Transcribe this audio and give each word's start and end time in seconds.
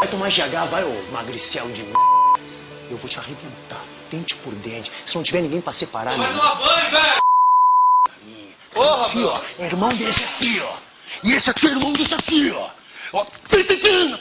Vai 0.00 0.08
tomar 0.08 0.30
GH, 0.30 0.66
vai, 0.70 0.82
ô 0.82 1.12
magricel 1.12 1.70
de 1.72 1.82
m. 1.82 1.92
Eu 2.90 2.96
vou 2.96 3.06
te 3.06 3.18
arrebentar, 3.18 3.84
dente 4.10 4.34
por 4.36 4.54
dente. 4.54 4.90
Se 5.04 5.14
não 5.14 5.22
tiver 5.22 5.42
ninguém 5.42 5.60
pra 5.60 5.74
separar, 5.74 6.16
Vai 6.16 6.26
meu 6.26 6.40
tomar 6.40 6.54
banho, 6.54 6.90
velho! 6.90 7.22
Porra, 8.72 9.06
aqui, 9.06 9.24
ó. 9.24 9.40
É 9.58 9.66
irmão 9.66 9.90
desse 9.90 10.24
aqui, 10.24 10.58
ó. 10.64 10.76
E 11.22 11.34
esse 11.34 11.50
aqui 11.50 11.66
é 11.66 11.70
irmão 11.72 11.92
desse 11.92 12.14
aqui, 12.14 12.50
ó. 12.50 12.70
Ó. 13.12 13.26
Tim, 13.50 13.62
tim, 13.62 14.16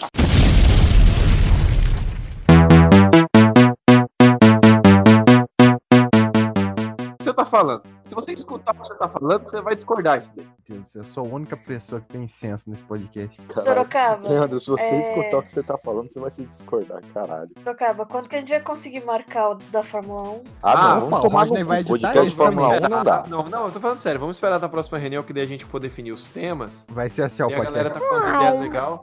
tá 7.39 7.45
falando? 7.45 7.81
Se 8.03 8.15
você 8.15 8.33
escutar 8.33 8.71
o 8.75 8.79
que 8.79 8.87
você 8.87 8.95
tá 8.95 9.07
falando, 9.07 9.45
você 9.45 9.61
vai 9.61 9.75
discordar 9.75 10.17
isso 10.17 10.35
daí. 10.35 10.47
Deus, 10.67 10.95
eu 10.95 11.05
sou 11.05 11.25
a 11.25 11.29
única 11.29 11.55
pessoa 11.57 12.01
que 12.01 12.07
tem 12.07 12.27
senso 12.27 12.69
nesse 12.69 12.83
podcast. 12.83 13.41
Sorocaba. 13.53 14.29
Leandro, 14.29 14.59
se 14.59 14.67
você 14.69 14.83
É. 14.83 15.09
escutar 15.09 15.37
o 15.37 15.43
que 15.43 15.53
você 15.53 15.63
tá 15.63 15.77
falando, 15.77 16.11
você 16.11 16.19
vai 16.19 16.31
se 16.31 16.45
discordar, 16.45 17.01
caralho. 17.13 17.49
Sorocaba, 17.63 18.05
quando 18.05 18.29
que 18.29 18.35
a 18.35 18.39
gente 18.39 18.49
vai 18.49 18.61
conseguir 18.61 19.03
marcar 19.05 19.51
o 19.51 19.55
da 19.71 19.83
Fórmula 19.83 20.29
1? 20.29 20.43
Ah, 20.63 20.71
Ah, 20.71 20.95
não, 20.99 21.07
opa, 21.07 21.17
vamos 21.17 21.33
o 21.33 21.37
Rodney 21.37 21.63
vai 21.63 21.79
editar 21.81 21.97
Podcast 22.13 22.27
isso, 22.27 22.37
Fórmula 22.37 22.67
vamos 22.67 22.85
1 22.85 22.89
não 22.89 23.03
dá. 23.03 23.23
Não, 23.27 23.43
não, 23.43 23.65
eu 23.65 23.71
tô 23.71 23.79
falando 23.79 23.97
sério. 23.99 24.19
Vamos 24.19 24.35
esperar 24.37 24.55
até 24.57 24.65
a 24.65 24.69
próxima 24.69 24.97
reunião, 24.97 25.23
que 25.23 25.33
daí 25.33 25.43
a 25.43 25.47
gente 25.47 25.65
for 25.65 25.79
definir 25.79 26.11
os 26.11 26.29
temas. 26.29 26.85
Vai 26.89 27.09
ser 27.09 27.23
assim, 27.23 27.43
ó, 27.43 27.49
E 27.49 27.53
a 27.55 27.63
galera 27.63 27.89
tá 27.89 27.99
com 27.99 28.05
umas 28.05 28.25
ideias 28.25 28.59
legais. 28.59 28.99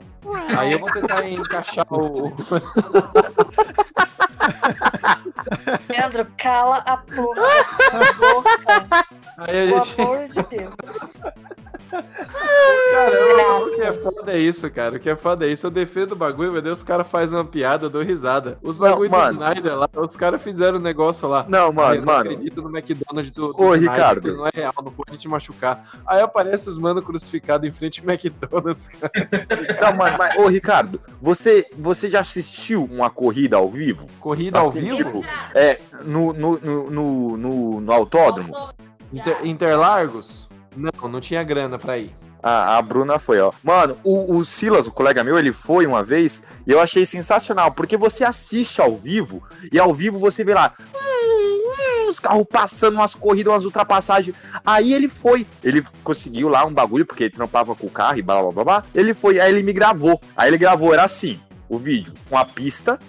Aí 0.57 0.71
eu 0.73 0.79
vou 0.79 0.89
tentar 0.91 1.27
encaixar 1.27 1.85
o. 1.89 2.33
Leandro, 5.89 6.27
cala 6.37 6.77
a 6.77 6.97
porra 6.97 7.41
boca. 8.17 9.05
Aí 9.37 9.73
a 9.73 9.95
Pelo 9.95 10.09
amor 10.09 10.27
de 10.29 10.43
Deus. 10.57 11.17
Caramba, 12.91 13.65
o 13.65 13.71
que 13.75 13.81
é 13.81 13.93
foda 13.93 14.31
é 14.33 14.39
isso, 14.39 14.69
cara. 14.71 14.97
O 14.97 14.99
que 14.99 15.09
é 15.09 15.15
foda 15.15 15.45
é 15.45 15.49
isso. 15.51 15.67
Eu 15.67 15.71
defendo 15.71 16.13
o 16.13 16.15
bagulho, 16.15 16.51
mas 16.53 16.63
daí 16.63 16.71
os 16.71 16.83
caras 16.83 17.07
fazem 17.07 17.37
uma 17.37 17.45
piada, 17.45 17.85
eu 17.85 17.89
dou 17.89 18.01
risada. 18.01 18.57
Os 18.61 18.77
Não, 18.77 18.89
bagulho 18.89 19.09
do 19.09 19.17
mano. 19.17 19.39
Snyder 19.41 19.75
lá, 19.77 19.89
os 19.97 20.15
caras 20.15 20.41
fizeram 20.41 20.77
um 20.77 20.81
negócio 20.81 21.27
lá. 21.27 21.45
Não, 21.47 21.71
mano, 21.71 21.95
eu 21.95 21.99
não 21.99 22.05
mano. 22.05 22.19
acredito 22.31 22.61
no 22.61 22.69
McDonald's 22.75 23.31
do, 23.31 23.53
do 23.53 23.61
Ô, 23.61 23.75
Snyder, 23.75 23.91
Ricardo. 23.91 24.21
que 24.21 24.31
não 24.37 24.47
é 24.47 24.51
real, 24.53 24.73
não 24.83 24.91
pode 24.91 25.17
te 25.17 25.27
machucar. 25.27 25.83
Aí 26.05 26.21
aparece 26.21 26.69
os 26.69 26.77
mano 26.77 27.01
crucificado 27.01 27.65
em 27.67 27.71
frente 27.71 28.01
ao 28.01 28.09
McDonald's, 28.11 28.87
cara. 28.89 29.11
Não, 29.81 29.95
mano, 29.97 30.15
mas, 30.17 30.39
ô, 30.39 30.47
Ricardo, 30.47 30.99
você, 31.21 31.65
você 31.77 32.09
já 32.09 32.21
assistiu 32.21 32.83
uma 32.85 33.09
corrida 33.09 33.57
ao 33.57 33.69
vivo? 33.69 34.07
Corrida 34.19 34.59
ao 34.59 34.65
Assim, 34.65 34.81
vivo? 34.81 34.97
tipo, 35.21 35.25
É, 35.53 35.79
no, 36.03 36.33
no, 36.33 36.59
no, 36.59 36.89
no, 36.91 37.37
no, 37.37 37.81
no 37.81 37.91
autódromo? 37.93 38.53
Inter- 39.13 39.45
Interlargos? 39.45 40.46
Não, 40.77 41.09
não 41.09 41.19
tinha 41.19 41.43
grana 41.43 41.77
pra 41.79 41.97
ir. 41.97 42.15
A, 42.41 42.77
a 42.77 42.81
Bruna 42.81 43.17
foi, 43.17 43.39
ó. 43.39 43.51
Mano, 43.63 43.97
o, 44.03 44.35
o 44.35 44.45
Silas, 44.45 44.85
o 44.85 44.91
colega 44.91 45.23
meu, 45.23 45.37
ele 45.39 45.51
foi 45.51 45.87
uma 45.87 46.03
vez 46.03 46.43
e 46.67 46.71
eu 46.71 46.79
achei 46.79 47.03
sensacional, 47.05 47.71
porque 47.71 47.97
você 47.97 48.23
assiste 48.23 48.79
ao 48.79 48.95
vivo 48.95 49.41
e 49.71 49.79
ao 49.79 49.93
vivo 49.93 50.19
você 50.19 50.43
vê 50.43 50.53
lá. 50.53 50.71
hum, 50.79 51.73
hum, 52.05 52.09
Os 52.09 52.19
carros 52.19 52.45
passando 52.49 52.93
umas 52.93 53.15
corridas, 53.15 53.51
umas 53.51 53.65
ultrapassagens. 53.65 54.35
Aí 54.63 54.93
ele 54.93 55.07
foi. 55.09 55.47
Ele 55.63 55.83
conseguiu 56.03 56.47
lá 56.47 56.63
um 56.63 56.73
bagulho, 56.73 57.05
porque 57.07 57.23
ele 57.23 57.33
trampava 57.33 57.75
com 57.75 57.87
o 57.87 57.91
carro 57.91 58.19
e 58.19 58.21
blá 58.21 58.39
blá 58.41 58.51
blá 58.51 58.63
blá. 58.63 58.83
Ele 58.93 59.13
foi, 59.15 59.39
aí 59.39 59.51
ele 59.51 59.63
me 59.63 59.73
gravou. 59.73 60.21
Aí 60.35 60.49
ele 60.49 60.57
gravou, 60.59 60.93
era 60.93 61.03
assim: 61.03 61.39
o 61.67 61.77
vídeo, 61.77 62.13
com 62.29 62.37
a 62.37 62.45
pista. 62.45 62.99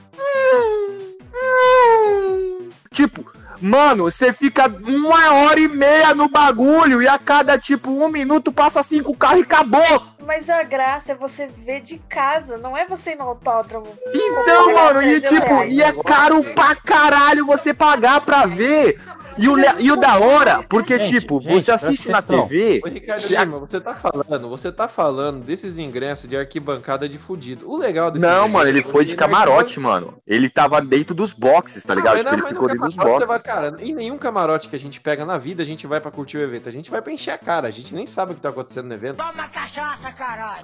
Tipo, 2.90 3.30
mano, 3.60 4.04
você 4.04 4.32
fica 4.32 4.66
uma 4.66 5.32
hora 5.34 5.60
e 5.60 5.68
meia 5.68 6.14
no 6.14 6.28
bagulho 6.28 7.02
e 7.02 7.08
a 7.08 7.18
cada, 7.18 7.58
tipo, 7.58 7.90
um 7.90 8.08
minuto 8.08 8.52
passa 8.52 8.82
cinco 8.82 9.16
carros 9.16 9.40
e 9.40 9.42
acabou. 9.42 10.08
Mas 10.26 10.50
a 10.50 10.62
graça 10.62 11.12
é 11.12 11.14
você 11.14 11.46
ver 11.46 11.80
de 11.80 11.98
casa, 12.08 12.58
não 12.58 12.76
é 12.76 12.86
você 12.86 13.12
ir 13.12 13.16
no 13.16 13.24
autódromo. 13.24 13.86
Então, 14.14 14.74
mano, 14.74 15.02
e 15.02 15.20
tipo, 15.22 15.62
e 15.64 15.82
é 15.82 15.92
caro 16.02 16.44
pra 16.54 16.74
caralho 16.76 17.46
você 17.46 17.72
pagar 17.72 18.20
pra 18.20 18.44
ver. 18.44 19.00
E 19.38 19.48
o, 19.48 19.56
e 19.80 19.92
o 19.92 19.96
da 19.96 20.18
hora, 20.18 20.62
porque, 20.68 20.96
Gente, 21.02 21.20
tipo, 21.20 21.40
gente, 21.40 21.52
você 21.62 21.70
assiste 21.70 22.08
na. 22.08 22.20
TV. 22.20 22.80
Ô, 22.84 22.88
Ricardo 22.88 23.24
a- 23.24 23.44
Lima, 23.44 23.58
você 23.60 23.80
tá 23.80 23.94
falando, 23.94 24.48
você 24.48 24.72
tá 24.72 24.88
falando 24.88 25.44
desses 25.44 25.78
ingressos 25.78 26.28
de 26.28 26.36
arquibancada 26.36 27.08
de 27.08 27.16
fudido. 27.18 27.70
O 27.70 27.76
legal 27.76 28.10
desse 28.10 28.24
Não, 28.26 28.48
mano, 28.48 28.68
ele 28.68 28.80
é 28.80 28.82
foi 28.82 29.02
você 29.04 29.10
de 29.10 29.16
camarote, 29.16 29.78
mano. 29.80 30.18
Ele 30.26 30.48
tava 30.50 30.80
dentro 30.80 31.14
dos 31.14 31.32
boxes, 31.32 31.84
tá 31.84 31.94
Não, 31.94 32.02
ligado? 32.02 32.16
mas 32.16 32.24
Tipo, 32.24 32.36
não, 32.36 32.38
ele 32.44 32.48
ficou 32.54 32.68
dentro 32.68 32.84
dos 32.86 32.94
você 32.96 33.04
boxes. 33.04 33.28
vai- 33.28 33.40
cara, 33.40 33.76
em 33.80 33.94
nenhum 33.94 34.18
camarote 34.18 34.68
que 34.68 34.76
a 34.76 34.78
gente 34.78 35.00
pega 35.00 35.24
na 35.24 35.38
vida, 35.38 35.62
a 35.62 35.66
gente 35.66 35.86
vai 35.86 36.00
pra 36.00 36.10
curtir 36.10 36.36
o 36.38 36.42
evento. 36.42 36.68
A 36.68 36.72
gente 36.72 36.90
vai 36.90 37.00
pra 37.00 37.12
encher 37.12 37.30
a 37.30 37.38
cara, 37.38 37.68
a 37.68 37.70
gente 37.70 37.94
nem 37.94 38.04
sabe 38.06 38.32
o 38.32 38.34
que 38.34 38.40
tá 38.40 38.48
acontecendo 38.48 38.86
no 38.88 38.94
evento. 38.94 39.22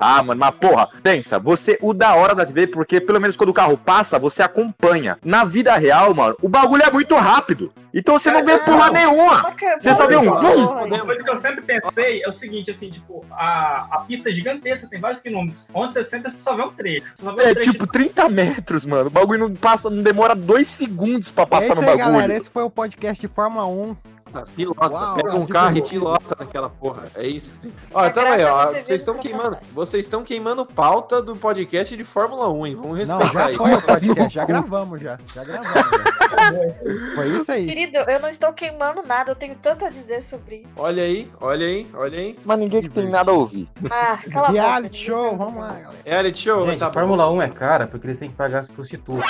Ah, 0.00 0.22
mano, 0.22 0.40
mas 0.40 0.54
porra, 0.56 0.88
pensa, 1.02 1.38
você, 1.38 1.78
o 1.80 1.92
da 1.94 2.14
hora 2.14 2.34
da 2.34 2.44
TV, 2.44 2.66
porque 2.66 3.00
pelo 3.00 3.20
menos 3.20 3.36
quando 3.36 3.50
o 3.50 3.54
carro 3.54 3.76
passa, 3.78 4.18
você 4.18 4.42
acompanha. 4.42 5.18
Na 5.24 5.44
vida 5.44 5.74
real, 5.76 6.14
mano, 6.14 6.36
o 6.42 6.48
bagulho 6.48 6.82
é 6.82 6.90
muito 6.90 7.14
rápido. 7.14 7.72
Então 7.92 8.18
você 8.18 8.30
não 8.30 8.44
vê 8.44 8.58
porra 8.64 8.90
nenhuma. 8.90 9.54
Você 9.78 9.94
só 9.94 10.06
vê 10.06 10.16
um. 10.16 10.22
Uma 10.24 11.04
coisa 11.04 11.24
que 11.24 11.30
eu 11.30 11.36
sempre 11.36 11.62
pensei 11.62 12.22
é 12.24 12.28
o 12.28 12.32
seguinte, 12.32 12.70
assim, 12.70 12.90
tipo, 12.90 13.24
a, 13.30 13.86
a 13.96 14.04
pista 14.06 14.30
é 14.30 14.32
gigantesca, 14.32 14.86
tem 14.88 15.00
vários 15.00 15.20
quilômetros. 15.20 15.68
Onde 15.72 15.92
você 15.92 16.04
senta, 16.04 16.30
você 16.30 16.38
só 16.38 16.56
vê 16.56 16.62
um 16.62 16.72
trecho. 16.72 17.06
Vê 17.18 17.28
um 17.28 17.32
É 17.40 17.54
trecho 17.54 17.72
tipo 17.72 17.86
30 17.86 18.28
metros, 18.28 18.84
mano. 18.86 19.06
O 19.06 19.10
bagulho 19.10 19.48
não 19.48 19.54
passa, 19.54 19.88
não 19.90 20.02
demora 20.02 20.34
dois 20.34 20.68
segundos 20.68 21.30
pra 21.30 21.46
passar 21.46 21.74
no 21.74 21.80
aí, 21.80 21.86
bagulho. 21.86 22.04
galera. 22.06 22.34
Esse 22.36 22.50
foi 22.50 22.62
o 22.62 22.70
podcast 22.70 23.20
de 23.20 23.28
Fórmula 23.32 23.66
1. 23.66 23.96
Pilota, 24.42 24.88
Uau, 24.88 25.14
pega 25.14 25.36
um 25.36 25.46
carro 25.46 25.76
e 25.76 25.82
pilota 25.82 26.36
naquela 26.38 26.68
porra. 26.68 27.10
É 27.14 27.26
isso 27.26 27.54
sim. 27.56 27.72
Ó, 27.92 28.04
é 28.04 28.08
ó. 28.44 28.66
você 28.66 28.72
ver 28.74 28.84
Vocês 28.84 29.00
estão 29.00 29.14
queimando. 29.18 29.58
Vocês 29.72 30.04
estão 30.06 30.24
queimando 30.24 30.66
pauta 30.66 31.22
do 31.22 31.36
podcast 31.36 31.96
de 31.96 32.04
Fórmula 32.04 32.48
1, 32.50 32.66
hein? 32.66 32.74
Vamos 32.76 33.08
Não, 33.08 33.18
respeitar 33.18 33.32
já 33.32 33.46
aí. 33.46 33.54
foi 33.54 33.74
o 33.74 33.82
podcast. 33.82 34.34
Já 34.34 34.44
gravamos, 34.44 35.00
já. 35.00 35.18
Já 35.34 35.44
gravamos. 35.44 35.74
já. 35.74 37.14
Foi 37.14 37.28
isso 37.28 37.52
aí. 37.52 37.66
Querido, 37.66 37.98
eu 37.98 38.20
não 38.20 38.28
estou 38.28 38.52
queimando 38.52 39.02
nada, 39.06 39.30
eu 39.32 39.36
tenho 39.36 39.54
tanto 39.56 39.84
a 39.84 39.90
dizer 39.90 40.22
sobre 40.22 40.56
isso. 40.56 40.68
Olha 40.76 41.02
aí, 41.02 41.30
olha 41.40 41.66
aí, 41.66 41.86
olha 41.94 42.18
aí. 42.18 42.38
Mas 42.44 42.58
ninguém 42.58 42.82
que 42.82 42.88
tem 42.88 43.08
nada 43.08 43.30
a 43.30 43.34
ouvir. 43.34 43.68
Ah, 43.90 44.18
cala 44.30 44.48
a 44.48 44.50
boca. 44.50 44.62
Reality 44.62 44.98
show, 44.98 45.36
vamos 45.36 45.60
lá, 45.60 45.68
galera. 45.72 45.94
Reality 46.04 46.38
show, 46.38 46.66
Gente, 46.68 46.78
tá. 46.78 46.92
Fórmula 46.92 47.30
1 47.30 47.42
é 47.42 47.48
cara 47.48 47.86
porque 47.86 48.06
eles 48.06 48.18
têm 48.18 48.28
que 48.30 48.36
pagar 48.36 48.60
as 48.60 48.68
prostitutas. 48.68 49.24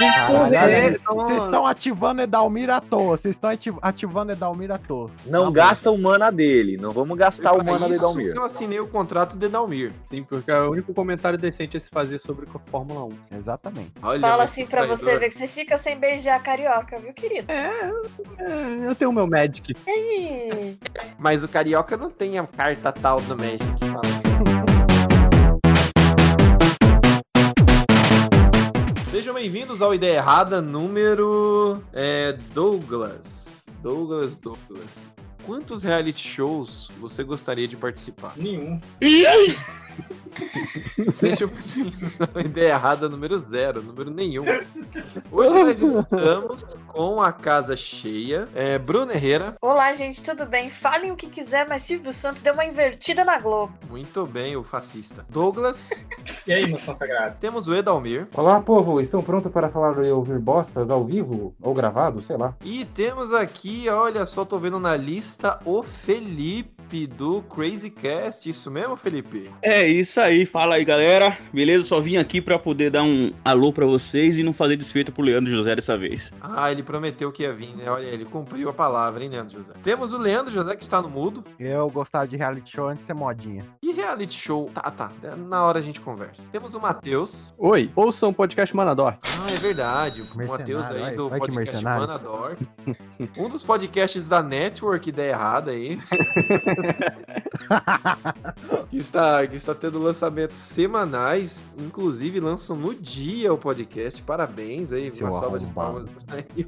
Vocês 1.07 1.43
estão 1.43 1.67
ativando 1.67 2.23
Edalmir 2.23 2.71
à 2.71 2.81
toa. 2.81 3.17
Vocês 3.17 3.35
estão 3.35 3.51
ati- 3.51 3.75
ativando 3.83 4.33
Edalmir 4.33 4.71
à 4.71 4.79
toa. 4.79 4.94
Não 5.27 5.47
Tá 5.47 5.51
gasta 5.51 5.91
o 5.91 5.99
mana 5.99 6.31
dele. 6.31 6.77
Não 6.77 6.91
vamos 6.93 7.17
gastar 7.17 7.53
o 7.53 7.65
mana 7.65 7.89
Edalmir. 7.89 8.33
que 8.33 8.39
Eu 8.39 8.45
assinei 8.45 8.81
o 8.81 8.87
contrato 8.87 9.37
de 9.37 9.49
Dalmir. 9.49 9.93
Sim, 10.05 10.23
porque 10.25 10.51
é 10.51 10.61
o 10.61 10.71
único 10.71 10.93
comentário 10.95 11.39
decente 11.39 11.77
a 11.77 11.81
se 11.81 11.91
fazer 11.91 12.19
sobre 12.19 12.47
a 12.53 12.59
Fórmula 12.59 13.05
1. 13.05 13.09
bom. 13.09 13.15
Exatamente. 13.37 13.93
Olha, 14.03 14.21
Fala 14.21 14.45
assim 14.45 14.67
pra 14.67 14.87
você 14.87 15.19
ver 15.19 15.29
que 15.29 15.35
você 15.35 15.49
fica 15.49 15.77
sem 15.79 15.99
beijar 15.99 16.37
a 16.37 16.41
carioca, 16.41 16.99
viu, 16.99 17.13
querido? 17.13 17.51
É, 17.51 17.91
eu 18.89 18.95
tenho 18.95 19.11
o 19.11 19.15
meu 19.15 19.27
Magic. 19.27 19.75
Mas 21.19 21.45
o 21.45 21.49
Carioca 21.49 21.97
não 21.97 22.11
tem 22.11 22.39
a 22.39 22.47
carta 22.47 22.93
tal 22.93 23.21
do 23.21 23.37
Magic. 23.37 23.65
Fala. 23.81 24.25
Sejam 29.11 29.35
bem-vindos 29.35 29.81
ao 29.81 29.95
Ideia 29.95 30.17
Errada 30.17 30.61
número 30.61 31.83
é, 31.93 32.37
Douglas. 32.53 33.64
Douglas 33.85 34.39
Douglas. 34.39 35.11
Quantos 35.45 35.83
reality 35.83 36.19
shows 36.19 36.91
você 36.99 37.23
gostaria 37.23 37.69
de 37.69 37.77
participar? 37.77 38.33
Nenhum. 38.35 38.81
Sejam 41.13 41.49
bem-vindos 41.49 42.19
ao 42.21 42.41
Ideia 42.41 42.71
Errada 42.73 43.09
número 43.09 43.39
zero, 43.39 43.83
número 43.83 44.11
nenhum. 44.11 44.45
Hoje 45.31 45.55
nós 45.55 45.81
estamos 45.83 46.63
com 46.87 47.21
a 47.23 47.33
casa 47.33 47.77
cheia. 47.77 48.49
É, 48.55 48.79
Bruno 48.79 49.13
Herrera, 49.13 49.55
Olá, 49.63 49.93
gente, 49.93 50.23
tudo 50.23 50.45
bem? 50.47 50.71
Falem 50.71 51.13
o 51.13 51.17
que 51.17 51.29
quiser, 51.29 51.69
mas 51.69 51.83
Silvio 51.83 52.13
Santos 52.13 52.43
deu 52.43 52.55
uma 52.55 52.65
invertida 52.65 53.25
na 53.25 53.39
Globo. 53.39 53.73
muito 53.89 54.27
bem, 54.27 54.57
o 54.57 54.65
fascista. 54.65 55.25
Douglas, 55.29 56.05
E 56.47 56.53
aí, 56.53 56.67
meus 56.67 56.85
consagrados? 56.85 57.39
temos 57.41 57.69
o 57.69 57.75
Edalmir. 57.75 58.27
Olá, 58.35 58.61
povo, 58.61 59.01
estão 59.01 59.23
prontos 59.23 59.53
para 59.53 59.69
falar 59.69 60.05
e 60.05 60.11
ouvir 60.11 60.39
bostas 60.39 60.91
ao 60.91 61.05
vivo 61.05 61.55
ou 61.61 61.73
gravado? 61.75 62.21
Sei 62.23 62.37
lá. 62.37 62.55
E 62.65 62.85
temos 62.87 63.33
aqui, 63.33 63.89
olha 63.89 64.27
só, 64.27 64.45
tô 64.45 64.59
vendo 64.59 64.81
na 64.81 64.97
lista 64.97 65.61
o 65.65 65.83
Felipe 65.83 66.74
do 67.07 67.43
Crazy 67.43 67.91
Cast. 67.91 68.49
Isso 68.49 68.71
mesmo, 68.71 68.97
Felipe? 68.97 69.51
É 69.61 69.87
isso 69.87 70.21
aí, 70.21 70.47
fala 70.47 70.77
aí 70.77 70.85
galera, 70.85 71.37
beleza? 71.53 71.85
Só 71.89 72.01
vim 72.01 72.17
aqui 72.17 72.41
pra 72.41 72.59
poder 72.59 72.91
dar 72.91 73.03
um 73.03 73.33
alô 73.45 73.73
pra 73.73 73.85
vocês 73.87 74.39
e 74.39 74.43
não 74.43 74.53
fazer 74.53 74.77
desfeita 74.77 75.11
pro 75.13 75.23
Leandro 75.23 75.51
José 75.51 75.75
dessa 75.75 75.97
vez. 75.99 76.33
Ah, 76.41 76.71
ele 76.71 76.83
prometeu 76.83 77.31
que 77.33 77.43
ia 77.43 77.53
vir, 77.53 77.75
né? 77.77 77.91
Olha, 77.91 78.07
ele 78.07 78.25
cumpriu 78.25 78.69
a 78.69 78.73
palavra, 78.73 79.23
hein, 79.25 79.31
Leandro 79.31 79.57
José? 79.57 79.73
Temos 79.83 80.13
o 80.13 80.19
Leandro 80.19 80.53
José 80.53 80.77
que 80.77 80.83
está 80.83 81.03
no 81.03 81.09
mudo. 81.09 81.45
Eu 81.59 81.91
gostava 81.91 82.27
de 82.29 82.37
reality 82.37 82.71
show 82.71 82.87
antes 82.89 83.03
de 83.03 83.07
ser 83.09 83.15
modinha. 83.15 83.65
E 83.83 83.93
reality 83.93 84.35
show? 84.35 84.71
Tá, 84.73 84.91
tá. 84.91 85.11
Na 85.37 85.65
hora 85.65 85.79
a 85.79 85.83
gente 85.83 86.01
conversa. 86.01 86.49
Temos 86.51 86.75
o 86.75 86.81
Matheus. 86.81 87.55
Oi, 87.59 87.91
ouçam 87.97 88.31
o 88.31 88.35
podcast 88.35 88.75
Manador. 88.77 89.15
Ah, 89.23 89.51
é 89.51 89.59
verdade. 89.59 90.23
O 90.23 90.47
Matheus 90.47 90.91
aí 90.91 91.01
vai- 91.01 91.15
do 91.15 91.29
vai 91.29 91.39
podcast. 91.39 91.85
Manador. 91.85 92.57
um 93.37 93.49
dos 93.49 93.63
podcasts 93.63 94.29
da 94.29 94.43
Network 94.43 95.09
Ideia 95.09 95.33
Errada 95.33 95.71
aí. 95.73 95.99
que 98.91 98.97
está, 98.97 99.47
que 99.47 99.57
está 99.57 99.75
tendo 99.75 99.99
lançamentos 99.99 100.57
semanais, 100.57 101.67
inclusive 101.79 102.41
lançam 102.41 102.77
no 102.77 102.95
dia 102.95 103.53
o 103.53 103.59
podcast. 103.59 104.23
Parabéns 104.23 104.93
aí, 104.93 105.11
Seu 105.11 105.27
uma 105.27 105.33
salva 105.33 105.59
de 105.59 105.67
palmas 105.69 106.09
aí. 106.29 106.67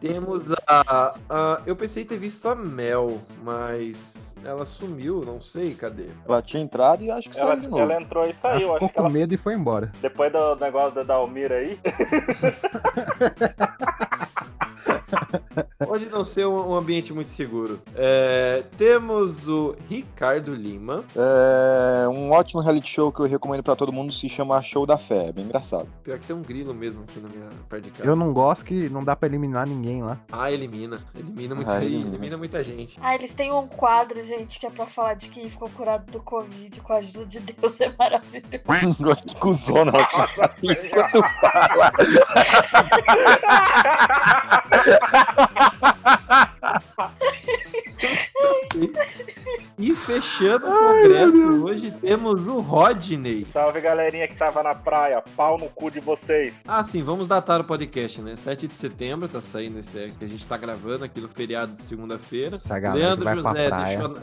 Temos 0.00 0.42
a, 0.66 1.14
a- 1.28 1.60
Eu 1.66 1.76
pensei 1.76 2.02
em 2.02 2.06
ter 2.06 2.18
visto 2.18 2.48
a 2.48 2.54
Mel, 2.54 3.20
mas 3.42 4.36
ela 4.44 4.66
sumiu, 4.66 5.24
não 5.24 5.40
sei, 5.40 5.74
cadê? 5.74 6.08
Ela 6.28 6.42
tinha 6.42 6.62
entrado 6.62 7.02
e 7.02 7.10
acho 7.10 7.30
que 7.30 7.38
Ela, 7.38 7.48
saiu 7.50 7.60
de 7.60 7.68
novo. 7.68 7.82
ela 7.82 8.00
entrou 8.00 8.22
e 8.24 8.26
Ela 8.26 8.34
saiu. 8.34 8.60
ficou 8.60 8.76
Acho 8.76 8.88
que 8.88 8.94
com 8.94 9.00
ela, 9.00 9.10
medo 9.10 9.34
e 9.34 9.36
foi 9.36 9.54
embora. 9.54 9.92
depois 10.00 10.32
do 10.32 10.56
negócio 10.56 10.94
da 10.94 11.02
Dalmira 11.02 11.56
aí. 11.56 11.78
Pode 15.86 16.06
não 16.06 16.24
ser 16.24 16.46
um, 16.46 16.70
um 16.70 16.74
ambiente 16.74 17.12
muito 17.12 17.30
seguro. 17.30 17.80
É, 17.94 18.62
temos 18.76 19.48
o 19.48 19.76
Ricardo 19.88 20.54
Lima. 20.54 21.04
É, 21.14 22.08
um 22.08 22.30
ótimo 22.30 22.60
reality 22.60 22.88
show 22.90 23.12
que 23.12 23.20
eu 23.20 23.26
recomendo 23.26 23.62
pra 23.62 23.76
todo 23.76 23.92
mundo 23.92 24.12
se 24.12 24.28
chama 24.28 24.60
Show 24.62 24.86
da 24.86 24.98
Fé. 24.98 25.28
É 25.28 25.32
bem 25.32 25.44
engraçado. 25.44 25.88
Pior 26.02 26.18
que 26.18 26.26
tem 26.26 26.34
um 26.36 26.42
grilo 26.42 26.74
mesmo 26.74 27.04
aqui 27.04 27.20
na 27.20 27.28
minha 27.28 27.50
parte 27.68 27.84
de 27.84 27.90
casa. 27.90 28.08
Eu 28.08 28.16
não 28.16 28.32
gosto 28.32 28.64
que 28.64 28.88
não 28.88 29.04
dá 29.04 29.14
pra 29.16 29.28
eliminar 29.28 29.66
ninguém 29.66 30.02
lá. 30.02 30.18
Ah, 30.32 30.50
elimina. 30.50 30.96
Elimina 31.14 31.54
muita, 31.54 31.74
Ah, 31.74 31.84
elimina. 31.84 32.08
elimina. 32.10 32.36
muita 32.36 32.62
gente. 32.62 32.98
Ah, 33.02 33.14
eles 33.14 33.32
têm 33.34 33.52
um 33.52 33.66
quadro, 33.66 34.22
gente, 34.22 34.58
que 34.58 34.66
é 34.66 34.70
pra 34.70 34.86
falar 34.86 35.14
de 35.14 35.28
quem 35.28 35.48
ficou 35.48 35.68
curado 35.70 36.10
do 36.10 36.20
Covid 36.20 36.80
com 36.80 36.92
a 36.92 36.96
ajuda 36.96 37.26
de 37.26 37.40
Deus. 37.40 37.80
É 37.80 37.88
maravilhoso. 37.98 39.22
que 39.26 39.36
cuzona. 39.36 39.92
quando 41.12 41.24
fala. 41.40 41.92
E 49.78 49.94
fechando 49.94 50.66
o 50.66 50.70
congresso, 50.70 51.64
hoje 51.64 51.90
temos 51.90 52.46
o 52.46 52.60
Rodney. 52.60 53.46
Salve 53.52 53.80
galerinha 53.80 54.26
que 54.28 54.36
tava 54.36 54.62
na 54.62 54.74
praia. 54.74 55.22
Pau 55.36 55.58
no 55.58 55.68
cu 55.68 55.90
de 55.90 56.00
vocês. 56.00 56.62
Ah, 56.66 56.82
sim, 56.82 57.02
vamos 57.02 57.28
datar 57.28 57.60
o 57.60 57.64
podcast, 57.64 58.22
né? 58.22 58.36
7 58.36 58.68
de 58.68 58.74
setembro, 58.74 59.28
tá 59.28 59.40
saindo 59.40 59.78
esse 59.78 60.12
que 60.18 60.24
a 60.24 60.28
gente 60.28 60.46
tá 60.46 60.56
gravando 60.56 61.04
aqui 61.04 61.20
no 61.20 61.28
feriado 61.28 61.74
de 61.74 61.82
segunda-feira. 61.82 62.58
Leandro 62.94 63.34
José 63.36 63.70
deixou. 63.70 64.16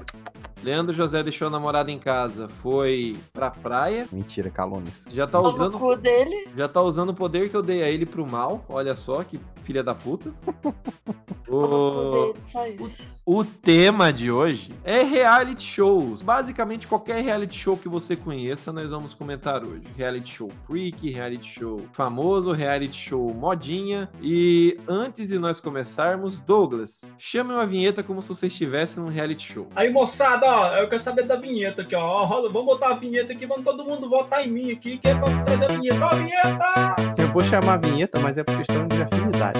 Leandro 0.63 0.93
José 0.93 1.23
deixou 1.23 1.47
a 1.47 1.51
namorada 1.51 1.91
em 1.91 1.97
casa, 1.97 2.47
foi 2.47 3.17
pra 3.33 3.49
praia. 3.49 4.07
Mentira, 4.11 4.49
calúnias. 4.51 5.05
Já 5.09 5.25
tá 5.25 5.33
Pau 5.41 5.43
no 5.43 5.49
usando. 5.49 5.79
cu 5.79 5.95
dele. 5.95 6.47
Já 6.55 6.67
tá 6.67 6.81
usando 6.81 7.09
o 7.09 7.13
poder 7.15 7.49
que 7.49 7.55
eu 7.57 7.63
dei 7.63 7.81
a 7.83 7.89
ele 7.89 8.05
pro 8.05 8.25
mal. 8.27 8.63
Olha 8.69 8.95
só, 8.95 9.23
que 9.23 9.39
filha 9.63 9.81
da 9.83 9.95
puta. 9.95 10.31
O, 11.53 12.33
o 13.25 13.43
tema 13.43 14.13
de 14.13 14.31
hoje 14.31 14.73
é 14.85 15.03
reality 15.03 15.61
shows. 15.63 16.21
Basicamente, 16.21 16.87
qualquer 16.87 17.21
reality 17.21 17.57
show 17.57 17.75
que 17.75 17.89
você 17.89 18.15
conheça, 18.15 18.71
nós 18.71 18.91
vamos 18.91 19.13
comentar 19.13 19.61
hoje. 19.61 19.83
Reality 19.97 20.29
show 20.33 20.49
freak, 20.65 21.09
reality 21.09 21.45
show 21.59 21.81
famoso, 21.91 22.51
reality 22.53 22.95
show 22.95 23.33
modinha. 23.33 24.09
E 24.21 24.79
antes 24.87 25.27
de 25.27 25.37
nós 25.37 25.59
começarmos, 25.59 26.39
Douglas, 26.39 27.13
chame 27.17 27.53
uma 27.53 27.65
vinheta 27.65 28.01
como 28.01 28.21
se 28.21 28.29
você 28.29 28.47
estivesse 28.47 28.97
num 28.97 29.09
reality 29.09 29.51
show. 29.53 29.67
Aí, 29.75 29.89
moçada, 29.91 30.45
ó, 30.47 30.75
eu 30.77 30.87
quero 30.87 31.01
saber 31.01 31.23
da 31.27 31.35
vinheta 31.35 31.81
aqui, 31.81 31.95
ó. 31.95 32.01
Ó, 32.01 32.25
rola- 32.25 32.49
Vamos 32.51 32.65
botar 32.67 32.91
a 32.91 32.95
vinheta 32.95 33.33
aqui, 33.33 33.45
vamos 33.45 33.65
todo 33.65 33.83
mundo 33.83 34.09
votar 34.09 34.45
em 34.47 34.51
mim 34.51 34.71
aqui, 34.71 34.97
que 34.97 35.07
é 35.09 35.15
pra 35.15 35.43
trazer 35.43 35.65
a 35.65 35.67
vinheta. 35.67 36.05
Ó, 36.05 36.07
a 36.09 36.15
vinheta! 36.15 36.95
Eu 37.17 37.31
vou 37.33 37.41
chamar 37.41 37.73
a 37.73 37.77
vinheta, 37.77 38.19
mas 38.21 38.37
é 38.37 38.43
por 38.43 38.55
questão 38.57 38.87
de 38.87 39.01
afinidade. 39.01 39.59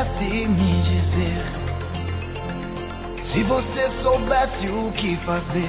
Pudesse 0.00 0.48
me 0.48 0.80
dizer, 0.80 1.42
se 3.22 3.42
você 3.42 3.86
soubesse 3.90 4.66
o 4.68 4.90
que 4.92 5.14
fazer, 5.14 5.68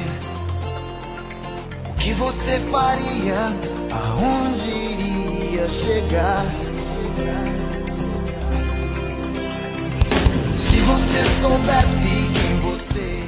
o 1.90 1.94
que 1.96 2.14
você 2.14 2.58
faria, 2.72 3.36
aonde 3.92 4.70
iria 4.70 5.68
chegar? 5.68 6.46
Se 10.58 10.80
você 10.80 11.26
soubesse 11.42 12.08
quem 12.34 12.72
você 12.72 13.26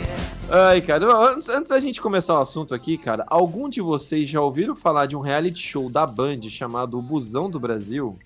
é. 0.54 0.56
Ai, 0.56 0.82
cara, 0.82 1.14
antes, 1.32 1.50
antes 1.50 1.70
da 1.70 1.82
gente 1.82 2.02
começar 2.02 2.36
o 2.36 2.42
assunto 2.42 2.74
aqui, 2.74 2.98
cara, 2.98 3.26
algum 3.28 3.68
de 3.68 3.82
vocês 3.82 4.30
já 4.30 4.40
ouviram 4.40 4.74
falar 4.74 5.08
de 5.08 5.18
um 5.18 5.20
reality 5.20 5.60
show 5.60 5.90
da 5.90 6.08
Band 6.08 6.44
chamado 6.44 6.98
O 6.98 7.02
Busão 7.02 7.50
do 7.50 7.60
Brasil? 7.60 8.18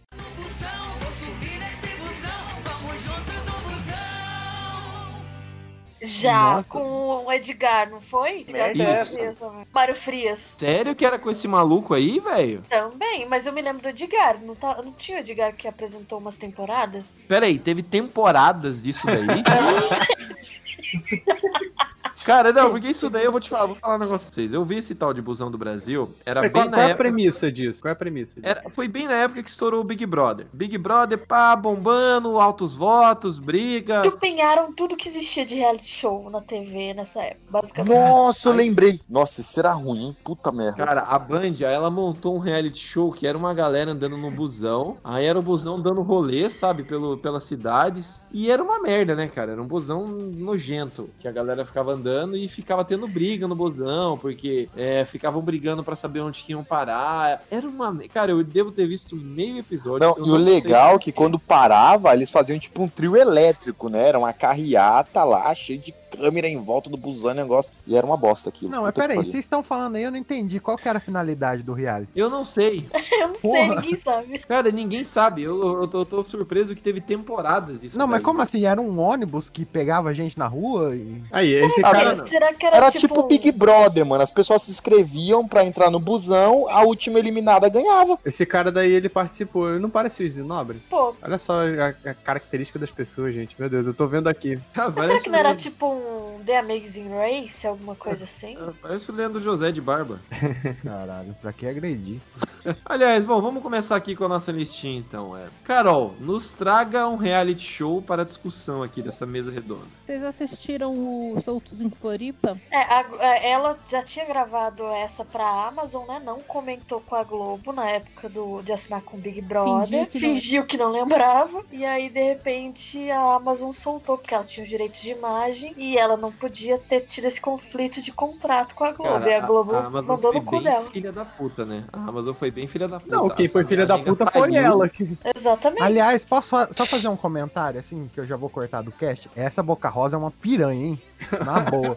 Já 6.22 6.56
Nossa. 6.56 6.70
com 6.70 7.26
o 7.26 7.32
Edgar, 7.32 7.90
não 7.90 8.02
foi? 8.02 8.42
Edgar. 8.42 9.06
Frias 9.06 9.36
também. 9.36 9.68
Mário 9.74 9.96
Frias 9.96 10.56
Sério 10.58 10.96
que 10.96 11.06
era 11.06 11.20
com 11.20 11.30
esse 11.30 11.48
maluco 11.48 11.94
aí, 11.94 12.20
velho? 12.20 12.62
também, 12.70 13.26
mas 13.28 13.46
eu 13.46 13.54
me 13.54 13.62
lembro 13.62 13.82
do 13.82 13.90
Edgar. 13.90 14.40
Não, 14.42 14.56
tá, 14.56 14.82
não 14.84 14.92
tinha 14.92 15.18
o 15.18 15.22
Edgar 15.22 15.54
que 15.56 15.68
apresentou 15.68 16.20
umas 16.20 16.38
temporadas? 16.38 17.20
Pera 17.28 17.46
aí, 17.46 17.60
teve 17.60 17.84
temporadas 17.84 18.82
disso 18.82 19.06
daí? 19.06 19.44
Cara, 22.28 22.52
não, 22.52 22.72
porque 22.72 22.90
isso 22.90 23.10
daí 23.10 23.24
eu 23.24 23.32
vou 23.32 23.40
te 23.40 23.50
falar, 23.50 23.68
vou 23.68 23.76
falar 23.78 23.96
um 23.96 24.00
negócio 24.00 24.28
pra 24.28 24.36
vocês. 24.36 24.52
Eu 24.52 24.66
vi 24.66 24.80
esse 24.80 24.94
tal 24.94 25.14
de 25.14 25.22
Busão 25.22 25.50
do 25.50 25.58
Brasil, 25.58 26.10
era 26.26 26.42
Mas 26.42 26.52
bem 26.52 26.62
qual, 26.62 26.70
na 26.70 26.76
qual 26.76 26.82
é 26.82 26.86
a 26.86 26.90
época. 26.90 27.04
premissa 27.06 27.50
disso? 27.50 27.82
Qual 27.82 27.90
é 27.90 27.94
a 27.94 27.96
premissa 27.96 28.36
disso? 28.36 28.46
Era, 28.46 28.70
foi 28.70 28.86
bem 28.90 29.08
na 29.08 29.14
época 29.14 29.42
que 29.42 29.50
estourou 29.50 29.80
o 29.80 29.84
Big 29.86 30.06
Brother. 30.06 30.46
Big 30.52 30.78
Brother, 30.78 31.26
pá, 31.26 31.56
bombando, 31.56 32.38
altos 32.38 32.76
votos, 32.76 33.40
briga. 33.40 34.04
Chupinharam 34.04 34.74
tudo 34.74 34.98
que 34.98 35.08
existia 35.08 35.46
de 35.46 35.56
reality 35.56 35.90
show 35.90 36.30
na 36.30 36.42
TV 36.42 36.94
nessa 36.94 37.22
época, 37.22 37.46
basicamente. 37.50 37.98
Nossa, 37.98 38.50
eu 38.50 38.54
lembrei. 38.54 39.00
Nossa, 39.10 39.40
isso 39.40 39.58
era 39.58 39.72
ruim, 39.72 40.08
hein? 40.08 40.18
Puta 40.26 40.52
merda. 40.52 40.86
Cara, 40.86 41.04
a 41.04 41.18
Band, 41.18 41.40
aí 41.42 41.74
ela 41.74 41.90
montou 41.90 42.36
um 42.36 42.40
reality 42.40 42.80
show 42.80 43.10
que 43.10 43.26
era 43.26 43.38
uma 43.38 43.54
galera 43.54 43.92
andando 43.92 44.18
no 44.18 44.30
busão. 44.30 44.98
Aí 45.02 45.26
era 45.26 45.40
o 45.40 45.42
busão 45.42 45.80
dando 45.82 46.02
rolê, 46.02 46.50
sabe, 46.50 46.84
pelo, 46.84 47.18
pelas 47.18 47.46
cidades. 47.46 48.22
E 48.34 48.52
era 48.52 48.62
uma 48.62 48.82
merda, 48.82 49.16
né, 49.16 49.30
cara? 49.30 49.54
Era 49.54 49.62
um 49.62 49.68
busão 49.68 50.06
nojento. 50.06 51.10
Que 51.22 51.28
a 51.30 51.32
galera 51.32 51.66
ficava 51.66 51.94
andando 51.94 52.17
e 52.36 52.48
ficava 52.48 52.84
tendo 52.84 53.08
briga 53.08 53.48
no 53.48 53.56
busão, 53.56 54.18
porque 54.18 54.70
é, 54.76 55.06
ficavam 55.06 55.42
brigando 55.42 55.84
pra 55.84 55.96
saber 55.96 56.22
onde 56.22 56.44
que 56.44 56.52
iam 56.52 56.64
parar. 56.64 57.44
Era 57.52 57.68
uma. 57.68 57.96
Cara, 58.08 58.32
eu 58.32 58.44
devo 58.44 58.72
ter 58.72 58.88
visto 58.88 59.16
meio 59.16 59.60
episódio. 59.60 60.00
Não, 60.00 60.18
e 60.18 60.30
o 60.30 60.36
sei 60.36 60.44
legal 60.44 60.96
é 60.96 61.00
que 61.00 61.12
quando 61.12 61.40
parava, 61.40 62.14
eles 62.14 62.30
faziam 62.30 62.60
tipo 62.60 62.82
um 62.82 62.88
trio 62.88 63.16
elétrico, 63.16 63.90
né? 63.90 64.08
Era 64.08 64.20
uma 64.20 64.34
carreata 64.34 65.24
lá, 65.24 65.54
cheio 65.54 65.80
de 65.80 65.94
câmera 66.16 66.48
em 66.48 66.58
volta 66.58 66.90
do 66.90 66.98
busão 66.98 67.32
e 67.32 67.34
negócio. 67.34 67.74
E 67.86 67.96
era 67.96 68.06
uma 68.06 68.18
bosta 68.18 68.50
aquilo. 68.50 68.72
Não, 68.72 68.84
mas 68.84 68.94
peraí, 68.94 69.18
vocês 69.18 69.36
estão 69.36 69.62
falando 69.62 69.96
aí, 69.96 70.04
eu 70.04 70.12
não 70.12 70.18
entendi. 70.18 70.60
Qual 70.60 70.78
que 70.78 70.88
era 70.88 70.98
a 70.98 71.02
finalidade 71.02 71.64
do 71.64 71.74
reality? 71.74 72.10
Eu 72.16 72.30
não 72.30 72.46
sei. 72.46 72.88
Eu 73.18 73.30
não 73.30 73.36
sei, 73.36 73.50
Porra. 73.50 73.76
ninguém 73.76 73.96
sabe. 73.96 74.40
Cara, 74.40 74.72
ninguém 74.72 75.04
sabe. 75.04 75.42
Eu, 75.44 75.82
eu, 75.82 75.88
tô, 75.88 76.00
eu 76.02 76.06
tô 76.06 76.24
surpreso 76.24 76.76
que 76.76 76.82
teve 76.82 77.02
temporadas 77.02 77.82
disso. 77.82 77.98
Não, 77.98 78.06
mas 78.06 78.18
daí. 78.18 78.26
como 78.26 78.42
assim? 78.42 78.64
Era 78.64 78.80
um 78.80 79.00
ônibus 79.00 79.50
que 79.50 79.66
pegava 79.66 80.14
gente 80.14 80.38
na 80.38 80.46
rua 80.46 80.96
e. 80.96 81.24
Aí, 81.32 81.52
esse 81.52 81.82
cara. 81.82 82.16
não. 82.16 82.26
Será 82.26 82.54
que 82.54 82.66
era, 82.66 82.78
Era 82.78 82.92
tipo, 82.92 83.08
tipo 83.08 83.24
Big 83.24 83.52
Brother, 83.52 84.06
mano. 84.06 84.24
As 84.24 84.30
pessoas 84.30 84.62
se 84.62 84.72
inscreviam 84.72 85.48
pra 85.48 85.64
entrar 85.64 85.90
no 85.90 86.00
busão, 86.00 86.68
a 86.70 86.84
última 86.84 87.18
eliminada 87.18 87.68
ganhava. 87.70 88.20
Esse 88.24 88.46
cara 88.46 88.72
daí, 88.72 88.92
ele 88.92 89.10
participou. 89.10 89.72
Ele 89.72 89.80
não 89.80 89.90
parece 89.90 90.22
o 90.22 90.26
Isinobre? 90.26 90.80
Pô, 90.90 91.16
Olha 91.22 91.38
só 91.38 91.62
a, 91.62 92.10
a 92.10 92.14
característica 92.14 92.78
das 92.78 92.92
pessoas, 92.92 93.34
gente. 93.34 93.56
Meu 93.60 93.70
Deus, 93.70 93.88
eu 93.88 93.94
tô 93.94 94.08
vendo 94.08 94.28
aqui. 94.28 94.60
Ah, 94.76 94.90
mas 94.90 95.06
será 95.06 95.20
que 95.20 95.30
não 95.30 95.40
era 95.40 95.56
tipo 95.56 95.88
um 95.88 95.97
um 96.06 96.27
The 96.48 96.58
Amazing 96.60 97.10
Race, 97.10 97.68
alguma 97.68 97.94
coisa 97.94 98.24
assim. 98.24 98.58
Parece 98.82 99.12
o 99.12 99.14
Leandro 99.14 99.42
José 99.42 99.72
de 99.72 99.82
barba. 99.82 100.20
Caralho, 100.84 101.36
pra 101.42 101.52
que 101.52 101.68
agredir? 101.68 102.20
Aliás, 102.86 103.26
bom, 103.26 103.42
vamos 103.42 103.62
começar 103.62 103.96
aqui 103.98 104.16
com 104.16 104.24
a 104.24 104.30
nossa 104.30 104.52
listinha 104.52 104.98
então. 105.00 105.36
É. 105.38 105.48
Carol, 105.64 106.14
nos 106.20 106.54
traga 106.54 107.08
um 107.08 107.18
reality 107.18 107.62
show 107.62 108.02
para 108.02 108.24
discussão 108.26 108.82
aqui 108.82 109.02
dessa 109.02 109.26
mesa 109.26 109.52
redonda. 109.52 109.86
Vocês 110.06 110.24
assistiram 110.24 110.94
o 110.94 111.42
Soltos 111.44 111.82
em 111.82 111.90
Floripa? 111.90 112.58
É, 112.72 112.78
a- 112.78 113.06
a- 113.20 113.38
ela 113.44 113.78
já 113.88 114.02
tinha 114.02 114.26
gravado 114.26 114.84
essa 114.88 115.26
pra 115.26 115.68
Amazon, 115.68 116.08
né? 116.08 116.22
Não 116.24 116.40
comentou 116.40 117.02
com 117.02 117.16
a 117.16 117.24
Globo 117.24 117.74
na 117.74 117.90
época 117.90 118.30
do, 118.30 118.62
de 118.62 118.72
assinar 118.72 119.02
com 119.02 119.18
o 119.18 119.20
Big 119.20 119.42
Brother. 119.42 120.08
Fingiu 120.08 120.08
que 120.08 120.20
não- 120.28 120.36
Fingiu 120.36 120.66
que 120.66 120.78
não 120.78 120.92
lembrava. 120.92 121.64
E 121.72 121.84
aí, 121.86 122.10
de 122.10 122.22
repente, 122.24 123.12
a 123.12 123.36
Amazon 123.36 123.72
soltou, 123.72 124.18
porque 124.18 124.34
ela 124.34 124.44
tinha 124.44 124.64
os 124.64 124.70
direitos 124.70 125.02
de 125.02 125.12
imagem 125.12 125.74
e 125.78 125.98
ela 125.98 126.16
não 126.16 126.32
podia 126.40 126.78
ter 126.78 127.02
tido 127.02 127.26
esse 127.26 127.40
conflito 127.42 128.02
de 128.02 128.12
contrato 128.12 128.76
com 128.76 128.84
a 128.84 128.92
Globo. 128.92 129.14
Cara, 129.14 129.30
e 129.30 129.34
a 129.34 129.40
Globo 129.40 129.76
a 129.76 129.86
Amazon 129.86 130.10
mandou 130.10 130.32
foi 130.32 130.40
no 130.42 130.46
cu 130.46 130.56
bem 130.56 130.64
dela. 130.64 130.86
filha 130.86 131.12
da 131.12 131.26
puta, 131.26 131.66
né? 131.66 131.84
A 131.92 131.98
Amazon 131.98 132.34
foi 132.34 132.52
bem 132.52 132.68
filha 132.68 132.88
da 132.88 133.00
puta. 133.00 133.16
Não, 133.16 133.30
quem 133.30 133.48
foi 133.48 133.64
filha 133.66 133.86
da 133.86 133.98
puta 133.98 134.26
foi 134.32 134.42
pariu. 134.42 134.58
ela. 134.58 134.90
Que... 134.90 135.18
Exatamente. 135.36 135.82
Aliás, 135.82 136.24
posso 136.24 136.56
só 136.72 136.86
fazer 136.86 137.10
um 137.10 137.18
comentário, 137.18 137.80
assim, 137.80 138.10
que 138.14 138.20
eu 138.20 138.26
já 138.26 138.36
vou 138.36 138.50
cortar 138.50 138.82
do 138.82 138.92
cast? 138.92 139.30
Essa 139.36 139.62
Boca 139.62 139.90
Rosa 139.90 140.16
é 140.16 140.20
uma 140.20 140.32
piranha, 140.32 140.88
hein? 140.88 141.02
Na 141.46 141.60
boa. 141.62 141.96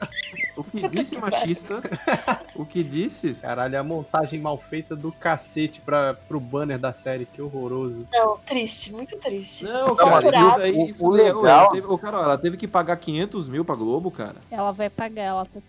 O 0.56 0.64
que 0.64 0.86
disse 0.88 1.18
machista? 1.18 1.82
o 2.54 2.64
que 2.64 2.82
disse? 2.82 3.40
Caralho, 3.40 3.78
a 3.78 3.82
montagem 3.82 4.40
mal 4.40 4.56
feita 4.58 4.96
do 4.96 5.12
cacete 5.12 5.80
pra, 5.80 6.14
pro 6.14 6.40
banner 6.40 6.78
da 6.78 6.92
série, 6.92 7.26
que 7.26 7.40
horroroso. 7.40 8.06
Não, 8.12 8.36
triste, 8.38 8.92
muito 8.92 9.16
triste. 9.18 9.64
Não, 9.64 9.94
cara, 9.94 10.28
isso 10.28 10.56
daí, 10.56 10.72
o- 10.72 10.84
isso 10.86 11.04
o 11.06 11.10
legal- 11.10 11.46
Ela 11.46 11.70
teve, 11.70 11.86
ô, 11.86 11.98
Carol, 11.98 12.22
ela 12.22 12.38
teve 12.38 12.56
que 12.56 12.66
pagar 12.68 12.96
500 12.96 13.48
mil 13.48 13.64
pra 13.64 13.74
Globo, 13.74 14.10
cara. 14.10 14.36
Ela 14.50 14.72
vai 14.72 14.88
pagar, 14.90 15.22
ela 15.22 15.44
tá 15.46 15.60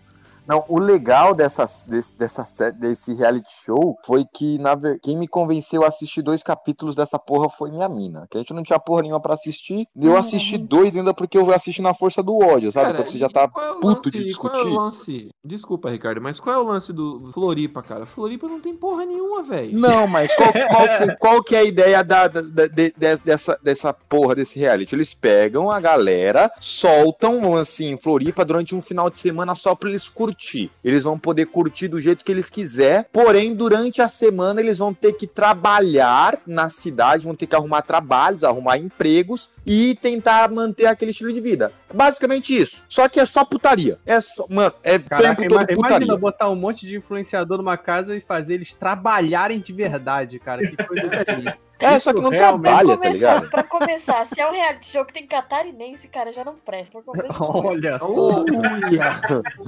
Não, 0.46 0.64
o 0.68 0.78
legal 0.78 1.34
dessa, 1.34 1.64
desse, 1.86 2.16
dessa, 2.16 2.70
desse 2.72 3.14
reality 3.14 3.50
show 3.64 3.96
foi 4.04 4.24
que 4.34 4.58
na 4.58 4.72
quem 5.02 5.16
me 5.16 5.28
convenceu 5.28 5.84
a 5.84 5.88
assistir 5.88 6.20
dois 6.22 6.42
capítulos 6.42 6.96
dessa 6.96 7.18
porra 7.18 7.48
foi 7.48 7.70
minha 7.70 7.88
mina. 7.88 8.26
Que 8.30 8.38
a 8.38 8.40
gente 8.40 8.52
não 8.52 8.62
tinha 8.62 8.78
porra 8.78 9.02
nenhuma 9.02 9.20
pra 9.20 9.34
assistir. 9.34 9.86
E 9.96 10.06
eu 10.06 10.12
Hum. 10.12 10.16
assisti 10.16 10.58
dois 10.58 10.96
ainda 10.96 11.14
porque 11.14 11.38
eu 11.38 11.52
assisti 11.54 11.80
na 11.80 11.94
força 11.94 12.22
do 12.22 12.36
ódio, 12.38 12.72
sabe? 12.72 12.94
Quando 12.94 13.10
você 13.10 13.18
já 13.18 13.28
tá 13.28 13.42
é 13.42 13.48
puto 13.48 13.86
lance- 13.86 14.10
de 14.10 14.34
Qual 14.34 14.52
é 14.52 14.56
o 14.56 14.58
discutir. 14.64 14.76
lance? 14.76 15.30
Desculpa, 15.44 15.90
Ricardo, 15.90 16.20
mas 16.20 16.40
qual 16.40 16.56
é 16.56 16.58
o 16.58 16.64
lance 16.64 16.92
do 16.92 17.30
Floripa, 17.32 17.82
cara? 17.82 18.06
Floripa 18.06 18.48
não 18.48 18.60
tem 18.60 18.74
porra 18.74 19.04
nenhuma, 19.04 19.42
velho. 19.42 19.78
Não, 19.78 20.06
mas 20.06 20.34
qual, 20.34 20.52
qual 20.68 20.88
que, 20.98 21.16
qual 21.16 21.42
que 21.44 21.54
é 21.56 21.58
a 21.60 21.64
ideia 21.64 22.02
da, 22.02 22.26
da- 22.28 22.40
da- 22.42 22.66
de- 22.66 22.92
de- 22.96 23.16
dessa, 23.24 23.58
dessa 23.62 23.92
porra 23.92 24.34
desse 24.34 24.58
reality? 24.58 24.94
Eles 24.94 25.14
pegam 25.14 25.70
a 25.70 25.78
galera, 25.78 26.50
soltam, 26.60 27.54
assim, 27.56 27.90
em 27.92 27.96
Floripa 27.98 28.44
durante 28.44 28.74
um 28.74 28.82
final 28.82 29.08
de 29.08 29.18
semana 29.18 29.54
só 29.54 29.74
pra 29.74 29.88
eles 29.88 30.08
curtir. 30.32 30.70
Eles 30.82 31.04
vão 31.04 31.18
poder 31.18 31.46
curtir 31.46 31.88
do 31.88 32.00
jeito 32.00 32.24
que 32.24 32.32
eles 32.32 32.48
quiser, 32.48 33.08
porém, 33.12 33.54
durante 33.54 34.00
a 34.00 34.08
semana 34.08 34.60
eles 34.60 34.78
vão 34.78 34.92
ter 34.92 35.12
que 35.12 35.26
trabalhar 35.26 36.40
na 36.46 36.70
cidade, 36.70 37.24
vão 37.24 37.34
ter 37.34 37.46
que 37.46 37.54
arrumar 37.54 37.82
trabalhos, 37.82 38.42
arrumar 38.42 38.78
empregos 38.78 39.50
e 39.64 39.94
tentar 39.96 40.50
manter 40.50 40.86
aquele 40.86 41.10
estilo 41.10 41.32
de 41.32 41.40
vida. 41.40 41.72
Basicamente 41.92 42.56
isso. 42.56 42.82
Só 42.88 43.08
que 43.08 43.20
é 43.20 43.26
só 43.26 43.44
putaria. 43.44 43.98
É 44.04 44.20
só, 44.20 44.46
mano, 44.48 44.74
é 44.82 44.98
Caraca, 44.98 45.36
tempo 45.36 45.48
todo 45.48 45.70
imagina 45.70 46.00
putaria. 46.00 46.16
botar 46.16 46.50
um 46.50 46.56
monte 46.56 46.86
de 46.86 46.96
influenciador 46.96 47.58
numa 47.58 47.76
casa 47.76 48.16
e 48.16 48.20
fazer 48.20 48.54
eles 48.54 48.74
trabalharem 48.74 49.60
de 49.60 49.72
verdade, 49.72 50.38
cara. 50.38 50.62
Que 50.62 50.76
coisa. 50.76 51.10
É, 51.82 51.98
só 51.98 52.12
que 52.14 52.20
não 52.20 52.30
Isso 52.30 52.38
trabalha, 52.38 52.96
tá 52.96 53.08
ligado? 53.08 53.50
pra 53.50 53.64
começar, 53.64 54.24
se 54.24 54.40
é 54.40 54.48
um 54.48 54.52
reality 54.52 54.86
show 54.86 55.04
que 55.04 55.12
tem 55.12 55.26
catarinense, 55.26 56.06
cara, 56.06 56.32
já 56.32 56.44
não 56.44 56.54
presta. 56.54 57.02
Olha 57.40 57.98
só. 57.98 58.44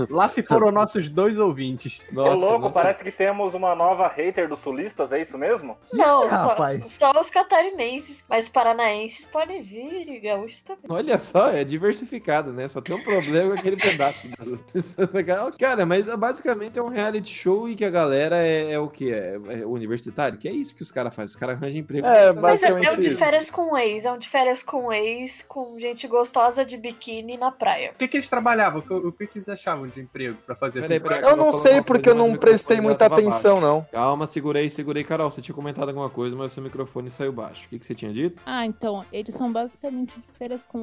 Lá 0.09 0.29
se 0.29 0.41
foram 0.45 0.71
nossos 0.71 1.09
dois 1.09 1.41
ouvintes. 1.41 2.05
Ô, 2.15 2.35
louco, 2.35 2.73
parece 2.73 3.03
que 3.03 3.11
temos 3.11 3.53
uma 3.55 3.75
nova 3.75 4.07
hater 4.07 4.49
dos 4.49 4.61
sulistas, 4.61 5.13
é 5.13 5.21
isso 5.21 5.37
mesmo? 5.37 5.77
Não, 5.93 6.31
só, 6.31 6.51
Rapaz. 6.51 6.93
só 6.93 7.11
os 7.19 7.31
catarinenses, 7.31 8.25
mas 8.29 8.49
paranaenses 8.49 9.27
podem 9.27 9.61
vir 9.61 9.84
gaúchos 10.23 10.63
também. 10.63 10.83
Olha 10.89 11.19
só, 11.19 11.51
é 11.51 11.65
diversificado, 11.65 12.53
né? 12.53 12.67
Só 12.69 12.81
tem 12.81 12.95
um 12.95 13.01
problema 13.01 13.51
com 13.53 13.59
aquele 13.59 13.77
pedaço. 13.77 14.29
do- 14.29 14.59
Cara, 15.59 15.87
mas 15.87 16.05
basicamente 16.17 16.79
é 16.79 16.83
um 16.83 16.89
reality 16.89 17.29
show 17.31 17.69
e 17.69 17.75
que 17.75 17.85
a 17.85 17.91
galera 17.91 18.37
é, 18.37 18.73
é 18.73 18.79
o 18.79 18.89
que? 18.89 19.13
É, 19.13 19.35
é 19.61 19.67
universitário? 19.67 20.39
Que 20.39 20.49
é 20.49 20.53
isso 20.53 20.75
que 20.77 20.83
os 20.83 20.91
caras 20.91 21.15
fazem. 21.15 21.27
Os 21.27 21.37
caras 21.37 21.57
arranjam 21.57 21.81
emprego. 21.81 22.07
É, 22.07 22.33
Mas 22.33 22.63
é, 22.63 22.69
é 22.69 22.71
um 22.73 22.75
basicamente 22.77 23.01
de 23.11 23.17
férias 23.17 23.51
com 23.51 23.77
ex, 23.77 24.05
é 24.05 24.13
um 24.13 24.19
de 24.19 24.29
férias 24.29 24.63
com 24.63 24.93
ex, 24.93 25.43
com 25.43 25.79
gente 25.79 26.07
gostosa 26.07 26.65
de 26.65 26.77
biquíni 26.77 27.37
na 27.37 27.51
praia. 27.51 27.93
O 27.95 27.99
que, 27.99 28.09
que 28.09 28.17
eles 28.17 28.29
trabalhavam? 28.29 28.81
O 28.81 28.83
que, 28.83 28.93
o 28.93 29.13
que 29.13 29.29
eles 29.39 29.49
achavam 29.49 29.87
de 29.87 30.01
emprego 30.01 30.37
pra 30.47 30.55
fazer 30.55 30.81
Peraí, 30.83 30.97
assim? 30.99 31.09
peraí, 31.09 31.23
Eu 31.23 31.37
não 31.37 31.53
sei 31.53 31.83
porque 31.83 32.09
eu 32.09 32.15
não 32.15 32.37
prestei 32.37 32.81
muita 32.81 33.07
atenção, 33.07 33.61
baixo. 33.61 33.67
não. 33.67 33.87
Calma, 33.93 34.27
segurei, 34.27 34.69
segurei. 34.71 35.05
Carol, 35.05 35.31
você 35.31 35.41
tinha 35.43 35.55
comentado 35.55 35.89
alguma 35.89 36.11
coisa, 36.11 36.37
mas 36.37 36.53
o 36.53 36.55
seu 36.55 36.63
microfone 36.63 37.11
saiu 37.11 37.33
baixo. 37.33 37.67
O 37.67 37.69
que, 37.69 37.79
que 37.79 37.87
você 37.87 37.95
tinha 37.95 38.13
dito? 38.13 38.41
Ah, 38.47 38.65
então, 38.67 39.05
eles 39.13 39.35
são 39.35 39.53
basicamente 39.53 39.74
de 39.81 40.23
férias 40.39 40.61
com, 40.69 40.83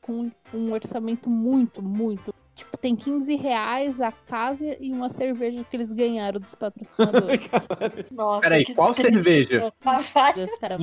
com 0.00 0.30
um 0.52 0.72
orçamento 0.72 1.28
muito, 1.28 1.82
muito. 1.82 2.34
Tipo, 2.54 2.76
tem 2.76 2.94
15 2.94 3.34
reais 3.36 3.98
a 3.98 4.12
casa 4.12 4.76
e 4.78 4.92
uma 4.92 5.08
cerveja 5.08 5.64
que 5.64 5.74
eles 5.74 5.90
ganharam 5.90 6.38
dos 6.38 6.54
patrocinadores. 6.54 7.48
Nossa, 8.12 8.40
Peraí, 8.42 8.64
que 8.64 8.74
qual 8.74 8.92
triste. 8.92 9.22
cerveja? 9.22 9.72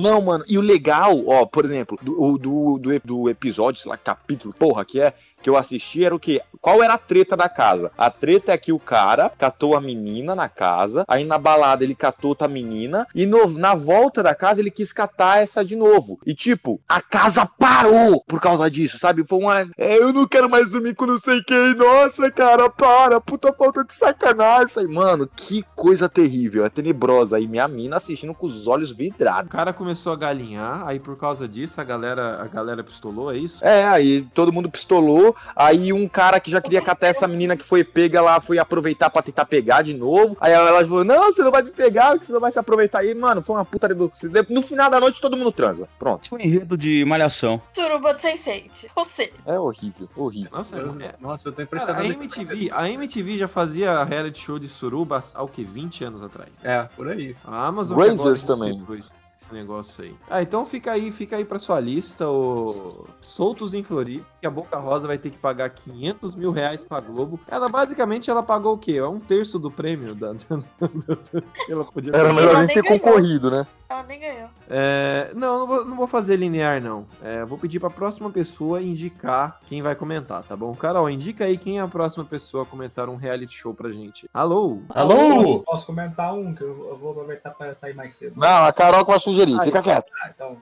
Não, 0.02 0.20
mano, 0.20 0.44
e 0.48 0.58
o 0.58 0.60
legal, 0.60 1.16
ó, 1.28 1.46
por 1.46 1.64
exemplo, 1.64 1.96
do, 2.02 2.36
do, 2.36 2.78
do, 2.78 3.00
do 3.04 3.30
episódio, 3.30 3.80
sei 3.80 3.88
lá, 3.88 3.96
capítulo, 3.96 4.52
porra, 4.52 4.84
que 4.84 5.00
é, 5.00 5.14
que 5.42 5.48
eu 5.50 5.56
assisti 5.56 6.04
era 6.04 6.14
o 6.14 6.18
quê? 6.20 6.40
Qual 6.60 6.82
era 6.82 6.94
a 6.94 6.98
treta 6.98 7.36
da 7.36 7.48
casa? 7.48 7.90
A 7.96 8.10
treta 8.10 8.52
é 8.52 8.58
que 8.58 8.70
o 8.72 8.78
cara 8.78 9.30
catou 9.38 9.74
a 9.74 9.80
menina 9.80 10.34
na 10.34 10.48
casa, 10.48 11.04
aí 11.08 11.24
na 11.24 11.38
balada 11.38 11.82
ele 11.82 11.94
catou 11.94 12.30
outra 12.30 12.46
menina, 12.46 13.06
e 13.14 13.24
no- 13.24 13.48
na 13.58 13.74
volta 13.74 14.22
da 14.22 14.34
casa 14.34 14.60
ele 14.60 14.70
quis 14.70 14.92
catar 14.92 15.42
essa 15.42 15.64
de 15.64 15.74
novo. 15.74 16.18
E 16.26 16.34
tipo, 16.34 16.78
a 16.86 17.00
casa 17.00 17.46
parou 17.46 18.22
por 18.28 18.40
causa 18.40 18.70
disso, 18.70 18.98
sabe? 18.98 19.24
Foi 19.26 19.38
uma. 19.38 19.60
É, 19.78 19.96
eu 19.98 20.12
não 20.12 20.26
quero 20.28 20.50
mais 20.50 20.70
dormir 20.70 20.94
com 20.94 21.06
não 21.06 21.16
sei 21.18 21.42
quem. 21.42 21.74
Nossa, 21.74 22.30
cara, 22.30 22.68
para, 22.68 23.20
puta 23.20 23.52
falta 23.54 23.82
de 23.84 23.94
sacanagem. 23.94 24.50
Aí, 24.76 24.86
mano, 24.86 25.26
que 25.34 25.64
coisa 25.74 26.08
terrível, 26.08 26.64
é 26.66 26.68
tenebrosa. 26.68 27.40
E 27.40 27.46
minha 27.48 27.66
mina 27.66 27.96
assistindo 27.96 28.34
com 28.34 28.46
os 28.46 28.66
olhos 28.66 28.92
vidrados. 28.92 29.46
O 29.46 29.50
cara 29.50 29.72
começou 29.72 30.12
a 30.12 30.16
galinhar, 30.16 30.86
aí 30.86 31.00
por 31.00 31.16
causa 31.16 31.48
disso 31.48 31.80
a 31.80 31.84
galera, 31.84 32.42
a 32.42 32.46
galera 32.46 32.84
pistolou, 32.84 33.32
é 33.32 33.38
isso? 33.38 33.64
É, 33.64 33.86
aí 33.88 34.22
todo 34.34 34.52
mundo 34.52 34.70
pistolou. 34.70 35.29
Aí 35.54 35.92
um 35.92 36.08
cara 36.08 36.38
que 36.40 36.50
já 36.50 36.60
queria 36.60 36.80
catar 36.82 37.08
essa 37.08 37.26
menina 37.26 37.56
que 37.56 37.64
foi 37.64 37.82
pega 37.84 38.20
lá, 38.20 38.40
foi 38.40 38.58
aproveitar 38.58 39.10
pra 39.10 39.22
tentar 39.22 39.44
pegar 39.44 39.82
de 39.82 39.94
novo. 39.94 40.36
Aí 40.40 40.52
ela 40.52 40.80
falou: 40.86 41.04
Não, 41.04 41.32
você 41.32 41.42
não 41.42 41.50
vai 41.50 41.62
me 41.62 41.70
pegar, 41.70 42.16
você 42.18 42.32
não 42.32 42.40
vai 42.40 42.52
se 42.52 42.58
aproveitar 42.58 43.00
aí. 43.00 43.14
Mano, 43.14 43.42
foi 43.42 43.56
uma 43.56 43.64
puta 43.64 43.88
do. 43.94 44.12
No 44.48 44.62
final 44.62 44.90
da 44.90 45.00
noite 45.00 45.20
todo 45.20 45.36
mundo 45.36 45.52
transa. 45.52 45.88
Pronto. 45.98 46.22
Tipo 46.22 46.36
um 46.36 46.40
enredo 46.40 46.76
de 46.76 47.04
malhação. 47.04 47.60
Suruba 47.72 48.12
do 48.14 48.18
Sense8. 48.18 48.86
Você. 48.94 49.32
É 49.46 49.58
horrível, 49.58 50.08
horrível. 50.16 50.50
Nossa, 50.52 50.76
Eu- 50.76 50.96
é- 51.00 51.14
Nossa, 51.20 51.48
eu 51.48 51.52
tô 51.52 51.56
Cara, 51.56 51.64
impressionado. 51.64 52.02
a 52.02 52.06
MTV, 52.06 52.70
a 52.72 52.88
MTV 52.90 53.38
já 53.38 53.48
fazia 53.48 54.02
reality 54.04 54.40
show 54.40 54.58
de 54.58 54.68
suruba 54.68 55.20
há 55.34 55.42
o 55.42 55.48
que? 55.48 55.64
20 55.64 56.04
anos 56.04 56.22
atrás. 56.22 56.50
É, 56.62 56.82
por 56.96 57.08
aí. 57.08 57.36
A 57.44 57.66
Amazon 57.66 57.96
Brazers 57.96 58.44
também. 58.44 58.72
recebeu 58.74 59.19
Esse 59.40 59.54
negócio 59.54 60.04
aí. 60.04 60.14
Ah, 60.28 60.42
então 60.42 60.66
fica 60.66 60.92
aí, 60.92 61.10
fica 61.10 61.36
aí 61.36 61.46
pra 61.46 61.58
sua 61.58 61.80
lista, 61.80 62.28
o 62.28 63.06
Soltos 63.22 63.72
em 63.72 63.82
Floripa, 63.82 64.26
que 64.38 64.46
a 64.46 64.50
Boca 64.50 64.78
Rosa 64.78 65.06
vai 65.08 65.16
ter 65.16 65.30
que 65.30 65.38
pagar 65.38 65.70
500 65.70 66.34
mil 66.34 66.50
reais 66.50 66.84
pra 66.84 67.00
Globo. 67.00 67.40
Ela 67.48 67.66
basicamente 67.66 68.28
ela 68.30 68.42
pagou 68.42 68.74
o 68.74 68.78
quê? 68.78 68.96
É 68.98 69.06
um 69.06 69.18
terço 69.18 69.58
do 69.58 69.70
prêmio 69.70 70.14
da. 70.14 70.34
ela 71.70 71.84
podia 71.86 72.14
Era 72.14 72.34
melhor 72.34 72.50
Ela 72.50 72.58
nem 72.66 72.74
ter 72.74 72.82
ganhou. 72.82 73.00
concorrido, 73.00 73.50
né? 73.50 73.66
Ela 73.88 74.02
nem 74.02 74.20
ganhou. 74.20 74.48
É, 74.68 75.32
não, 75.34 75.60
não 75.60 75.66
vou, 75.66 75.84
não 75.86 75.96
vou 75.96 76.06
fazer 76.06 76.36
linear, 76.36 76.80
não. 76.80 77.06
É, 77.22 77.44
vou 77.44 77.58
pedir 77.58 77.80
pra 77.80 77.90
próxima 77.90 78.30
pessoa 78.30 78.80
indicar 78.80 79.58
quem 79.66 79.82
vai 79.82 79.96
comentar, 79.96 80.42
tá 80.44 80.54
bom? 80.54 80.74
Carol, 80.74 81.10
indica 81.10 81.46
aí 81.46 81.56
quem 81.56 81.78
é 81.78 81.82
a 81.82 81.88
próxima 81.88 82.24
pessoa 82.24 82.62
a 82.62 82.66
comentar 82.66 83.08
um 83.08 83.16
reality 83.16 83.52
show 83.52 83.74
pra 83.74 83.90
gente. 83.90 84.28
Alô? 84.32 84.80
Alô? 84.90 85.60
Posso 85.60 85.86
comentar 85.86 86.32
um, 86.34 86.54
que 86.54 86.62
eu 86.62 86.96
vou 87.00 87.10
aproveitar 87.10 87.50
para 87.50 87.74
sair 87.74 87.94
mais 87.94 88.14
cedo. 88.14 88.34
Não, 88.36 88.64
a 88.66 88.72
Carol 88.72 89.04
que 89.04 89.10
vai 89.10 89.18
sugerir, 89.30 89.60
fica 89.62 89.82
quieto. 89.82 90.10
Ah, 90.22 90.30
então. 90.34 90.56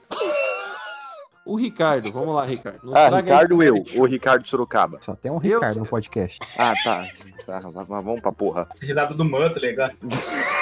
O 1.45 1.57
Ricardo, 1.57 2.13
vamos 2.13 2.35
lá, 2.35 2.45
Ricardo. 2.45 2.91
Ah, 2.91 3.09
traga 3.09 3.17
aí 3.17 3.23
Ricardo 3.23 3.63
eu, 3.63 3.83
o 3.97 4.05
Ricardo 4.05 4.47
Sorocaba. 4.47 4.99
Só 5.01 5.15
tem 5.15 5.31
um 5.31 5.37
Eu 5.37 5.41
Ricardo 5.41 5.73
sei. 5.73 5.83
no 5.83 5.89
podcast. 5.89 6.39
Ah, 6.59 6.75
tá. 6.85 7.07
tá 7.47 7.61
vamos 7.87 8.21
pra 8.21 8.33
porra. 8.33 8.69
Essa 8.71 8.85
risada 8.85 9.15
do 9.15 9.25
manto, 9.25 9.59
legal. 9.59 9.91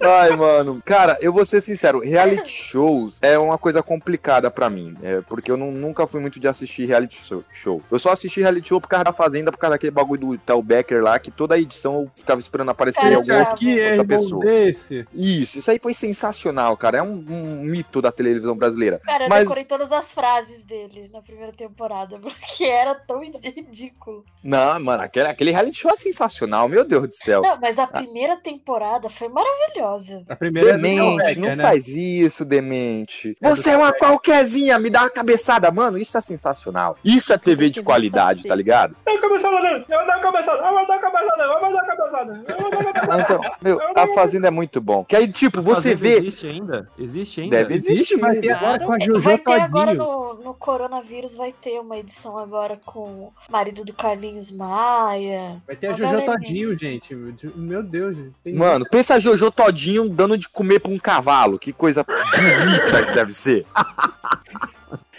Ai, 0.00 0.34
mano. 0.36 0.80
Cara, 0.84 1.16
eu 1.20 1.32
vou 1.32 1.44
ser 1.44 1.60
sincero, 1.60 2.00
reality 2.00 2.50
shows 2.50 3.18
é 3.20 3.38
uma 3.38 3.58
coisa 3.58 3.82
complicada 3.82 4.50
pra 4.50 4.70
mim. 4.70 4.96
É, 5.02 5.20
porque 5.22 5.50
eu 5.50 5.56
não- 5.56 5.70
nunca 5.70 6.06
fui 6.06 6.20
muito 6.20 6.40
de 6.40 6.48
assistir 6.48 6.86
reality 6.86 7.20
show-. 7.52 7.82
Eu 7.90 7.98
só 7.98 8.10
assisti 8.12 8.40
reality 8.40 8.68
show 8.68 8.80
por 8.80 8.88
causa 8.88 9.04
da 9.04 9.12
Fazenda, 9.12 9.50
por 9.52 9.58
causa 9.58 9.74
daquele 9.74 9.90
bagulho 9.90 10.20
do 10.28 10.38
Tel 10.38 10.62
Becker 10.62 11.02
lá, 11.02 11.18
que 11.18 11.30
toda 11.30 11.58
edição 11.58 12.02
eu 12.02 12.10
ficava 12.14 12.40
esperando 12.40 12.70
aparecer 12.70 13.04
Esse 13.12 13.30
alguma 13.32 13.52
aqui 13.52 13.78
é 13.78 13.90
outra 13.98 14.04
pessoa. 14.06 14.44
desse. 14.44 15.06
Isso, 15.14 15.58
isso 15.58 15.70
aí 15.70 15.78
foi 15.80 15.94
sensacional, 15.94 16.76
cara. 16.76 16.98
É 16.98 17.02
um, 17.02 17.24
um 17.28 17.62
mito 17.62 18.00
da 18.02 18.10
televisão 18.10 18.56
brasileira. 18.56 19.00
Cara, 19.04 19.24
eu 19.24 19.28
Mas, 19.28 19.42
decorei 19.42 19.64
todas 19.64 19.92
as 19.92 20.12
frases 20.14 20.64
dele 20.64 21.08
na 21.12 21.20
primeira 21.22 21.52
temporada, 21.52 22.18
porque 22.20 22.64
era 22.64 22.94
tão 22.94 23.20
ridículo. 23.22 24.24
não, 24.42 24.80
mano, 24.80 25.02
aquele, 25.02 25.28
aquele 25.28 25.50
reality 25.50 25.78
show 25.78 25.90
é 25.90 25.96
sensacional, 25.96 26.68
meu 26.68 26.84
Deus 26.84 27.06
do 27.06 27.14
céu. 27.14 27.42
Não, 27.42 27.58
mas 27.60 27.78
a 27.78 27.86
primeira 27.86 28.36
temporada 28.36 28.79
foi 29.10 29.28
maravilhosa. 29.28 30.22
A 30.28 30.36
primeira 30.36 30.70
é 30.70 30.72
Demente, 30.74 31.16
Becker, 31.18 31.40
não 31.40 31.48
né? 31.48 31.56
faz 31.56 31.88
isso, 31.88 32.44
demente. 32.44 33.36
É 33.40 33.48
Você 33.48 33.70
é 33.70 33.76
uma 33.76 33.92
qualquerzinha, 33.92 34.78
me 34.78 34.90
dá 34.90 35.02
uma 35.02 35.10
cabeçada. 35.10 35.70
Mano, 35.70 35.98
isso 35.98 36.16
é 36.16 36.20
sensacional. 36.20 36.96
Isso 37.04 37.32
é 37.32 37.38
TV 37.38 37.70
de 37.70 37.82
qualidade, 37.82 38.44
tá 38.46 38.54
ligado? 38.54 38.96
Eu 39.06 39.20
vou 39.20 39.30
cabeçada 39.30 39.84
eu 39.88 39.98
vou 39.98 40.06
dar 40.06 40.16
uma 40.16 40.20
cabeçada, 40.20 40.58
eu 40.58 40.74
vou 40.74 40.86
dar 40.86 40.92
uma 40.92 41.00
cabeçada, 41.00 41.42
eu 41.42 41.48
vou 41.48 41.60
dar 41.60 41.68
uma 41.70 41.84
cabeçada, 41.84 42.44
eu 42.48 42.56
vou 42.60 42.70
dar 42.70 42.78
uma 42.80 42.92
cabeçada. 42.92 43.22
Então, 43.22 43.40
meu, 43.62 43.78
a 43.96 44.06
Fazenda 44.14 44.48
é 44.48 44.50
muito 44.50 44.80
bom. 44.80 45.04
Que 45.04 45.16
aí, 45.16 45.28
tipo, 45.30 45.60
você 45.62 45.94
vê. 45.94 46.18
Existe 46.18 46.46
ainda? 46.46 46.88
Existe 46.98 47.40
ainda? 47.40 47.56
Deve 47.56 47.74
existir. 47.74 48.18
vai 48.18 48.36
ter 48.36 48.52
agora 48.52 48.84
com 48.84 48.92
a 48.92 48.98
Jojo 48.98 49.20
Vai 49.20 49.38
ter 49.38 49.52
agora 49.52 49.96
Todinho. 49.96 50.34
no, 50.34 50.44
no 50.44 50.54
coronavírus, 50.54 51.34
vai 51.34 51.52
ter 51.52 51.78
uma 51.80 51.98
edição 51.98 52.38
agora 52.38 52.80
com 52.84 53.24
o 53.24 53.32
marido 53.50 53.84
do 53.84 53.92
Carlinhos 53.92 54.50
Maia. 54.50 55.62
Vai 55.66 55.76
ter 55.76 55.88
a 55.88 55.92
Jojo. 55.92 56.24
Todinho, 56.24 56.78
gente. 56.78 57.14
Meu 57.14 57.82
Deus, 57.82 58.16
gente. 58.16 58.34
Tem- 58.44 58.54
Mano, 58.54 58.69
pensa 58.90 59.14
a 59.14 59.18
Jojo 59.18 59.50
Todinho 59.50 60.08
dando 60.08 60.36
de 60.36 60.48
comer 60.48 60.80
pra 60.80 60.92
um 60.92 60.98
cavalo. 60.98 61.58
Que 61.58 61.72
coisa 61.72 62.04
bonita 62.04 63.06
que 63.06 63.12
deve 63.12 63.32
ser. 63.32 63.66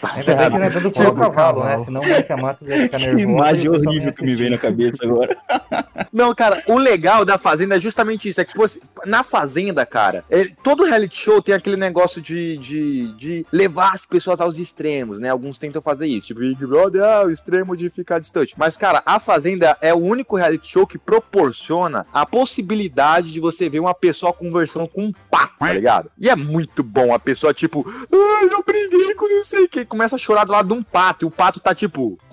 Tá 0.01 0.13
Ainda 0.15 0.36
bem 0.36 0.50
que 0.50 0.58
não 0.58 0.65
é 0.65 0.70
dando 0.72 0.91
pro 0.91 1.05
Tipo, 1.05 1.15
cavalo, 1.15 1.63
né? 1.63 1.77
Senão 1.77 2.01
o 2.01 2.08
Mônica 2.08 2.36
Matos 2.36 2.67
ia 2.67 2.77
ficar 2.84 2.98
Que 2.98 3.05
nervosa. 3.05 3.22
imagem 3.24 3.70
o 3.70 3.74
horrível 3.74 4.10
que 4.12 4.25
me 4.25 4.36
vem 4.36 4.50
na 4.50 4.58
cabeça 4.58 5.05
agora. 5.05 5.38
Não, 6.12 6.34
cara, 6.34 6.62
o 6.67 6.77
legal 6.77 7.24
da 7.24 7.38
Fazenda 7.38 7.75
é 7.75 7.79
justamente 7.79 8.27
isso. 8.27 8.41
É 8.41 8.43
que, 8.46 8.53
pô, 8.53 8.67
na 9.05 9.22
Fazenda, 9.24 9.86
cara, 9.86 10.25
todo 10.63 10.84
reality 10.84 11.15
show 11.15 11.41
tem 11.41 11.53
aquele 11.53 11.77
negócio 11.77 12.20
de, 12.20 12.58
de, 12.58 13.13
de 13.15 13.46
levar 13.51 13.93
as 13.93 14.05
pessoas 14.05 14.41
aos 14.41 14.58
extremos, 14.58 15.20
né? 15.20 15.29
Alguns 15.29 15.58
tentam 15.60 15.81
fazer 15.81 16.08
isso. 16.08 16.27
Tipo, 16.27 16.39
Big 16.39 16.65
Brother, 16.65 17.03
ah, 17.03 17.24
o 17.25 17.31
extremo 17.31 17.77
de 17.77 17.89
ficar 17.91 18.20
distante. 18.20 18.55
Mas, 18.58 18.75
cara, 18.75 19.03
a 19.05 19.20
Fazenda 19.20 19.77
é 19.81 19.93
o 19.93 19.98
único 20.00 20.36
reality 20.36 20.67
show 20.67 20.88
que 20.88 20.98
proporciona 20.98 22.08
a 22.12 22.25
possibilidade 22.25 23.31
de 23.31 23.39
você 23.39 23.70
ver 23.70 23.79
uma 23.79 23.93
pessoa 23.93 24.34
conversando 24.34 24.88
com 24.88 25.05
um 25.05 25.13
pato, 25.29 25.53
tá 25.60 25.72
ligado? 25.72 26.10
E 26.17 26.27
é 26.27 26.36
muito 26.36 26.84
bom 26.84 27.13
a 27.13 27.20
pessoa, 27.20 27.53
tipo, 27.53 27.86
ai, 28.12 28.50
eu 28.51 28.63
briguei 28.63 29.13
com 29.13 29.27
não 29.27 29.43
sei 29.46 29.67
quem. 29.67 29.86
Começa 29.91 30.15
a 30.15 30.17
chorar 30.19 30.45
do 30.45 30.53
lado 30.53 30.69
de 30.69 30.74
um 30.74 30.81
pato. 30.81 31.25
E 31.25 31.27
o 31.27 31.29
pato 31.31 31.60
tá 31.60 31.75
tipo. 31.75 32.17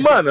Mano, 0.00 0.30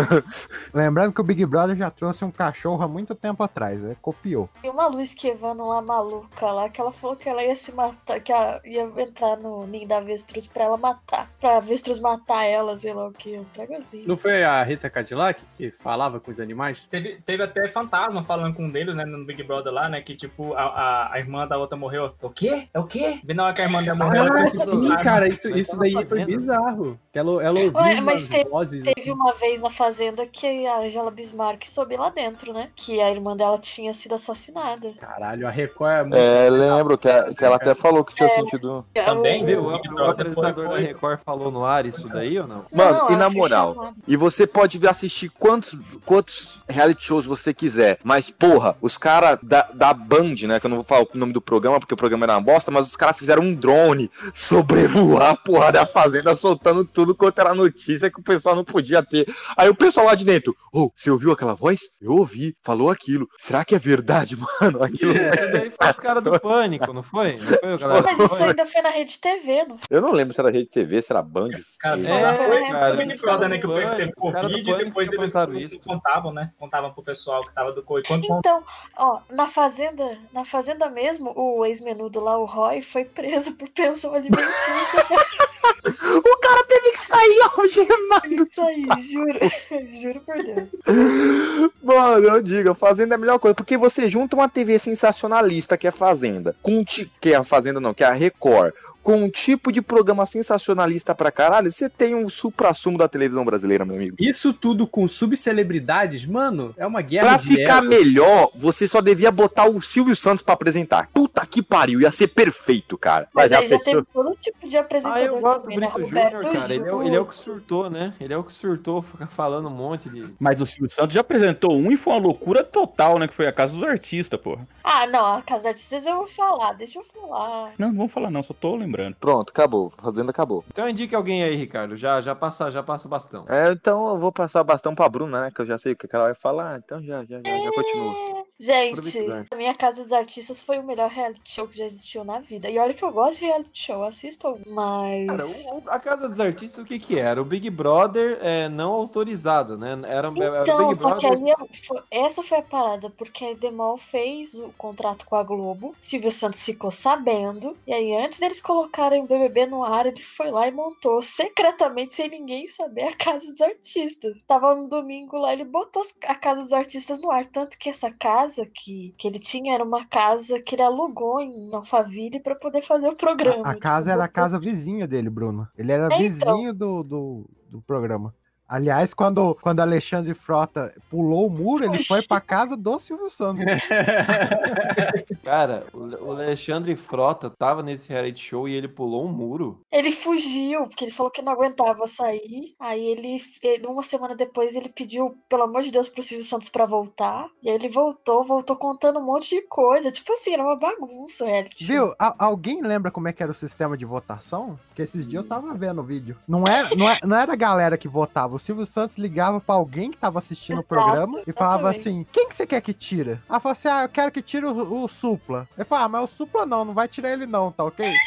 Lembrando 0.73 1.11
que 1.13 1.19
o 1.19 1.23
Big 1.25 1.45
Brother 1.45 1.75
já 1.75 1.89
trouxe 1.91 2.23
um 2.23 2.31
cachorro 2.31 2.81
há 2.81 2.87
muito 2.87 3.13
tempo 3.13 3.43
atrás, 3.43 3.81
né? 3.81 3.97
Copiou. 4.01 4.49
E 4.63 4.69
uma 4.69 4.87
Luiz 4.87 5.13
Kevano 5.13 5.67
lá 5.67 5.81
maluca 5.81 6.45
lá, 6.53 6.69
que 6.69 6.79
ela 6.79 6.93
falou 6.93 7.17
que 7.17 7.27
ela 7.27 7.43
ia 7.43 7.53
se 7.53 7.73
matar, 7.73 8.21
que 8.21 8.31
ela 8.31 8.61
ia 8.63 8.83
entrar 8.97 9.35
no 9.35 9.67
ninho 9.67 9.85
da 9.85 9.97
avestruz 9.97 10.47
pra 10.47 10.63
ela 10.63 10.77
matar. 10.77 11.29
Pra 11.41 11.57
avestruz 11.57 11.99
matar 11.99 12.45
ela, 12.45 12.77
sei 12.77 12.93
lá 12.93 13.07
o 13.07 13.11
que. 13.11 13.37
Um 13.37 13.43
tragozinho. 13.43 14.07
Não 14.07 14.15
foi 14.17 14.41
a 14.41 14.63
Rita 14.63 14.89
Cadillac 14.89 15.43
que 15.57 15.69
falava 15.71 16.17
com 16.21 16.31
os 16.31 16.39
animais? 16.39 16.87
Teve, 16.89 17.21
teve 17.25 17.43
até 17.43 17.67
fantasma 17.73 18.23
falando 18.23 18.55
com 18.55 18.63
um 18.63 18.71
deles, 18.71 18.95
né, 18.95 19.03
no 19.03 19.25
Big 19.25 19.43
Brother 19.43 19.73
lá, 19.73 19.89
né, 19.89 19.99
que 20.01 20.15
tipo, 20.15 20.53
a, 20.53 20.61
a, 20.63 21.13
a 21.13 21.19
irmã 21.19 21.45
da 21.45 21.57
outra 21.57 21.75
morreu. 21.77 22.13
O 22.21 22.29
quê? 22.29 22.69
É 22.73 22.79
o 22.79 22.85
quê? 22.85 23.19
Bem 23.21 23.35
na 23.35 23.43
hora 23.47 23.53
que 23.53 23.61
a 23.61 23.65
irmã 23.65 23.83
dela 23.83 23.97
morreu. 24.05 24.23
Ah, 24.31 24.47
sim, 24.47 24.89
"Ah, 24.93 25.01
cara, 25.01 25.27
isso, 25.27 25.49
isso 25.49 25.77
daí 25.77 25.93
foi 26.07 26.20
fazenda. 26.25 26.37
bizarro. 26.37 26.99
Que 27.11 27.19
ela, 27.19 27.43
ela 27.43 27.59
ouvia 27.59 27.81
Ué, 27.81 28.01
mas 28.01 28.27
teve- 28.27 28.49
vozes. 28.49 28.83
Teve 28.83 29.11
uma 29.11 29.33
vez 29.33 29.59
na 29.61 29.69
fazenda 29.69 30.25
que 30.25 30.65
a 30.65 30.79
Angela 30.79 31.11
Bismarck 31.11 31.65
soube 31.67 31.97
lá 31.97 32.09
dentro, 32.09 32.53
né? 32.53 32.69
Que 32.75 33.01
a 33.01 33.11
irmã 33.11 33.35
dela 33.35 33.57
tinha 33.57 33.93
sido 33.93 34.15
assassinada. 34.15 34.93
Caralho, 34.99 35.45
a 35.47 35.51
Record 35.51 35.91
é 35.91 36.01
muito. 36.03 36.15
É, 36.17 36.49
lembro 36.49 36.97
que, 36.97 37.09
a- 37.09 37.33
que 37.33 37.43
ela 37.43 37.57
até 37.57 37.75
falou 37.75 38.03
que 38.05 38.15
tinha 38.15 38.29
sentido. 38.29 38.85
Também, 38.93 39.43
Viu? 39.43 39.61
o 39.63 39.67
O, 39.67 39.71
o 39.71 40.09
apresentador 40.09 40.67
foi- 40.69 40.81
da 40.81 40.87
Record 40.87 41.19
falou 41.25 41.51
no 41.51 41.65
ar 41.65 41.85
isso 41.85 42.07
daí 42.07 42.39
ou 42.39 42.47
não? 42.47 42.65
Mano, 42.71 42.97
Não, 42.99 43.11
e 43.11 43.15
na 43.17 43.29
moral, 43.29 43.93
e 44.07 44.15
você 44.15 44.47
pode 44.47 44.85
assistir 44.87 45.29
quantos, 45.29 45.75
quantos 46.05 46.59
reality 46.67 47.03
shows 47.03 47.25
você 47.25 47.53
quiser, 47.53 47.99
mas 48.03 48.29
porra, 48.31 48.75
os 48.81 48.97
caras 48.97 49.37
da, 49.43 49.63
da 49.73 49.93
Band, 49.93 50.35
né, 50.47 50.59
que 50.59 50.65
eu 50.65 50.69
não 50.69 50.77
vou 50.77 50.83
falar 50.85 51.01
o 51.03 51.07
nome 51.17 51.33
do 51.33 51.41
programa 51.41 51.79
porque 51.79 51.93
o 51.93 51.97
programa 51.97 52.25
era 52.25 52.33
uma 52.33 52.41
bosta, 52.41 52.71
mas 52.71 52.87
os 52.87 52.95
caras 52.95 53.17
fizeram 53.17 53.43
um 53.43 53.53
drone 53.53 54.09
sobrevoar 54.33 55.31
a 55.31 55.35
porra 55.37 55.71
da 55.71 55.85
fazenda, 55.85 56.10
soltando 56.35 56.83
tudo 56.85 57.15
quanto 57.15 57.39
era 57.39 57.53
notícia 57.53 58.09
que 58.11 58.19
o 58.19 58.23
pessoal 58.23 58.55
não 58.55 58.63
podia 58.63 59.03
ter. 59.03 59.27
Aí 59.57 59.69
o 59.69 59.75
pessoal 59.75 60.05
lá 60.07 60.15
de 60.15 60.25
dentro, 60.25 60.55
ô, 60.73 60.91
você 60.95 61.09
ouviu 61.11 61.31
aquela 61.31 61.53
voz? 61.53 61.79
Eu 62.01 62.13
ouvi, 62.13 62.55
falou 62.63 62.89
aquilo. 62.89 63.27
Será 63.39 63.63
que 63.65 63.75
é 63.75 63.79
verdade, 63.79 64.35
mano? 64.61 64.83
Aquilo 64.83 65.11
Isso 65.11 65.47
foi 65.49 65.59
foi 65.59 65.89
os 65.89 65.95
caras 65.95 66.23
do 66.23 66.39
Pânico, 66.39 66.93
não 66.93 67.03
foi? 67.03 67.33
Não 67.37 67.39
foi, 67.59 67.77
galera? 67.77 68.03
Mas 68.05 68.19
isso 68.19 68.43
ainda 68.43 68.65
foi 68.65 68.81
na 68.81 68.89
Rede 68.89 69.19
TV, 69.19 69.65
não 69.65 69.79
Eu 69.89 70.01
não 70.01 70.11
lembro 70.11 70.33
se 70.33 70.39
era 70.39 70.51
Rede 70.51 70.69
TV, 70.69 71.01
se 71.01 71.11
era 71.11 71.21
Band. 71.21 71.49
Cara, 71.79 71.99
É, 71.99 72.33
foi 72.33 72.61
cara, 72.71 72.93
o 72.93 72.97
Big 72.97 73.13
os 73.13 73.21
caras 73.21 73.39
Brother, 73.39 73.49
né, 73.49 73.57
que 73.59 73.67
foi- 73.67 73.81
teve 73.81 73.95
Pânico, 73.95 74.31
do 74.31 74.31
Covid, 74.33 74.71
e 74.71 74.85
depois 74.85 75.09
eles 75.11 75.71
isso. 75.73 75.79
contavam, 75.79 76.33
né, 76.33 76.51
contavam 76.59 76.93
pro 76.93 77.03
pessoal 77.03 77.41
que 77.43 77.53
tava 77.53 77.71
do 77.71 77.83
Covid. 77.83 78.27
Então, 78.31 78.63
ó, 78.97 79.19
na 79.29 79.47
fazenda, 79.47 80.17
na 80.33 80.45
fazenda 80.45 80.89
mesmo, 80.89 81.33
o 81.35 81.65
ex-menudo 81.65 82.19
lá, 82.19 82.37
o 82.37 82.45
Roy, 82.45 82.81
foi 82.81 83.05
preso 83.05 83.53
por 83.55 83.69
pensão 83.69 84.13
alimentícia. 84.13 84.41
O 85.83 86.37
cara 86.37 86.63
teve 86.65 86.91
que 86.91 86.99
sair 86.99 87.39
algemado. 87.57 88.47
Isso 88.49 88.61
aí, 88.61 88.85
juro. 89.11 89.39
juro 90.01 90.21
por 90.21 90.43
Deus. 90.43 91.71
Mano, 91.83 92.27
eu 92.27 92.41
digo, 92.41 92.71
a 92.71 92.75
Fazenda 92.75 93.15
é 93.15 93.17
a 93.17 93.19
melhor 93.19 93.39
coisa, 93.39 93.55
porque 93.55 93.77
você 93.77 94.09
junta 94.09 94.35
uma 94.35 94.49
TV 94.49 94.77
sensacionalista, 94.79 95.77
que 95.77 95.87
é 95.87 95.89
a 95.89 95.93
Fazenda, 95.93 96.55
com 96.61 96.83
que 96.85 97.09
é 97.25 97.35
a 97.35 97.43
Fazenda 97.43 97.79
não, 97.79 97.93
que 97.93 98.03
é 98.03 98.07
a 98.07 98.13
Record, 98.13 98.73
com 99.03 99.23
um 99.23 99.29
tipo 99.29 99.71
de 99.71 99.81
programa 99.81 100.25
sensacionalista 100.25 101.13
pra 101.15 101.31
caralho, 101.31 101.71
você 101.71 101.89
tem 101.89 102.13
um 102.15 102.29
supra-sumo 102.29 102.97
da 102.97 103.07
televisão 103.07 103.43
brasileira, 103.43 103.83
meu 103.85 103.95
amigo. 103.95 104.15
Isso 104.19 104.53
tudo 104.53 104.85
com 104.87 105.07
subcelebridades, 105.07 106.25
mano, 106.25 106.73
é 106.77 106.85
uma 106.85 107.01
guerra 107.01 107.27
Pra 107.29 107.37
de 107.37 107.47
ficar 107.47 107.77
ego. 107.79 107.87
melhor, 107.87 108.49
você 108.55 108.87
só 108.87 109.01
devia 109.01 109.31
botar 109.31 109.65
o 109.69 109.81
Silvio 109.81 110.15
Santos 110.15 110.43
pra 110.43 110.53
apresentar. 110.53 111.09
Puta 111.13 111.45
que 111.45 111.61
pariu, 111.61 112.01
ia 112.01 112.11
ser 112.11 112.27
perfeito, 112.27 112.97
cara. 112.97 113.27
Mas 113.33 113.49
já 113.49 113.59
aí 113.59 113.67
já 113.67 113.77
pensou? 113.77 113.93
teve 113.93 114.07
todo 114.13 114.35
tipo 114.35 114.67
de 114.67 114.77
apresentador 114.77 115.21
Ah, 115.21 115.25
eu 115.25 115.39
gosto 115.39 115.57
do 115.57 115.63
também, 115.63 115.79
né? 115.79 115.87
Brito 115.87 116.07
Júnior, 116.09 116.23
Roberto 116.33 116.51
cara. 116.51 116.73
Ele 116.73 116.87
é, 116.87 116.93
o- 116.93 117.03
ele 117.03 117.15
é 117.15 117.19
o 117.19 117.25
que 117.25 117.35
surtou, 117.35 117.89
né? 117.89 118.13
Ele 118.19 118.33
é 118.33 118.37
o 118.37 118.43
que 118.43 118.53
surtou, 118.53 119.01
fica 119.01 119.27
falando 119.27 119.67
um 119.67 119.71
monte 119.71 120.09
de. 120.09 120.25
Mas 120.39 120.61
o 120.61 120.65
Silvio 120.65 120.89
Santos 120.89 121.13
já 121.13 121.21
apresentou 121.21 121.73
um 121.75 121.91
e 121.91 121.97
foi 121.97 122.13
uma 122.13 122.19
loucura 122.21 122.63
total, 122.63 123.17
né? 123.19 123.27
Que 123.27 123.33
foi 123.35 123.47
a 123.47 123.51
Casa 123.53 123.73
dos 123.73 123.83
Artistas, 123.83 124.39
porra. 124.39 124.67
Ah, 124.83 125.05
não, 125.07 125.25
a 125.37 125.41
Casa 125.41 125.59
dos 125.63 125.67
Artistas 125.67 126.05
eu 126.05 126.15
vou 126.17 126.27
falar, 126.27 126.73
deixa 126.73 126.99
eu 126.99 127.03
falar. 127.03 127.71
Não, 127.77 127.89
não 127.89 127.95
vou 127.95 128.07
falar 128.07 128.29
não, 128.29 128.43
só 128.43 128.53
tô 128.53 128.75
lembrando. 128.75 128.90
Pronto, 129.19 129.49
acabou. 129.49 129.91
Fazenda 129.97 130.31
acabou. 130.31 130.63
Então 130.69 130.87
indique 130.89 131.15
alguém 131.15 131.43
aí, 131.43 131.55
Ricardo. 131.55 131.95
Já, 131.95 132.21
já, 132.21 132.33
passa, 132.35 132.69
já 132.71 132.81
passa 132.83 133.07
o 133.07 133.09
bastão. 133.11 133.45
É, 133.47 133.71
então 133.71 134.09
eu 134.09 134.19
vou 134.19 134.31
passar 134.31 134.61
o 134.61 134.63
bastão 134.65 134.93
pra 134.95 135.09
Bruna, 135.09 135.41
né? 135.41 135.51
Que 135.53 135.61
eu 135.61 135.65
já 135.65 135.77
sei 135.77 135.93
o 135.93 135.95
que 135.95 136.07
ela 136.13 136.25
vai 136.25 136.35
falar, 136.35 136.77
então 136.83 137.01
já, 137.03 137.23
já, 137.25 137.39
já, 137.45 137.57
já 137.57 137.71
continua. 137.71 138.41
Gente, 138.59 139.27
a 139.49 139.55
minha 139.55 139.73
Casa 139.73 140.03
dos 140.03 140.11
Artistas 140.11 140.61
foi 140.61 140.77
o 140.77 140.83
melhor 140.85 141.09
reality 141.09 141.41
show 141.51 141.67
que 141.67 141.77
já 141.77 141.85
existiu 141.85 142.23
na 142.23 142.39
vida. 142.39 142.69
E 142.69 142.77
olha 142.77 142.93
que 142.93 143.03
eu 143.03 143.11
gosto 143.11 143.39
de 143.39 143.45
reality 143.45 143.69
show, 143.87 144.03
assisto 144.03 144.47
algum, 144.47 144.71
mas. 144.73 145.27
Cara, 145.27 145.45
o- 145.45 145.77
o- 145.77 145.89
a 145.89 145.99
Casa 145.99 146.29
dos 146.29 146.39
Artistas, 146.39 146.83
o 146.83 146.87
que 146.87 146.99
que 146.99 147.17
era? 147.17 147.41
O 147.41 147.45
Big 147.45 147.69
Brother 147.71 148.37
é, 148.41 148.69
não 148.69 148.91
autorizado, 148.91 149.77
né? 149.77 149.99
Era, 150.05 150.27
era 150.27 150.29
o 150.29 150.61
Então, 150.63 150.87
Big 150.89 150.99
só 151.01 151.15
que 151.15 151.27
Brother... 151.27 151.47
eu- 151.59 151.67
foi- 151.87 152.01
essa 152.11 152.43
foi 152.43 152.59
a 152.59 152.63
parada, 152.63 153.09
porque 153.09 153.45
a 153.45 153.53
Demol 153.53 153.97
fez 153.97 154.53
o 154.53 154.69
contrato 154.77 155.25
com 155.25 155.35
a 155.35 155.43
Globo, 155.43 155.95
Silvio 155.99 156.31
Santos 156.31 156.61
ficou 156.63 156.91
sabendo, 156.91 157.75
e 157.87 157.93
aí 157.93 158.15
antes 158.15 158.39
deles 158.39 158.61
colocarem 158.61 158.80
o 158.83 159.27
BBB 159.27 159.65
no 159.67 159.83
ar, 159.83 160.05
ele 160.05 160.21
foi 160.21 160.49
lá 160.51 160.67
e 160.67 160.71
montou 160.71 161.21
secretamente, 161.21 162.13
sem 162.13 162.29
ninguém 162.29 162.67
saber, 162.67 163.03
a 163.03 163.15
Casa 163.15 163.51
dos 163.51 163.61
Artistas. 163.61 164.41
Tava 164.43 164.75
no 164.75 164.87
domingo 164.87 165.37
lá, 165.37 165.53
ele 165.53 165.65
botou 165.65 166.01
a 166.27 166.35
Casa 166.35 166.61
dos 166.61 166.73
Artistas 166.73 167.21
no 167.21 167.29
ar, 167.31 167.45
tanto 167.47 167.77
que 167.77 167.89
essa 167.89 168.11
casa 168.11 168.65
que, 168.73 169.13
que 169.17 169.27
ele 169.27 169.39
tinha 169.39 169.73
era 169.75 169.83
uma 169.83 170.05
casa 170.05 170.59
que 170.61 170.75
ele 170.75 170.81
alugou 170.83 171.39
em 171.41 171.73
Alphaville 171.73 172.39
pra 172.39 172.55
poder 172.55 172.81
fazer 172.81 173.09
o 173.09 173.15
programa. 173.15 173.63
A, 173.65 173.71
a 173.71 173.73
Tipo, 173.73 173.79
casa 173.83 174.11
era 174.11 174.23
a 174.23 174.27
botou- 174.27 174.43
casa 174.43 174.59
vizinha 174.59 175.07
dele, 175.07 175.29
Bruno. 175.29 175.67
Ele 175.77 175.91
era 175.91 176.03
É, 176.03 176.07
então. 176.07 176.17
vizinho 176.57 176.73
do, 176.73 177.03
do, 177.03 177.49
do 177.69 177.81
programa. 177.81 178.33
Aliás, 178.71 179.13
quando, 179.13 179.53
quando 179.61 179.81
Alexandre 179.81 180.33
Frota 180.33 180.93
pulou 181.09 181.47
o 181.47 181.49
muro, 181.49 181.83
ele 181.83 182.01
foi 182.01 182.21
pra 182.21 182.39
casa 182.39 182.77
do 182.77 182.97
Silvio 182.99 183.29
Santos. 183.29 183.65
Cara, 185.43 185.83
o 185.93 186.31
Alexandre 186.31 186.95
Frota 186.95 187.49
tava 187.49 187.83
nesse 187.83 188.09
reality 188.09 188.39
show 188.39 188.67
e 188.69 188.73
ele 188.73 188.87
pulou 188.87 189.25
um 189.25 189.31
muro. 189.31 189.81
Ele 189.91 190.09
fugiu, 190.11 190.83
porque 190.83 191.03
ele 191.05 191.11
falou 191.11 191.31
que 191.31 191.41
não 191.41 191.51
aguentava 191.51 192.07
sair. 192.07 192.73
Aí 192.79 193.03
ele, 193.07 193.41
ele- 193.63 193.87
uma 193.87 194.03
semana 194.03 194.35
depois, 194.35 194.75
ele 194.75 194.87
pediu, 194.89 195.35
pelo 195.49 195.63
amor 195.63 195.81
de 195.81 195.91
Deus, 195.91 196.07
pro 196.07 196.23
Silvio 196.23 196.45
Santos 196.45 196.69
pra 196.69 196.85
voltar. 196.85 197.47
E 197.61 197.69
aí 197.69 197.75
ele 197.75 197.89
voltou, 197.89 198.45
voltou 198.45 198.75
contando 198.77 199.19
um 199.19 199.25
monte 199.25 199.49
de 199.49 199.61
coisa. 199.63 200.11
Tipo 200.11 200.33
assim, 200.33 200.53
era 200.53 200.63
uma 200.63 200.77
bagunça, 200.77 201.45
reality 201.45 201.83
show. 201.85 201.95
Viu? 201.95 202.15
A- 202.17 202.35
alguém 202.45 202.81
lembra 202.81 203.11
como 203.11 203.27
é 203.27 203.33
que 203.33 203.43
era 203.43 203.51
o 203.51 203.55
sistema 203.55 203.97
de 203.97 204.05
votação? 204.05 204.79
Porque 204.87 205.01
esses 205.01 205.27
dias 205.27 205.43
eu 205.43 205.49
tava 205.49 205.73
vendo 205.73 205.99
o 205.99 206.03
vídeo. 206.05 206.37
Não 206.47 206.63
era, 206.65 206.95
não, 206.95 207.09
é- 207.09 207.19
não 207.23 207.35
era 207.35 207.53
a 207.53 207.57
galera 207.57 207.97
que 207.97 208.07
votava. 208.07 208.60
O 208.61 208.63
Silvio 208.63 208.85
Santos 208.85 209.17
ligava 209.17 209.59
pra 209.59 209.73
alguém 209.73 210.11
que 210.11 210.17
tava 210.17 210.37
assistindo 210.37 210.77
o 210.77 210.81
Exato, 210.81 210.87
programa 210.87 211.41
e 211.47 211.51
falava 211.51 211.89
exatamente. 211.89 211.99
assim: 211.99 212.27
quem 212.31 212.47
que 212.47 212.55
você 212.55 212.67
quer 212.67 212.79
que 212.79 212.93
tira? 212.93 213.41
Ela 213.49 213.59
falou 213.59 213.73
assim: 213.73 213.87
ah, 213.87 214.03
eu 214.03 214.09
quero 214.09 214.31
que 214.31 214.41
tire 214.41 214.67
o, 214.67 215.03
o 215.03 215.07
Supla. 215.07 215.67
Ele 215.75 215.83
falou: 215.83 216.05
ah, 216.05 216.09
mas 216.09 216.23
o 216.29 216.33
Supla 216.35 216.63
não, 216.63 216.85
não 216.85 216.93
vai 216.93 217.07
tirar 217.07 217.31
ele 217.31 217.47
não, 217.47 217.71
tá 217.71 217.83
ok? 217.83 218.07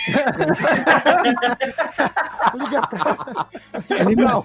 Liga 2.54 2.82
pra. 2.86 3.46
Ele 3.90 4.16
Não, 4.16 4.44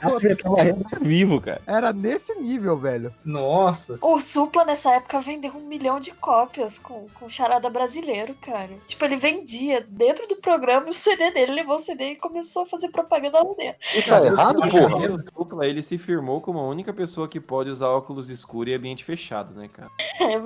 Vivo, 1.01 1.41
cara. 1.41 1.61
Era 1.65 1.91
nesse 1.93 2.33
nível, 2.35 2.77
velho. 2.77 3.13
Nossa. 3.23 3.97
O 4.01 4.19
Supla, 4.19 4.65
nessa 4.65 4.91
época, 4.93 5.19
vendeu 5.21 5.51
um 5.55 5.67
milhão 5.67 5.99
de 5.99 6.11
cópias 6.11 6.77
com, 6.79 7.07
com 7.15 7.27
charada 7.29 7.69
brasileiro, 7.69 8.35
cara. 8.41 8.69
Tipo, 8.85 9.05
ele 9.05 9.15
vendia 9.15 9.85
dentro 9.87 10.27
do 10.27 10.35
programa 10.37 10.89
o 10.89 10.93
CD 10.93 11.31
dele, 11.31 11.53
levou 11.53 11.75
o 11.75 11.79
CD 11.79 12.11
e 12.11 12.15
começou 12.15 12.63
a 12.63 12.65
fazer 12.65 12.89
propaganda 12.89 13.39
lá 13.43 13.53
dentro. 13.55 13.79
E 13.95 14.01
tá 14.01 14.23
errado, 14.23 14.59
porra? 14.69 14.87
Primeiro 14.87 15.17
dupla, 15.17 15.65
ele 15.65 15.78
se 15.81 15.97
firmou 15.97 16.41
como 16.41 16.59
a 16.59 16.67
única 16.67 16.93
pessoa 16.93 17.27
que 17.27 17.39
pode 17.39 17.69
usar 17.69 17.89
óculos 17.89 18.29
escuros 18.29 18.71
e 18.71 18.75
ambiente 18.75 19.03
fechado, 19.03 19.53
né, 19.53 19.67
cara? 19.67 19.89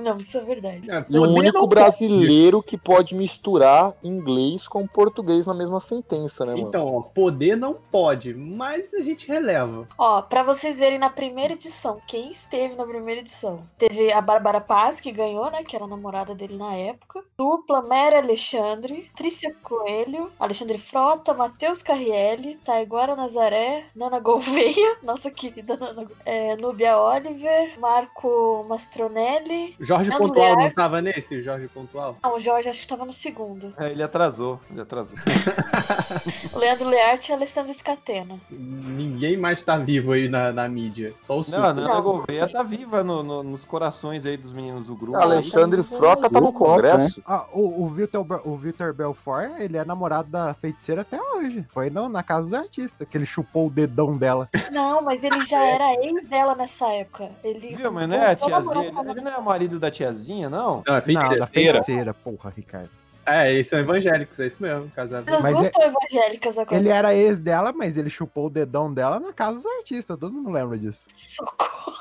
não, 0.02 0.17
isso 0.17 0.38
é 0.38 0.41
verdade. 0.41 0.88
E 1.10 1.17
o 1.17 1.24
único 1.24 1.65
brasileiro 1.67 2.62
que 2.62 2.78
pode 2.78 3.15
misturar 3.15 3.93
inglês 4.04 4.67
com 4.67 4.88
português 4.88 5.46
na 5.46 5.54
mesma 5.54 5.80
sentença, 5.80 6.46
né, 6.46 6.54
mano? 6.54 6.67
Então, 6.67 6.96
ó, 6.96 7.02
poder 7.02 7.56
não 7.56 7.74
pode, 7.74 8.34
mas 8.34 8.93
a 8.93 9.02
gente 9.02 9.28
releva. 9.28 9.88
Ó, 9.98 10.22
pra 10.22 10.43
vocês 10.43 10.80
verem 10.80 11.00
na 11.00 11.10
primeira 11.10 11.54
edição, 11.54 12.00
quem 12.08 12.32
esteve 12.32 12.76
na 12.76 12.86
primeira 12.86 13.22
edição? 13.22 13.63
Teve 13.78 14.12
a 14.12 14.22
Bárbara 14.22 14.62
Paz, 14.62 15.00
que 15.00 15.12
ganhou, 15.12 15.50
né? 15.52 15.63
Que 15.63 15.76
era 15.76 15.86
a 15.86 15.88
namorada 15.88 16.36
dele 16.36 16.56
na 16.56 16.74
época. 16.76 17.24
Dupla, 17.38 17.82
Mary 17.82 18.15
Alexandre, 18.15 19.10
Trícia 19.15 19.56
Coelho, 19.63 20.32
Alexandre 20.39 20.78
Frota, 20.78 21.34
Matheus 21.34 21.82
Carrielli, 21.82 22.56
Taiguara 22.63 23.15
Nazaré, 23.15 23.86
Nana 23.96 24.19
Gouveia, 24.19 24.98
nossa 25.04 25.23
querida 25.32 25.76
Nana 25.78 26.04
Gou- 26.06 26.16
é, 26.26 26.56
Núbia 26.58 26.98
Oliver, 26.98 27.80
Marco 27.80 28.66
Mastronelli. 28.70 29.76
Jorge 29.80 30.10
Nando 30.10 30.22
Pontual 30.24 30.50
não 30.52 30.58
Learte. 30.58 30.76
tava 30.76 31.02
nesse? 31.02 31.42
Jorge 31.44 31.68
Pontual? 31.68 32.18
Não, 32.24 32.36
o 32.36 32.40
Jorge 32.40 32.70
acho 32.70 32.82
que 32.82 32.88
tava 32.88 33.06
no 33.06 33.14
segundo. 33.14 33.74
É, 33.78 33.90
ele 33.92 34.04
atrasou, 34.04 34.60
ele 34.72 34.82
atrasou. 34.82 35.18
Leandro 36.56 36.88
Learte 36.90 37.32
e 37.32 37.34
a 37.34 37.36
Alessandra 37.36 37.74
Scatena. 37.74 38.40
Ninguém 38.50 39.38
mais 39.38 39.64
tá 39.64 39.78
vivo 39.78 40.12
aí 40.14 40.30
na, 40.30 40.52
na 40.52 40.68
mídia. 40.68 41.14
Só 41.22 41.34
o 41.34 41.38
Não, 41.38 41.44
Supla. 41.44 41.68
a 41.70 41.74
Nana 41.74 42.02
Gouveia 42.02 42.48
tá 42.48 42.64
viva 42.64 43.04
no- 43.04 43.24
no- 43.24 43.44
nos 43.44 43.66
corações 43.66 44.26
aí 44.26 44.38
dos 44.38 44.54
meninos 44.54 44.86
do 44.88 44.96
grupo. 44.96 45.18
Alexandre 45.18 45.80
aí. 45.82 45.84
Frota 45.86 46.30
tá 46.30 46.40
no 46.42 46.54
Congresso. 46.54 47.22
Ah, 47.26 47.48
o, 47.52 47.84
o, 47.84 47.88
Vitor, 47.90 48.24
Be- 48.24 48.42
o 48.44 48.56
Vitor 48.58 48.94
Belfort, 48.94 49.52
ele 49.60 49.78
é 49.78 49.86
namorado 49.86 50.30
da 50.30 50.54
feiticeira 50.54 51.02
até 51.02 51.20
hoje. 51.22 51.66
Foi 51.74 51.90
não, 51.90 52.08
na 52.10 52.24
casa 52.24 52.44
dos 52.44 52.54
artistas, 52.54 53.08
que 53.08 53.18
ele 53.18 53.26
chupou 53.26 53.68
o 53.68 53.70
dedão 53.70 54.18
dela. 54.18 54.50
Não, 54.72 55.02
mas 55.04 55.24
ele 55.24 55.42
já 55.46 55.63
era 55.63 55.94
ex 56.04 56.28
dela 56.28 56.56
nessa 56.56 56.88
época. 56.94 57.30
Ele 57.44 57.76
Viu, 57.76 57.92
mas 57.92 58.08
não 58.08 58.16
é 58.16 58.32
a 58.32 58.36
tiazinha, 58.36 58.89
ela. 58.89 59.12
ele 59.12 59.22
não 59.22 59.32
é 59.32 59.38
o 59.38 59.44
marido 59.44 59.80
da 59.80 59.92
tiazinha, 59.92 60.50
não? 60.50 60.84
Não, 60.86 60.96
é 60.96 60.96
Não, 60.96 60.96
da 60.96 61.02
feiticeira. 61.02 61.48
feiticeira, 61.84 62.13
porra, 62.13 62.54
Ricardo. 62.56 62.89
É, 63.26 63.54
eles 63.54 63.70
são 63.70 63.80
evangélicos, 63.80 64.38
é 64.39 64.48
isso 64.48 64.62
mesmo, 64.62 64.89
casados. 64.92 65.32
As 65.32 65.44
Mas 65.44 65.54
duas 65.54 65.68
é- 65.68 65.70
estão 65.72 65.84
evangélicas 65.84 66.58
agora. 66.58 66.76
Ele 66.76 66.89
era 66.89 67.16
ex 67.16 67.39
dela, 67.39 67.72
mas 67.72 67.96
ele 67.96 68.10
chupou 68.10 68.48
o 68.48 68.50
dedão 68.50 68.94
dela 68.94 69.18
na 69.20 69.32
casa 69.32 69.56
dos 69.58 69.66
artistas. 69.78 70.20
Todo 70.20 70.34
mundo 70.34 70.50
lembra 70.52 70.78
disso. 70.78 71.02
Socorro. 71.08 71.94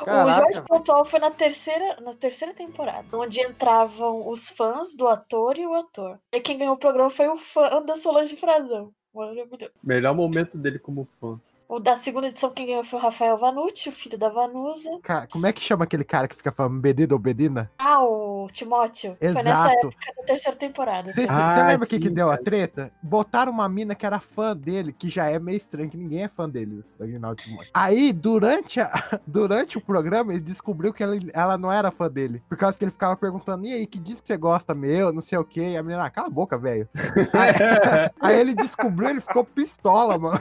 O 0.00 0.04
Caraca. 0.04 0.40
Jorge 0.42 0.62
Pontual 0.62 1.04
foi 1.04 1.18
na 1.18 1.30
terceira, 1.32 1.96
na 2.00 2.14
terceira 2.14 2.54
temporada, 2.54 3.04
onde 3.12 3.40
entravam 3.42 4.30
os 4.30 4.48
fãs 4.48 4.94
do 4.96 5.08
ator 5.08 5.58
e 5.58 5.66
o 5.66 5.74
ator. 5.74 6.18
E 6.32 6.40
quem 6.40 6.56
ganhou 6.56 6.74
o 6.74 6.78
programa 6.78 7.10
foi 7.10 7.28
o 7.28 7.36
fã 7.36 7.82
da 7.84 7.96
Solange 7.96 8.36
Frazão. 8.36 8.90
Maravilhoso. 9.12 9.72
Melhor 9.82 10.14
momento 10.14 10.56
dele 10.56 10.78
como 10.78 11.06
fã. 11.20 11.38
O 11.68 11.78
da 11.78 11.96
segunda 11.96 12.28
edição, 12.28 12.50
quem 12.50 12.66
ganhou 12.66 12.82
foi 12.82 12.98
o 12.98 13.02
Rafael 13.02 13.36
Vanucci, 13.36 13.90
o 13.90 13.92
filho 13.92 14.16
da 14.18 14.30
Vanusa. 14.30 14.88
Cara, 15.02 15.26
como 15.26 15.46
é 15.46 15.52
que 15.52 15.60
chama 15.60 15.84
aquele 15.84 16.02
cara 16.02 16.26
que 16.26 16.34
fica 16.34 16.50
falando 16.50 16.80
Bedida 16.80 17.14
ou 17.14 17.18
Bedina? 17.18 17.70
Ah, 17.78 18.02
o 18.02 18.46
Timóteo. 18.50 19.18
Foi 19.20 19.34
nessa 19.34 19.50
Exato. 19.50 19.86
época 19.88 20.12
da 20.16 20.22
terceira 20.24 20.56
temporada. 20.56 21.12
Você 21.12 21.26
Ah, 21.28 21.66
lembra 21.66 21.84
o 21.84 21.88
que, 21.88 21.98
que 22.00 22.08
deu 22.08 22.30
a 22.30 22.38
treta? 22.38 22.90
Botaram 23.02 23.52
uma 23.52 23.68
mina 23.68 23.94
que 23.94 24.06
era 24.06 24.18
fã 24.18 24.56
dele, 24.56 24.94
que 24.94 25.10
já 25.10 25.26
é 25.28 25.38
meio 25.38 25.58
estranho, 25.58 25.90
que 25.90 25.98
ninguém 25.98 26.22
é 26.24 26.28
fã 26.28 26.48
dele, 26.48 26.82
do 26.96 27.04
Aguinaldo 27.04 27.42
Timóteo. 27.42 27.70
Aí, 27.74 28.14
durante, 28.14 28.80
a- 28.80 28.90
durante 29.26 29.76
o 29.76 29.80
programa, 29.82 30.32
ele 30.32 30.40
descobriu 30.40 30.90
que 30.90 31.02
ela, 31.02 31.18
ela 31.34 31.58
não 31.58 31.70
era 31.70 31.90
fã 31.90 32.08
dele. 32.08 32.42
Por 32.48 32.56
causa 32.56 32.78
que 32.78 32.84
ele 32.86 32.92
ficava 32.92 33.14
perguntando, 33.14 33.66
e 33.66 33.74
aí, 33.74 33.86
que 33.86 33.98
disco 33.98 34.26
você 34.26 34.38
gosta 34.38 34.74
meu? 34.74 35.12
Não 35.12 35.20
sei 35.20 35.36
o 35.36 35.44
quê. 35.44 35.72
E 35.72 35.76
a 35.76 35.82
menina, 35.82 36.02
ah, 36.06 36.10
cala 36.10 36.28
a 36.28 36.30
boca, 36.30 36.56
velho. 36.56 36.88
Aí, 37.34 37.52
aí 38.22 38.40
ele 38.40 38.54
descobriu, 38.54 39.10
ele 39.10 39.20
ficou 39.20 39.44
pistola, 39.44 40.16
mano. 40.16 40.40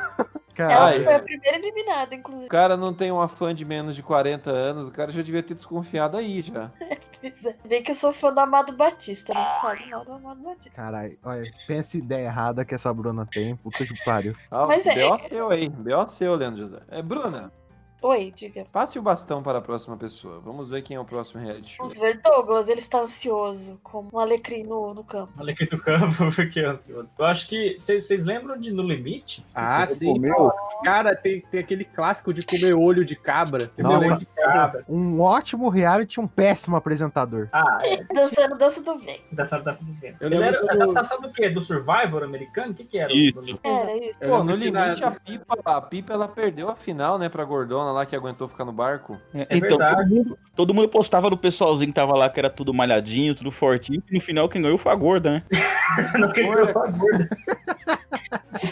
Ela 0.64 0.74
Caralho. 0.76 1.04
foi 1.04 1.14
a 1.16 1.20
primeira 1.20 1.58
eliminada, 1.58 2.16
inclusive. 2.16 2.46
O 2.46 2.50
cara 2.50 2.76
não 2.78 2.94
tem 2.94 3.12
uma 3.12 3.28
fã 3.28 3.54
de 3.54 3.64
menos 3.66 3.96
de 3.96 4.02
40 4.04 4.50
anos, 4.50 4.88
o 4.88 4.92
cara 4.92 5.12
já 5.12 5.22
devia 5.22 5.44
ter 5.44 5.54
desconfiado 5.54 6.18
aí 6.18 6.42
já. 6.42 6.72
Pois 7.20 7.44
é. 7.48 7.56
Bem 7.68 7.82
que 7.82 7.90
eu 7.90 7.96
sou 7.96 8.14
fã 8.14 8.32
do 8.32 8.40
Amado 8.40 8.74
Batista, 8.74 9.34
não 9.34 9.44
falo 9.60 9.80
mal 9.90 10.06
do 10.06 10.12
Amado 10.14 10.40
Batista. 10.44 10.70
Caralho, 10.70 11.18
olha, 11.24 11.52
pensa 11.66 11.98
ideia 11.98 12.28
errada 12.28 12.64
que 12.64 12.76
essa 12.76 12.94
Bruna 12.94 13.26
tem, 13.26 13.56
puta 13.56 13.84
que 13.84 14.06
pariu. 14.06 14.36
Ah, 14.52 14.68
Mas 14.68 14.86
é- 14.86 14.94
B.O. 14.94 15.18
seu 15.18 15.50
aí, 15.50 15.68
B.O. 15.68 16.08
seu, 16.08 16.36
Leandro 16.36 16.62
José. 16.62 16.80
É, 16.90 17.02
Bruna, 17.02 17.52
Oi, 18.02 18.32
diga. 18.36 18.66
passe 18.72 19.00
o 19.00 19.02
bastão 19.02 19.42
para 19.42 19.58
a 19.58 19.62
próxima 19.62 19.98
pessoa. 19.98 20.40
Vamos 20.46 20.70
ver 20.70 20.82
quem 20.84 20.96
é 20.96 21.00
o 21.00 21.06
próximo 21.06 21.42
reality 21.42 21.70
show. 21.76 21.86
Vamos 21.86 22.00
ver, 22.00 22.22
Douglas, 22.22 22.70
ele 22.70 22.80
está 22.80 23.00
ansioso, 23.02 23.80
como 23.82 24.10
um 24.14 24.20
alecrim 24.20 24.64
no, 24.64 24.94
no 24.94 25.04
campo. 25.04 25.32
Aqui 25.42 25.68
no 25.72 25.80
campo, 25.82 26.16
porque 26.36 26.60
eu 26.60 26.70
ansioso. 26.70 27.10
Eu 27.18 27.26
acho 27.26 27.48
que. 27.48 27.76
Vocês 27.80 28.24
lembram 28.24 28.58
de 28.60 28.72
No 28.72 28.84
Limite? 28.84 29.44
Ah, 29.56 29.88
sim. 29.88 30.14
comeu? 30.14 30.52
Cara, 30.84 31.16
tem, 31.16 31.42
tem 31.42 31.60
aquele 31.60 31.84
clássico 31.86 32.32
de 32.32 32.44
comer 32.46 32.76
olho 32.76 33.04
de 33.04 33.16
cabra. 33.16 33.72
Nossa. 33.78 34.08
Olho 34.08 34.18
de 34.20 34.26
cabra. 34.28 34.86
Um 34.88 35.20
ótimo 35.20 35.68
reality, 35.68 36.20
um 36.20 36.28
péssimo 36.28 36.76
apresentador. 36.76 37.50
Ah, 37.52 37.80
é. 37.82 38.04
Dançando 38.14 38.58
dança 38.58 38.80
do 38.82 38.98
vento. 39.00 39.24
Dança, 39.32 39.60
dança 39.60 39.84
do 39.84 39.94
vento. 39.94 40.18
Eu 40.22 40.28
Ele 40.28 40.38
lembro 40.38 40.56
era 40.60 40.68
quando- 40.68 40.82
adaptação 40.84 41.20
do 41.20 41.32
quê? 41.32 41.50
Do 41.50 41.62
Survivor 41.62 42.24
americano? 42.24 42.72
O 42.72 42.76
que 42.76 42.84
que 42.84 43.00
era? 43.00 43.12
Isso. 43.12 43.40
Era 43.64 43.98
isso. 43.98 44.20
Pô, 44.20 44.44
no 44.44 44.56
limite 44.56 45.04
a 45.04 45.10
Pipa, 45.12 45.58
a 45.66 45.82
Pipa 45.82 46.14
ela 46.14 46.28
perdeu 46.28 46.70
a 46.70 46.76
final, 46.76 47.18
né, 47.18 47.28
pra 47.28 47.44
Lá 47.92 48.06
que 48.06 48.16
aguentou 48.16 48.48
ficar 48.48 48.66
no 48.66 48.72
barco. 48.72 49.18
É, 49.34 49.42
É 49.50 49.58
então, 49.58 49.78
todo 49.78 50.08
mundo, 50.08 50.38
todo 50.56 50.74
mundo 50.74 50.90
postava 50.90 51.30
do 51.30 51.38
pessoalzinho 51.38 51.90
que 51.92 51.96
tava 51.96 52.14
lá, 52.16 52.30
que 52.30 52.40
era 52.40 52.50
tudo 52.50 52.74
malhadinho, 52.74 53.34
tudo 53.36 53.52
fortinho, 53.52 54.02
e 54.10 54.16
no 54.16 54.22
final 54.22 54.48
quem 54.50 54.62
ganhou 54.62 54.78
foi 54.78 54.92
a 54.92 54.96
gorda, 54.96 55.32
né? 55.32 55.44
Não 56.20 56.32
quem 56.34 56.50
ganhou 56.50 56.68
foi 56.68 56.88
a 56.88 56.92
gorda. 56.92 57.30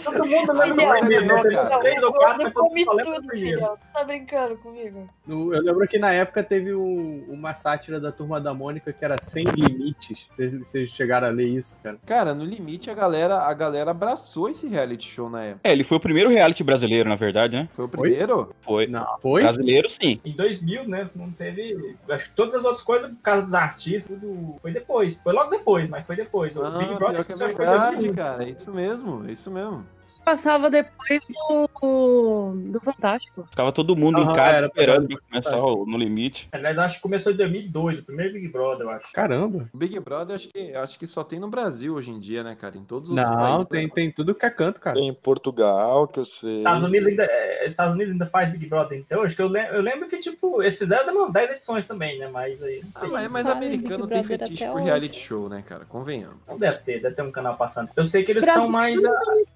Todo 0.03 0.25
mundo 0.25 0.53
Sabe 0.55 0.73
melhor. 0.73 0.95
como 0.99 1.05
é 1.05 1.09
mesmo, 1.09 1.27
né? 1.43 1.43
cara. 1.55 1.69
Não, 1.69 1.79
Três 1.79 2.03
ou 2.03 2.09
o 2.09 2.13
quatro, 2.13 2.37
gordo 2.43 2.47
eu 2.47 2.51
come 2.69 2.85
falei 2.85 3.05
tudo, 3.05 3.29
filhão. 3.31 3.77
Tá 3.93 4.03
brincando 4.03 4.57
comigo? 4.57 5.07
No- 5.25 5.53
Eu 5.53 5.61
lembro 5.61 5.87
que 5.87 5.99
na 5.99 6.11
época 6.11 6.43
teve 6.43 6.73
um- 6.73 7.23
uma 7.29 7.53
sátira 7.53 7.99
da 7.99 8.11
Turma 8.11 8.39
da 8.41 8.53
Mônica 8.53 8.91
que 8.91 9.05
era 9.05 9.17
Sem 9.21 9.45
Limites. 9.45 10.27
Vocês- 10.35 10.53
Vocês 10.59 10.89
chegaram 10.89 11.27
a 11.27 11.29
ler 11.31 11.47
isso, 11.47 11.77
cara? 11.83 11.97
Cara, 12.05 12.33
no 12.33 12.43
limite 12.43 12.89
a 12.89 12.93
galera, 12.93 13.35
a 13.43 13.53
galera 13.53 13.91
abraçou 13.91 14.49
esse 14.49 14.67
reality 14.67 15.07
show 15.07 15.29
na 15.29 15.43
época. 15.43 15.61
É, 15.63 15.71
ele 15.71 15.83
foi 15.83 15.97
o 15.97 16.01
primeiro 16.01 16.29
reality 16.29 16.63
brasileiro, 16.63 17.07
na 17.07 17.15
verdade, 17.15 17.55
né? 17.57 17.69
Foi 17.73 17.85
o 17.85 17.89
primeiro? 17.89 18.53
Foi. 18.61 18.87
Não. 18.87 19.04
Foi? 19.21 19.43
Brasileiro, 19.43 19.87
sim. 19.89 20.19
Em 20.25 20.31
2000, 20.33 20.87
né? 20.87 21.09
Não 21.15 21.31
teve. 21.31 21.95
Acho 22.09 22.29
que 22.29 22.35
todas 22.35 22.55
as 22.55 22.63
outras 22.63 22.83
coisas, 22.83 23.09
por 23.09 23.21
causa 23.21 23.41
dos 23.43 23.53
artistas, 23.53 24.05
tudo 24.19 24.55
foi 24.61 24.71
depois. 24.71 25.19
Foi 25.23 25.33
logo 25.33 25.49
depois, 25.49 25.89
mas 25.89 26.05
foi 26.05 26.15
depois. 26.15 26.55
O 26.55 26.63
Ah, 26.63 26.71
Big 26.71 26.93
Brother 26.95 27.23
pior 27.23 27.25
que 27.25 27.31
é 27.33 27.35
verdade, 27.35 27.95
2001. 27.97 28.15
cara. 28.15 28.43
É 28.43 28.49
isso 28.49 28.71
mesmo, 28.73 29.25
é 29.27 29.31
isso 29.31 29.51
mesmo. 29.51 29.85
Passava 30.25 30.71
depois 30.71 31.21
do, 31.29 32.53
do 32.71 32.79
Fantástico. 32.81 33.45
Ficava 33.49 33.71
todo 33.71 33.95
mundo 33.95 34.19
em 34.19 34.25
casa 34.33 34.57
era 34.57 34.65
esperando 34.67 35.07
pra- 35.07 35.17
começar 35.29 35.57
o 35.59 35.85
No 35.85 35.97
Limite. 35.97 36.49
Aliás, 36.51 36.77
acho 36.79 36.95
que 36.95 37.01
começou 37.03 37.31
em 37.31 37.35
2002, 37.35 37.99
o 37.99 38.05
primeiro 38.05 38.33
Big 38.33 38.47
Brother, 38.47 38.87
eu 38.87 38.89
acho. 38.89 39.13
Caramba. 39.13 39.69
O 39.73 39.77
Big 39.77 39.99
Brother 39.99 40.35
acho 40.35 40.49
que, 40.49 40.73
acho 40.73 40.97
que 40.99 41.05
só 41.05 41.23
tem 41.23 41.39
no 41.39 41.47
Brasil 41.47 41.93
hoje 41.93 42.09
em 42.09 42.19
dia, 42.19 42.43
né, 42.43 42.55
cara? 42.55 42.75
Em 42.75 42.83
todos 42.83 43.11
os 43.11 43.15
Não, 43.15 43.23
países. 43.23 43.65
tem, 43.67 43.87
tem 43.89 44.11
tudo 44.11 44.33
que 44.33 44.45
é 44.45 44.49
canto, 44.49 44.79
cara. 44.79 44.95
Tem 44.95 45.07
em 45.07 45.13
Portugal, 45.13 46.07
que 46.07 46.19
eu 46.19 46.25
sei. 46.25 46.57
Estados 46.57 46.83
Unidos 46.83 47.07
ainda, 47.07 47.23
é, 47.23 47.67
Estados 47.67 47.93
Unidos 47.93 48.13
ainda 48.13 48.25
faz 48.25 48.49
Big 48.51 48.65
Brother, 48.65 48.97
então 48.97 49.21
acho 49.21 49.35
que 49.35 49.41
eu, 49.43 49.47
lem- 49.47 49.67
eu 49.67 49.81
lembro 49.81 50.07
que, 50.07 50.17
tipo, 50.17 50.61
eles 50.63 50.77
fizeram 50.77 51.13
umas 51.15 51.31
10 51.31 51.51
edições 51.51 51.87
também, 51.87 52.17
né? 52.17 52.27
Mas 52.27 52.61
aí, 52.63 52.81
não 52.81 52.89
Ah, 52.95 52.99
sei. 53.01 53.09
mas, 53.09 53.31
mas 53.31 53.47
americano 53.47 54.07
tem 54.07 54.23
fetiche 54.23 54.65
por 54.65 54.77
hoje. 54.77 54.85
reality 54.85 55.19
show, 55.19 55.47
né, 55.49 55.61
cara? 55.63 55.85
Convenhamos. 55.85 56.37
Não 56.47 56.57
deve 56.57 56.79
ter, 56.79 56.99
deve 57.01 57.15
ter 57.15 57.21
um 57.21 57.31
canal 57.31 57.55
passando. 57.55 57.89
Eu 57.95 58.05
sei 58.05 58.23
que 58.23 58.31
eles 58.31 58.43
Brasil 58.43 58.63
são 58.63 58.71
mais. 58.71 59.05
a- 59.05 59.11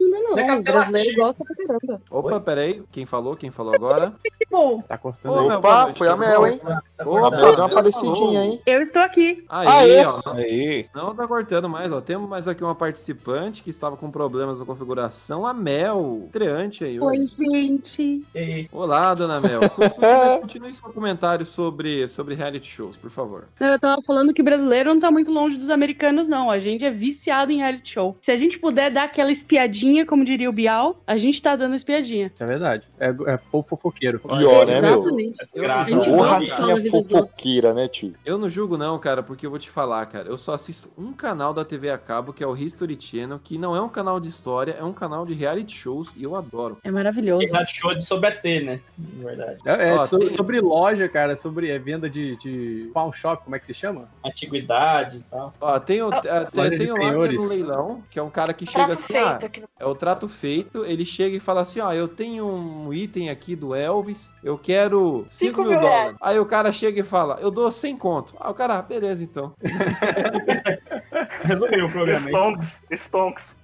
Não 0.09 0.37
é 0.37 0.47
não. 0.47 0.59
O 0.59 0.63
brasileiro 0.63 0.79
apelativo. 0.79 1.17
gosta 1.17 1.45
pra 1.45 1.55
caramba. 1.55 2.01
Opa, 2.09 2.39
peraí. 2.39 2.83
Quem 2.91 3.05
falou? 3.05 3.35
Quem 3.35 3.51
falou 3.51 3.73
agora? 3.73 4.13
Bom. 4.49 4.81
Tá 4.81 4.97
cortando 4.97 5.31
Ô, 5.33 5.39
aí. 5.39 5.57
Opa, 5.57 5.93
foi 5.93 6.07
a 6.07 6.15
Mel, 6.15 6.47
hein? 6.47 6.59
Ô, 7.05 7.17
A 7.17 7.31
Mel 7.31 7.55
deu 7.55 7.65
uma 7.65 7.65
aparecidinha, 7.65 8.45
hein? 8.45 8.61
Eu 8.65 8.81
estou 8.81 9.01
aqui. 9.01 9.43
Aí, 9.47 9.67
Aê. 9.67 10.05
ó. 10.05 10.21
Aí. 10.33 10.85
Não 10.93 11.13
tá 11.15 11.27
cortando 11.27 11.69
mais, 11.69 11.91
ó. 11.91 12.01
Temos 12.01 12.27
mais 12.29 12.47
aqui 12.47 12.63
uma 12.63 12.75
participante 12.75 13.61
que 13.61 13.69
estava 13.69 13.95
com 13.95 14.09
problemas 14.09 14.59
na 14.59 14.65
configuração, 14.65 15.45
a 15.45 15.53
Mel. 15.53 16.23
Estreante 16.25 16.83
aí. 16.83 16.99
Oi, 16.99 17.19
hoje. 17.19 17.35
gente. 17.37 18.25
E 18.35 18.67
Olá, 18.71 19.13
dona 19.13 19.39
Mel. 19.39 19.59
Continue, 19.69 20.41
continue 20.41 20.73
seu 20.73 20.89
comentário 20.89 21.45
sobre, 21.45 22.07
sobre 22.07 22.35
reality 22.35 22.67
shows, 22.67 22.97
por 22.97 23.09
favor. 23.09 23.45
Eu 23.59 23.79
tava 23.79 24.01
falando 24.01 24.33
que 24.33 24.41
brasileiro 24.41 24.93
não 24.93 24.99
tá 24.99 25.11
muito 25.11 25.31
longe 25.31 25.57
dos 25.57 25.69
americanos, 25.69 26.27
não. 26.27 26.49
A 26.49 26.59
gente 26.59 26.83
é 26.83 26.91
viciado 26.91 27.51
em 27.51 27.57
reality 27.57 27.93
show. 27.93 28.17
Se 28.21 28.31
a 28.31 28.37
gente 28.37 28.57
puder 28.59 28.89
dar 28.91 29.03
aquela 29.03 29.31
espiadinha, 29.31 30.05
como 30.05 30.23
diria 30.25 30.49
o 30.49 30.53
Bial, 30.53 31.01
a 31.05 31.17
gente 31.17 31.41
tá 31.41 31.55
dando 31.55 31.75
espiadinha. 31.75 32.31
Isso 32.33 32.43
é 32.43 32.47
verdade. 32.47 32.83
É, 32.99 33.07
é 33.09 33.37
povo 33.51 33.67
fofoqueiro. 33.67 34.19
Pior, 34.39 34.65
né, 34.65 34.81
meu? 34.81 35.19
Exatamente. 35.53 35.89
gente 35.89 36.09
Ô, 36.09 36.15
gosta 36.15 36.39
de 36.39 36.49
racinha 36.49 36.81
dos 36.81 36.93
outros. 36.93 37.19
fofoqueira, 37.19 37.73
né, 37.73 37.87
tio? 37.87 38.13
Eu 38.25 38.37
não 38.37 38.49
julgo 38.49 38.77
não, 38.77 38.97
cara, 38.99 39.21
porque 39.21 39.45
eu 39.45 39.49
vou 39.49 39.59
te 39.59 39.69
falar, 39.69 40.05
cara. 40.05 40.27
Eu 40.27 40.37
só 40.37 40.53
assisto 40.53 40.89
um 40.97 41.13
canal 41.13 41.53
da 41.53 41.63
TV 41.65 41.89
a 41.89 41.97
cabo, 41.97 42.33
que 42.33 42.43
é 42.43 42.47
o 42.47 42.55
History 42.55 42.97
Channel, 42.99 43.39
que 43.43 43.57
não 43.57 43.75
é 43.75 43.81
um 43.81 43.89
canal 43.89 44.19
de 44.19 44.29
história, 44.29 44.75
é 44.79 44.83
um 44.83 44.93
canal 44.93 45.25
de 45.25 45.33
reality 45.33 45.75
shows 45.75 46.13
e 46.15 46.23
eu 46.23 46.35
adoro. 46.35 46.77
É 46.83 46.91
maravilhoso. 46.91 47.43
tem 47.43 47.51
rádio 47.51 47.75
show 47.75 47.93
de 47.93 48.05
sobre 48.05 48.29
ET, 48.29 48.63
né? 48.63 48.79
Na 48.97 49.25
verdade. 49.25 49.57
É, 49.65 49.89
é 49.89 49.93
Ó, 49.93 50.05
sobre, 50.05 50.27
tem- 50.27 50.37
sobre 50.37 50.61
loja, 50.61 51.07
cara, 51.09 51.35
sobre 51.35 51.69
é, 51.69 51.79
venda 51.79 52.09
de, 52.09 52.35
de 52.37 52.89
pawn 52.93 53.11
shop, 53.11 53.43
como 53.43 53.55
é 53.55 53.59
que 53.59 53.65
se 53.65 53.73
chama? 53.73 54.09
Antiguidade 54.23 55.17
e 55.17 55.23
tal. 55.23 55.53
Ó, 55.59 55.79
tem 55.79 56.01
o, 56.01 56.11
é, 56.13 56.45
tem, 56.45 56.77
tem 56.77 56.91
o 56.91 56.95
lá 56.95 57.27
que 57.27 57.33
é 57.35 57.37
no 57.37 57.47
leilão, 57.47 58.03
que 58.09 58.19
é 58.19 58.23
um 58.23 58.29
cara 58.29 58.53
que 58.53 58.65
chega 58.65 58.91
assim, 58.91 59.13
feito 59.13 59.27
ah, 59.27 59.39
no 59.61 59.69
é 59.79 59.85
o 59.85 59.95
trato 59.95 60.27
feito, 60.27 60.85
ele 60.85 61.05
chega 61.05 61.35
e 61.35 61.39
fala 61.39 61.61
assim, 61.61 61.79
ó, 61.79 61.91
eu 61.93 62.07
tenho 62.07 62.45
um 62.45 62.93
item 62.93 63.29
aqui 63.29 63.55
do 63.55 63.73
Elvis, 63.73 64.28
eu 64.43 64.57
quero 64.57 65.25
5 65.29 65.45
Cinco 65.49 65.61
mil 65.61 65.71
mil 65.71 65.79
dólares. 65.79 66.17
Aí 66.21 66.39
o 66.39 66.45
cara 66.45 66.71
chega 66.71 67.01
e 67.01 67.03
fala, 67.03 67.37
eu 67.41 67.51
dou 67.51 67.71
100 67.71 67.97
conto. 67.97 68.35
Ah, 68.39 68.49
o 68.49 68.53
cara, 68.53 68.77
ah, 68.77 68.81
beleza 68.81 69.23
então. 69.23 69.53
Resumiu 71.43 71.85
o 71.85 72.09
hein? 72.09 72.17
Stonks, 72.27 72.81
Stonks. 72.91 73.58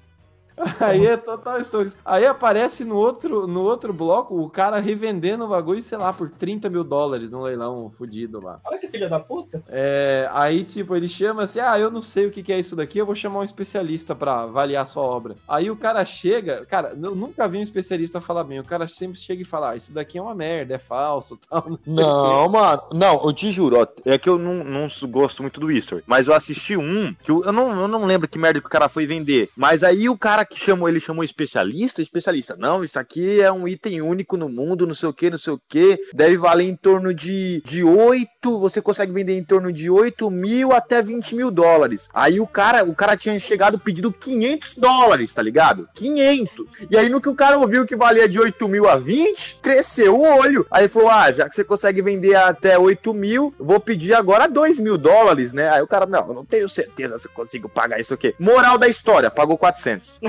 Aí 0.80 1.06
é 1.06 1.18
total 1.18 1.60
Stonks. 1.60 1.98
Aí 2.06 2.26
aparece 2.26 2.86
no 2.86 2.96
outro, 2.96 3.48
no 3.48 3.64
outro 3.64 3.94
bloco 3.94 4.40
o 4.40 4.50
cara 4.50 4.80
revendendo 4.80 5.46
o 5.46 5.48
bagulho, 5.48 5.82
sei 5.82 5.98
lá, 5.98 6.14
por 6.14 6.30
30 6.30 6.70
mil 6.70 6.84
dólares 6.84 7.32
no 7.32 7.42
leilão 7.42 7.92
fudido 7.98 8.42
lá. 8.42 8.60
Olha 8.66 8.80
que 8.80 8.88
filha 8.88 9.10
da 9.10 9.20
puta. 9.20 9.64
É, 9.68 10.30
aí, 10.32 10.64
tipo, 10.64 10.96
ele 10.96 11.08
chama 11.08 11.44
assim: 11.44 11.60
Ah, 11.60 11.78
eu 11.78 11.92
não 11.92 12.02
sei 12.02 12.26
o 12.26 12.32
que 12.32 12.42
que 12.42 12.54
é 12.54 12.60
isso 12.60 12.76
daqui, 12.76 12.98
eu 12.98 13.06
vou 13.06 13.16
chamar 13.16 13.40
um 13.40 13.44
especialista 13.44 14.16
pra 14.16 14.44
avaliar 14.44 14.84
a 14.84 14.86
sua 14.86 15.04
obra. 15.04 15.36
Aí 15.48 15.70
o 15.70 15.76
cara 15.76 16.04
chega, 16.06 16.66
cara, 16.66 16.98
eu 17.02 17.16
nunca 17.16 17.48
vi 17.48 17.58
um 17.58 17.64
especialista 17.64 18.22
falar 18.22 18.44
bem. 18.44 18.60
O 18.60 18.64
cara 18.64 18.88
sempre 18.88 19.18
chega 19.18 19.42
e 19.42 19.46
fala: 19.46 19.72
ah, 19.72 19.76
Isso 19.76 19.94
daqui 19.94 20.18
é 20.18 20.22
uma 20.22 20.36
merda, 20.36 20.76
é 20.76 20.80
falso, 20.80 21.38
tal, 21.50 21.66
não 21.68 21.80
sei 21.80 21.94
o 21.94 21.98
quê. 21.98 22.02
Não, 22.02 22.50
mano. 22.50 22.84
Não, 22.94 23.22
eu 23.24 23.34
te 23.34 23.52
juro, 23.52 23.80
ó, 23.80 23.88
é 24.06 24.18
que 24.18 24.30
eu 24.30 24.38
não, 24.38 24.64
não 24.64 24.88
gosto 25.10 25.42
muito 25.42 25.60
do 25.60 25.72
History. 25.72 26.04
Mas 26.06 26.28
eu 26.28 26.34
assisti 26.34 26.78
um 26.78 27.14
que 27.14 27.32
eu, 27.32 27.44
eu 27.44 27.52
não, 27.52 27.82
eu 27.82 27.88
não 27.88 28.06
lembro 28.06 28.28
que 28.28 28.38
merda 28.38 28.60
que 28.60 28.68
o 28.68 28.70
cara 28.70 28.88
foi 28.88 29.06
vender. 29.06 29.50
Mas 29.56 29.84
aí 29.84 30.08
o 30.08 30.18
cara 30.18 30.45
que 30.46 30.60
chamou, 30.60 30.88
ele 30.88 31.00
chamou 31.00 31.24
especialista, 31.24 32.02
especialista. 32.02 32.56
Não, 32.58 32.84
isso 32.84 33.00
aqui 33.00 33.42
é 33.42 33.52
um 33.52 33.68
item 33.68 34.02
único 34.02 34.38
no 34.38 34.50
mundo, 34.50 34.88
não 34.88 34.94
sei 34.94 35.10
o 35.10 35.14
que, 35.14 35.30
não 35.30 35.38
sei 35.38 35.54
o 35.54 35.62
que. 35.68 36.00
Deve 36.14 36.38
valer 36.38 36.66
em 36.66 36.76
torno 36.76 37.14
de, 37.14 37.62
de 37.66 37.84
8. 37.84 38.60
Você 38.60 38.82
consegue 38.82 39.12
vender 39.12 39.38
em 39.38 39.44
torno 39.44 39.72
de 39.72 39.90
8 39.90 40.30
mil 40.30 40.72
até 40.74 41.02
20 41.02 41.36
mil 41.36 41.52
dólares. 41.52 42.10
Aí 42.14 42.40
o 42.40 42.48
cara, 42.48 42.84
o 42.84 42.96
cara 42.96 43.18
tinha 43.18 43.40
chegado 43.40 43.80
pedindo 43.80 44.12
500 44.12 44.76
dólares, 44.76 45.34
tá 45.34 45.42
ligado? 45.42 45.90
500. 45.96 46.66
E 46.90 46.98
aí 46.98 47.10
no 47.10 47.22
que 47.22 47.30
o 47.30 47.36
cara 47.36 47.58
ouviu 47.58 47.86
que 47.86 47.96
valia 47.96 48.28
de 48.28 48.40
8 48.40 48.68
mil 48.68 48.88
a 48.88 48.98
20, 48.98 49.60
cresceu 49.62 50.16
o 50.16 50.40
olho. 50.40 50.66
Aí 50.70 50.88
falou: 50.88 51.10
Ah, 51.10 51.32
já 51.32 51.50
que 51.50 51.56
você 51.56 51.64
consegue 51.64 52.02
vender 52.02 52.36
até 52.36 52.78
8 52.78 53.14
mil, 53.14 53.54
vou 53.60 53.80
pedir 53.80 54.14
agora 54.14 54.48
2 54.48 54.80
mil 54.80 54.98
dólares, 54.98 55.54
né? 55.54 55.70
Aí 55.70 55.82
o 55.82 55.88
cara, 55.88 56.06
não, 56.06 56.28
eu 56.28 56.34
não 56.34 56.46
tenho 56.46 56.68
certeza 56.70 57.18
se 57.20 57.28
eu 57.28 57.32
consigo 57.32 57.68
pagar 57.70 58.00
isso 58.00 58.14
aqui. 58.14 58.36
Moral 58.40 58.78
da 58.78 58.88
história, 58.88 59.30
pagou 59.32 59.58
400. 59.58 60.20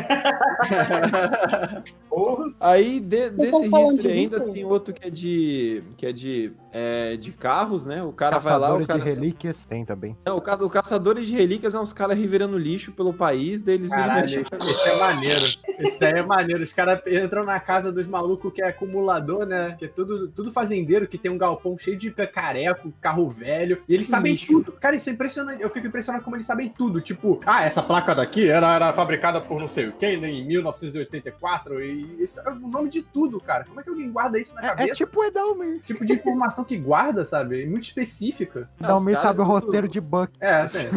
Aí 2.60 3.00
de- 3.00 3.30
desse 3.30 3.66
history 3.66 4.10
ainda 4.10 4.40
tem 4.40 4.64
outro 4.64 4.94
que 4.94 5.06
é 5.06 5.10
de. 5.10 5.82
que 5.96 6.06
é 6.06 6.12
de. 6.12 6.52
é, 6.72 7.16
de 7.16 7.32
carros, 7.32 7.86
né? 7.86 8.02
O 8.02 8.12
cara 8.12 8.38
vai 8.38 8.52
lá, 8.58 8.58
o 8.74 8.78
Caçadores 8.80 8.86
cara. 8.86 8.98
de 9.00 9.06
relíquias 9.06 9.64
tem 9.66 9.84
também. 9.84 10.16
Não, 10.24 10.36
o, 10.36 10.40
caça, 10.40 10.64
o 10.64 10.70
caçadores 10.70 11.26
de 11.26 11.34
relíquias 11.34 11.74
é 11.74 11.80
uns 11.80 11.92
caras 11.92 12.16
revirando 12.18 12.56
lixo 12.58 12.92
pelo 12.92 13.12
país, 13.12 13.62
daí 13.62 13.74
eles 13.74 13.90
viram 13.90 14.02
Caralho, 14.04 14.22
mexer 14.22 14.42
isso, 14.42 14.70
isso 14.70 14.88
é 14.88 14.98
maneiro. 14.98 15.44
Isso 15.44 16.00
daí 16.00 16.12
é 16.14 16.22
maneiro. 16.22 16.62
Os 16.62 16.72
caras 16.72 17.00
entram 17.06 17.44
na 17.44 17.60
casa 17.60 17.92
dos 17.92 18.06
malucos 18.06 18.52
que 18.52 18.62
é 18.62 18.68
acumulador, 18.68 19.44
né? 19.46 19.76
Que 19.78 19.84
é 19.86 19.88
tudo, 19.88 20.28
tudo 20.28 20.50
fazendeiro, 20.50 21.06
que 21.06 21.18
tem 21.18 21.30
um 21.30 21.38
galpão 21.38 21.76
cheio 21.78 21.96
de 21.96 22.10
cacareco, 22.10 22.92
carro 23.00 23.28
velho. 23.28 23.82
E 23.88 23.94
eles 23.94 24.06
sabem 24.08 24.32
Lixo. 24.32 24.46
tudo. 24.46 24.72
Cara, 24.72 24.96
isso 24.96 25.10
é 25.10 25.12
impressionante. 25.12 25.62
Eu 25.62 25.68
fico 25.68 25.86
impressionado 25.86 26.24
como 26.24 26.36
eles 26.36 26.46
sabem 26.46 26.68
tudo. 26.68 27.00
Tipo, 27.00 27.40
ah, 27.44 27.62
essa 27.64 27.82
placa 27.82 28.14
daqui 28.14 28.48
era, 28.48 28.74
era 28.74 28.92
fabricada 28.92 29.40
por 29.40 29.60
não 29.60 29.68
sei 29.68 29.88
quem, 29.98 30.20
né, 30.20 30.30
em 30.30 30.46
1984. 30.46 31.82
E 31.82 32.22
isso 32.22 32.40
é 32.40 32.50
o 32.50 32.54
nome 32.56 32.88
de 32.88 33.02
tudo, 33.02 33.40
cara. 33.40 33.64
Como 33.64 33.80
é 33.80 33.82
que 33.82 33.88
alguém 33.90 34.10
guarda 34.10 34.38
isso 34.38 34.54
na 34.54 34.62
É, 34.64 34.68
cabeça? 34.68 34.90
é 34.90 34.94
tipo 34.94 35.20
o 35.20 35.24
Edalmir. 35.24 35.80
tipo 35.80 36.04
de 36.04 36.12
informação 36.14 36.64
que 36.64 36.76
guarda, 36.76 37.24
sabe? 37.24 37.62
É 37.62 37.66
Muito 37.66 37.84
específica. 37.84 38.68
Os 38.78 38.84
Edalmir 38.84 39.14
caras 39.14 39.22
sabe 39.22 39.40
o 39.40 39.44
tudo- 39.44 39.52
roteiro 39.66 39.88
de 39.88 40.00
Buck. 40.00 40.32
É, 40.40 40.56
assim. 40.62 40.88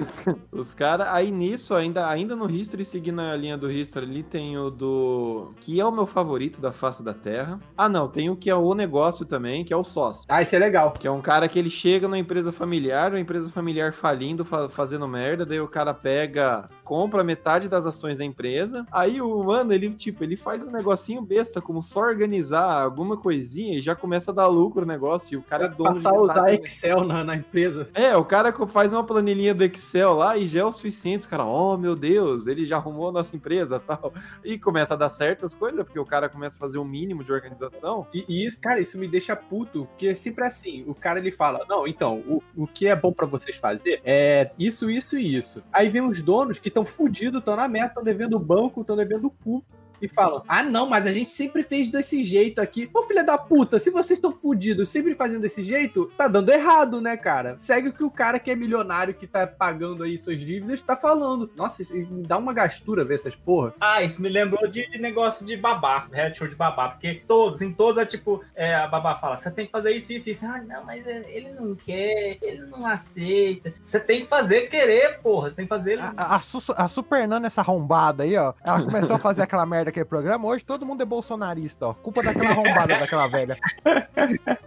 Os 0.52 0.74
caras, 0.74 1.08
aí 1.10 1.32
nisso, 1.32 1.74
ainda, 1.76 2.08
ainda 2.08 2.36
no 2.36 2.50
History, 2.50 2.86
seguindo 2.86 3.20
a 3.22 3.36
linha 3.36 3.58
do 3.58 3.72
History 3.72 4.06
ali, 4.06 4.24
tem 4.24 4.58
o 4.58 4.70
do. 4.70 5.54
que 5.60 5.80
é 5.80 5.86
o 5.86 5.92
meu 5.92 6.06
favorito 6.06 6.62
da 6.62 6.72
face 6.72 7.04
da 7.04 7.14
Terra. 7.14 7.60
Ah, 7.78 7.90
não, 7.90 8.08
tem 8.08 8.30
o 8.30 8.36
que 8.36 8.50
é 8.50 8.56
o 8.56 8.74
negócio 8.74 9.26
também, 9.26 9.64
que 9.66 9.74
é 9.74 9.78
o 9.78 9.84
sócio. 9.84 10.24
Ah, 10.30 10.42
isso 10.42 10.56
é 10.56 10.60
legal. 10.60 10.92
Que 10.92 11.08
é 11.08 11.12
um 11.12 11.22
cara 11.22 11.48
que 11.48 11.58
ele 11.60 11.70
chega 11.70 12.08
na 12.08 12.18
empresa 12.18 12.52
familiar, 12.52 13.14
a 13.14 13.20
empresa 13.20 13.50
familiar 13.50 13.94
falindo, 13.94 14.44
fa- 14.46 14.70
fazendo 14.70 15.08
merda, 15.08 15.46
daí 15.46 15.60
o 15.60 15.68
cara 15.68 15.94
pega, 15.94 16.70
compra 16.90 17.24
metade 17.24 17.70
das 17.70 17.86
ações 17.86 18.18
da 18.18 18.26
empresa. 18.26 18.84
Aí 18.92 19.22
o 19.22 19.44
mano, 19.44 19.72
ele, 19.72 19.94
tipo, 19.94 20.24
ele 20.24 20.36
faz 20.36 20.66
um 20.66 20.72
negocinho 20.72 21.22
besta, 21.22 21.62
como 21.62 21.84
só 21.84 22.00
organizar 22.00 22.82
alguma 22.82 23.16
coisinha 23.16 23.78
e 23.78 23.82
já 23.82 23.96
começa 23.96 24.32
a 24.32 24.34
dar 24.34 24.48
lucro 24.48 24.82
o 24.82 24.88
negócio. 24.88 25.36
E 25.36 25.38
o 25.38 25.44
cara 25.44 25.66
é 25.66 25.70
dono 25.70 25.90
Passar 25.90 26.16
a 26.16 26.20
usar 26.20 26.52
Excel 26.52 27.04
na, 27.04 27.24
na 27.24 27.36
empresa. 27.36 27.88
é, 27.94 28.18
o 28.18 28.26
cara 28.26 28.52
que 28.52 28.66
faz 28.66 28.92
uma 28.92 29.04
planilhinha 29.04 29.54
do 29.54 29.64
Excel 29.64 30.16
lá 30.16 30.36
e 30.36 30.48
já 30.48 30.62
é 30.62 30.64
o 30.64 30.72
suficiente. 30.72 31.22
Os 31.22 31.28
caras, 31.28 31.46
oh 31.48 31.78
meu 31.78 31.96
Deus, 31.96 32.48
ele 32.48 32.66
já 32.66 32.78
arrumou 32.78 33.10
a 33.10 33.12
nossa 33.12 33.36
empresa 33.36 33.78
tal. 33.86 34.12
E 34.44 34.58
começa 34.58 34.96
a 34.96 34.98
dar 34.98 35.10
certas 35.10 35.54
coisas, 35.54 35.84
porque 35.84 36.00
o 36.00 36.06
cara 36.06 36.28
começa 36.28 36.56
a 36.56 36.60
fazer 36.60 36.80
o 36.80 36.84
mínimo 36.84 37.24
de 37.24 37.32
organização. 37.32 38.08
E, 38.12 38.26
e 38.28 38.48
isso, 38.48 38.60
cara, 38.60 38.80
isso 38.80 38.98
me 38.98 39.08
deixa 39.08 39.36
puto, 39.36 39.86
porque 39.86 40.08
é 40.08 40.16
sempre 40.16 40.44
assim, 40.44 40.84
o 40.88 40.96
cara 40.96 41.20
ele 41.20 41.32
fala, 41.32 41.64
não, 41.70 41.86
então, 41.86 42.24
o, 42.28 42.42
o 42.58 42.66
que 42.66 42.88
é 42.88 42.96
bom 42.96 43.14
pra 43.14 43.28
vocês 43.28 43.58
fazer 43.58 44.02
é 44.04 44.50
isso, 44.58 44.90
isso 44.90 45.20
e 45.20 45.36
isso. 45.36 45.62
Aí 45.72 45.88
vem 45.88 46.02
os 46.02 46.20
donos 46.24 46.58
que 46.58 46.68
estão 46.68 46.79
fudidos, 46.86 47.40
estão 47.40 47.56
na 47.56 47.68
meta, 47.68 47.88
estão 47.88 48.04
devendo 48.04 48.36
o 48.36 48.40
banco, 48.40 48.82
estão 48.82 48.96
devendo 48.96 49.28
o 49.28 49.32
cu. 49.32 49.64
E 50.02 50.08
falam, 50.08 50.44
ah 50.48 50.64
não, 50.64 50.88
mas 50.90 51.06
a 51.06 51.12
gente 51.12 51.30
sempre 51.32 51.64
fez 51.64 51.90
desse 51.90 52.22
jeito 52.24 52.62
aqui. 52.62 52.88
Pô, 52.88 53.04
filha 53.04 53.24
da 53.24 53.38
puta, 53.38 53.80
se 53.80 53.90
vocês 53.90 54.18
estão 54.18 54.32
fudidos 54.32 54.90
sempre 54.90 55.16
fazendo 55.16 55.42
desse 55.42 55.62
jeito, 55.62 56.12
tá 56.18 56.28
dando 56.28 56.50
errado, 56.52 57.02
né, 57.02 57.18
cara? 57.18 57.58
Segue 57.58 57.90
o 57.90 57.94
que 57.94 58.04
o 58.04 58.12
cara 58.12 58.40
que 58.40 58.52
é 58.52 58.56
milionário, 58.56 59.14
que 59.14 59.28
tá 59.28 59.46
pagando 59.48 60.04
aí 60.04 60.18
suas 60.18 60.40
dívidas, 60.40 60.82
tá 60.82 60.96
falando. 60.96 61.50
Nossa, 61.56 61.82
isso 61.82 61.96
me 61.96 62.24
dá 62.26 62.38
uma 62.38 62.54
gastura 62.54 63.04
ver 63.04 63.16
essas 63.16 63.36
porra. 63.36 63.74
Ah, 63.80 64.02
isso 64.02 64.22
me 64.22 64.30
lembrou 64.30 64.68
de, 64.68 64.88
de 64.88 65.00
negócio 65.00 65.46
de 65.46 65.56
babá, 65.58 66.08
reality 66.12 66.40
show 66.40 66.48
de 66.48 66.56
babá, 66.56 66.90
porque 66.90 67.22
todos, 67.28 67.62
em 67.62 67.74
todos 67.74 68.02
é 68.02 68.06
tipo, 68.06 68.44
é, 68.56 68.76
a 68.76 68.88
babá 68.88 69.16
fala, 69.18 69.38
você 69.38 69.52
tem 69.52 69.66
que 69.66 69.72
fazer 69.72 69.92
isso, 69.92 70.14
isso, 70.14 70.30
isso. 70.30 70.46
Ah, 70.46 70.62
não, 70.62 70.86
mas 70.86 71.06
ele 71.08 71.50
não 71.60 71.76
quer, 71.76 72.38
ele 72.42 72.62
não 72.66 72.86
aceita. 72.86 73.74
Você 73.84 74.00
tem 74.00 74.22
que 74.24 74.28
fazer 74.28 74.68
querer, 74.70 75.20
porra, 75.22 75.50
você 75.50 75.58
tem 75.58 75.66
que 75.66 75.70
fazer 75.70 75.94
ele. 75.94 76.02
A, 76.18 76.36
a, 76.36 76.42
Su- 76.42 76.74
a 76.76 76.88
Super 76.88 77.28
Nana, 77.28 77.48
essa 77.48 77.62
arrombada 77.62 78.24
aí, 78.24 78.36
ó. 78.38 78.54
Ela 78.64 78.82
começou 78.84 79.16
a 79.16 79.20
fazer 79.20 79.42
aquela 79.44 79.66
merda, 79.66 79.89
aquele 79.90 80.06
programa. 80.06 80.48
Hoje 80.48 80.64
todo 80.64 80.86
mundo 80.86 81.02
é 81.02 81.06
bolsonarista, 81.06 81.88
ó. 81.88 81.94
Culpa 81.94 82.22
daquela 82.24 82.50
arrombada 82.52 82.98
daquela 83.00 83.28
velha. 83.28 83.58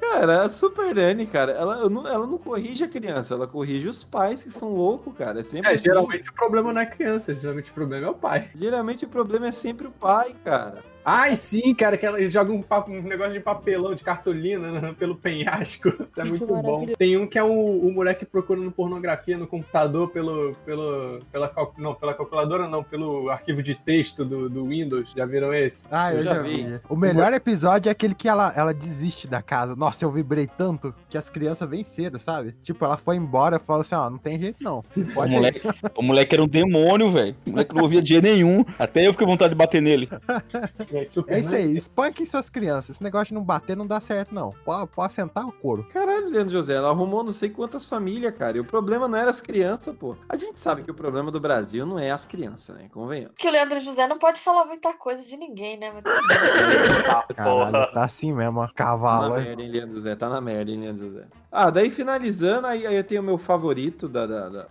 Cara, 0.00 0.42
a 0.42 0.48
Super 0.48 0.94
Nani, 0.94 1.26
cara, 1.26 1.52
ela 1.52 1.76
eu 1.78 1.90
não, 1.90 2.06
ela 2.06 2.26
não 2.26 2.38
corrige 2.38 2.84
a 2.84 2.88
criança, 2.88 3.34
ela 3.34 3.46
corrige 3.46 3.88
os 3.88 4.02
pais 4.04 4.42
que 4.44 4.50
são 4.50 4.74
loucos, 4.74 5.14
cara. 5.16 5.40
É 5.40 5.42
sempre 5.42 5.70
É, 5.70 5.74
assim. 5.74 5.84
geralmente 5.84 6.30
o 6.30 6.34
problema 6.34 6.72
não 6.72 6.80
é 6.80 6.86
criança, 6.86 7.34
geralmente 7.34 7.70
o 7.70 7.74
problema 7.74 8.06
é 8.06 8.10
o 8.10 8.14
pai. 8.14 8.50
Geralmente 8.54 9.04
o 9.04 9.08
problema 9.08 9.46
é 9.48 9.52
sempre 9.52 9.86
o 9.86 9.90
pai, 9.90 10.34
cara. 10.44 10.82
Ai, 11.04 11.34
sim, 11.36 11.74
cara, 11.74 11.96
que 11.96 12.06
ela 12.06 12.20
joga 12.28 12.52
um, 12.52 12.62
papo- 12.62 12.92
um 12.92 13.02
negócio 13.02 13.32
de 13.32 13.40
papelão, 13.40 13.94
de 13.94 14.04
cartolina 14.04 14.80
né, 14.80 14.94
pelo 14.98 15.16
penhasco. 15.16 15.88
Isso 15.88 16.08
é 16.20 16.24
muito 16.24 16.46
bom. 16.46 16.86
Tem 16.98 17.16
um 17.16 17.26
que 17.26 17.38
é 17.38 17.42
o, 17.42 17.50
o 17.50 17.92
moleque 17.92 18.24
procurando 18.24 18.70
pornografia 18.70 19.36
no 19.36 19.46
computador 19.46 20.08
pelo, 20.10 20.54
pelo, 20.64 21.20
pela, 21.32 21.48
cal- 21.48 21.74
não, 21.76 21.94
pela 21.94 22.14
calculadora, 22.14 22.68
não, 22.68 22.84
pelo 22.84 23.30
arquivo 23.30 23.62
de 23.62 23.74
texto 23.74 24.24
do, 24.24 24.48
do 24.48 24.66
Windows. 24.68 25.12
Já 25.16 25.26
viram 25.26 25.52
esse? 25.52 25.86
Ah, 25.90 26.12
eu, 26.12 26.18
Eu 26.18 26.24
já, 26.24 26.34
já 26.36 26.42
vi. 26.42 26.62
vi. 26.64 26.80
O 26.88 26.96
melhor 26.96 27.32
episódio 27.32 27.88
é 27.88 27.92
aquele 27.92 28.14
que 28.14 28.28
ela, 28.28 28.52
ela 28.56 28.72
desiste 28.72 29.26
da 29.26 29.42
casa. 29.42 29.74
Nossa, 29.74 30.04
eu 30.04 30.10
vibrei 30.10 30.46
tanto 30.46 30.94
que 31.08 31.18
as 31.18 31.28
crianças 31.28 31.68
venceram, 31.68 32.18
sabe? 32.20 32.54
Tipo, 32.62 32.84
ela 32.84 32.96
foi 32.96 33.16
embora 33.16 33.56
e 33.56 33.58
falou 33.58 33.82
assim, 33.82 33.94
ó, 33.94 34.08
não 34.08 34.18
tem 34.18 34.38
jeito 34.38 34.62
não. 34.62 34.84
O 35.16 35.26
moleque, 35.28 35.62
o 35.96 36.02
moleque 36.02 36.34
era 36.34 36.42
um 36.44 36.48
demônio, 36.48 37.10
velho. 37.10 37.34
O 37.46 37.50
moleque 37.50 37.74
não 37.74 37.82
ouvia 37.82 38.00
de 38.00 38.10
jeito 38.10 38.22
nenhum. 38.24 38.64
Até 38.78 39.06
eu 39.06 39.12
fiquei 39.12 39.26
com 39.26 39.32
vontade 39.32 39.50
de 39.50 39.56
bater 39.58 39.82
nele. 39.82 40.08
É 41.28 41.38
isso 41.40 41.54
aí, 41.54 41.76
espanquem 41.76 42.26
suas 42.26 42.48
crianças. 42.50 42.90
Esse 42.96 43.02
negócio 43.02 43.28
de 43.28 43.34
não 43.34 43.42
bater 43.44 43.76
não 43.76 43.86
dá 43.86 44.00
certo, 44.00 44.34
não. 44.34 44.54
Pode, 44.64 44.90
pode 44.90 45.12
sentar 45.12 45.46
o 45.46 45.52
couro. 45.52 45.86
Caralho, 45.92 46.28
Leandro 46.28 46.50
José, 46.50 46.74
ela 46.74 46.88
arrumou 46.90 47.22
não 47.24 47.32
sei 47.32 47.50
quantas 47.50 47.86
famílias, 47.86 48.34
cara. 48.34 48.56
E 48.56 48.60
o 48.60 48.64
problema 48.64 49.08
não 49.08 49.18
era 49.18 49.30
as 49.30 49.40
crianças, 49.40 49.94
pô. 49.96 50.16
A 50.28 50.36
gente 50.36 50.58
sabe 50.58 50.82
que 50.82 50.90
o 50.90 50.94
problema 50.94 51.30
do 51.30 51.40
Brasil 51.40 51.84
não 51.86 51.98
é 51.98 52.10
as 52.10 52.26
crianças, 52.26 52.76
né? 52.76 52.88
Convenhamos. 52.92 53.34
Que 53.38 53.48
o 53.48 53.50
Leandro 53.50 53.80
José 53.80 54.06
não 54.06 54.18
pode 54.18 54.40
falar 54.40 54.64
muita 54.64 54.92
coisa 54.94 55.26
de 55.26 55.36
ninguém, 55.36 55.76
né? 55.78 55.92
Mas. 55.92 56.02
Caralho, 57.36 57.92
tá 57.92 58.04
assim 58.04 58.32
mesmo, 58.32 58.60
ó. 58.60 58.66
Tá 58.66 58.72
Cavalo. 58.74 59.34
na 59.34 59.40
hein? 59.40 59.46
merda, 59.46 59.62
hein, 59.62 59.68
Leandro 59.70 59.94
José? 59.94 60.16
Tá 60.16 60.28
na 60.28 60.40
merda, 60.40 60.70
hein, 60.70 60.80
Leandro 60.80 61.08
José? 61.08 61.24
Ah, 61.50 61.70
daí 61.70 61.90
finalizando, 61.90 62.66
aí, 62.66 62.86
aí 62.86 62.96
eu 62.96 63.04
tenho 63.04 63.20
o 63.20 63.24
meu 63.24 63.38
favorito 63.38 64.08
da, 64.08 64.26
da- 64.26 64.48
da- 64.48 64.66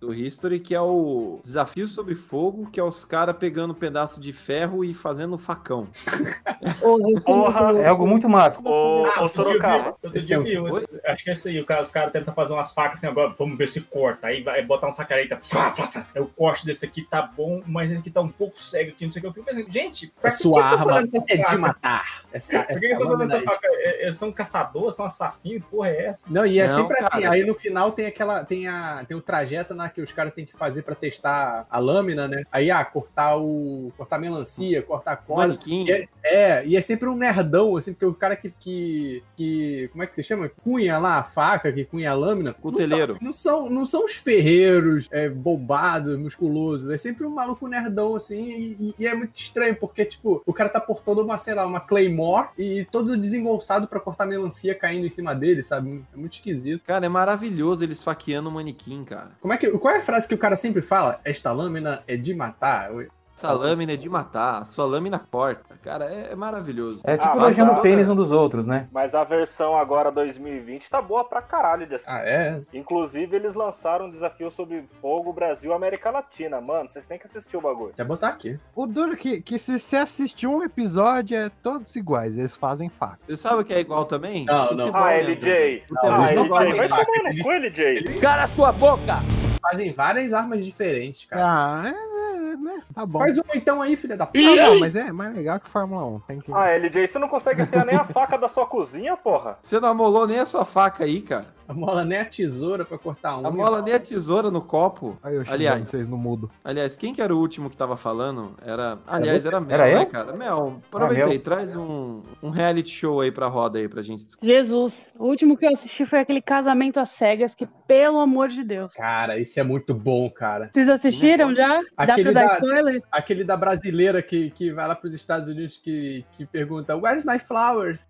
do 0.00 0.14
History, 0.14 0.60
que 0.60 0.74
é 0.74 0.80
o 0.80 1.40
Desafio 1.42 1.86
sobre 1.88 2.14
Fogo, 2.14 2.70
que 2.70 2.78
é 2.78 2.82
os 2.84 3.04
caras 3.04 3.36
pegando 3.36 3.72
um 3.72 3.74
pedaço 3.74 4.20
de 4.20 4.32
ferro 4.32 4.84
e 4.84 4.94
fazendo 4.94 5.36
facão. 5.36 5.88
Porra, 7.24 7.72
é 7.80 7.86
algo 7.88 8.06
muito 8.06 8.28
massa. 8.28 8.58
Outro 8.62 9.10
dia 9.10 9.20
eu 9.22 9.28
vi- 9.28 9.34
Sorocaba. 9.34 9.96
outro 10.02 10.20
dia 10.20 10.40
vi, 10.40 10.58
Oi? 10.58 10.84
Acho 11.06 11.24
que 11.24 11.30
é 11.30 11.32
isso 11.32 11.48
aí. 11.48 11.60
o 11.60 11.66
cara- 11.66 11.82
Os 11.82 11.90
caras 11.90 12.12
tentam 12.12 12.34
fazer 12.34 12.52
umas 12.52 12.72
facas 12.72 12.98
assim 12.98 13.06
agora. 13.06 13.34
Vamos 13.38 13.58
ver 13.58 13.68
se 13.68 13.80
corta. 13.80 14.28
Aí 14.28 14.42
vai 14.42 14.64
botar 14.64 14.88
um 14.88 14.92
sacareta. 14.92 15.36
Fá, 15.38 15.70
fá, 15.70 15.86
fá. 15.86 16.06
Aí 16.14 16.20
o 16.22 16.26
corte 16.26 16.64
desse 16.66 16.84
aqui 16.84 17.02
tá 17.02 17.22
bom, 17.22 17.62
mas 17.66 17.90
esse 17.90 18.00
aqui 18.00 18.10
tá 18.10 18.20
um 18.20 18.28
pouco 18.28 18.58
cego 18.60 18.90
aqui. 18.90 19.04
Não 19.04 19.12
sei 19.12 19.20
o 19.20 19.22
que. 19.22 19.28
Eu 19.28 19.32
fico 19.32 19.46
pensando, 19.46 19.70
gente, 19.72 20.12
pra 20.20 20.28
A 20.28 20.32
que 20.32 20.38
sua 20.42 20.64
arma 20.64 21.02
é 21.28 21.36
de 21.36 21.56
matar. 21.56 22.22
Essa, 22.32 22.58
Por 22.62 22.66
que 22.66 22.72
eles 22.86 22.92
essa 22.92 23.02
estão 23.02 23.18
fazendo 23.18 23.32
essa 23.36 23.42
faca? 23.42 23.68
É- 23.72 24.08
é- 24.08 24.12
São 24.12 24.32
caçadores, 24.32 24.96
são 24.96 25.04
assassinos, 25.06 25.62
porra 25.70 25.88
é 25.90 26.06
essa? 26.06 26.22
Não, 26.28 26.44
e 26.46 26.58
é 26.58 26.66
Não, 26.66 26.74
sempre 26.74 26.98
assim. 26.98 27.08
cara. 27.08 27.30
Aí 27.32 27.44
no 27.44 27.54
final 27.54 27.92
tem 27.92 28.06
aquela. 28.06 28.44
Tem, 28.44 28.66
a, 28.66 29.04
tem 29.06 29.16
o 29.16 29.20
trajeto 29.20 29.74
que 29.88 30.00
os 30.00 30.12
caras 30.12 30.34
têm 30.34 30.44
que 30.44 30.56
fazer 30.56 30.82
pra 30.82 30.94
testar 30.94 31.66
a 31.70 31.78
lâmina, 31.78 32.26
né? 32.28 32.44
Aí, 32.50 32.70
ah, 32.70 32.84
cortar 32.84 33.36
o. 33.36 33.92
cortar 33.96 34.18
melancia, 34.18 34.82
cortar 34.82 35.16
cola. 35.16 35.58
E 35.66 35.90
é, 35.90 36.08
é, 36.24 36.66
e 36.66 36.76
é 36.76 36.80
sempre 36.80 37.08
um 37.08 37.16
nerdão, 37.16 37.76
assim, 37.76 37.92
porque 37.92 38.06
o 38.06 38.14
cara 38.14 38.36
que, 38.36 38.50
que, 38.50 39.22
que. 39.36 39.88
Como 39.92 40.02
é 40.02 40.06
que 40.06 40.14
se 40.14 40.22
chama? 40.22 40.50
Cunha 40.62 40.98
lá 40.98 41.18
a 41.18 41.24
faca, 41.24 41.72
que 41.72 41.84
cunha 41.84 42.10
a 42.10 42.14
lâmina. 42.14 42.52
Cuteleiro. 42.52 43.16
Não 43.20 43.32
são, 43.32 43.62
não 43.62 43.68
são, 43.68 43.70
não 43.70 43.86
são 43.86 44.04
os 44.04 44.14
ferreiros 44.14 45.08
é, 45.10 45.28
bombados, 45.28 46.18
musculosos. 46.18 46.90
É 46.90 46.98
sempre 46.98 47.26
um 47.26 47.34
maluco 47.34 47.66
nerdão, 47.66 48.14
assim. 48.16 48.76
E, 48.78 48.94
e- 48.98 49.06
é 49.06 49.14
muito 49.14 49.36
estranho, 49.36 49.74
porque, 49.76 50.04
tipo, 50.04 50.42
o 50.46 50.52
cara 50.52 50.68
tá 50.68 50.80
por 50.80 51.00
toda 51.02 51.22
uma, 51.22 51.38
sei 51.38 51.54
lá, 51.54 51.66
uma 51.66 51.80
Claymore 51.80 52.48
e 52.58 52.86
todo 52.90 53.16
desengonçado 53.16 53.88
pra 53.88 54.00
cortar 54.00 54.26
melancia 54.26 54.74
caindo 54.74 55.06
em 55.06 55.10
cima 55.10 55.34
dele, 55.34 55.62
sabe? 55.62 56.04
É 56.12 56.16
muito 56.16 56.34
esquisito. 56.34 56.82
Cara, 56.84 57.06
é 57.06 57.08
maravilhoso 57.08 57.84
eles 57.84 58.02
faqueando 58.02 58.48
o 58.48 58.52
manequim, 58.52 59.04
cara. 59.04 59.30
Como 59.40 59.52
é 59.52 59.56
que, 59.56 59.70
qual 59.78 59.94
é 59.94 59.98
a 59.98 60.02
frase 60.02 60.26
que 60.28 60.34
o 60.34 60.38
cara 60.38 60.56
sempre 60.56 60.82
fala? 60.82 61.18
Esta 61.24 61.52
lâmina 61.52 62.02
é 62.06 62.16
de 62.16 62.34
matar. 62.34 62.90
Essa 63.38 63.52
lâmina 63.52 63.92
é 63.92 63.96
de 63.96 64.08
matar, 64.08 64.58
a 64.58 64.64
sua 64.64 64.84
lâmina 64.84 65.16
corta. 65.16 65.76
Cara, 65.80 66.06
é, 66.06 66.32
é 66.32 66.34
maravilhoso. 66.34 67.02
É 67.04 67.16
tipo 67.16 67.38
Ah, 67.38 67.72
o 67.72 67.80
pênis 67.80 68.08
um 68.08 68.16
dos 68.16 68.32
outros, 68.32 68.66
né? 68.66 68.88
Mas 68.90 69.14
a 69.14 69.22
versão 69.22 69.76
agora 69.78 70.10
2020 70.10 70.90
tá 70.90 71.00
boa 71.00 71.22
pra 71.22 71.40
caralho 71.40 71.86
dessa. 71.86 72.04
Ah, 72.10 72.18
é? 72.18 72.60
Inclusive, 72.74 73.36
eles 73.36 73.54
lançaram 73.54 74.06
um 74.06 74.10
desafio 74.10 74.50
sobre 74.50 74.84
fogo 75.00 75.32
Brasil 75.32 75.70
e 75.70 75.74
América 75.74 76.10
Latina. 76.10 76.60
Mano, 76.60 76.88
vocês 76.88 77.06
têm 77.06 77.16
que 77.16 77.26
assistir 77.26 77.56
o 77.56 77.60
bagulho. 77.60 77.92
Quer 77.94 78.04
botar 78.04 78.26
aqui. 78.26 78.58
O 78.74 78.86
duro 78.88 79.12
é 79.12 79.16
que, 79.16 79.40
que 79.40 79.56
se 79.56 79.78
você 79.78 79.96
assistir 79.98 80.48
um 80.48 80.60
episódio, 80.64 81.36
é 81.36 81.48
todos 81.62 81.94
iguais. 81.94 82.36
Eles 82.36 82.56
fazem 82.56 82.88
faca. 82.88 83.20
Você 83.28 83.36
sabe 83.36 83.62
o 83.62 83.64
que 83.64 83.72
é 83.72 83.78
igual 83.78 84.04
também? 84.04 84.46
Não, 84.46 84.72
não. 84.72 84.96
Ah, 84.96 85.10
né, 85.10 85.22
LJ. 85.22 85.84
Futebol. 85.88 86.10
Ah, 86.10 86.32
não 86.32 86.44
LJ. 86.44 86.76
Vai 86.76 86.88
tomar 86.88 87.32
no 87.32 87.42
cu, 87.44 87.50
LJ. 87.52 88.18
Cala 88.20 88.48
sua 88.48 88.72
boca! 88.72 89.47
Fazem 89.60 89.92
várias 89.92 90.32
armas 90.32 90.64
diferentes, 90.64 91.24
cara. 91.24 91.42
Ah, 91.44 91.88
é, 91.88 92.52
é, 92.52 92.56
né? 92.56 92.82
Tá 92.94 93.04
bom. 93.04 93.18
Faz 93.18 93.38
uma 93.38 93.54
então 93.54 93.82
aí, 93.82 93.96
filha 93.96 94.16
da 94.16 94.26
puta. 94.26 94.38
Não, 94.40 94.56
não, 94.56 94.80
mas 94.80 94.94
é 94.94 95.12
mais 95.12 95.34
legal 95.34 95.60
que 95.60 95.68
Fórmula 95.68 96.04
1. 96.04 96.20
Tem 96.20 96.40
que... 96.40 96.52
Ah, 96.52 96.70
LJ, 96.76 97.06
você 97.06 97.18
não 97.18 97.28
consegue 97.28 97.62
enfiar 97.62 97.84
nem 97.84 97.96
a 97.96 98.04
faca 98.04 98.38
da 98.38 98.48
sua 98.48 98.66
cozinha, 98.66 99.16
porra? 99.16 99.58
Você 99.60 99.78
não 99.80 99.88
amolou 99.90 100.26
nem 100.26 100.38
a 100.38 100.46
sua 100.46 100.64
faca 100.64 101.04
aí, 101.04 101.20
cara. 101.20 101.57
A 101.68 101.74
mola 101.74 102.02
nem 102.02 102.18
a 102.18 102.24
tesoura 102.24 102.82
pra 102.82 102.96
cortar 102.96 103.36
um. 103.38 103.46
Amola 103.46 103.82
nem 103.82 103.92
a 103.92 104.00
tesoura 104.00 104.50
no 104.50 104.62
copo. 104.62 105.18
Aí 105.22 105.36
eu 105.36 105.44
Aliás, 105.46 105.86
vocês 105.86 106.06
no 106.06 106.16
mudo. 106.16 106.50
aliás, 106.64 106.96
quem 106.96 107.12
que 107.12 107.20
era 107.20 107.34
o 107.34 107.38
último 107.38 107.68
que 107.68 107.76
tava 107.76 107.94
falando? 107.94 108.54
Era. 108.64 108.98
Aliás, 109.06 109.44
era 109.44 109.60
Mel, 109.60 109.78
Era 109.78 109.84
né, 109.94 110.02
eu? 110.02 110.06
cara? 110.06 110.32
Mel, 110.34 110.80
aproveita 110.88 111.24
Mel. 111.24 111.32
aí, 111.32 111.38
traz 111.38 111.76
um, 111.76 112.22
um 112.42 112.48
reality 112.48 112.88
show 112.88 113.20
aí 113.20 113.30
pra 113.30 113.48
roda 113.48 113.78
aí 113.78 113.86
pra 113.86 114.00
gente 114.00 114.24
discutir. 114.24 114.46
Jesus, 114.46 115.12
o 115.18 115.26
último 115.26 115.58
que 115.58 115.66
eu 115.66 115.70
assisti 115.72 116.06
foi 116.06 116.20
aquele 116.20 116.40
casamento 116.40 116.98
às 116.98 117.10
cegas, 117.10 117.54
que 117.54 117.66
pelo 117.86 118.18
amor 118.18 118.48
de 118.48 118.64
Deus. 118.64 118.94
Cara, 118.94 119.38
isso 119.38 119.60
é 119.60 119.62
muito 119.62 119.92
bom, 119.92 120.30
cara. 120.30 120.70
Vocês 120.72 120.88
assistiram 120.88 121.54
já? 121.54 121.82
Dá 121.82 121.84
Aquele 122.14 122.32
pra 122.32 122.42
dar 122.42 122.46
da- 122.48 122.54
spoiler? 122.54 123.02
Aquele 123.12 123.44
da 123.44 123.56
brasileira 123.58 124.22
que, 124.22 124.50
que 124.52 124.72
vai 124.72 124.88
lá 124.88 124.94
pros 124.94 125.12
Estados 125.12 125.50
Unidos 125.50 125.76
que, 125.76 126.24
que 126.32 126.46
pergunta 126.46 126.96
Where's 126.96 127.26
my 127.26 127.38
flowers? 127.38 128.08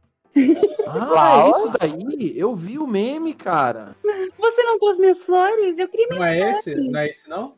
Ah, 0.87 1.45
é 1.45 1.51
isso 1.51 1.73
daí? 1.79 2.39
Eu 2.39 2.55
vi 2.55 2.79
o 2.79 2.87
meme, 2.87 3.35
cara. 3.35 3.97
Você 4.39 4.63
não 4.63 4.79
trouxe 4.79 5.01
minhas 5.01 5.19
flores? 5.19 5.79
Eu 5.79 5.89
queria 5.89 6.09
Não 6.09 6.25
é 6.25 6.53
esse? 6.53 6.75
Não 6.75 6.99
é 6.99 7.07
esse, 7.09 7.29
não? 7.29 7.55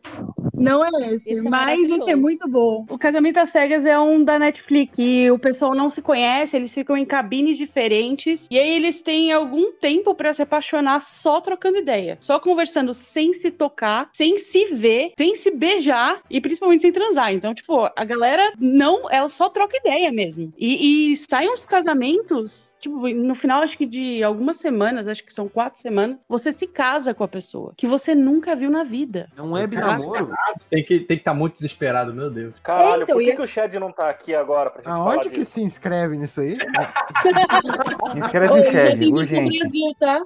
Não 0.60 0.84
é 0.84 1.14
esse, 1.14 1.30
Esse 1.30 1.46
é 1.46 1.50
mas 1.50 1.88
esse 1.88 2.10
é 2.10 2.14
muito 2.14 2.48
bom. 2.48 2.84
O 2.88 2.98
Casamento 2.98 3.38
às 3.38 3.48
Cegas 3.48 3.84
é 3.84 3.98
um 3.98 4.22
da 4.22 4.38
Netflix 4.38 4.92
e 4.98 5.30
o 5.30 5.38
pessoal 5.38 5.74
não 5.74 5.90
se 5.90 6.02
conhece, 6.02 6.56
eles 6.56 6.72
ficam 6.72 6.96
em 6.96 7.04
cabines 7.04 7.56
diferentes 7.56 8.46
e 8.50 8.58
aí 8.58 8.76
eles 8.76 9.00
têm 9.00 9.32
algum 9.32 9.72
tempo 9.72 10.14
pra 10.14 10.32
se 10.32 10.42
apaixonar 10.42 11.00
só 11.00 11.40
trocando 11.40 11.78
ideia, 11.78 12.18
só 12.20 12.38
conversando 12.38 12.92
sem 12.92 13.32
se 13.32 13.50
tocar, 13.50 14.10
sem 14.12 14.38
se 14.38 14.66
ver, 14.66 15.12
sem 15.16 15.34
se 15.36 15.50
beijar 15.50 16.20
e 16.28 16.40
principalmente 16.40 16.82
sem 16.82 16.92
transar. 16.92 17.32
Então, 17.32 17.54
tipo, 17.54 17.88
a 17.96 18.04
galera 18.04 18.52
não, 18.58 19.10
ela 19.10 19.28
só 19.28 19.48
troca 19.48 19.76
ideia 19.76 20.12
mesmo. 20.12 20.52
E, 20.58 21.12
e 21.12 21.16
saem 21.16 21.50
uns 21.50 21.64
casamentos, 21.64 22.76
tipo, 22.78 23.08
no 23.08 23.34
final 23.34 23.62
acho 23.62 23.78
que 23.78 23.86
de 23.86 24.22
algumas 24.22 24.56
semanas, 24.56 25.08
acho 25.08 25.24
que 25.24 25.32
são 25.32 25.48
quatro 25.48 25.80
semanas, 25.80 26.24
você 26.28 26.52
se 26.52 26.66
casa 26.66 27.14
com 27.14 27.24
a 27.24 27.28
pessoa 27.28 27.72
que 27.76 27.86
você 27.86 28.14
nunca 28.14 28.54
viu 28.54 28.70
na 28.70 28.84
vida. 28.84 29.30
É 29.36 29.42
um 29.42 29.52
web 29.52 29.76
namoro. 29.76 30.30
Tem 30.68 30.84
que 30.84 30.98
tem 31.00 31.16
que 31.16 31.20
estar 31.22 31.34
muito 31.34 31.54
desesperado, 31.54 32.12
meu 32.14 32.30
Deus. 32.30 32.54
Caralho, 32.62 33.02
Então, 33.04 33.16
por 33.16 33.22
que, 33.24 33.30
e- 33.30 33.36
que 33.36 33.42
o 33.42 33.46
Shed 33.46 33.78
não 33.78 33.92
tá 33.92 34.08
aqui 34.10 34.34
agora 34.34 34.70
pra 34.70 34.82
gente 34.82 34.92
falar 34.92 35.14
Aonde 35.14 35.30
que 35.30 35.38
disso? 35.40 35.52
se 35.52 35.62
inscreve 35.62 36.16
nisso 36.16 36.40
aí? 36.40 36.56
Inscreve 38.16 38.52
o 38.54 38.60
Ô, 38.60 38.62
já 38.62 38.70
Shed, 38.70 39.06
urgente. 39.12 39.58
no 39.64 39.70
Brasil, 39.70 39.94
tá? 39.98 40.22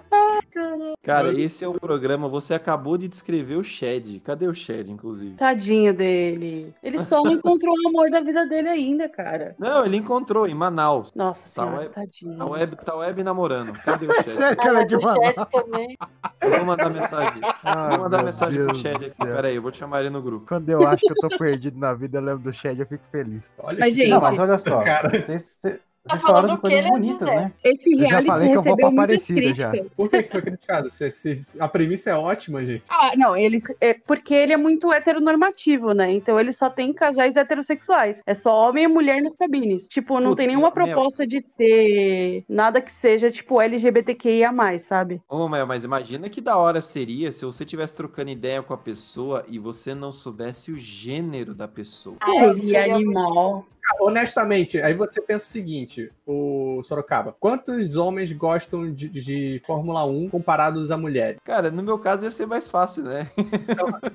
Cara, 1.02 1.32
esse 1.40 1.64
é 1.64 1.68
o 1.68 1.74
programa. 1.74 2.28
Você 2.28 2.54
acabou 2.54 2.96
de 2.96 3.08
descrever 3.08 3.56
o 3.56 3.64
Shed. 3.64 4.20
Cadê 4.20 4.46
o 4.46 4.54
Shed, 4.54 4.90
inclusive? 4.90 5.34
Tadinho 5.36 5.92
dele. 5.94 6.74
Ele 6.82 6.98
só 6.98 7.22
não 7.22 7.32
encontrou 7.32 7.74
o 7.74 7.88
amor 7.88 8.10
da 8.10 8.20
vida 8.20 8.46
dele 8.46 8.68
ainda, 8.68 9.08
cara. 9.08 9.54
Não, 9.58 9.84
ele 9.84 9.96
encontrou 9.96 10.46
em 10.46 10.54
Manaus. 10.54 11.12
Nossa 11.14 11.42
Tá 11.42 11.48
senhora, 11.62 11.76
web, 11.82 11.94
tadinho. 11.94 12.38
tá 12.38 12.46
web, 12.46 12.76
tá 12.84 12.96
web 12.96 13.22
namorando. 13.22 13.72
Cadê 13.84 14.06
o 14.06 14.12
Shed? 14.14 14.30
Sério 14.30 14.56
que 14.56 14.68
ela 14.68 14.80
é 14.80 14.84
de 14.84 14.96
o 14.96 15.02
Manaus? 15.02 15.34
também. 15.50 15.96
Eu 16.40 16.50
vou 16.50 16.64
mandar 16.64 16.90
mensagem. 16.90 17.42
Ai, 17.62 17.88
Vou 17.88 17.98
mandar 18.00 18.16
meu 18.18 18.26
mensagem 18.26 18.56
pro 18.56 18.66
Deus 18.66 18.78
Shed 18.78 18.98
do 18.98 19.06
aqui. 19.06 19.14
céu. 19.14 19.34
Pera 19.34 19.48
aí, 19.48 19.56
eu 19.56 19.62
vou 19.62 19.70
te 19.70 19.78
chamar 19.78 20.00
ele 20.00 20.10
no 20.14 20.22
grupo. 20.22 20.46
Quando 20.46 20.68
eu 20.70 20.86
acho 20.86 21.02
que 21.06 21.10
eu 21.12 21.16
tô 21.16 21.28
perdido 21.36 21.78
na 21.78 21.92
vida, 21.92 22.18
eu 22.18 22.22
lembro 22.22 22.42
do 22.44 22.52
Shed, 22.52 22.78
eu 22.80 22.86
fico 22.86 23.04
feliz. 23.10 23.44
Olha 23.58 23.78
Mas, 23.80 23.94
que- 23.94 24.00
gente, 24.02 24.10
Não, 24.10 24.20
mas 24.20 24.38
olha 24.38 24.56
só. 24.58 24.80
Cara. 24.80 25.10
Vocês, 25.10 25.62
vocês 26.06 26.20
Tá 26.20 26.26
falaram 26.28 26.48
falando 26.48 26.48
de 26.48 26.56
do 26.56 26.56
que 26.56 26.60
coisas 26.62 26.78
ele 26.78 26.86
é 26.86 26.90
bonitas, 26.90 27.28
né? 27.28 27.52
Esse 27.64 27.92
Eu 27.94 27.98
já 28.00 28.06
reality 28.08 28.26
falei 28.28 28.48
que 28.50 28.56
eu 28.58 28.62
vou 28.62 28.76
pra 28.76 28.88
Aparecida 28.88 29.54
já. 29.54 29.72
Por 29.96 30.10
que, 30.10 30.22
foi 30.24 30.42
criticado? 30.42 30.90
Cê- 30.92 31.10
cê- 31.10 31.56
a 31.58 31.66
premissa 31.66 32.10
é 32.10 32.14
ótima, 32.14 32.64
gente. 32.64 32.82
Ah, 32.90 33.12
não, 33.16 33.34
eles. 33.36 33.64
É 33.80 33.94
porque 33.94 34.34
ele 34.34 34.52
é 34.52 34.56
muito 34.56 34.92
heteronormativo, 34.92 35.92
né? 35.94 36.12
Então 36.12 36.38
ele 36.38 36.52
só 36.52 36.68
tem 36.68 36.92
casais 36.92 37.36
heterossexuais. 37.36 38.20
É 38.26 38.34
só 38.34 38.68
homem 38.68 38.84
e 38.84 38.88
mulher 38.88 39.22
nas 39.22 39.34
cabines. 39.34 39.88
Tipo, 39.88 40.20
não 40.20 40.28
Putz, 40.30 40.36
tem 40.36 40.48
nenhuma 40.48 40.72
meu- 40.74 40.84
proposta 40.84 41.26
de 41.26 41.40
ter 41.40 42.44
nada 42.48 42.80
que 42.80 42.92
seja, 42.92 43.30
tipo, 43.30 43.60
LGBTQIA, 43.60 44.52
sabe? 44.80 45.22
Ô, 45.28 45.48
Mel, 45.48 45.66
mas 45.66 45.84
imagina 45.84 46.28
que 46.28 46.40
da 46.40 46.56
hora 46.58 46.82
seria 46.82 47.32
se 47.32 47.44
você 47.44 47.64
estivesse 47.64 47.96
trocando 47.96 48.30
ideia 48.30 48.62
com 48.62 48.74
a 48.74 48.78
pessoa 48.78 49.44
e 49.48 49.58
você 49.58 49.94
não 49.94 50.12
soubesse 50.12 50.70
o 50.70 50.76
gênero 50.78 51.54
da 51.54 51.66
pessoa. 51.66 52.16
Ai, 52.20 52.52
seria 52.52 52.94
animal. 52.94 53.66
Honestamente, 54.00 54.80
aí 54.80 54.94
você 54.94 55.20
pensa 55.20 55.44
o 55.44 55.48
seguinte, 55.48 56.10
o 56.26 56.82
Sorocaba, 56.82 57.34
quantos 57.38 57.96
homens 57.96 58.32
gostam 58.32 58.92
de, 58.92 59.08
de 59.08 59.62
Fórmula 59.66 60.04
1 60.04 60.30
comparados 60.30 60.90
a 60.90 60.96
mulheres? 60.96 61.38
Cara, 61.44 61.70
no 61.70 61.82
meu 61.82 61.98
caso 61.98 62.24
ia 62.24 62.30
ser 62.30 62.46
mais 62.46 62.70
fácil, 62.70 63.04
né? 63.04 63.28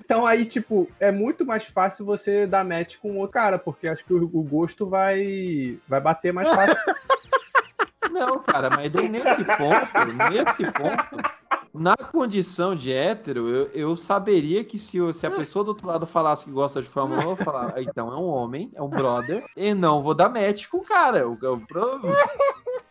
Então 0.04 0.26
aí, 0.26 0.46
tipo, 0.46 0.90
é 1.00 1.12
muito 1.12 1.46
mais 1.46 1.66
fácil 1.66 2.06
você 2.06 2.48
dar 2.48 2.66
match 2.66 2.98
com 2.98 3.18
outro 3.18 3.34
cara, 3.34 3.60
porque 3.60 3.88
acho 3.88 4.04
que 4.04 4.14
o, 4.14 4.24
o 4.24 4.44
gosto 4.44 4.88
vai, 4.88 5.78
vai 5.88 6.02
bater 6.02 6.34
mais 6.34 6.50
fácil. 6.50 6.76
Não, 8.12 8.40
cara, 8.40 8.72
mas 8.72 8.90
daí 8.90 9.08
nesse 9.08 9.44
ponto, 9.46 10.32
nesse 10.32 10.64
ponto, 10.72 11.30
na 11.74 11.96
condição 11.96 12.76
de 12.76 12.92
hétero, 12.92 13.50
eu, 13.50 13.68
eu 13.74 13.96
saberia 13.96 14.64
que 14.64 14.78
se, 14.78 14.98
se 15.14 15.26
a 15.28 15.32
pessoa 15.32 15.64
do 15.64 15.70
outro 15.70 15.88
lado 15.88 16.06
falasse 16.06 16.46
que 16.46 16.52
gosta 16.52 16.82
de 16.82 16.88
Fórmula 16.88 17.26
1, 17.26 17.30
eu 17.30 17.36
falar, 17.38 17.74
"Ah, 17.76 17.82
então 17.82 18.12
é 18.12 18.16
um 18.16 18.26
homem, 18.26 18.72
é 18.74 18.82
um 18.82 18.90
brother, 18.90 19.44
e 19.56 19.74
não 19.74 20.02
vou 20.02 20.14
dar 20.16 20.30
match 20.30 20.68
com 20.68 20.78
o 20.78 20.84
cara. 20.84 21.20
Eu, 21.20 21.38
eu, 21.42 21.62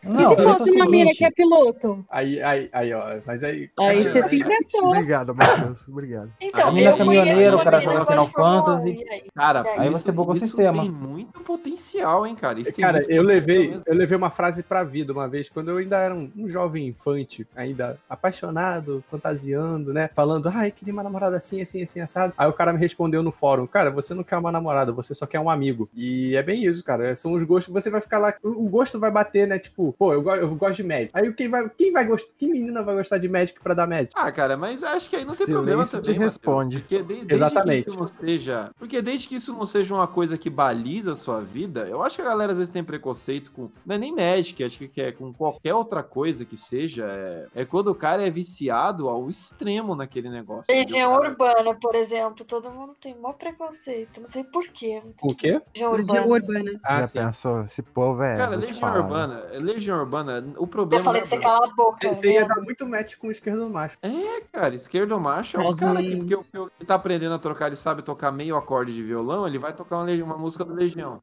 pro- 0.09 0.21
E 0.33 0.35
se 0.37 0.43
fosse 0.43 0.71
uma 0.71 0.85
mina 0.85 1.11
que 1.11 1.23
é 1.25 1.31
piloto? 1.31 2.05
Aí, 2.09 2.41
aí, 2.41 2.69
aí, 2.73 2.93
ó. 2.93 3.17
Mas 3.25 3.43
aí. 3.43 3.69
Aí 3.79 4.03
você 4.03 4.29
se 4.29 4.35
impressou. 4.41 4.87
Obrigado, 4.87 5.33
Matheus. 5.35 5.87
Obrigado. 5.87 6.31
Então, 6.41 6.67
A 6.67 6.71
mina 6.71 6.89
eu 6.91 6.97
caminhoneiro, 6.97 7.57
o 7.57 7.63
cara 7.63 7.77
uma 7.77 7.79
menina 7.79 7.99
joga 8.05 8.11
Final 8.11 8.27
Fantasy. 8.29 8.89
1, 8.89 9.11
aí? 9.13 9.23
Cara, 9.35 9.63
E 9.65 9.79
aí? 9.81 9.89
Você 9.89 10.11
buga 10.11 10.31
o 10.31 10.35
sistema. 10.35 10.81
tem 10.81 10.91
muito 10.91 11.39
potencial, 11.41 12.25
hein, 12.25 12.35
cara. 12.35 12.59
Isso 12.59 12.75
Cara, 12.79 13.01
eu 13.07 13.23
levei, 13.23 13.75
eu 13.85 13.95
levei 13.95 14.17
uma 14.17 14.29
frase 14.29 14.63
pra 14.63 14.83
vida 14.83 15.11
uma 15.13 15.27
vez, 15.27 15.49
quando 15.49 15.69
eu 15.71 15.77
ainda 15.77 15.97
era 15.97 16.13
um, 16.15 16.31
um 16.37 16.49
jovem 16.49 16.87
infante, 16.87 17.45
ainda 17.55 17.97
apaixonado, 18.09 19.03
fantasiando, 19.09 19.93
né? 19.93 20.09
Falando, 20.13 20.49
ai, 20.53 20.71
queria 20.71 20.93
uma 20.93 21.03
namorada 21.03 21.37
assim, 21.37 21.61
assim, 21.61 21.81
assim, 21.81 21.99
assado. 21.99 22.33
Aí 22.37 22.47
o 22.47 22.53
cara 22.53 22.71
me 22.71 22.79
respondeu 22.79 23.21
no 23.23 23.31
fórum, 23.31 23.67
cara, 23.67 23.89
você 23.91 24.13
não 24.13 24.23
quer 24.23 24.37
uma 24.37 24.51
namorada, 24.51 24.91
você 24.91 25.13
só 25.13 25.25
quer 25.25 25.39
um 25.39 25.49
amigo. 25.49 25.89
E 25.93 26.35
é 26.35 26.43
bem 26.43 26.63
isso, 26.65 26.83
cara. 26.83 27.15
São 27.15 27.33
os 27.33 27.43
gostos, 27.43 27.73
você 27.73 27.89
vai 27.89 28.01
ficar 28.01 28.17
lá, 28.19 28.33
o 28.43 28.67
gosto 28.69 28.99
vai 28.99 29.11
bater, 29.11 29.47
né? 29.47 29.59
Tipo, 29.59 29.93
pô, 29.99 30.13
eu, 30.13 30.21
go- 30.21 30.33
eu 30.35 30.55
gosto 30.55 30.77
de 30.77 30.83
Magic. 30.83 31.11
Aí 31.13 31.31
quem 31.33 31.49
vai, 31.49 31.69
quem 31.69 31.91
vai 31.91 32.05
gostar, 32.05 32.29
que 32.37 32.47
menina 32.47 32.81
vai 32.81 32.95
gostar 32.95 33.17
de 33.17 33.27
Magic 33.27 33.59
pra 33.59 33.73
dar 33.73 33.85
Magic? 33.85 34.11
Ah, 34.15 34.31
cara, 34.31 34.55
mas 34.55 34.83
acho 34.83 35.09
que 35.09 35.17
aí 35.17 35.25
não 35.25 35.35
tem 35.35 35.45
Silêncio 35.45 35.53
problema 35.65 35.85
também. 35.85 36.17
Responde. 36.17 36.79
Porque 36.79 36.99
de- 37.03 37.03
desde 37.25 37.33
Exatamente. 37.33 37.83
que 37.83 37.89
isso 37.89 37.99
não 37.99 38.07
seja. 38.07 38.71
Porque 38.79 39.01
desde 39.01 39.27
que 39.27 39.35
isso 39.35 39.53
não 39.53 39.65
seja 39.65 39.93
uma 39.93 40.07
coisa 40.07 40.37
que 40.37 40.49
baliza 40.49 41.11
a 41.11 41.15
sua 41.15 41.41
vida, 41.41 41.85
eu 41.89 42.01
acho 42.01 42.15
que 42.15 42.21
a 42.21 42.25
galera 42.25 42.53
às 42.53 42.57
vezes 42.57 42.71
tem 42.71 42.83
preconceito 42.83 43.51
com. 43.51 43.69
Não 43.85 43.95
é 43.95 43.97
nem 43.97 44.15
Magic, 44.15 44.63
acho 44.63 44.77
que 44.87 45.01
é 45.01 45.11
com 45.11 45.33
qualquer 45.33 45.73
outra 45.73 46.01
coisa 46.01 46.45
que 46.45 46.55
seja. 46.55 47.05
É, 47.05 47.47
é 47.61 47.65
quando 47.65 47.89
o 47.89 47.95
cara 47.95 48.25
é 48.25 48.29
viciado 48.29 49.09
ao 49.09 49.29
extremo 49.29 49.95
naquele 49.95 50.29
negócio. 50.29 50.73
Cara? 50.73 51.09
urbana, 51.09 51.73
por 51.75 51.95
exemplo, 51.95 52.45
todo 52.45 52.71
mundo 52.71 52.95
tem 52.99 53.13
maior 53.19 53.33
preconceito, 53.33 54.21
não 54.21 54.27
sei 54.27 54.43
porquê. 54.43 55.01
O 55.21 55.35
quê? 55.35 55.61
Legião 55.73 55.91
Legião 55.93 56.27
urbana. 56.29 56.59
urbana. 56.59 56.79
Ah, 56.83 57.01
Já 57.01 57.07
sim. 57.07 57.19
pensou? 57.19 57.63
Esse 57.63 57.81
povo 57.81 58.23
é. 58.23 58.37
Cara, 58.37 58.55
Legião 58.55 58.93
Urbana, 58.95 59.43
Legião 59.53 59.78
Urbana, 59.87 60.43
o 60.57 60.63
Eu 60.63 60.67
problema. 60.67 61.03
falei 61.03 61.21
não 61.21 61.27
pra 61.27 61.37
é- 61.37 61.39
você 61.39 61.43
calar 61.45 61.69
a 61.69 61.73
boca. 61.73 62.13
Você 62.13 62.33
ia 62.33 62.45
dar 62.45 62.61
muito 62.61 62.85
match 62.87 63.15
com 63.17 63.27
o 63.27 63.31
esquerdo 63.31 63.69
macho. 63.69 63.97
É, 64.01 64.41
cara, 64.51 64.75
esquerdo 64.75 65.19
macho 65.19 65.57
é 65.57 65.61
os 65.63 65.69
Mas, 65.71 65.79
caras 65.79 66.01
que, 66.01 66.15
hum. 66.15 66.25
que, 66.25 66.35
o- 66.57 66.71
que 66.79 66.85
tá 66.85 66.95
aprendendo 66.95 67.33
a 67.35 67.39
tocar, 67.39 67.67
ele 67.67 67.75
sabe 67.75 68.01
tocar 68.01 68.31
meio 68.31 68.55
acorde 68.55 68.93
de 68.93 69.03
violão, 69.03 69.47
ele 69.47 69.57
vai 69.59 69.73
tocar 69.73 69.97
uma, 69.99 70.11
uma 70.23 70.37
música 70.37 70.65
do 70.65 70.73
Legião. 70.73 71.21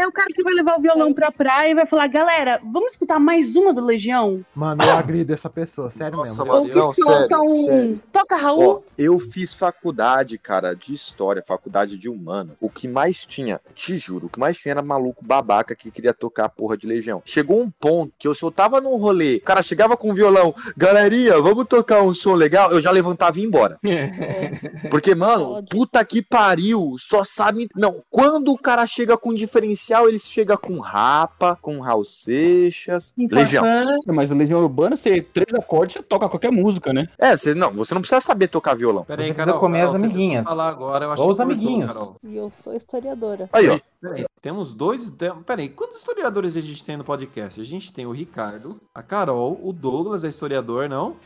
É 0.00 0.06
o 0.06 0.12
cara 0.12 0.28
que 0.34 0.42
vai 0.42 0.54
levar 0.54 0.78
o 0.78 0.80
violão 0.80 1.12
pra 1.12 1.30
praia 1.30 1.72
e 1.72 1.74
vai 1.74 1.84
falar, 1.84 2.06
galera, 2.06 2.58
vamos 2.64 2.92
escutar 2.92 3.20
mais 3.20 3.54
uma 3.54 3.70
do 3.70 3.84
Legião? 3.84 4.42
Mano, 4.54 4.82
eu 4.82 4.92
agrido 4.92 5.34
essa 5.34 5.50
pessoa, 5.50 5.90
sério 5.92 6.16
Nossa, 6.16 6.42
mesmo. 6.42 6.46
mano. 6.46 6.60
Ou 6.60 6.68
que 6.68 6.74
não, 6.74 6.86
solta 6.86 7.38
um. 7.42 7.66
sério. 7.66 8.02
Toca 8.10 8.36
Raul. 8.36 8.64
Ó, 8.64 8.80
eu 8.96 9.18
fiz 9.18 9.52
faculdade, 9.52 10.38
cara, 10.38 10.74
de 10.74 10.94
história, 10.94 11.44
faculdade 11.46 11.98
de 11.98 12.08
humana. 12.08 12.54
O 12.62 12.70
que 12.70 12.88
mais 12.88 13.26
tinha, 13.26 13.60
te 13.74 13.98
juro, 13.98 14.28
o 14.28 14.30
que 14.30 14.40
mais 14.40 14.56
tinha 14.56 14.72
era 14.72 14.80
maluco 14.80 15.22
babaca 15.22 15.76
que 15.76 15.90
queria 15.90 16.14
tocar 16.14 16.46
a 16.46 16.48
porra 16.48 16.78
de 16.78 16.86
Legião. 16.86 17.20
Chegou 17.26 17.60
um 17.60 17.70
ponto 17.70 18.14
que 18.18 18.26
eu 18.26 18.34
só 18.34 18.50
tava 18.50 18.80
num 18.80 18.96
rolê, 18.96 19.36
o 19.36 19.42
cara 19.42 19.62
chegava 19.62 19.98
com 19.98 20.10
o 20.10 20.14
violão, 20.14 20.54
galerinha, 20.78 21.38
vamos 21.42 21.66
tocar 21.66 22.00
um 22.00 22.14
som 22.14 22.34
legal, 22.34 22.72
eu 22.72 22.80
já 22.80 22.90
levantava 22.90 23.38
e 23.38 23.42
ia 23.42 23.46
embora. 23.46 23.78
Porque, 24.90 25.14
mano, 25.14 25.62
puta 25.68 26.02
que 26.06 26.22
pariu, 26.22 26.96
só 26.98 27.22
sabe. 27.22 27.68
Não, 27.76 28.02
quando 28.08 28.50
o 28.50 28.58
cara 28.58 28.86
chega 28.86 29.18
com 29.18 29.34
diferencial, 29.34 29.89
ele 30.08 30.18
chega 30.18 30.56
com 30.56 30.78
Rapa, 30.78 31.58
com 31.60 31.80
Raul 31.80 32.04
Seixas, 32.04 33.12
Legião. 33.16 33.64
Farfã. 33.64 33.96
Mas 34.08 34.30
o 34.30 34.34
Legião 34.34 34.60
Urbana, 34.60 34.96
você 34.96 35.20
três 35.20 35.52
acordes, 35.54 35.94
você 35.94 36.02
toca 36.02 36.28
qualquer 36.28 36.50
música, 36.52 36.92
né? 36.92 37.08
É, 37.18 37.36
você 37.36 37.54
não, 37.54 37.72
você 37.72 37.94
não 37.94 38.00
precisa 38.00 38.20
saber 38.20 38.48
tocar 38.48 38.74
violão. 38.74 39.04
Pera 39.04 39.22
aí, 39.22 39.28
Você 39.28 39.34
Carol. 39.34 39.44
precisa 39.54 39.60
comer 39.60 39.80
as 39.82 39.92
Carol, 39.92 40.00
que 40.00 40.04
amiguinhas. 40.06 40.46
Falar 40.46 40.68
agora, 40.68 41.04
eu 41.04 41.12
acho 41.12 41.22
Ou 41.22 41.30
os 41.30 41.36
cortou, 41.36 41.52
amiguinhos. 41.52 41.90
E 42.24 42.36
eu 42.36 42.52
sou 42.62 42.74
historiadora. 42.74 43.48
Aí, 43.52 43.68
ó. 43.68 43.78
Peraí, 44.00 44.24
temos 44.40 44.72
dois. 44.72 45.12
Peraí, 45.44 45.68
quantos 45.68 45.98
historiadores 45.98 46.56
a 46.56 46.60
gente 46.60 46.82
tem 46.82 46.96
no 46.96 47.04
podcast? 47.04 47.60
A 47.60 47.64
gente 47.64 47.92
tem 47.92 48.06
o 48.06 48.12
Ricardo, 48.12 48.80
a 48.94 49.02
Carol, 49.02 49.60
o 49.62 49.72
Douglas 49.74 50.24
é 50.24 50.28
historiador, 50.28 50.88
não? 50.88 51.16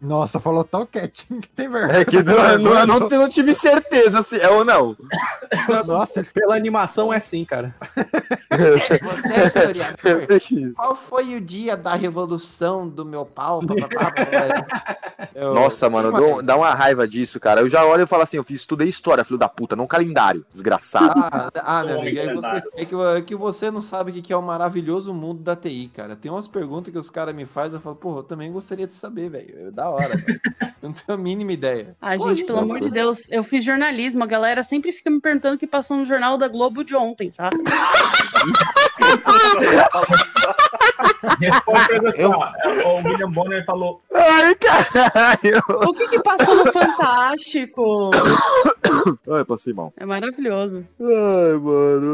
Nossa, 0.00 0.40
falou 0.40 0.64
tão 0.64 0.84
quietinho 0.84 1.40
que 1.42 1.48
tem 1.48 1.68
vergonha. 1.68 2.00
É 2.00 2.04
que 2.04 2.20
não, 2.22 2.34
não, 2.58 2.80
eu 2.80 2.86
não, 2.86 2.98
não 3.08 3.28
tive 3.28 3.54
certeza 3.54 4.22
se 4.22 4.40
é 4.40 4.48
ou 4.48 4.64
não. 4.64 4.96
Nossa, 5.86 6.24
Pela 6.34 6.56
animação 6.56 7.12
é 7.12 7.18
assim, 7.18 7.44
cara. 7.44 7.72
Você 8.50 9.32
é 9.32 9.46
historiador? 9.46 10.74
Qual 10.74 10.94
foi 10.96 11.36
o 11.36 11.40
dia 11.40 11.76
da 11.76 11.94
revolução 11.94 12.88
do 12.88 13.04
meu 13.04 13.24
pau? 13.24 13.60
Pá, 13.64 13.74
pá, 13.74 14.10
pá, 14.10 14.26
pá. 14.26 14.96
Eu- 15.34 15.54
Nossa, 15.54 15.88
mano, 15.88 16.10
dou- 16.10 16.42
dá 16.42 16.56
uma 16.56 16.74
raiva 16.74 17.06
disso, 17.06 17.38
cara. 17.38 17.60
Eu 17.60 17.68
já 17.68 17.84
olho 17.84 18.02
e 18.02 18.06
falo 18.06 18.22
assim, 18.22 18.36
eu 18.38 18.44
fiz, 18.44 18.60
estudei 18.60 18.88
história, 18.88 19.24
filho 19.24 19.38
da 19.38 19.48
puta, 19.48 19.76
não 19.76 19.86
calendário, 19.86 20.44
desgraçado. 20.50 21.12
Ah, 21.16 21.50
ah, 21.54 21.84
meu 21.84 22.00
amigo, 22.00 22.15
é, 22.18 22.22
que 22.22 22.28
calendário. 22.28 22.62
você, 22.74 22.82
é 22.82 22.84
que, 22.84 22.94
é 22.94 23.22
que 23.22 23.34
você 23.36 23.70
não 23.70 23.80
sabe 23.80 24.10
o 24.10 24.14
que 24.22 24.32
é 24.32 24.36
o 24.36 24.42
maravilhoso 24.42 25.12
mundo 25.14 25.42
da 25.42 25.54
TI, 25.56 25.90
cara. 25.94 26.16
Tem 26.16 26.30
umas 26.30 26.48
perguntas 26.48 26.92
que 26.92 26.98
os 26.98 27.10
caras 27.10 27.34
me 27.34 27.46
fazem, 27.46 27.78
eu 27.78 27.82
falo, 27.82 27.96
porra, 27.96 28.18
eu 28.20 28.24
também 28.24 28.52
gostaria 28.52 28.86
de 28.86 28.94
saber, 28.94 29.28
velho. 29.30 29.68
É 29.68 29.70
Da 29.70 29.90
hora, 29.90 30.16
velho. 30.16 30.40
Eu 30.82 30.90
não 30.90 30.92
tenho 30.92 31.18
a 31.18 31.20
mínima 31.20 31.52
ideia. 31.52 31.96
Ai, 32.02 32.18
Pô, 32.18 32.32
gente, 32.34 32.46
pelo 32.46 32.58
amor 32.58 32.78
de 32.78 32.90
Deus, 32.90 33.16
eu 33.30 33.42
fiz 33.42 33.64
jornalismo, 33.64 34.22
a 34.22 34.26
galera 34.26 34.62
sempre 34.62 34.92
fica 34.92 35.10
me 35.10 35.20
perguntando 35.20 35.56
o 35.56 35.58
que 35.58 35.66
passou 35.66 35.96
no 35.96 36.04
jornal 36.04 36.36
da 36.36 36.48
Globo 36.48 36.84
de 36.84 36.94
ontem, 36.94 37.30
sabe? 37.30 37.56
Eu- 42.18 42.30
ó, 42.84 43.00
o 43.00 43.08
William 43.08 43.30
Bonner 43.30 43.64
falou, 43.64 44.00
Ai, 44.14 44.54
caralho. 44.54 45.62
O 45.88 45.92
que 45.92 46.08
que 46.08 46.22
passou 46.22 46.54
no 46.64 46.72
Fantástico? 46.72 48.10
Ai, 49.32 49.44
passei 49.44 49.72
mal. 49.72 49.92
É 49.96 50.06
maravilhoso. 50.06 50.86
Ai, 51.00 51.58
mano, 51.58 52.05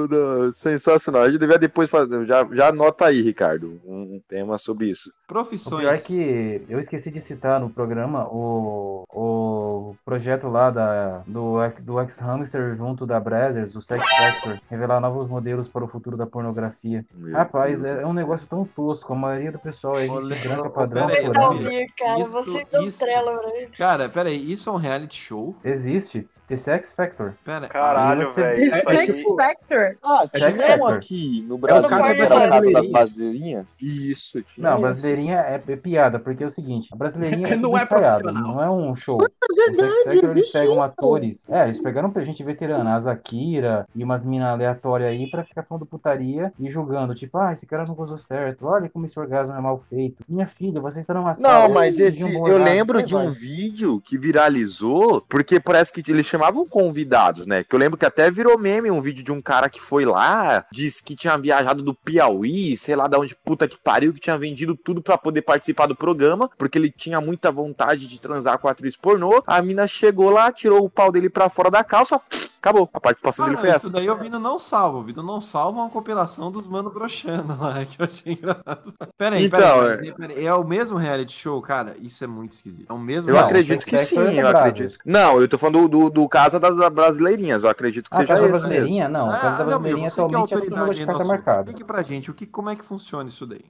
sensacional. 0.55 1.22
A 1.22 1.30
gente 1.30 1.40
devia 1.40 1.59
depois 1.59 1.88
fazer. 1.90 2.24
Já, 2.26 2.45
já 2.53 2.68
anota 2.68 3.07
aí, 3.07 3.22
Ricardo, 3.22 3.80
um, 3.84 4.16
um 4.16 4.20
tema 4.26 4.59
sobre 4.59 4.86
isso. 4.90 5.11
O 5.11 5.12
Profissões. 5.32 5.80
pior 5.82 5.95
é 5.95 5.99
que 5.99 6.62
eu 6.68 6.78
esqueci 6.78 7.11
de 7.11 7.20
citar 7.20 7.59
no 7.59 7.70
programa 7.70 8.26
o, 8.28 9.05
o 9.11 9.97
projeto 10.05 10.49
lá 10.49 10.70
da, 10.70 11.22
do, 11.26 11.61
X- 11.62 11.82
do 11.82 11.99
X-Hamster 12.01 12.74
junto 12.74 13.07
da 13.07 13.18
Brazzers, 13.18 13.74
o 13.74 13.80
Sex 13.80 14.03
Factor, 14.16 14.59
revelar 14.68 15.01
novos 15.01 15.28
modelos 15.28 15.68
para 15.68 15.84
o 15.84 15.88
futuro 15.88 16.16
da 16.16 16.26
pornografia. 16.26 17.05
Meu 17.14 17.32
Rapaz, 17.34 17.82
Deus 17.82 17.99
é, 17.99 18.03
é 18.03 18.07
um 18.07 18.12
negócio 18.12 18.47
tão 18.47 18.64
tosco. 18.64 19.12
A 19.12 19.16
maioria 19.16 19.53
do 19.53 19.59
pessoal 19.59 19.97
é 19.99 20.07
gente 20.07 20.49
branca 20.49 20.68
padrão, 20.70 21.07
pera 21.07 21.18
aí, 21.20 21.30
Pra 21.30 21.40
chorando. 21.43 21.62
Léo. 21.62 21.64
ouvir, 21.72 21.86
cara, 21.99 22.20
Isso- 22.20 22.30
vocês 22.30 22.66
isso- 22.86 22.99
trela. 23.01 23.40
Cara, 23.78 24.09
pera 24.09 24.28
aí, 24.28 24.53
isso 24.53 24.68
é 24.68 24.72
um 24.72 24.76
reality 24.76 25.16
show? 25.16 25.55
Existe. 25.64 26.28
The 26.53 26.57
Sex 26.57 26.92
Factor. 26.92 27.32
Pera 27.44 27.66
Caralho, 27.66 28.24
você- 28.26 28.42
velho. 28.42 28.74
Isso 28.76 28.82
Sex 28.90 29.09
aí. 29.09 29.24
Factor. 29.24 29.96
Ah, 30.03 30.24
Factor. 30.30 30.94
aqui 30.96 31.44
no 31.48 31.55
É 31.55 31.57
o 31.57 31.59
Brasil, 31.59 31.88
Casa 31.88 32.03
que 32.12 32.18
das 32.20 32.30
era 32.30 32.44
a 32.44 32.48
Casa 32.50 32.72
das 32.72 32.86
Brasileirinhas. 32.88 33.64
Isso, 33.80 34.42
tinha. 34.55 34.70
Não, 34.70 34.80
brasileirinha 34.80 35.36
é, 35.38 35.62
é 35.66 35.76
piada, 35.76 36.18
porque 36.18 36.44
é 36.44 36.46
o 36.46 36.50
seguinte, 36.50 36.90
a 36.92 36.96
brasileirinha 36.96 37.48
é 37.55 37.57
Não 37.57 37.76
é 37.78 37.84
ensaiado, 37.84 38.18
profissional. 38.22 38.55
não 38.55 38.62
é 38.62 38.70
um 38.70 38.94
show. 38.94 39.18
É 39.22 39.24
O 39.24 39.74
Sex 39.74 39.76
verdade, 39.78 40.05
Factor, 40.05 40.30
eles 40.36 40.53
pegam 40.53 40.72
isso. 40.74 40.82
atores. 40.82 41.46
É, 41.48 41.64
eles 41.64 41.80
pegaram 41.80 42.11
pra 42.11 42.22
gente 42.22 42.44
veterana, 42.44 42.94
a 42.96 43.00
Zakira 43.00 43.86
e 43.94 44.05
umas 44.05 44.22
minas 44.22 44.48
aleatórias 44.48 45.09
aí 45.09 45.30
pra 45.30 45.44
ficar 45.44 45.62
falando 45.62 45.86
putaria 45.86 46.53
e 46.61 46.70
julgando. 46.70 47.14
Tipo, 47.14 47.38
ah, 47.38 47.53
esse 47.53 47.64
cara 47.66 47.84
não 47.86 47.94
gozou 47.94 48.18
certo. 48.18 48.66
Olha 48.66 48.90
como 48.90 49.07
esse 49.07 49.18
orgasmo 49.18 49.55
é 49.57 49.61
mal 49.61 49.82
feito. 49.88 50.22
Minha 50.28 50.46
filha, 50.46 50.80
você 50.82 51.00
está 51.00 51.14
numa 51.14 51.34
sala. 51.34 51.66
Não, 51.68 51.74
mas 51.74 51.98
esse. 51.98 52.22
um 52.22 52.46
Eu 52.46 52.59
lembro 52.59 53.03
de 53.03 53.16
um 53.16 53.30
vídeo 53.30 54.00
que 54.05 54.18
viralizou, 54.18 55.22
porque 55.28 55.59
parece 55.59 55.90
que 55.92 56.03
eles 56.11 56.28
chamavam 56.43 56.66
convidados, 56.66 57.47
né? 57.47 57.62
Que 57.62 57.72
eu 57.72 57.78
lembro 57.78 57.97
que 57.97 58.05
até 58.05 58.28
virou 58.28 58.59
meme 58.59 58.90
um 58.90 59.01
vídeo 59.01 59.22
de 59.22 59.30
um 59.30 59.40
cara 59.40 59.70
que 59.70 59.80
foi 59.80 60.05
lá, 60.05 60.66
disse 60.72 61.01
que 61.01 61.14
tinha 61.14 61.38
viajado 61.38 61.84
do 61.84 61.95
Piauí, 61.95 62.76
sei 62.76 62.97
lá 62.97 63.07
de 63.07 63.16
onde 63.16 63.36
puta 63.45 63.68
que 63.68 63.78
pariu, 63.78 64.12
que 64.12 64.18
tinha 64.18 64.36
vendido 64.36 64.76
tudo 64.76 65.01
pra 65.01 65.16
poder 65.16 65.43
participar 65.43 65.86
do 65.86 65.95
programa, 65.95 66.51
porque 66.59 66.76
ele 66.78 66.90
tinha 66.90 67.20
muita 67.20 67.53
vontade 67.53 68.09
de 68.09 68.20
transar 68.20 68.59
com 68.59 68.66
a 68.66 68.72
atriz 68.72 68.97
pornô. 68.97 69.40
A 69.47 69.62
mina 69.62 69.86
chegou 69.86 70.30
lá, 70.30 70.51
tirou 70.51 70.84
o 70.84 70.90
pau 70.90 71.12
dele 71.12 71.30
pra 71.30 71.49
fora 71.49 71.70
da 71.70 71.84
calça, 71.84 72.20
acabou. 72.62 72.88
A 72.92 73.00
participação 73.00 73.44
Ah, 73.44 73.48
dele 73.48 73.56
não, 73.56 73.60
foi 73.62 73.70
isso 73.70 73.86
essa. 73.86 73.90
daí 73.90 74.06
eu 74.06 74.16
vi 74.16 74.28
no 74.28 74.38
Não 74.38 74.58
Salvo. 74.58 74.98
O 74.98 75.02
Vitor 75.02 75.24
Não 75.24 75.40
Salvo 75.40 75.78
é 75.80 75.82
uma 75.82 75.90
compilação 75.90 76.50
dos 76.50 76.66
mano 76.66 76.90
broxando 76.90 77.56
lá, 77.60 77.84
que 77.86 78.00
eu 78.00 78.06
achei 78.06 78.32
engraçado. 78.34 78.94
Pera 79.18 79.36
aí, 79.36 79.44
Então, 79.46 79.58
pera 79.60 79.72
aí, 79.74 79.80
mas, 79.80 79.98
é- 80.00 80.12
pera 80.12 80.32
aí, 80.32 80.46
é 80.46 80.54
o 80.54 80.64
mesmo 80.64 80.96
reality 80.96 81.32
show? 81.32 81.60
Cara, 81.60 81.96
isso 82.00 82.22
é 82.22 82.26
muito 82.26 82.52
esquisito. 82.52 82.86
É 82.88 82.92
o 82.92 82.98
mesmo 82.98 83.30
Eu 83.30 83.34
Não, 83.34 83.46
reality 83.46 83.72
acredito 83.72 83.84
que 83.84 83.98
Factor 83.98 84.26
sim, 84.28 84.38
é 84.38 84.40
eu 84.40 84.52
da 84.52 84.58
acredito. 84.60 84.96
Não, 85.04 85.40
eu 85.40 85.48
tô 85.48 85.58
falando 85.58 85.88
do, 85.88 85.88
do, 86.04 86.10
do 86.10 86.28
Casa 86.28 86.58
das 86.60 86.76
Brasileirinhas, 86.92 87.62
eu 87.62 87.68
acredito 87.68 88.08
que 88.08 88.16
Ah, 88.16 88.20
seja 88.20 88.34
Casa 88.34 88.40
esse. 88.44 88.50
Brasileirinha? 88.50 89.08
Não, 89.08 89.28
Ah, 89.30 89.38
Casa 89.38 89.58
não, 89.58 89.66
meu, 89.66 89.80
Brasileirinha 89.80 90.06
é 90.06 90.10
atualmente 90.10 90.34
é 90.34 90.56
autoridade 90.56 90.98
aí 91.00 91.00
no 91.00 91.06
carta 91.06 91.24
marcada. 91.24 91.60
explique 91.60 91.84
pra 91.84 92.02
gente 92.02 92.30
o 92.30 92.34
que, 92.34 92.46
como 92.46 92.70
é 92.70 92.76
que 92.76 92.84
funciona 92.84 93.28
isso 93.28 93.46
daí. 93.46 93.64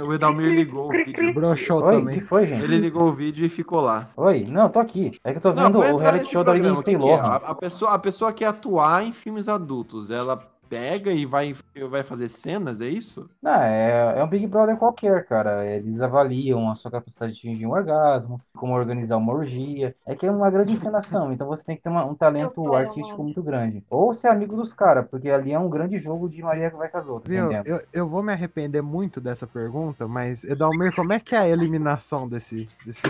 O 0.00 0.12
Edalmir 0.14 0.48
ligou 0.52 0.88
o 0.88 0.90
vídeo. 0.90 1.34
broxou 1.34 1.82
Oi, 1.82 1.96
também. 1.98 2.20
que 2.20 2.26
foi, 2.26 2.46
gente? 2.46 2.62
Ele 2.64 2.78
ligou 2.78 3.08
o 3.08 3.12
vídeo 3.12 3.44
e 3.44 3.48
ficou 3.48 3.80
lá. 3.80 4.08
Oi, 4.16 4.44
não, 4.44 4.68
tô 4.68 4.78
aqui. 4.78 5.18
É 5.24 5.32
que 5.32 5.38
eu 5.38 5.42
tô 5.42 5.52
Não, 5.52 5.64
vendo 5.64 5.78
o 5.78 5.84
entrar 5.84 5.98
reality 5.98 6.18
nesse 6.20 6.32
show 6.32 6.44
da 6.44 6.52
programa. 6.52 6.76
Lindsay 6.76 6.96
O 6.96 6.98
que 6.98 7.04
que 7.04 7.10
é? 7.10 7.16
Lohan. 7.16 7.28
A, 7.28 7.36
a 7.36 7.54
pessoa, 7.54 7.90
a 7.92 7.98
pessoa 7.98 8.32
quer 8.32 8.46
atuar 8.46 9.04
em 9.04 9.12
filmes 9.12 9.48
adultos. 9.48 10.10
Ela 10.10 10.36
pega 10.72 11.12
e 11.12 11.26
vai 11.26 11.54
vai 11.90 12.02
fazer 12.02 12.30
cenas, 12.30 12.80
é 12.80 12.88
isso? 12.88 13.28
Não, 13.42 13.52
é, 13.52 14.18
é 14.18 14.24
um 14.24 14.26
Big 14.26 14.46
Brother 14.46 14.78
qualquer, 14.78 15.26
cara. 15.26 15.66
Eles 15.66 16.00
avaliam 16.00 16.70
a 16.70 16.74
sua 16.74 16.90
capacidade 16.90 17.34
de 17.34 17.40
atingir 17.40 17.66
um 17.66 17.72
orgasmo, 17.72 18.40
como 18.56 18.72
organizar 18.72 19.18
uma 19.18 19.34
orgia. 19.34 19.94
É 20.06 20.14
que 20.14 20.26
é 20.26 20.30
uma 20.30 20.50
grande 20.50 20.72
encenação, 20.72 21.30
então 21.30 21.46
você 21.46 21.62
tem 21.62 21.76
que 21.76 21.82
ter 21.82 21.90
uma- 21.90 22.06
um 22.06 22.14
talento 22.14 22.74
artístico 22.74 23.22
muito 23.22 23.42
grande. 23.42 23.84
Ou 23.90 24.14
ser 24.14 24.28
amigo 24.28 24.56
dos 24.56 24.72
caras, 24.72 25.06
porque 25.10 25.28
ali 25.28 25.52
é 25.52 25.58
um 25.58 25.68
grande 25.68 25.98
jogo 25.98 26.26
de 26.26 26.42
Maria 26.42 26.70
que 26.70 26.76
vai 26.76 26.88
com 26.88 26.96
as 26.96 27.06
outras. 27.06 27.36
Viu? 27.36 27.52
Eu, 27.66 27.80
eu 27.92 28.08
vou 28.08 28.22
me 28.22 28.32
arrepender 28.32 28.80
muito 28.80 29.20
dessa 29.20 29.46
pergunta, 29.46 30.08
mas, 30.08 30.42
Edalmir, 30.42 30.94
como 30.94 31.12
é 31.12 31.20
que 31.20 31.34
é 31.34 31.38
a 31.40 31.48
eliminação 31.48 32.26
desse, 32.26 32.66
desse 32.86 33.02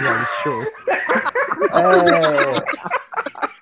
show? 0.43 0.63
É... 1.73 3.62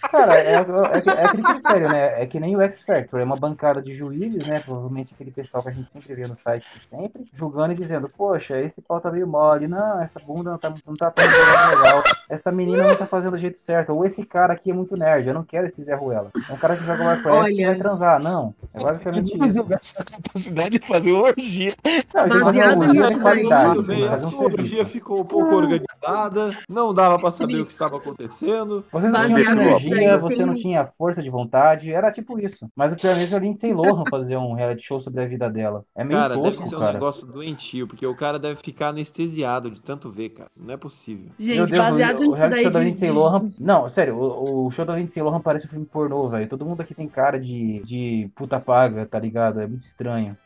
Cara, 0.00 0.38
é, 0.38 0.52
é, 0.52 0.56
é 0.56 1.24
aquele 1.24 1.42
critério, 1.42 1.88
né? 1.88 2.22
É 2.22 2.26
que 2.26 2.40
nem 2.40 2.56
o 2.56 2.60
X 2.62 2.82
Factor, 2.82 3.20
é 3.20 3.24
uma 3.24 3.36
bancada 3.36 3.82
de 3.82 3.94
juízes, 3.94 4.46
né? 4.46 4.60
Provavelmente 4.60 5.14
aquele 5.14 5.30
pessoal 5.30 5.62
que 5.62 5.68
a 5.68 5.72
gente 5.72 5.90
sempre 5.90 6.14
vê 6.14 6.26
no 6.26 6.36
site 6.36 6.66
de 6.74 6.82
sempre, 6.82 7.24
julgando 7.34 7.72
e 7.72 7.76
dizendo, 7.76 8.08
poxa, 8.08 8.60
esse 8.60 8.80
pau 8.80 9.00
tá 9.00 9.10
meio 9.10 9.26
mole, 9.26 9.66
não, 9.66 10.00
essa 10.00 10.20
bunda 10.20 10.50
não 10.50 10.58
tá, 10.58 10.72
não 10.86 10.94
tá 10.94 11.12
fazendo 11.16 11.82
legal, 11.82 12.04
essa 12.28 12.52
menina 12.52 12.86
não 12.86 12.96
tá 12.96 13.06
fazendo 13.06 13.32
do 13.32 13.38
jeito 13.38 13.60
certo, 13.60 13.92
ou 13.92 14.04
esse 14.04 14.24
cara 14.24 14.52
aqui 14.52 14.70
é 14.70 14.74
muito 14.74 14.96
nerd, 14.96 15.28
eu 15.28 15.34
não 15.34 15.44
quero 15.44 15.66
esse 15.66 15.82
Zé 15.82 15.94
Ruela. 15.94 16.30
É 16.48 16.52
um 16.52 16.56
cara 16.56 16.76
que 16.76 16.84
joga 16.84 17.04
Warcraft 17.04 17.58
e 17.58 17.66
vai 17.66 17.76
transar, 17.76 18.22
não. 18.22 18.54
É 18.74 18.82
basicamente 18.82 19.32
isso. 19.48 19.66
Essa 19.80 20.04
capacidade 20.04 20.78
de 20.78 20.86
fazer 20.86 21.12
uma 21.12 21.24
orgia. 21.24 21.74
Não, 22.14 22.24
ele 22.24 22.40
fazer 22.40 22.64
uma 22.64 22.86
orgia 22.86 23.08
de 23.08 23.20
qualidade, 23.20 23.74
Tudo 23.74 23.86
tem 23.86 23.96
bem, 23.96 24.08
a 24.08 24.14
um 24.14 24.30
sua 24.30 24.44
orgia 24.44 24.86
ficou 24.86 25.20
um 25.20 25.24
pouco 25.24 25.54
organizada, 25.54 26.56
não 26.68 26.92
dava 26.94 27.18
pra 27.18 27.30
saber 27.30 27.60
o 27.60 27.66
que 27.66 27.72
estava 27.72 27.96
acontecendo. 27.96 28.84
Você 28.92 29.08
não 29.08 29.22
tinha 29.22 29.54
energia, 29.92 30.18
você 30.18 30.44
não 30.44 30.54
tinha 30.54 30.86
força 30.86 31.22
de 31.22 31.30
vontade, 31.30 31.92
era 31.92 32.10
tipo 32.10 32.38
isso. 32.38 32.68
Mas 32.74 32.92
o 32.92 32.96
pior 32.96 33.16
mesmo 33.16 33.34
é 33.34 33.38
a 33.38 33.42
Lindsay 33.42 33.72
Lohan 33.72 34.04
fazer 34.10 34.36
um 34.36 34.54
reality 34.54 34.82
show 34.82 35.00
sobre 35.00 35.22
a 35.22 35.26
vida 35.26 35.48
dela. 35.50 35.84
É 35.94 36.04
meio 36.04 36.18
Cara, 36.18 36.36
deve 36.36 36.56
tosco, 36.56 36.68
ser 36.68 36.76
um 36.76 36.80
cara. 36.80 36.92
negócio 36.92 37.26
doentio, 37.26 37.86
porque 37.86 38.06
o 38.06 38.14
cara 38.14 38.38
deve 38.38 38.60
ficar 38.60 38.88
anestesiado 38.88 39.70
de 39.70 39.80
tanto 39.80 40.10
ver, 40.10 40.30
cara. 40.30 40.50
Não 40.56 40.74
é 40.74 40.76
possível. 40.76 41.30
Meu 41.38 41.66
Deus, 41.66 41.88
o, 41.88 41.92
o 41.92 41.96
reality 41.96 42.62
show 42.62 42.70
da 42.70 42.80
Lindsay 42.80 43.10
Lohan. 43.10 43.50
Não, 43.58 43.88
sério, 43.88 44.16
o, 44.16 44.66
o 44.66 44.70
show 44.70 44.84
da 44.84 44.96
Lindsay 44.96 45.22
Lohan 45.22 45.40
parece 45.40 45.66
um 45.66 45.70
filme 45.70 45.86
pornô, 45.86 46.28
velho. 46.28 46.48
Todo 46.48 46.64
mundo 46.64 46.80
aqui 46.80 46.94
tem 46.94 47.08
cara 47.08 47.38
de, 47.38 47.80
de 47.84 48.30
puta 48.34 48.58
paga, 48.60 49.06
tá 49.06 49.18
ligado? 49.18 49.60
É 49.60 49.66
muito 49.66 49.82
estranho. 49.82 50.36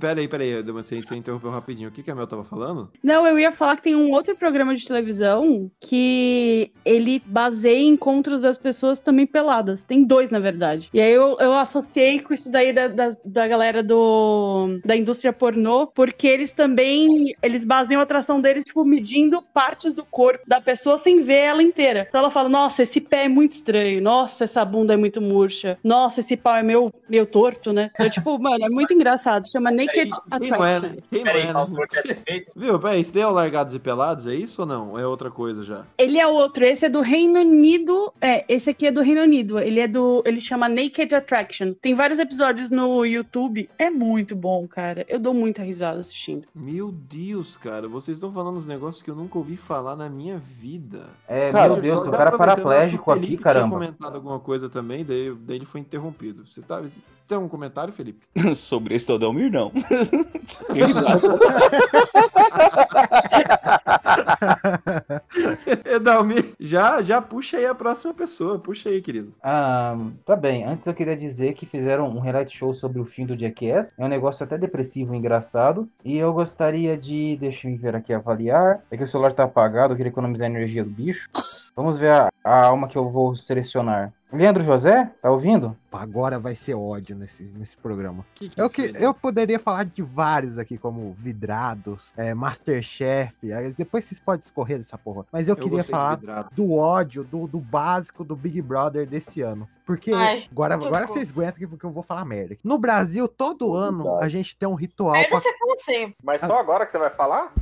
pera 0.00 0.20
aí, 0.20 0.28
pera 0.28 0.42
aí, 0.42 0.62
você, 0.62 1.00
você 1.00 1.16
interrompeu 1.16 1.50
rapidinho. 1.50 1.88
O 1.88 1.92
que, 1.92 2.02
que 2.02 2.10
a 2.10 2.14
Mel 2.14 2.26
tava 2.26 2.44
falando? 2.44 2.90
Não, 3.02 3.26
eu 3.26 3.38
ia 3.38 3.52
falar 3.52 3.76
que 3.76 3.82
tem 3.82 3.96
um 3.96 4.10
outro 4.10 4.36
programa 4.36 4.74
de 4.74 4.86
televisão 4.86 5.70
que 5.80 6.72
ele 6.84 7.22
baseia 7.26 7.86
encontros 7.88 8.42
das 8.42 8.58
pessoas 8.58 8.85
também 9.00 9.26
peladas. 9.26 9.84
Tem 9.84 10.04
dois, 10.04 10.30
na 10.30 10.38
verdade. 10.38 10.88
E 10.92 11.00
aí 11.00 11.12
eu, 11.12 11.36
eu 11.40 11.52
associei 11.52 12.20
com 12.20 12.34
isso 12.34 12.50
daí 12.50 12.72
da, 12.72 12.88
da, 12.88 13.16
da 13.24 13.48
galera 13.48 13.82
do, 13.82 14.78
da 14.84 14.96
indústria 14.96 15.32
pornô, 15.32 15.86
porque 15.88 16.26
eles 16.26 16.52
também, 16.52 17.34
eles 17.42 17.64
baseiam 17.64 18.00
a 18.00 18.04
atração 18.04 18.40
deles, 18.40 18.64
tipo, 18.64 18.84
medindo 18.84 19.42
partes 19.42 19.94
do 19.94 20.04
corpo 20.04 20.44
da 20.46 20.60
pessoa 20.60 20.96
sem 20.96 21.20
ver 21.20 21.40
ela 21.40 21.62
inteira. 21.62 22.06
Então 22.08 22.20
ela 22.20 22.30
fala, 22.30 22.48
nossa, 22.48 22.82
esse 22.82 23.00
pé 23.00 23.24
é 23.24 23.28
muito 23.28 23.52
estranho, 23.52 24.02
nossa, 24.02 24.44
essa 24.44 24.64
bunda 24.64 24.94
é 24.94 24.96
muito 24.96 25.20
murcha, 25.20 25.78
nossa, 25.82 26.20
esse 26.20 26.36
pau 26.36 26.54
é 26.54 26.62
meio, 26.62 26.92
meio 27.08 27.26
torto, 27.26 27.72
né? 27.72 27.90
Então, 27.94 28.08
tipo, 28.08 28.38
mano, 28.40 28.64
é 28.64 28.68
muito 28.68 28.92
engraçado. 28.92 29.48
Chama 29.48 29.70
Naked 29.70 30.10
Quem 30.40 30.50
não 30.50 30.64
é, 30.64 30.76
Attraction. 30.76 30.80
né? 30.80 30.96
Quem 31.10 31.24
não 31.24 31.30
é, 31.30 31.52
né? 31.52 32.44
Viu, 32.54 32.78
peraí, 32.78 33.00
isso 33.00 33.14
daí 33.14 33.22
é 33.22 33.26
o 33.26 33.30
Largados 33.30 33.74
e 33.74 33.78
Pelados, 33.78 34.26
é 34.26 34.34
isso 34.34 34.62
ou 34.62 34.66
não? 34.66 34.98
É 34.98 35.06
outra 35.06 35.30
coisa 35.30 35.64
já? 35.64 35.86
Ele 35.98 36.18
é 36.18 36.26
outro, 36.26 36.64
esse 36.64 36.86
é 36.86 36.88
do 36.88 37.00
Reino 37.00 37.40
Unido. 37.40 38.12
É, 38.20 38.44
esse 38.48 38.70
aqui 38.76 38.86
é 38.86 38.92
do 38.92 39.00
Reino 39.00 39.22
Unido. 39.22 39.58
Ele 39.58 39.80
é 39.80 39.88
do. 39.88 40.22
Ele 40.26 40.40
chama 40.40 40.68
Naked 40.68 41.14
Attraction. 41.14 41.72
Tem 41.72 41.94
vários 41.94 42.18
episódios 42.18 42.70
no 42.70 43.04
YouTube. 43.04 43.68
É 43.78 43.90
muito 43.90 44.36
bom, 44.36 44.68
cara. 44.68 45.04
Eu 45.08 45.18
dou 45.18 45.32
muita 45.32 45.62
risada 45.62 45.98
assistindo. 45.98 46.46
Meu 46.54 46.92
Deus, 46.92 47.56
cara, 47.56 47.88
vocês 47.88 48.18
estão 48.18 48.30
falando 48.30 48.56
uns 48.56 48.66
negócios 48.66 49.02
que 49.02 49.10
eu 49.10 49.16
nunca 49.16 49.38
ouvi 49.38 49.56
falar 49.56 49.96
na 49.96 50.10
minha 50.10 50.38
vida. 50.38 51.06
É, 51.26 51.50
meu 51.50 51.80
Deus, 51.80 52.06
o 52.06 52.10
cara 52.10 52.36
paraplégico 52.36 53.10
aqui, 53.10 53.22
Felipe 53.22 53.42
caramba. 53.42 53.78
tinha 53.78 53.78
comentado 53.78 54.14
alguma 54.14 54.38
coisa 54.38 54.68
também, 54.68 55.04
daí, 55.04 55.34
daí 55.40 55.56
ele 55.56 55.64
foi 55.64 55.80
interrompido. 55.80 56.44
Você 56.44 56.60
tá, 56.60 56.82
tem 57.26 57.38
um 57.38 57.48
comentário, 57.48 57.92
Felipe? 57.92 58.20
Sobre 58.54 58.94
esse 58.94 59.06
Todalmir, 59.06 59.50
não. 59.50 59.72
Edalmir, 65.84 66.54
já, 66.58 67.02
já 67.02 67.20
puxa 67.20 67.56
aí 67.56 67.66
a 67.66 67.74
próxima 67.74 68.12
pessoa. 68.14 68.58
Puxa 68.58 68.88
aí, 68.88 69.00
querido. 69.00 69.34
Ah, 69.42 69.96
tá 70.24 70.36
bem. 70.36 70.64
Antes 70.64 70.86
eu 70.86 70.94
queria 70.94 71.16
dizer 71.16 71.54
que 71.54 71.66
fizeram 71.66 72.08
um 72.08 72.20
reality 72.20 72.56
show 72.56 72.74
sobre 72.74 73.00
o 73.00 73.04
fim 73.04 73.24
do 73.26 73.38
Jackass. 73.38 73.92
É 73.96 74.04
um 74.04 74.08
negócio 74.08 74.44
até 74.44 74.58
depressivo 74.58 75.14
engraçado. 75.14 75.88
E 76.04 76.16
eu 76.16 76.32
gostaria 76.32 76.96
de. 76.96 77.36
Deixa 77.36 77.68
eu 77.68 77.76
ver 77.76 77.94
aqui 77.94 78.12
avaliar. 78.12 78.82
É 78.90 78.96
que 78.96 79.04
o 79.04 79.08
celular 79.08 79.32
tá 79.32 79.44
apagado, 79.44 79.92
eu 79.92 79.96
queria 79.96 80.10
economizar 80.10 80.46
a 80.46 80.50
energia 80.50 80.84
do 80.84 80.90
bicho. 80.90 81.28
Vamos 81.74 81.98
ver 81.98 82.12
a, 82.12 82.30
a 82.42 82.66
alma 82.66 82.88
que 82.88 82.96
eu 82.96 83.10
vou 83.10 83.36
selecionar. 83.36 84.12
Leandro 84.32 84.64
José, 84.64 85.10
tá 85.22 85.30
ouvindo? 85.30 85.76
Agora 85.92 86.38
vai 86.38 86.54
ser 86.54 86.74
ódio 86.74 87.16
nesse, 87.16 87.44
nesse 87.56 87.76
programa. 87.76 88.26
Que 88.34 88.50
eu, 88.56 88.68
que, 88.68 88.92
eu 88.96 89.14
poderia 89.14 89.58
falar 89.58 89.84
de 89.84 90.02
vários 90.02 90.58
aqui, 90.58 90.76
como 90.76 91.12
Vidrados, 91.12 92.12
é, 92.16 92.34
Masterchef. 92.34 93.52
aí 93.52 93.72
Depois 93.78 94.04
vocês 94.04 94.20
podem 94.20 94.44
escorrer 94.44 94.78
dessa 94.78 94.98
porra. 94.98 95.24
Mas 95.32 95.48
eu, 95.48 95.54
Eu 95.54 95.62
queria 95.62 95.84
falar 95.84 96.18
do 96.52 96.72
ódio, 96.72 97.24
do, 97.24 97.46
do 97.46 97.60
básico 97.60 98.24
do 98.24 98.34
Big 98.34 98.60
Brother 98.60 99.06
desse 99.06 99.40
ano. 99.42 99.68
Porque 99.86 100.12
Ai, 100.12 100.44
agora, 100.50 100.74
agora 100.74 101.06
vocês 101.06 101.30
aguentam 101.30 101.58
que, 101.58 101.66
porque 101.66 101.86
eu 101.86 101.92
vou 101.92 102.02
falar 102.02 102.24
merda. 102.24 102.56
No 102.64 102.76
Brasil, 102.78 103.28
todo 103.28 103.74
ano 103.74 104.18
a 104.18 104.28
gente 104.28 104.56
tem 104.56 104.68
um 104.68 104.74
ritual. 104.74 105.12
Merda 105.12 105.28
pra- 105.28 105.40
você 105.40 105.52
fala 105.56 105.78
sempre. 105.78 106.16
Mas 106.22 106.40
só 106.40 106.58
agora 106.58 106.84
que 106.84 106.90
você 106.92 106.98
vai 106.98 107.10
falar? 107.10 107.52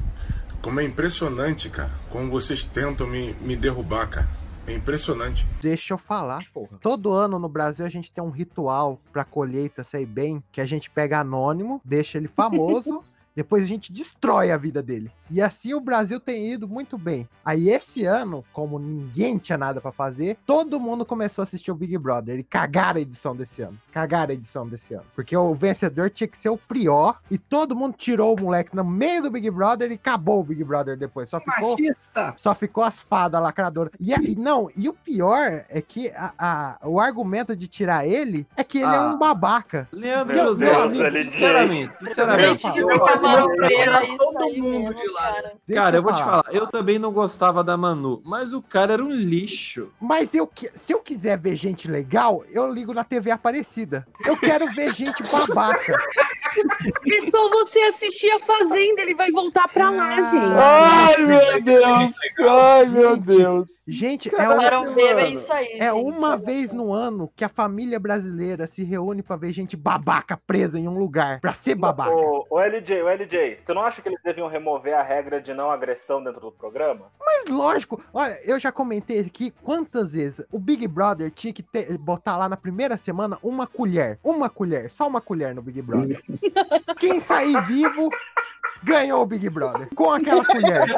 Como 0.62 0.80
é 0.80 0.84
impressionante, 0.84 1.68
cara. 1.68 1.90
Como 2.10 2.30
vocês 2.30 2.64
tentam 2.64 3.06
me, 3.06 3.34
me 3.34 3.54
derrubar, 3.54 4.08
cara. 4.08 4.43
É 4.66 4.72
impressionante. 4.72 5.46
Deixa 5.60 5.94
eu 5.94 5.98
falar, 5.98 6.44
porra. 6.52 6.78
Todo 6.80 7.12
ano 7.12 7.38
no 7.38 7.48
Brasil 7.48 7.84
a 7.84 7.88
gente 7.88 8.10
tem 8.10 8.24
um 8.24 8.30
ritual 8.30 8.98
pra 9.12 9.24
colheita 9.24 9.84
sair 9.84 10.06
bem, 10.06 10.42
que 10.50 10.60
a 10.60 10.64
gente 10.64 10.90
pega 10.90 11.20
anônimo, 11.20 11.80
deixa 11.84 12.16
ele 12.16 12.28
famoso, 12.28 13.04
depois 13.34 13.64
a 13.64 13.66
gente 13.66 13.92
destrói 13.92 14.50
a 14.50 14.56
vida 14.56 14.82
dele. 14.82 15.10
E 15.30 15.40
assim 15.40 15.74
o 15.74 15.80
Brasil 15.80 16.20
tem 16.20 16.52
ido 16.52 16.68
muito 16.68 16.96
bem. 16.98 17.28
Aí 17.44 17.70
esse 17.70 18.04
ano, 18.04 18.44
como 18.52 18.78
ninguém 18.78 19.38
tinha 19.38 19.56
nada 19.58 19.80
pra 19.80 19.90
fazer, 19.90 20.36
todo 20.46 20.78
mundo 20.78 21.04
começou 21.04 21.42
a 21.42 21.44
assistir 21.44 21.70
o 21.70 21.74
Big 21.74 21.96
Brother 21.98 22.38
e 22.38 22.42
cagaram 22.44 22.98
a 22.98 23.02
edição 23.02 23.34
desse 23.34 23.62
ano. 23.62 23.78
Cagaram 23.92 24.30
a 24.30 24.34
edição 24.34 24.68
desse 24.68 24.94
ano. 24.94 25.04
Porque 25.14 25.36
o 25.36 25.54
vencedor 25.54 26.10
tinha 26.10 26.28
que 26.28 26.36
ser 26.38 26.50
o 26.50 26.58
Prior 26.58 27.16
e 27.30 27.38
todo 27.38 27.74
mundo 27.74 27.94
tirou 27.96 28.36
o 28.36 28.40
moleque 28.40 28.76
no 28.76 28.84
meio 28.84 29.22
do 29.22 29.30
Big 29.30 29.50
Brother 29.50 29.90
e 29.90 29.94
acabou 29.94 30.40
o 30.40 30.44
Big 30.44 30.62
Brother 30.62 30.96
depois. 30.96 31.28
Só 31.28 31.40
ficou 31.40 31.70
Machista! 31.70 32.34
só 32.36 32.54
ficou 32.54 32.84
as 32.84 33.00
fadas 33.00 33.40
lacradoras. 33.42 33.92
E, 33.98 34.12
a- 34.12 34.18
e 34.22 34.34
não, 34.36 34.68
e 34.76 34.88
o 34.88 34.92
pior 34.92 35.64
é 35.68 35.80
que 35.80 36.10
a, 36.10 36.32
a- 36.38 36.78
o 36.86 37.00
argumento 37.00 37.56
de 37.56 37.66
tirar 37.66 38.06
ele 38.06 38.46
é 38.56 38.62
que 38.62 38.78
ele 38.78 38.84
é 38.92 38.96
Ah. 38.96 39.10
um 39.14 39.18
babaca. 39.18 39.88
Leandro 39.92 40.34
Meu 40.36 40.44
José, 40.46 40.66
sinceramente, 41.24 41.98
sinceramente. 41.98 42.66
Eu- 42.78 42.88
não 43.23 43.23
isso 43.24 44.16
todo 44.16 44.48
mundo 44.54 44.78
mesmo, 44.80 44.94
de 44.94 45.08
lá. 45.08 45.22
cara. 45.22 45.56
Cara, 45.72 45.96
eu 45.96 46.02
vou 46.02 46.12
te 46.12 46.22
falar, 46.22 46.44
eu 46.50 46.66
também 46.66 46.98
não 46.98 47.12
gostava 47.12 47.64
da 47.64 47.76
Manu, 47.76 48.22
mas 48.24 48.52
o 48.52 48.62
cara 48.62 48.94
era 48.94 49.04
um 49.04 49.10
lixo. 49.10 49.92
Mas 50.00 50.34
eu, 50.34 50.50
se 50.74 50.92
eu 50.92 51.00
quiser 51.00 51.38
ver 51.38 51.56
gente 51.56 51.88
legal, 51.88 52.44
eu 52.50 52.72
ligo 52.72 52.92
na 52.92 53.04
TV 53.04 53.30
Aparecida. 53.30 54.06
Eu 54.24 54.36
quero 54.36 54.70
ver 54.72 54.94
gente 54.94 55.22
babaca. 55.30 55.98
Então 57.06 57.50
você 57.50 57.80
assistir 57.80 58.30
a 58.30 58.38
Fazenda, 58.38 59.02
ele 59.02 59.14
vai 59.14 59.30
voltar 59.30 59.66
pra 59.68 59.90
lá, 59.90 60.16
gente. 60.22 60.54
Ai, 60.56 61.16
meu 61.18 61.62
Deus! 61.62 62.12
Ai, 62.38 62.84
meu 62.86 63.16
Deus! 63.16 63.73
Gente, 63.86 64.34
é, 64.34 64.40
é 64.40 64.46
mano. 64.48 65.34
isso 65.34 65.52
aí. 65.52 65.68
é 65.74 65.92
gente, 65.92 66.18
uma 66.18 66.36
vez 66.38 66.72
no 66.72 66.90
ano 66.92 67.30
que 67.36 67.44
a 67.44 67.50
família 67.50 68.00
brasileira 68.00 68.66
se 68.66 68.82
reúne 68.82 69.22
pra 69.22 69.36
ver 69.36 69.52
gente 69.52 69.76
babaca 69.76 70.38
presa 70.46 70.78
em 70.78 70.88
um 70.88 70.96
lugar. 70.96 71.38
Pra 71.40 71.52
ser 71.52 71.74
babaca. 71.74 72.14
O, 72.14 72.46
o 72.48 72.58
LJ, 72.60 73.02
o 73.02 73.08
LJ, 73.08 73.58
você 73.62 73.74
não 73.74 73.82
acha 73.82 74.00
que 74.00 74.08
eles 74.08 74.20
deviam 74.24 74.48
remover 74.48 74.94
a 74.94 75.02
regra 75.02 75.40
de 75.40 75.52
não 75.52 75.70
agressão 75.70 76.22
dentro 76.24 76.40
do 76.40 76.50
programa? 76.52 77.06
Mas 77.20 77.46
lógico, 77.46 78.02
olha, 78.12 78.38
eu 78.44 78.58
já 78.58 78.72
comentei 78.72 79.20
aqui 79.20 79.52
quantas 79.62 80.12
vezes 80.12 80.46
o 80.50 80.58
Big 80.58 80.86
Brother 80.88 81.30
tinha 81.30 81.52
que 81.52 81.62
ter- 81.62 81.98
botar 81.98 82.38
lá 82.38 82.48
na 82.48 82.56
primeira 82.56 82.96
semana 82.96 83.38
uma 83.42 83.66
colher. 83.66 84.18
Uma 84.24 84.48
colher, 84.48 84.90
só 84.90 85.06
uma 85.06 85.20
colher 85.20 85.54
no 85.54 85.60
Big 85.60 85.82
Brother. 85.82 86.22
Quem 86.98 87.20
sair 87.20 87.60
vivo 87.66 88.08
ganhou 88.82 89.22
o 89.22 89.26
Big 89.26 89.48
Brother. 89.50 89.88
Com 89.94 90.10
aquela 90.10 90.44
colher. 90.44 90.84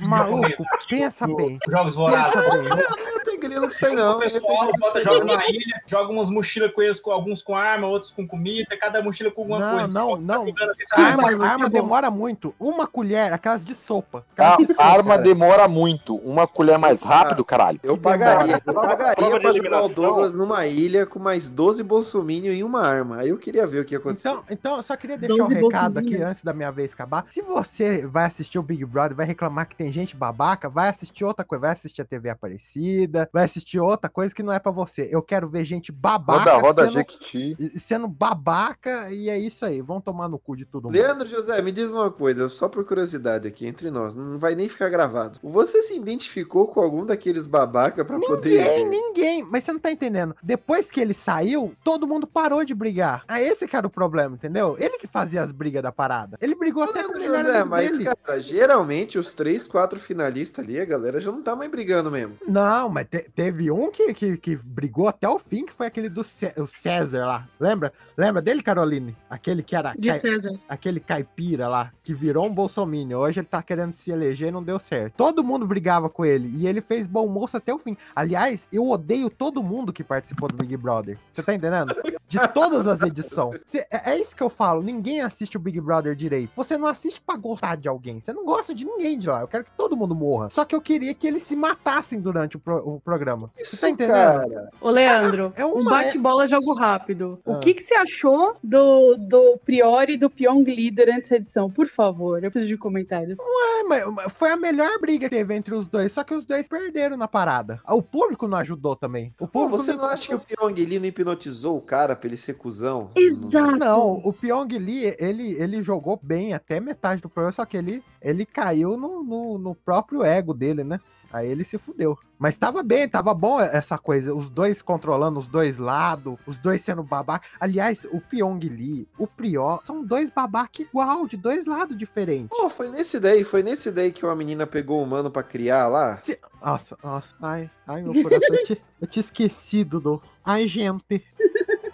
Maluco, 0.00 0.64
pensa 0.90 1.26
bem. 1.26 1.58
Jogos 1.68 1.94
Vorazes. 1.94 2.34
Pensa 2.34 2.58
bem. 2.58 2.68
Eu 2.68 3.20
tenho 3.24 3.40
que 3.40 3.86
aí, 3.86 3.94
não. 3.94 4.16
O 4.16 4.18
pessoal 4.18 4.70
bota, 4.78 5.02
joga 5.02 5.24
numa 5.24 5.46
ilha, 5.48 5.82
joga 5.86 6.12
umas 6.12 6.30
mochilas 6.30 6.72
com 6.72 6.82
eles, 6.82 7.00
com 7.00 7.10
alguns 7.10 7.42
com 7.42 7.54
arma, 7.54 7.86
outros 7.86 8.12
com 8.12 8.26
comida, 8.26 8.76
cada 8.78 9.02
mochila 9.02 9.30
com 9.30 9.42
alguma 9.42 9.58
Não, 9.58 9.78
coisa. 9.78 9.94
não, 9.94 10.16
não. 10.16 10.42
assim, 10.42 10.84
sabe? 10.86 11.02
arma, 11.02 11.46
arma 11.46 11.64
bom. 11.68 11.70
demora 11.70 12.10
muito. 12.10 12.54
Uma 12.58 12.86
colher, 12.86 13.32
aquelas 13.32 13.64
de 13.64 13.74
sopa. 13.74 14.24
Aquelas 14.36 14.58
de 14.58 14.74
sopa, 14.74 14.84
arma 14.84 15.10
cara. 15.10 15.22
demora 15.22 15.68
muito. 15.68 16.16
Uma 16.16 16.46
colher 16.46 16.78
mais 16.78 17.02
rápido, 17.02 17.44
caralho. 17.44 17.80
Eu 17.82 17.96
pagaria, 17.96 18.60
eu 18.64 18.74
pagaria 18.74 19.40
pra 19.40 19.52
jogar 19.52 19.84
o. 19.84 19.90
Douglas 20.00 20.34
numa 20.34 20.66
ilha 20.66 21.04
com 21.04 21.18
mais 21.18 21.50
12 21.50 21.82
bolsominion 21.82 22.52
e 22.52 22.64
uma 22.64 22.86
arma. 22.86 23.18
Aí 23.18 23.28
eu 23.28 23.38
queria 23.38 23.66
ver 23.66 23.80
o 23.80 23.84
que 23.84 23.94
ia 23.94 23.98
acontecer. 23.98 24.28
Então, 24.28 24.44
então, 24.48 24.76
eu 24.76 24.82
só 24.82 24.96
queria 24.96 25.18
deixar 25.18 25.34
um 25.34 25.48
12 25.48 25.54
recado 25.54 25.98
aqui 25.98 26.16
antes 26.16 26.42
da 26.42 26.52
minha 26.52 26.70
vez 26.70 26.92
acabar. 26.92 27.26
Se 27.28 27.42
você 27.42 28.06
vai 28.06 28.26
assistir 28.26 28.58
o 28.58 28.62
Big 28.62 28.84
Brother, 28.84 29.16
vai 29.16 29.26
reclamar 29.26 29.68
que 29.68 29.76
tem 29.76 29.90
gente 29.92 30.16
babaca, 30.16 30.68
vai 30.68 30.79
assistir 30.88 31.24
outra 31.24 31.44
coisa, 31.44 31.60
vai 31.62 31.72
assistir 31.72 32.02
a 32.02 32.04
TV 32.04 32.30
Aparecida, 32.30 33.28
vai 33.32 33.44
assistir 33.44 33.78
outra 33.78 34.08
coisa 34.08 34.34
que 34.34 34.42
não 34.42 34.52
é 34.52 34.58
pra 34.58 34.72
você. 34.72 35.08
Eu 35.10 35.22
quero 35.22 35.48
ver 35.48 35.64
gente 35.64 35.92
babaca 35.92 36.52
Roda, 36.54 36.60
roda, 36.66 36.82
sendo, 36.84 36.92
Jequiti. 36.94 37.78
sendo 37.78 38.08
babaca 38.08 39.10
e 39.10 39.28
é 39.28 39.38
isso 39.38 39.64
aí. 39.64 39.80
Vão 39.80 40.00
tomar 40.00 40.28
no 40.28 40.38
cu 40.38 40.56
de 40.56 40.64
todo 40.64 40.84
mundo. 40.84 40.94
Leandro 40.94 41.26
José, 41.26 41.60
me 41.62 41.72
diz 41.72 41.92
uma 41.92 42.10
coisa, 42.10 42.48
só 42.48 42.68
por 42.68 42.84
curiosidade 42.84 43.46
aqui 43.46 43.66
entre 43.66 43.90
nós, 43.90 44.14
não 44.16 44.38
vai 44.38 44.54
nem 44.54 44.68
ficar 44.68 44.88
gravado. 44.88 45.38
Você 45.42 45.82
se 45.82 45.96
identificou 45.96 46.66
com 46.68 46.80
algum 46.80 47.04
daqueles 47.04 47.46
babaca 47.46 48.04
pra 48.04 48.16
Ninguém, 48.16 48.28
poder. 48.30 48.84
ninguém. 48.86 49.42
Mas 49.44 49.64
você 49.64 49.72
não 49.72 49.80
tá 49.80 49.90
entendendo. 49.90 50.34
Depois 50.42 50.90
que 50.90 51.00
ele 51.00 51.14
saiu, 51.14 51.74
todo 51.84 52.06
mundo 52.06 52.26
parou 52.26 52.64
de 52.64 52.74
brigar. 52.74 53.24
Ah, 53.28 53.40
esse 53.40 53.66
que 53.66 53.76
era 53.76 53.86
o 53.86 53.90
problema, 53.90 54.34
entendeu? 54.34 54.76
Ele 54.78 54.98
que 54.98 55.06
fazia 55.06 55.42
as 55.42 55.52
brigas 55.52 55.82
da 55.82 55.92
parada. 55.92 56.38
Ele 56.40 56.54
brigou 56.54 56.82
até 56.82 57.02
com 57.04 57.18
o 57.18 57.20
José, 57.20 57.64
mas, 57.64 57.98
dele. 57.98 58.10
cara, 58.24 58.40
geralmente 58.40 59.18
os 59.18 59.34
três, 59.34 59.66
quatro 59.66 59.98
finalistas 59.98 60.66
ali, 60.70 60.80
a 60.80 60.84
galera 60.84 61.20
já 61.20 61.30
não 61.32 61.42
tá 61.42 61.54
mais 61.56 61.70
brigando 61.70 62.10
mesmo. 62.10 62.36
Não, 62.46 62.88
mas 62.88 63.06
te- 63.08 63.28
teve 63.34 63.70
um 63.70 63.90
que, 63.90 64.14
que, 64.14 64.36
que 64.36 64.56
brigou 64.56 65.08
até 65.08 65.28
o 65.28 65.38
fim, 65.38 65.64
que 65.66 65.72
foi 65.72 65.86
aquele 65.86 66.08
do 66.08 66.22
Cé- 66.22 66.54
o 66.56 66.66
César 66.66 67.26
lá. 67.26 67.48
Lembra? 67.58 67.92
Lembra 68.16 68.40
dele, 68.40 68.62
Caroline? 68.62 69.16
Aquele 69.28 69.62
que 69.62 69.74
era. 69.74 69.94
De 69.98 70.08
cai- 70.08 70.20
César. 70.20 70.50
Aquele 70.68 71.00
caipira 71.00 71.66
lá, 71.68 71.92
que 72.02 72.14
virou 72.14 72.46
um 72.46 72.52
bolsominion. 72.54 73.18
Hoje 73.18 73.40
ele 73.40 73.46
tá 73.46 73.62
querendo 73.62 73.92
se 73.94 74.10
eleger 74.10 74.48
e 74.48 74.52
não 74.52 74.62
deu 74.62 74.78
certo. 74.78 75.14
Todo 75.16 75.42
mundo 75.42 75.66
brigava 75.66 76.08
com 76.08 76.24
ele. 76.24 76.50
E 76.56 76.66
ele 76.66 76.80
fez 76.80 77.06
bom 77.06 77.26
moço 77.28 77.56
até 77.56 77.72
o 77.74 77.78
fim. 77.78 77.96
Aliás, 78.14 78.68
eu 78.72 78.88
odeio 78.88 79.28
todo 79.30 79.62
mundo 79.62 79.92
que 79.92 80.04
participou 80.04 80.48
do 80.48 80.56
Big 80.56 80.76
Brother. 80.76 81.18
Você 81.32 81.42
tá 81.42 81.54
entendendo? 81.54 81.94
De 82.28 82.38
todas 82.48 82.86
as 82.86 83.00
edições. 83.02 83.60
Cê- 83.66 83.86
é, 83.90 84.12
é 84.12 84.18
isso 84.20 84.36
que 84.36 84.42
eu 84.42 84.50
falo. 84.50 84.82
Ninguém 84.82 85.20
assiste 85.20 85.56
o 85.56 85.60
Big 85.60 85.80
Brother 85.80 86.14
direito. 86.14 86.52
Você 86.56 86.76
não 86.76 86.86
assiste 86.86 87.20
pra 87.20 87.36
gostar 87.36 87.76
de 87.76 87.88
alguém. 87.88 88.20
Você 88.20 88.32
não 88.32 88.44
gosta 88.44 88.74
de 88.74 88.84
ninguém 88.84 89.18
de 89.18 89.28
lá. 89.28 89.40
Eu 89.40 89.48
quero 89.48 89.64
que 89.64 89.70
todo 89.76 89.96
mundo 89.96 90.14
morra. 90.14 90.50
Só 90.50 90.59
que 90.64 90.74
eu 90.74 90.80
queria 90.80 91.14
que 91.14 91.26
eles 91.26 91.42
se 91.44 91.56
matassem 91.56 92.20
durante 92.20 92.56
o, 92.56 92.60
pro- 92.60 92.82
o 92.96 93.00
programa. 93.00 93.50
Você 93.56 93.76
tá 93.76 93.88
entendendo? 93.90 94.14
cara. 94.14 94.70
Ô, 94.80 94.90
Leandro, 94.90 95.52
É 95.56 95.64
uma- 95.64 95.80
um 95.80 95.84
bate-bola 95.84 96.46
jogo 96.48 96.74
rápido. 96.74 97.38
O 97.44 97.54
Ah. 97.54 97.58
que, 97.58 97.74
que 97.74 97.82
você 97.82 97.94
achou 97.94 98.56
do, 98.62 99.16
do 99.16 99.58
Priori 99.64 100.14
e 100.14 100.18
do 100.18 100.30
Pyong 100.30 100.64
Lee 100.64 100.90
durante 100.90 101.24
essa 101.24 101.36
edição? 101.36 101.70
Por 101.70 101.86
favor, 101.88 102.42
eu 102.42 102.50
preciso 102.50 102.68
de 102.68 102.76
comentários. 102.78 103.38
É, 103.40 103.82
mas- 103.84 104.32
foi 104.32 104.50
a 104.50 104.56
melhor 104.56 104.98
briga 105.00 105.28
que 105.28 105.34
teve 105.36 105.54
entre 105.54 105.74
os 105.74 105.86
dois, 105.86 106.12
só 106.12 106.22
que 106.24 106.34
os 106.34 106.44
dois 106.44 106.68
perderam 106.68 107.16
na 107.16 107.28
parada. 107.28 107.80
O 107.88 108.02
público 108.02 108.46
não 108.48 108.58
ajudou 108.58 108.96
também. 108.96 109.32
O 109.38 109.46
Pô, 109.46 109.60
público 109.60 109.78
você 109.78 109.92
não 109.94 110.04
acha 110.04 110.28
que 110.28 110.34
o 110.34 110.40
Pyong 110.40 110.74
Lee 110.84 110.98
não 110.98 111.06
hipnotizou 111.06 111.76
o 111.76 111.80
cara 111.80 112.14
pra 112.16 112.26
ele 112.28 112.36
ser 112.36 112.54
cuzão? 112.54 113.10
Exato. 113.16 113.50
Não, 113.76 114.20
o 114.24 114.32
Pyong 114.32 114.68
Lee, 114.78 115.14
ele, 115.18 115.52
ele 115.60 115.82
jogou 115.82 116.18
bem 116.22 116.52
até 116.54 116.80
metade 116.80 117.20
do 117.22 117.28
programa, 117.28 117.52
só 117.52 117.64
que 117.64 117.76
ele, 117.76 118.02
ele 118.20 118.44
caiu 118.46 118.96
no, 118.96 119.22
no, 119.22 119.58
no 119.58 119.74
próprio 119.74 120.22
ego 120.24 120.49
dele, 120.54 120.84
né? 120.84 120.98
Aí 121.32 121.46
ele 121.48 121.62
se 121.62 121.78
fudeu. 121.78 122.18
Mas 122.36 122.56
tava 122.58 122.82
bem, 122.82 123.08
tava 123.08 123.32
bom 123.32 123.60
essa 123.60 123.96
coisa. 123.96 124.34
Os 124.34 124.48
dois 124.50 124.82
controlando 124.82 125.38
os 125.38 125.46
dois 125.46 125.78
lados, 125.78 126.36
os 126.44 126.58
dois 126.58 126.80
sendo 126.80 127.04
babaca. 127.04 127.46
Aliás, 127.60 128.04
o 128.10 128.20
Pyong 128.20 128.58
Lee, 128.68 129.06
o 129.16 129.28
Prior, 129.28 129.80
são 129.84 130.04
dois 130.04 130.28
babaca 130.28 130.82
igual, 130.82 131.28
de 131.28 131.36
dois 131.36 131.66
lados 131.66 131.96
diferentes. 131.96 132.48
Pô, 132.48 132.68
foi 132.68 132.88
nesse 132.88 133.20
daí, 133.20 133.44
foi 133.44 133.62
nesse 133.62 133.92
daí 133.92 134.10
que 134.10 134.24
uma 134.26 134.34
menina 134.34 134.66
pegou 134.66 135.00
o 135.00 135.06
mano 135.06 135.30
pra 135.30 135.44
criar 135.44 135.86
lá? 135.86 136.18
Se- 136.24 136.40
Nossa, 136.60 136.98
nossa, 137.04 137.32
ai, 137.40 137.70
ai, 137.86 138.02
meu 138.02 138.12
coração, 138.22 138.56
eu, 138.56 138.64
ti- 138.64 138.82
eu 139.00 139.06
tinha 139.06 139.20
esquecido 139.20 140.00
do. 140.00 140.20
Ai, 140.44 140.66
gente. 140.66 141.24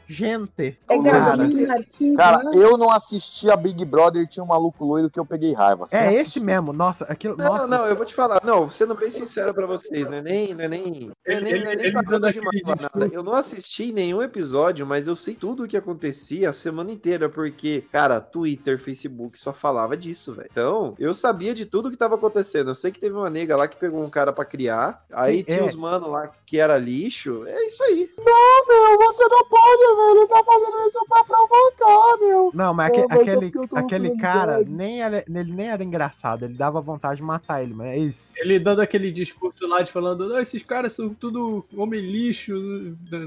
Gente. 0.08 0.78
É 0.88 1.02
cara, 1.02 1.36
Gabi 1.36 1.66
Martins, 1.66 2.16
Cara, 2.16 2.42
né? 2.44 2.50
eu 2.54 2.76
não 2.78 2.90
assisti 2.90 3.50
a 3.50 3.56
Big 3.56 3.84
Brother 3.84 4.22
e 4.22 4.26
tinha 4.26 4.42
um 4.42 4.46
maluco 4.46 4.84
loiro 4.84 5.10
que 5.10 5.18
eu 5.18 5.26
peguei 5.26 5.52
raiva. 5.52 5.88
é 5.90 6.08
Você 6.10 6.14
esse 6.20 6.40
mesmo, 6.40 6.72
nossa, 6.72 7.04
aquilo. 7.06 7.36
Não, 7.36 7.46
nossa, 7.46 7.66
não, 7.66 7.86
eu 7.86 7.96
vou 7.96 8.04
te 8.06 8.14
falar. 8.14 8.40
Não, 8.44 8.70
sendo 8.70 8.94
bem 8.94 9.10
sincero 9.10 9.52
pra 9.52 9.66
vocês, 9.66 10.08
não 10.08 10.18
é 10.18 10.22
nem. 10.22 10.54
Não 10.54 10.64
é 10.64 10.68
nem, 10.68 10.82
não 10.84 11.12
é 11.26 11.32
Ele- 11.32 11.40
nem, 11.40 11.60
não 11.64 11.70
é 11.70 11.72
ele- 11.72 11.76
nem 11.76 11.86
ele 11.86 12.32
de 12.32 12.40
mal, 12.40 12.76
nada. 12.80 13.14
Eu 13.14 13.22
não 13.22 13.32
assisti 13.32 13.92
nenhum 13.92 14.22
episódio, 14.22 14.86
mas 14.86 15.08
eu 15.08 15.16
sei 15.16 15.34
tudo 15.34 15.64
o 15.64 15.68
que 15.68 15.76
acontecia 15.76 16.50
a 16.50 16.52
semana 16.52 16.92
inteira, 16.92 17.28
porque, 17.28 17.84
cara, 17.92 18.20
Twitter, 18.20 18.78
Facebook 18.78 19.38
só 19.38 19.52
falava 19.52 19.96
disso, 19.96 20.32
velho. 20.34 20.48
Então, 20.50 20.94
eu 20.98 21.12
sabia 21.12 21.52
de 21.54 21.66
tudo 21.66 21.90
que 21.90 21.96
tava 21.96 22.14
acontecendo. 22.14 22.70
Eu 22.70 22.74
sei 22.74 22.90
que 22.92 23.00
teve 23.00 23.14
uma 23.16 23.28
nega 23.30 23.56
lá 23.56 23.66
que 23.66 23.76
pegou 23.76 24.02
um 24.02 24.10
cara 24.10 24.32
pra 24.32 24.44
criar, 24.44 25.04
aí 25.12 25.38
Sim, 25.38 25.44
tinha 25.44 25.58
é. 25.60 25.64
os 25.66 25.74
mano 25.74 26.08
lá 26.10 26.30
que 26.46 26.60
era 26.60 26.76
lixo. 26.78 27.42
É 27.46 27.64
isso 27.66 27.82
aí. 27.82 28.08
Não, 28.18 28.66
meu, 28.68 28.98
você 28.98 29.24
não 29.28 29.48
pode, 29.48 29.95
Ele 29.98 30.26
tá 30.26 30.42
fazendo 30.44 30.88
isso 30.88 31.06
pra 31.08 31.24
provocar, 31.24 32.18
meu. 32.20 32.50
Não, 32.54 32.74
mas 32.74 32.86
aque- 32.88 33.06
mas 33.08 33.20
aquele, 33.20 33.52
aquele 33.74 34.16
cara 34.16 34.62
nem 34.66 35.02
era, 35.02 35.24
ele 35.28 35.52
nem 35.52 35.68
era 35.68 35.82
engraçado, 35.82 36.44
ele 36.44 36.54
dava 36.54 36.80
vontade 36.80 37.16
de 37.16 37.22
matar 37.22 37.62
ele, 37.62 37.74
mas 37.74 37.86
é 37.88 37.96
isso. 37.98 38.32
Ele 38.36 38.58
dando 38.58 38.80
aquele 38.80 39.10
discurso 39.10 39.66
lá 39.66 39.82
de 39.82 39.90
falando, 39.90 40.28
não, 40.28 40.38
esses 40.38 40.62
caras 40.62 40.92
são 40.92 41.08
tudo 41.14 41.64
homem 41.76 42.00
lixo 42.00 42.52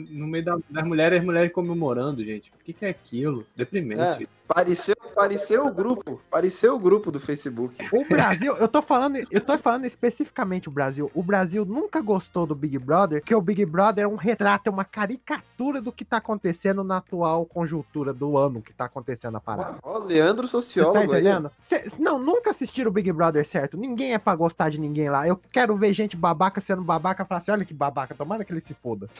no 0.10 0.28
meio 0.28 0.46
da- 0.46 0.60
das 0.70 0.84
mulheres, 0.88 1.20
as 1.20 1.26
mulheres 1.26 1.52
comemorando, 1.52 2.24
gente. 2.24 2.52
O 2.60 2.64
que, 2.64 2.74
que 2.74 2.86
é 2.86 2.90
aquilo? 2.90 3.46
Deprimente. 3.56 4.02
É, 4.02 4.28
pareceu, 4.54 4.96
pareceu 5.16 5.66
o 5.68 5.72
grupo. 5.74 6.20
Pareceu 6.30 6.76
o 6.76 6.80
grupo 6.80 7.12
do 7.12 7.20
Facebook. 7.20 7.78
O 7.94 8.06
Brasil, 8.08 8.54
eu 8.58 8.68
tô 8.68 8.82
falando, 8.82 9.18
eu 9.32 9.42
tô 9.42 9.58
falando 9.58 9.86
especificamente 9.86 10.68
o 10.68 10.72
Brasil. 10.72 11.10
O 11.14 11.22
Brasil 11.24 11.64
nunca 11.66 12.02
gostou 12.02 12.46
do 12.46 12.56
Big 12.56 12.78
Brother, 12.80 13.24
que 13.24 13.34
o 13.34 13.42
Big 13.42 13.64
Brother 13.66 14.06
é 14.06 14.08
um 14.08 14.16
retrato, 14.16 14.68
é 14.68 14.72
uma 14.72 14.84
caricatura 14.84 15.82
do 15.82 15.92
que 15.92 16.04
tá 16.04 16.18
acontecendo 16.18 16.84
na 16.84 16.98
atual 16.98 17.46
conjuntura 17.46 18.12
do 18.14 18.38
ano 18.38 18.62
que 18.62 18.74
tá 18.74 18.86
acontecendo 18.86 19.38
a 19.38 19.40
parada. 19.40 19.78
Ó, 19.84 20.00
Leandro 20.00 20.48
Você 20.48 20.58
tá 20.58 20.62
sociólogo 20.62 20.98
aí. 21.00 21.06
entendendo? 21.22 21.52
Cê- 21.62 21.84
não, 22.00 22.18
nunca 22.20 22.50
assistiram 22.50 22.90
o 22.90 22.94
Big 22.94 23.12
Brother 23.12 23.46
certo. 23.46 23.78
Ninguém 23.78 24.14
é 24.14 24.18
pra 24.18 24.36
gostar 24.36 24.70
de 24.70 24.80
ninguém 24.80 25.10
lá. 25.10 25.28
Eu 25.28 25.38
quero 25.52 25.76
ver 25.76 25.94
gente 25.94 26.18
babaca 26.18 26.60
sendo 26.60 26.82
babaca 26.82 27.24
e 27.24 27.26
falar 27.28 27.40
assim: 27.40 27.52
olha 27.52 27.66
que 27.66 27.74
babaca, 27.74 28.16
tomara 28.16 28.44
que 28.44 28.52
ele 28.52 28.62
se 28.62 28.74
foda. 28.74 29.08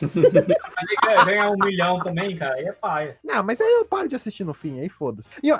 Ele 0.80 0.96
quer 1.02 1.24
ganhar 1.24 1.50
um 1.50 1.56
milhão 1.62 2.00
também, 2.02 2.36
cara, 2.36 2.54
aí 2.54 2.64
é 2.64 2.72
paia. 2.72 3.16
Não, 3.22 3.42
mas 3.42 3.60
aí 3.60 3.72
eu 3.74 3.84
paro 3.84 4.08
de 4.08 4.16
assistir 4.16 4.44
no 4.44 4.54
fim, 4.54 4.80
aí 4.80 4.88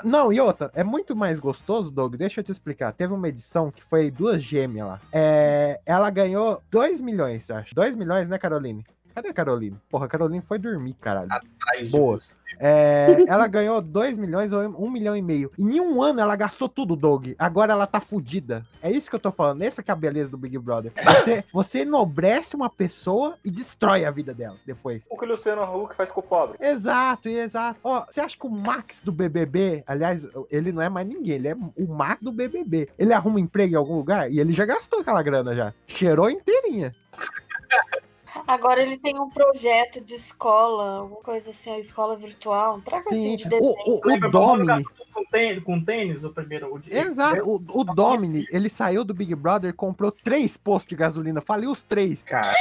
não, 0.03 0.31
e 0.31 0.39
outra, 0.39 0.71
é 0.73 0.83
muito 0.83 1.15
mais 1.15 1.39
gostoso, 1.39 1.91
Doug, 1.91 2.15
deixa 2.15 2.39
eu 2.39 2.43
te 2.43 2.51
explicar. 2.51 2.91
Teve 2.93 3.13
uma 3.13 3.27
edição 3.27 3.71
que 3.71 3.83
foi 3.83 4.11
duas 4.11 4.41
gêmeas 4.41 4.87
lá. 4.87 5.01
É, 5.11 5.79
ela 5.85 6.09
ganhou 6.09 6.61
2 6.69 7.01
milhões, 7.01 7.49
acho. 7.49 7.73
2 7.75 7.95
milhões, 7.95 8.27
né, 8.27 8.37
Caroline? 8.37 8.85
Cadê 9.13 9.29
a 9.29 9.33
Caroline? 9.33 9.77
Porra, 9.89 10.05
a 10.05 10.09
Caroline 10.09 10.41
foi 10.41 10.57
dormir, 10.57 10.93
caralho. 10.95 11.29
Ai, 11.67 11.85
Boa. 11.85 12.13
Jesus. 12.13 12.39
É, 12.59 13.23
ela 13.27 13.47
ganhou 13.47 13.81
2 13.81 14.17
milhões 14.17 14.53
ou 14.53 14.61
1 14.61 14.89
milhão 14.89 15.15
e 15.15 15.21
meio. 15.21 15.51
Em 15.57 15.79
um 15.79 16.01
ano 16.01 16.19
ela 16.19 16.35
gastou 16.35 16.69
tudo, 16.69 16.95
Doug. 16.95 17.29
Agora 17.39 17.73
ela 17.73 17.87
tá 17.87 17.99
fudida. 17.99 18.65
É 18.81 18.91
isso 18.91 19.09
que 19.09 19.15
eu 19.15 19.19
tô 19.19 19.31
falando. 19.31 19.63
Essa 19.63 19.81
que 19.81 19.89
é 19.89 19.93
a 19.93 19.97
beleza 19.97 20.29
do 20.29 20.37
Big 20.37 20.57
Brother. 20.57 20.91
Você, 21.03 21.43
você 21.51 21.79
enobrece 21.79 22.55
uma 22.55 22.69
pessoa 22.69 23.37
e 23.43 23.49
destrói 23.49 24.05
a 24.05 24.11
vida 24.11 24.33
dela 24.33 24.57
depois. 24.65 25.03
O 25.09 25.17
que 25.17 25.25
o 25.25 25.27
Luciano 25.27 25.63
Huck 25.63 25.95
faz 25.95 26.11
com 26.11 26.19
o 26.19 26.23
pobre. 26.23 26.57
Exato, 26.59 27.29
exato. 27.29 27.79
Ó, 27.83 28.05
você 28.05 28.21
acha 28.21 28.37
que 28.37 28.45
o 28.45 28.49
Max 28.49 29.01
do 29.03 29.11
BBB, 29.11 29.83
aliás, 29.87 30.27
ele 30.49 30.71
não 30.71 30.81
é 30.81 30.89
mais 30.89 31.07
ninguém, 31.07 31.35
ele 31.35 31.47
é 31.47 31.55
o 31.55 31.87
Max 31.87 32.21
do 32.21 32.31
BBB. 32.31 32.89
Ele 32.97 33.13
arruma 33.13 33.39
emprego 33.39 33.73
em 33.73 33.77
algum 33.77 33.95
lugar 33.95 34.31
e 34.31 34.39
ele 34.39 34.53
já 34.53 34.65
gastou 34.65 34.99
aquela 34.99 35.23
grana 35.23 35.55
já. 35.55 35.73
Cheirou 35.87 36.29
inteirinha. 36.29 36.95
Agora 38.47 38.81
ele 38.81 38.97
tem 38.97 39.19
um 39.19 39.29
projeto 39.29 40.01
de 40.01 40.13
escola, 40.15 40.99
alguma 40.99 41.21
coisa 41.21 41.49
assim, 41.49 41.71
a 41.71 41.79
escola 41.79 42.15
virtual, 42.15 42.77
um 42.77 42.81
tragozinho 42.81 43.37
de 43.37 43.47
desenho. 43.49 43.73
O, 43.85 43.99
o, 44.07 44.13
o 44.13 44.31
Domini, 44.31 44.83
Com 45.13 45.25
tênis, 45.25 45.63
com 45.63 45.83
tênis, 45.83 46.23
o 46.23 46.29
primeiro. 46.31 46.73
O 46.73 46.79
de- 46.79 46.95
exato, 46.95 47.47
o, 47.49 47.55
o 47.55 47.83
Domini, 47.83 48.45
ele 48.51 48.69
saiu 48.69 49.03
do 49.03 49.13
Big 49.13 49.35
Brother, 49.35 49.73
comprou 49.73 50.11
três 50.11 50.55
postos 50.57 50.89
de 50.89 50.95
gasolina, 50.95 51.41
faliu 51.41 51.71
os 51.71 51.83
três. 51.83 52.23
Cara, 52.23 52.55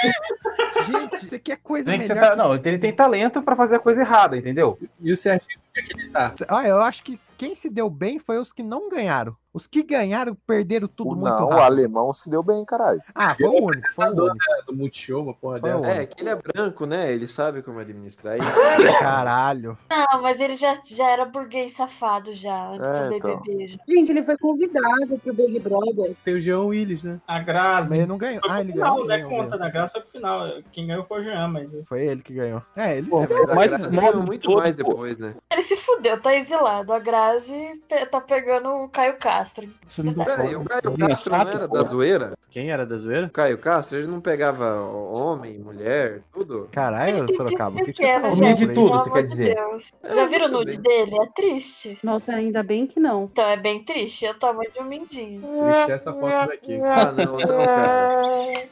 Gente, 0.86 1.26
isso 1.26 1.34
aqui 1.34 1.52
é 1.52 1.56
coisa 1.56 1.90
que 1.92 1.98
melhor. 1.98 2.30
ta- 2.30 2.36
Não, 2.36 2.54
ele 2.54 2.78
tem 2.78 2.92
talento 2.92 3.42
pra 3.42 3.54
fazer 3.54 3.76
a 3.76 3.80
coisa 3.80 4.00
errada, 4.00 4.36
entendeu? 4.36 4.78
e 5.00 5.12
o 5.12 5.16
Serginho, 5.16 5.58
é 5.76 5.82
que 5.82 5.92
ele 5.92 6.08
tá? 6.08 6.34
Ah, 6.48 6.66
eu 6.66 6.80
acho 6.80 7.02
que 7.02 7.20
quem 7.36 7.54
se 7.54 7.68
deu 7.68 7.88
bem 7.90 8.18
foi 8.18 8.38
os 8.38 8.52
que 8.52 8.62
não 8.62 8.88
ganharam. 8.88 9.36
Os 9.52 9.66
que 9.66 9.82
ganharam 9.82 10.36
perderam 10.46 10.86
tudo 10.86 11.16
muito 11.16 11.24
Não, 11.28 11.48
o 11.48 11.52
alemão 11.60 12.12
se 12.14 12.30
deu 12.30 12.42
bem, 12.42 12.64
caralho. 12.64 13.00
Ah, 13.14 13.34
foi 13.34 13.48
o 13.48 13.64
único, 13.64 13.92
foi 13.94 14.06
o 14.06 14.24
único. 14.24 14.36
Do 14.66 14.76
Multishow, 14.76 15.22
uma 15.24 15.34
porra 15.34 15.58
dessa. 15.60 15.90
É, 15.90 16.06
que 16.06 16.22
ele 16.22 16.30
é 16.30 16.36
branco, 16.36 16.86
né? 16.86 17.10
Ele 17.12 17.26
sabe 17.26 17.60
como 17.62 17.80
administrar 17.80 18.38
isso. 18.38 18.58
Caralho. 19.00 19.76
Não, 19.90 20.22
mas 20.22 20.40
ele 20.40 20.54
já, 20.54 20.78
já 20.86 21.10
era 21.10 21.24
burguês 21.24 21.72
safado 21.72 22.32
já, 22.32 22.70
antes 22.70 22.88
É, 22.90 23.08
do 23.08 23.14
então. 23.16 23.40
BBB. 23.40 23.66
já. 23.66 23.78
Gente, 23.88 24.10
ele 24.10 24.22
foi 24.24 24.38
convidado 24.38 25.18
pro 25.22 25.34
Big 25.34 25.58
Brother. 25.58 26.14
Tem 26.24 26.34
o 26.34 26.40
Jean 26.40 26.60
Willis, 26.62 27.02
né? 27.02 27.20
A 27.26 27.40
Grazi. 27.40 27.90
Mas 27.90 27.98
ele 27.98 28.06
não 28.06 28.18
ganhou. 28.18 28.40
Foi 28.40 28.50
Ah, 28.50 28.60
ele 28.60 28.72
final, 28.72 28.94
ganhou. 28.94 29.08
né? 29.08 29.16
ganhou, 29.18 29.30
Conta, 29.42 29.58
da 29.58 29.68
Graça 29.68 29.92
foi 29.94 30.02
pro 30.02 30.10
final. 30.12 30.48
Quem 30.70 30.86
ganhou 30.86 31.04
foi 31.06 31.18
o 31.20 31.22
Jean, 31.22 31.48
mas. 31.48 31.70
Foi 31.88 32.06
ele 32.06 32.22
que 32.22 32.34
ganhou. 32.34 32.62
É, 32.76 32.98
ele 32.98 33.08
Pô, 33.10 33.20
mas 33.54 33.72
Mas 33.72 33.92
modo 33.92 34.06
ganhou 34.12 34.22
muito 34.26 34.48
todo, 34.48 34.58
mais 34.58 34.74
depois, 34.76 35.18
né? 35.18 35.34
Ele 35.52 35.62
se 35.62 35.76
fudeu, 35.76 36.20
tá 36.20 36.34
exilado. 36.36 36.92
A 36.92 36.98
Grazi 37.00 37.82
tá 38.10 38.20
pegando 38.20 38.68
o 38.70 38.88
Caio 38.88 39.16
Castro. 39.18 39.39
Você 39.86 40.02
não 40.02 40.12
Pera 40.12 40.42
aí, 40.42 40.54
o 40.54 40.64
Caio 40.64 40.96
Não, 40.98 41.08
Castro 41.08 41.32
não 41.32 41.40
era 41.40 41.68
da 41.68 41.82
zoeira? 41.82 42.32
Quem 42.50 42.70
era 42.70 42.84
da 42.84 42.96
zoeira? 42.96 43.26
O 43.26 43.30
Caio 43.30 43.58
Castro, 43.58 43.98
ele 43.98 44.08
não 44.08 44.20
pegava 44.20 44.82
homem, 44.82 45.58
mulher, 45.58 46.22
tudo? 46.32 46.68
Caralho, 46.72 47.26
Sorocaba, 47.34 47.80
o 47.80 47.84
que, 47.84 47.92
que 47.92 48.02
tá 48.02 48.20
Comia 48.20 48.56
gente, 48.56 48.66
de 48.66 48.74
tudo, 48.74 48.98
você 48.98 49.10
quer 49.10 49.22
dizer? 49.22 49.54
Deus. 49.54 49.92
Já 50.04 50.26
viram 50.26 50.46
o 50.46 50.50
nude 50.50 50.78
bem. 50.78 51.06
dele? 51.06 51.16
É 51.22 51.26
triste. 51.26 51.98
Nossa, 52.02 52.32
ainda 52.32 52.62
bem 52.62 52.86
que 52.86 52.98
não. 52.98 53.24
Então 53.32 53.48
é 53.48 53.56
bem 53.56 53.82
triste, 53.84 54.26
é 54.26 54.32
o 54.32 54.34
tamanho 54.34 54.70
de 54.72 54.80
um 54.80 54.84
mindinho. 54.84 55.40
Triste 55.40 55.92
essa 55.92 56.12
foto 56.12 56.48
daqui. 56.48 56.80
Ah, 56.82 57.12
não, 57.12 57.38
não, 57.38 57.64
cara. 57.64 58.68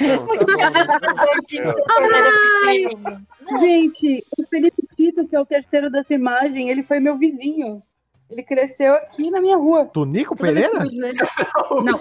Não, 0.00 0.26
tá 0.26 0.44
bom. 0.44 0.56
É. 2.68 3.58
Gente, 3.60 4.24
o 4.36 4.42
Felipe 4.48 4.82
Tito, 4.96 5.26
que 5.26 5.36
é 5.36 5.40
o 5.40 5.46
terceiro 5.46 5.90
dessa 5.90 6.14
imagem, 6.14 6.70
ele 6.70 6.82
foi 6.82 7.00
meu 7.00 7.16
vizinho. 7.16 7.82
Ele 8.28 8.42
cresceu 8.42 8.94
aqui 8.94 9.30
na 9.30 9.40
minha 9.40 9.56
rua. 9.56 9.84
Toda 9.86 10.18
que 10.18 10.34
Pereira? 10.34 10.80
Não. 11.84 12.00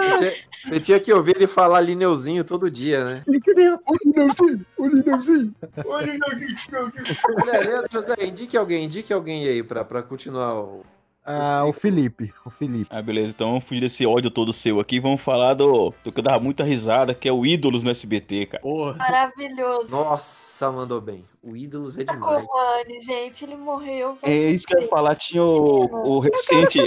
Você 0.00 0.16
tinha, 0.16 0.32
você 0.64 0.80
tinha 0.80 1.00
que 1.00 1.12
ouvir 1.12 1.36
ele 1.36 1.46
falar 1.46 1.80
Lineuzinho 1.80 2.42
todo 2.44 2.70
dia, 2.70 3.04
né? 3.04 3.22
Olha, 7.40 7.60
Leandro 7.60 7.92
José, 7.92 8.14
indique 8.22 8.56
alguém, 8.56 8.84
indique 8.84 9.12
alguém 9.12 9.46
aí 9.46 9.62
pra, 9.62 9.84
pra 9.84 10.02
continuar 10.02 10.54
o. 10.60 10.84
Ah, 11.30 11.64
o 11.66 11.72
Felipe. 11.74 12.32
O 12.44 12.48
Felipe. 12.48 12.86
Ah, 12.90 13.02
beleza. 13.02 13.32
Então 13.34 13.48
vamos 13.48 13.64
fugir 13.64 13.80
desse 13.80 14.06
ódio 14.06 14.30
todo 14.30 14.50
seu 14.50 14.80
aqui. 14.80 14.98
Vamos 14.98 15.20
falar 15.20 15.52
do, 15.52 15.92
do 16.02 16.10
que 16.10 16.20
eu 16.20 16.24
dava 16.24 16.40
muita 16.40 16.64
risada, 16.64 17.14
que 17.14 17.28
é 17.28 17.32
o 17.32 17.44
Ídolos 17.44 17.82
no 17.82 17.90
SBT, 17.90 18.46
cara. 18.46 18.62
Porra. 18.62 18.94
Maravilhoso. 18.94 19.90
Nossa, 19.90 20.72
mandou 20.72 21.02
bem. 21.02 21.22
O 21.42 21.56
Ídolos 21.56 21.98
é 21.98 22.04
demais. 22.04 22.44
Comane, 22.46 23.00
gente, 23.00 23.44
ele 23.44 23.56
morreu. 23.56 24.18
É 24.22 24.32
isso 24.50 24.66
que 24.66 24.76
eu 24.76 24.80
ia 24.82 24.88
falar. 24.88 25.14
Tinha 25.14 25.42
o, 25.42 25.84
o 26.16 26.18
recente. 26.18 26.78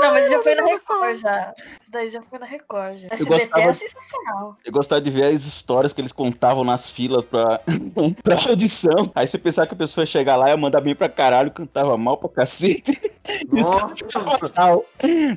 Não, 0.00 0.10
mas 0.12 0.30
já 0.30 0.40
foi 0.42 0.54
na 0.54 0.64
Record 0.64 1.14
já. 1.16 1.54
Isso 1.80 1.90
daí 1.90 2.08
já 2.08 2.22
foi 2.22 2.38
na 2.38 2.46
Record 2.46 2.96
já. 2.96 3.08
SBT 3.10 3.24
gostava- 3.44 3.62
é 3.70 3.72
sensacional. 3.72 4.56
Eu 4.64 4.72
gostava 4.72 5.00
de 5.00 5.10
ver 5.10 5.24
as 5.34 5.44
histórias 5.44 5.92
que 5.92 6.00
eles 6.00 6.12
contavam 6.12 6.64
nas 6.64 6.88
filas 6.90 7.24
pra, 7.24 7.60
pra 8.22 8.48
audição. 8.48 9.10
Aí 9.14 9.26
você 9.26 9.38
pensava 9.38 9.66
que 9.68 9.74
a 9.74 9.78
pessoa 9.78 10.02
ia 10.02 10.06
chegar 10.06 10.36
lá 10.36 10.48
e 10.48 10.50
ia 10.50 10.56
mandar 10.56 10.80
bem 10.80 10.94
pra 10.94 11.08
caralho, 11.08 11.50
cantava 11.50 11.96
mal 11.96 12.16
pra 12.16 12.28
cacete. 12.28 13.00
Nossa, 13.52 13.94
Total, 14.38 14.84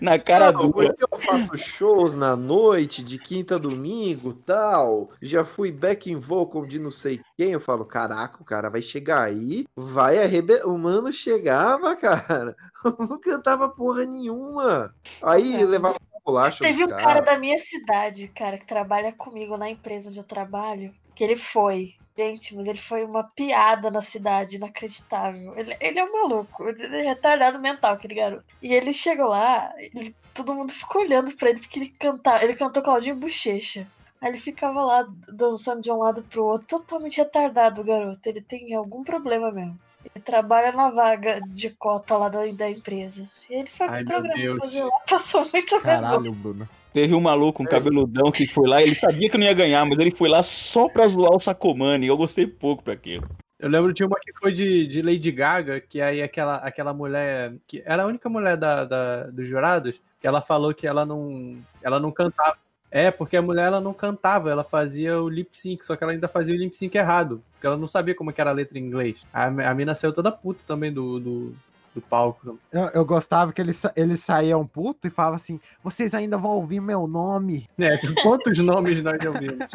na 0.01 0.17
cara 0.17 0.51
Não, 0.51 0.69
dura. 0.71 0.89
porque 0.95 1.03
eu 1.13 1.19
faço 1.19 1.55
shows 1.57 2.15
na 2.15 2.35
noite, 2.35 3.03
de 3.03 3.19
quinta 3.19 3.55
a 3.55 3.59
domingo 3.59 4.33
tal. 4.33 5.09
Já 5.21 5.45
fui 5.45 5.71
back 5.71 6.11
in 6.11 6.15
vocal 6.15 6.65
de 6.65 6.79
não 6.79 6.89
sei 6.89 7.19
quem. 7.37 7.51
Eu 7.51 7.59
falo, 7.59 7.85
caraca, 7.95 8.41
o 8.41 8.45
cara 8.45 8.69
vai 8.69 8.81
chegar 8.81 9.23
aí, 9.23 9.63
vai 9.73 10.17
arrebentar. 10.21 10.67
O 10.67 10.77
mano 10.77 11.13
chegava, 11.13 11.95
cara. 11.95 12.53
Não 12.99 13.17
cantava 13.19 13.69
porra 13.69 14.03
nenhuma. 14.05 14.93
Aí 15.21 15.63
levava 15.65 15.95
bolacha 16.25 16.63
Teve 16.65 16.83
um 16.83 16.89
cara 16.89 17.03
caras. 17.03 17.25
da 17.25 17.37
minha 17.39 17.57
cidade, 17.57 18.27
cara, 18.29 18.57
que 18.57 18.65
trabalha 18.65 19.13
comigo 19.13 19.55
na 19.57 19.69
empresa 19.69 20.09
onde 20.09 20.19
eu 20.19 20.23
trabalho, 20.23 20.93
que 21.15 21.23
ele 21.23 21.37
foi. 21.37 21.93
Gente, 22.17 22.55
mas 22.55 22.65
ele 22.67 22.79
foi 22.79 23.03
uma 23.05 23.23
piada 23.23 23.89
na 23.91 24.01
cidade, 24.01 24.55
inacreditável. 24.55 25.53
Ele, 25.57 25.75
ele 25.79 25.99
é 25.99 26.03
um 26.03 26.11
maluco, 26.13 26.67
ele 26.67 26.85
é 26.97 27.01
retardado 27.03 27.59
mental, 27.59 27.93
aquele 27.93 28.15
garoto. 28.15 28.43
E 28.61 28.73
ele 28.73 28.93
chegou 28.93 29.27
lá, 29.27 29.69
ele- 29.77 30.15
todo 30.33 30.53
mundo 30.53 30.71
ficou 30.73 31.01
olhando 31.01 31.33
pra 31.35 31.49
ele 31.49 31.59
porque 31.59 31.79
ele 31.79 31.89
cantava. 31.99 32.43
Ele 32.43 32.55
cantou 32.55 32.81
Claudinho 32.83 33.15
Bochecha. 33.15 33.87
Aí 34.21 34.29
ele 34.29 34.37
ficava 34.37 34.83
lá 34.83 35.07
dançando 35.33 35.81
de 35.81 35.91
um 35.91 35.97
lado 35.97 36.23
pro 36.23 36.43
outro, 36.43 36.79
totalmente 36.79 37.17
retardado 37.17 37.81
o 37.81 37.83
garoto. 37.83 38.27
Ele 38.27 38.41
tem 38.41 38.73
algum 38.73 39.03
problema 39.03 39.51
mesmo. 39.51 39.77
Ele 40.13 40.23
trabalha 40.23 40.71
na 40.71 40.89
vaga 40.89 41.41
de 41.41 41.69
cota 41.71 42.15
lá 42.17 42.29
da, 42.29 42.45
da 42.45 42.69
empresa. 42.69 43.27
E 43.49 43.55
ele 43.55 43.69
foi 43.69 43.87
Ai, 43.87 44.03
pro 44.03 44.21
programa 44.21 44.59
fazer 44.59 44.83
lá, 44.83 44.91
passou 45.09 45.41
muito 45.41 45.53
vergonha. 45.79 45.81
Caralho, 46.01 46.31
Bruno. 46.31 46.69
Teve 46.93 47.13
um 47.13 47.19
maluco, 47.19 47.61
um 47.61 47.65
cabeludão, 47.65 48.31
que 48.31 48.47
foi 48.47 48.69
lá, 48.69 48.81
ele 48.81 48.95
sabia 48.95 49.29
que 49.29 49.37
não 49.37 49.45
ia 49.45 49.53
ganhar, 49.53 49.85
mas 49.85 49.99
ele 49.99 50.11
foi 50.11 50.29
lá 50.29 50.41
só 50.41 50.87
pra 50.87 51.05
zoar 51.07 51.33
o 51.35 51.39
Sacomani. 51.39 52.07
Eu 52.07 52.15
gostei 52.15 52.47
pouco 52.47 52.83
pra 52.83 52.93
aquilo. 52.93 53.27
Eu 53.59 53.67
lembro 53.69 53.91
de 53.91 54.03
uma 54.05 54.17
que 54.19 54.31
foi 54.39 54.51
de, 54.53 54.87
de 54.87 55.01
Lady 55.01 55.31
Gaga, 55.31 55.81
que 55.81 55.99
aí 55.99 56.21
aquela, 56.21 56.55
aquela 56.57 56.93
mulher, 56.93 57.53
que 57.67 57.81
era 57.85 58.03
a 58.03 58.05
única 58.05 58.29
mulher 58.29 58.55
da, 58.55 58.85
da- 58.85 59.23
dos 59.23 59.47
jurados, 59.47 59.99
que 60.21 60.27
ela 60.27 60.41
falou 60.41 60.73
que 60.73 60.87
ela 60.87 61.05
não, 61.05 61.57
ela 61.81 61.99
não 61.99 62.11
cantava. 62.11 62.57
É, 62.95 63.11
porque 63.11 63.35
a 63.35 63.41
mulher 63.41 63.65
ela 63.65 63.81
não 63.81 63.93
cantava, 63.93 64.49
ela 64.49 64.63
fazia 64.63 65.21
o 65.21 65.27
lip 65.27 65.49
sync, 65.51 65.85
só 65.85 65.97
que 65.97 66.03
ela 66.05 66.13
ainda 66.13 66.29
fazia 66.29 66.55
o 66.55 66.57
lip 66.57 66.73
sync 66.77 66.97
errado, 66.97 67.43
porque 67.51 67.67
ela 67.67 67.75
não 67.75 67.89
sabia 67.89 68.15
como 68.15 68.33
era 68.37 68.49
a 68.49 68.53
letra 68.53 68.79
em 68.79 68.85
inglês. 68.85 69.27
A, 69.33 69.47
a 69.47 69.73
mina 69.73 69.93
saiu 69.93 70.13
toda 70.13 70.31
puta 70.31 70.61
também 70.65 70.93
do, 70.93 71.19
do, 71.19 71.55
do 71.93 71.99
palco. 71.99 72.57
Eu, 72.71 72.83
eu 72.93 73.03
gostava 73.03 73.51
que 73.51 73.61
eles, 73.61 73.83
eles 73.97 74.21
saíam 74.21 74.65
puto 74.65 75.07
e 75.07 75.09
falavam 75.09 75.35
assim: 75.35 75.59
vocês 75.83 76.13
ainda 76.13 76.37
vão 76.37 76.51
ouvir 76.51 76.79
meu 76.79 77.05
nome. 77.05 77.67
É, 77.77 77.97
quantos 78.23 78.59
nomes 78.63 79.01
nós 79.01 79.21
já 79.21 79.29
ouvimos? 79.29 79.67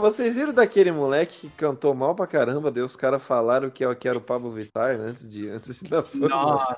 Vocês 0.00 0.36
viram 0.36 0.52
daquele 0.52 0.92
moleque 0.92 1.48
que 1.48 1.50
cantou 1.50 1.94
mal 1.94 2.14
pra 2.14 2.26
caramba? 2.26 2.70
Daí 2.70 2.82
os 2.82 2.96
caras 2.96 3.22
falaram 3.22 3.70
que, 3.70 3.84
é- 3.84 3.94
que 3.94 4.08
era 4.08 4.18
o 4.18 4.20
Pablo 4.20 4.50
Vittar 4.50 4.98
né, 4.98 5.04
antes 5.04 5.28
de 5.28 5.48
antes 5.48 5.80
fama. 5.80 6.28
Nossa. 6.28 6.76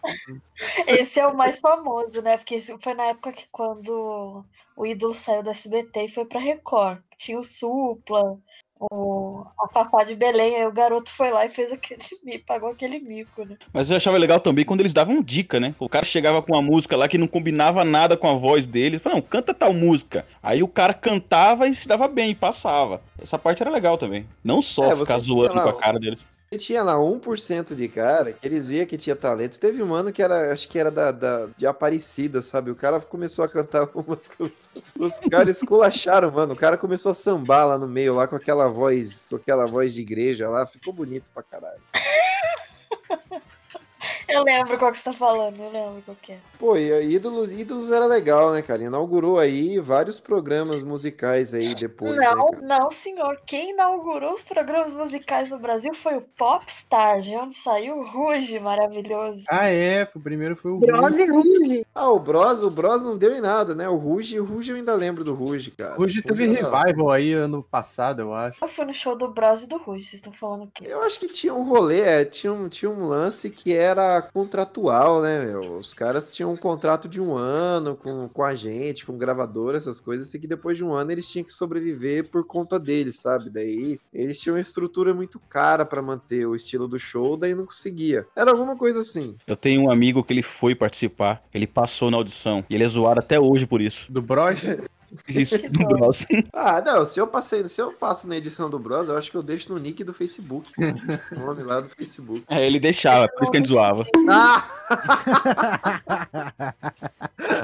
Esse 0.86 1.18
é 1.18 1.26
o 1.26 1.36
mais 1.36 1.58
famoso, 1.58 2.22
né? 2.22 2.36
Porque 2.36 2.60
foi 2.60 2.94
na 2.94 3.04
época 3.04 3.32
que 3.32 3.46
quando 3.50 4.44
o 4.76 4.86
ídolo 4.86 5.14
saiu 5.14 5.42
do 5.42 5.50
SBT 5.50 6.04
e 6.04 6.08
foi 6.08 6.24
pra 6.24 6.40
Record. 6.40 7.00
Tinha 7.16 7.38
o 7.38 7.44
Supla, 7.44 8.38
o, 8.80 9.44
a 9.60 9.68
Fafá 9.72 10.04
de 10.04 10.14
Belém, 10.14 10.56
aí 10.56 10.66
o 10.66 10.72
garoto 10.72 11.10
foi 11.10 11.30
lá 11.30 11.44
e 11.44 11.48
fez 11.48 11.70
aquele 11.70 12.00
mico, 12.24 12.46
pagou 12.46 12.70
aquele 12.70 12.98
mico, 12.98 13.44
né? 13.44 13.56
Mas 13.72 13.90
eu 13.90 13.96
achava 13.96 14.16
legal 14.16 14.40
também 14.40 14.64
quando 14.64 14.80
eles 14.80 14.94
davam 14.94 15.22
dica, 15.22 15.60
né? 15.60 15.74
O 15.78 15.88
cara 15.88 16.04
chegava 16.04 16.42
com 16.42 16.52
uma 16.54 16.62
música 16.62 16.96
lá 16.96 17.08
que 17.08 17.18
não 17.18 17.26
combinava 17.28 17.84
nada 17.84 18.16
com 18.16 18.28
a 18.28 18.34
voz 18.34 18.66
dele. 18.66 18.96
Ele 18.96 18.98
falava, 18.98 19.20
não, 19.20 19.28
canta 19.28 19.52
tal 19.54 19.72
música. 19.72 20.26
Aí 20.42 20.62
o 20.62 20.68
cara 20.68 20.94
cantava 20.94 21.66
e 21.68 21.74
se 21.74 21.86
dava 21.86 22.08
bem, 22.08 22.34
passava. 22.34 23.02
Essa 23.20 23.38
parte 23.38 23.62
era 23.62 23.70
legal 23.70 23.98
também. 23.98 24.26
Não 24.42 24.62
só 24.62 24.92
É, 24.92 24.96
ficar 24.96 25.18
zoando 25.18 25.54
lá 25.54 25.62
com 25.62 25.68
a 25.68 25.76
cara 25.76 25.98
deles. 25.98 26.26
E 26.52 26.58
tinha 26.58 26.82
lá 26.82 26.94
1% 26.94 27.76
de 27.76 27.86
cara 27.86 28.32
que 28.32 28.44
eles 28.44 28.66
via 28.66 28.84
que 28.84 28.96
tinha 28.96 29.14
talento. 29.14 29.56
Teve 29.60 29.84
um 29.84 29.94
ano 29.94 30.10
que 30.10 30.20
era, 30.20 30.52
acho 30.52 30.68
que 30.68 30.80
era 30.80 30.90
da, 30.90 31.12
da- 31.12 31.46
de 31.56 31.64
Aparecida, 31.64 32.42
sabe? 32.42 32.72
O 32.72 32.74
cara 32.74 33.00
começou 33.00 33.44
a 33.44 33.48
cantar 33.48 33.88
umas 33.94 34.26
canções. 34.26 34.70
Os 34.98 35.20
caras 35.30 35.58
esculacharam, 35.58 36.28
mano. 36.32 36.54
O 36.54 36.56
cara 36.56 36.76
começou 36.76 37.12
a 37.12 37.14
sambar 37.14 37.68
lá 37.68 37.78
no 37.78 37.86
meio, 37.86 38.16
lá 38.16 38.26
com 38.26 38.34
aquela 38.34 38.66
voz, 38.66 39.28
com 39.30 39.36
aquela 39.36 39.64
voz 39.64 39.94
de 39.94 40.00
igreja 40.00 40.50
lá. 40.50 40.66
Ficou 40.66 40.92
bonito 40.92 41.30
pra 41.32 41.44
caralho. 41.44 41.80
Eu 44.28 44.44
lembro 44.44 44.78
qual 44.78 44.92
que 44.92 44.98
você 44.98 45.04
tá 45.04 45.12
falando, 45.12 45.60
eu 45.60 45.70
lembro 45.70 46.02
qual 46.04 46.16
que 46.20 46.32
é. 46.32 46.38
Pô, 46.58 46.76
e 46.76 46.92
a 46.92 47.00
Ídolos, 47.00 47.50
Ídolos 47.50 47.90
era 47.90 48.06
legal, 48.06 48.52
né, 48.52 48.62
cara? 48.62 48.82
Inaugurou 48.82 49.38
aí 49.38 49.78
vários 49.78 50.20
programas 50.20 50.82
musicais 50.82 51.52
aí 51.52 51.74
depois, 51.74 52.16
né, 52.16 52.30
Não, 52.30 52.50
cara? 52.50 52.66
não, 52.66 52.90
senhor. 52.90 53.40
Quem 53.44 53.72
inaugurou 53.72 54.32
os 54.32 54.42
programas 54.42 54.94
musicais 54.94 55.50
no 55.50 55.58
Brasil 55.58 55.92
foi 55.94 56.16
o 56.16 56.22
Popstar, 56.22 57.18
de 57.18 57.36
onde 57.36 57.56
saiu 57.56 57.98
o 57.98 58.06
Ruge, 58.06 58.60
maravilhoso. 58.60 59.44
Ah, 59.50 59.66
é, 59.66 60.08
o 60.14 60.20
primeiro 60.20 60.54
foi 60.54 60.70
o 60.70 60.78
Bros 60.78 61.18
e 61.18 61.26
Ruge. 61.26 61.86
Ah, 61.94 62.10
o 62.10 62.18
Bros, 62.18 62.62
o 62.62 62.70
Bros 62.70 63.02
não 63.02 63.18
deu 63.18 63.34
em 63.34 63.40
nada, 63.40 63.74
né? 63.74 63.88
O 63.88 63.96
Ruge, 63.96 64.38
o 64.38 64.44
Ruge 64.44 64.70
eu 64.70 64.76
ainda 64.76 64.94
lembro 64.94 65.24
do 65.24 65.34
Ruge, 65.34 65.72
cara. 65.72 66.00
Hoje 66.00 66.22
teve 66.22 66.46
Ruge 66.46 66.62
revival 66.62 67.10
aí 67.10 67.32
ano 67.32 67.62
passado, 67.62 68.22
eu 68.22 68.32
acho. 68.32 68.62
Eu 68.62 68.68
fui 68.68 68.84
no 68.84 68.94
show 68.94 69.16
do 69.16 69.28
Bros 69.28 69.64
e 69.64 69.68
do 69.68 69.76
Ruge, 69.76 70.04
vocês 70.04 70.14
estão 70.14 70.32
falando 70.32 70.64
o 70.64 70.70
quê? 70.72 70.84
Eu 70.86 71.02
acho 71.02 71.18
que 71.18 71.26
tinha 71.26 71.52
um 71.52 71.64
rolê, 71.64 72.00
é, 72.00 72.24
tinha 72.24 72.52
um, 72.52 72.68
tinha 72.68 72.90
um 72.90 73.06
lance 73.06 73.50
que 73.50 73.74
era 73.74 73.89
contratual, 74.32 75.22
né, 75.22 75.44
meu? 75.46 75.78
Os 75.78 75.94
caras 75.94 76.34
tinham 76.34 76.52
um 76.52 76.56
contrato 76.56 77.08
de 77.08 77.20
um 77.20 77.34
ano 77.36 77.96
com, 77.96 78.28
com 78.28 78.42
a 78.42 78.54
gente, 78.54 79.06
com 79.06 79.16
gravadora, 79.16 79.76
essas 79.76 80.00
coisas, 80.00 80.32
e 80.32 80.38
que 80.38 80.46
depois 80.46 80.76
de 80.76 80.84
um 80.84 80.92
ano 80.92 81.12
eles 81.12 81.28
tinham 81.28 81.44
que 81.44 81.52
sobreviver 81.52 82.30
por 82.30 82.46
conta 82.46 82.78
deles, 82.78 83.16
sabe? 83.16 83.50
Daí 83.50 83.98
eles 84.12 84.40
tinham 84.40 84.56
uma 84.56 84.60
estrutura 84.60 85.12
muito 85.14 85.38
cara 85.48 85.84
pra 85.84 86.02
manter 86.02 86.46
o 86.46 86.54
estilo 86.54 86.86
do 86.86 86.98
show, 86.98 87.36
daí 87.36 87.54
não 87.54 87.66
conseguia. 87.66 88.26
Era 88.36 88.50
alguma 88.50 88.76
coisa 88.76 89.00
assim. 89.00 89.34
Eu 89.46 89.56
tenho 89.56 89.82
um 89.82 89.90
amigo 89.90 90.22
que 90.22 90.32
ele 90.32 90.42
foi 90.42 90.74
participar, 90.74 91.42
ele 91.52 91.66
passou 91.66 92.10
na 92.10 92.16
audição, 92.16 92.64
e 92.68 92.74
ele 92.74 92.84
é 92.84 92.88
zoado 92.88 93.20
até 93.20 93.38
hoje 93.38 93.66
por 93.66 93.80
isso. 93.80 94.10
Do 94.10 94.22
Bros? 94.22 94.62
Isso, 95.28 95.58
do 95.70 95.86
Bros. 95.86 96.26
Ah, 96.52 96.80
não, 96.80 97.04
se 97.04 97.20
eu 97.20 97.26
passei, 97.26 97.66
se 97.68 97.80
eu 97.80 97.92
passo 97.92 98.28
na 98.28 98.36
edição 98.36 98.68
do 98.68 98.78
Bros, 98.78 99.08
eu 99.08 99.16
acho 99.16 99.30
que 99.30 99.36
eu 99.36 99.42
deixo 99.42 99.72
no 99.72 99.78
nick 99.78 100.04
do 100.04 100.12
Facebook. 100.12 100.72
o 100.78 101.38
nome 101.38 101.62
lá 101.62 101.80
do 101.80 101.88
Facebook. 101.88 102.44
É, 102.48 102.66
ele 102.66 102.78
deixava, 102.78 103.26
por 103.28 103.42
isso 103.42 103.50
que 103.50 103.56
a 103.56 103.60
gente 103.60 103.68
zoava. 103.68 104.04
Ah! 104.28 104.64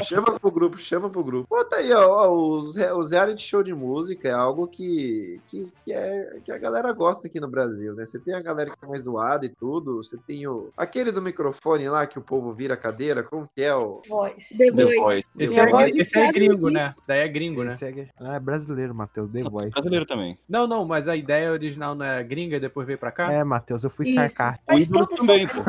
chama 0.02 0.38
pro 0.38 0.50
grupo, 0.50 0.78
chama 0.78 1.10
pro 1.10 1.24
grupo. 1.24 1.48
Pô, 1.48 1.64
tá 1.64 1.76
aí, 1.76 1.92
ó, 1.92 2.28
os, 2.30 2.76
os 2.76 3.10
reality 3.10 3.42
show 3.42 3.62
de 3.62 3.74
música 3.74 4.28
é 4.28 4.32
algo 4.32 4.66
que, 4.66 5.40
que, 5.48 5.70
que, 5.84 5.92
é, 5.92 6.38
que 6.44 6.52
a 6.52 6.58
galera 6.58 6.92
gosta 6.92 7.26
aqui 7.26 7.40
no 7.40 7.48
Brasil, 7.48 7.94
né? 7.94 8.04
Você 8.04 8.18
tem 8.18 8.34
a 8.34 8.42
galera 8.42 8.70
que 8.70 8.84
é 8.84 8.88
mais 8.88 9.02
zoada 9.02 9.44
e 9.46 9.48
tudo, 9.48 9.96
você 9.96 10.16
tem 10.26 10.46
o... 10.46 10.70
Aquele 10.76 11.12
do 11.12 11.22
microfone 11.22 11.88
lá 11.88 12.06
que 12.06 12.18
o 12.18 12.22
povo 12.22 12.52
vira 12.52 12.74
a 12.74 12.76
cadeira, 12.76 13.22
como 13.22 13.48
que 13.54 13.62
é 13.62 13.74
o... 13.74 14.00
Voice. 14.08 14.56
The 14.56 14.72
The 14.72 14.84
Voice. 14.84 14.96
Voice. 14.96 15.26
Esse, 15.38 15.54
The 15.54 15.60
é, 15.60 15.70
Voice. 15.70 16.00
esse 16.00 16.18
é 16.18 16.32
gringo, 16.32 16.70
né? 16.70 16.86
Esse 16.86 17.02
daí 17.06 17.20
é 17.20 17.28
gringo, 17.38 17.62
né? 17.64 17.76
É- 17.80 18.06
Ah, 18.18 18.34
é 18.36 18.40
brasileiro, 18.40 18.94
Matheus. 18.94 19.30
The 19.30 19.42
Voice. 19.42 19.70
Brasileiro 19.70 20.06
também. 20.06 20.38
Não, 20.48 20.66
não, 20.66 20.84
mas 20.86 21.06
a 21.08 21.14
ideia 21.16 21.50
original 21.52 21.94
não 21.94 22.04
é 22.06 22.22
gringa 22.22 22.56
e 22.56 22.60
depois 22.60 22.86
veio 22.86 22.98
pra 22.98 23.10
cá? 23.12 23.30
É, 23.32 23.44
Matheus, 23.44 23.84
eu 23.84 23.90
fui 23.90 24.12
sarcástico. 24.12 24.64
O 24.68 24.72
Mas 24.74 24.88
todo 24.88 25.06
também, 25.08 25.46
pô. 25.46 25.62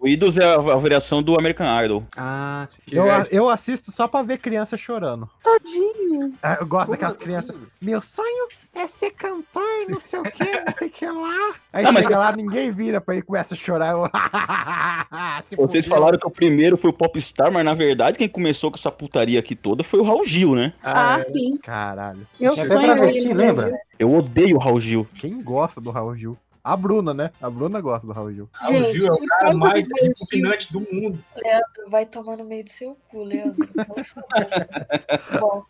O 0.00 0.08
Ídolos 0.08 0.36
é 0.38 0.44
a, 0.44 0.54
a 0.54 0.76
variação 0.76 1.22
do 1.22 1.38
American 1.38 1.66
Idol. 1.84 2.04
Ah, 2.16 2.66
sim. 2.68 2.80
Eu, 2.90 3.04
eu 3.30 3.48
assisto 3.48 3.92
só 3.92 4.08
pra 4.08 4.22
ver 4.22 4.38
criança 4.38 4.76
chorando. 4.76 5.28
Tadinho. 5.42 6.32
Ah, 6.42 6.58
Eu 6.60 6.66
gosto 6.66 6.86
Como 6.86 6.92
daquelas 6.98 7.16
assim? 7.16 7.24
crianças. 7.26 7.56
Meu 7.80 8.00
sonho 8.02 8.48
é 8.74 8.86
ser 8.86 9.10
cantor, 9.10 9.62
não 9.88 10.00
sei 10.00 10.18
o 10.20 10.22
que, 10.24 10.44
não 10.44 10.72
sei 10.76 10.88
o 10.88 10.90
que 10.90 11.06
lá. 11.06 11.54
Aí 11.72 11.84
Ah, 11.84 11.92
mas- 11.92 12.04
chega 12.06 12.18
lá, 12.18 12.32
ninguém 12.34 12.70
vira 12.72 13.00
pra 13.00 13.14
ele 13.14 13.22
começa 13.22 13.54
a 13.54 13.56
chorar. 13.56 13.92
Eu... 15.52 15.56
Vocês 15.58 15.86
falaram 15.86 16.18
que 16.18 16.26
o 16.26 16.30
primeiro 16.30 16.76
foi 16.76 16.90
o 16.90 16.92
Popstar, 16.92 17.50
mas 17.52 17.64
na 17.64 17.74
verdade 17.74 18.16
quem 18.18 18.28
começou 18.28 18.70
com 18.70 18.76
essa 18.76 18.90
putaria 18.90 19.38
aqui 19.38 19.54
toda 19.54 19.82
foi 19.84 20.00
o 20.00 20.02
Raul 20.02 20.24
Gil, 20.24 20.54
né? 20.54 20.72
Ah, 20.82 20.92
é. 21.02 21.24
sim. 21.32 21.56
Caralho. 21.58 22.26
Meu 22.38 22.54
Tinha 22.54 22.66
até 22.66 22.76
sonho 22.76 22.94
travesti, 22.94 23.34
lembra? 23.34 23.80
Eu 23.98 24.14
odeio 24.14 24.56
o 24.56 24.58
Raul 24.58 24.80
Gil. 24.80 25.06
Quem 25.18 25.42
gosta 25.42 25.80
do 25.80 25.90
Raul 25.90 26.14
Gil? 26.14 26.36
A 26.64 26.76
Bruna, 26.76 27.12
né? 27.12 27.30
A 27.40 27.50
Bruna 27.50 27.80
gosta 27.80 28.06
do 28.06 28.12
Raul 28.12 28.32
Gil. 28.32 28.48
Ah, 28.60 28.70
o 28.70 28.84
Gil 28.92 29.08
é 29.08 29.10
o 29.10 29.26
cara 29.26 29.54
mais 29.54 29.88
repugnante 30.00 30.72
do 30.72 30.80
mundo. 30.80 31.18
Leandro, 31.36 31.90
vai 31.90 32.06
tomar 32.06 32.36
no 32.36 32.44
meio 32.44 32.62
do 32.64 32.70
seu 32.70 32.96
cu, 33.08 33.24
Leandro. 33.24 33.68
Bom, 35.40 35.64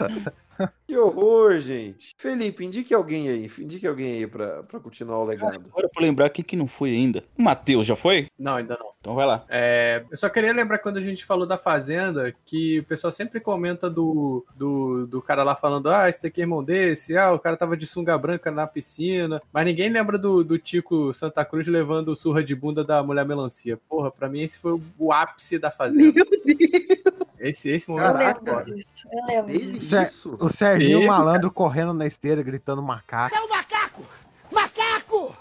Que 0.86 0.96
horror, 0.96 1.58
gente. 1.58 2.12
Felipe, 2.18 2.64
indique 2.64 2.92
alguém 2.92 3.28
aí, 3.28 3.50
indique 3.60 3.86
alguém 3.86 4.14
aí 4.14 4.26
pra, 4.26 4.62
pra 4.64 4.80
continuar 4.80 5.18
o 5.18 5.24
legado. 5.24 5.70
Agora 5.70 5.88
pra 5.88 6.02
lembrar 6.02 6.30
quem 6.30 6.44
que 6.44 6.56
não 6.56 6.66
foi 6.66 6.90
ainda. 6.90 7.22
O 7.38 7.42
Matheus 7.42 7.86
já 7.86 7.94
foi? 7.94 8.28
Não, 8.38 8.56
ainda 8.56 8.76
não. 8.76 8.90
Então 9.00 9.14
vai 9.14 9.26
lá. 9.26 9.44
É, 9.48 10.04
eu 10.10 10.16
só 10.16 10.28
queria 10.28 10.52
lembrar 10.52 10.78
quando 10.78 10.98
a 10.98 11.00
gente 11.00 11.24
falou 11.24 11.46
da 11.46 11.56
Fazenda, 11.56 12.34
que 12.44 12.80
o 12.80 12.84
pessoal 12.84 13.10
sempre 13.10 13.40
comenta 13.40 13.88
do, 13.88 14.44
do, 14.54 15.06
do 15.06 15.22
cara 15.22 15.42
lá 15.42 15.56
falando, 15.56 15.88
ah, 15.88 16.08
esse 16.08 16.22
daqui 16.22 16.42
é 16.42 16.44
irmão 16.44 16.62
desse, 16.62 17.16
ah, 17.16 17.32
o 17.32 17.38
cara 17.38 17.56
tava 17.56 17.76
de 17.78 17.86
sunga 17.86 18.18
branca 18.18 18.50
na 18.50 18.66
piscina, 18.66 19.40
mas 19.50 19.64
ninguém 19.64 19.88
lembra 19.88 20.18
do, 20.18 20.44
do 20.44 20.58
Tico 20.58 21.14
Santa 21.14 21.44
Cruz 21.46 21.66
levando 21.66 22.14
surra 22.14 22.44
de 22.44 22.54
bunda 22.54 22.84
da 22.84 23.02
mulher 23.02 23.24
melancia. 23.24 23.78
Porra, 23.88 24.10
pra 24.10 24.28
mim 24.28 24.42
esse 24.42 24.58
foi 24.58 24.72
o, 24.72 24.82
o 24.98 25.12
ápice 25.12 25.58
da 25.58 25.70
Fazenda. 25.70 26.12
Meu 26.12 26.26
Deus. 26.28 26.99
Esse, 27.40 27.70
esse 27.70 27.88
momento 27.90 28.06
eu 28.06 28.12
Caraca. 28.12 28.56
lembro 28.56 28.74
disso. 28.76 29.08
Eu 29.10 29.24
lembro 29.26 29.46
Teve 29.46 29.76
isso? 29.78 30.36
O 30.38 30.48
Serginho 30.50 30.98
Teve, 30.98 31.08
Malandro 31.08 31.50
correndo 31.50 31.94
na 31.94 32.06
esteira, 32.06 32.42
gritando 32.42 32.82
macaco. 32.82 33.34
É 33.34 33.40
o 33.40 33.48
macaco! 33.48 34.04
Macaco! 34.52 35.36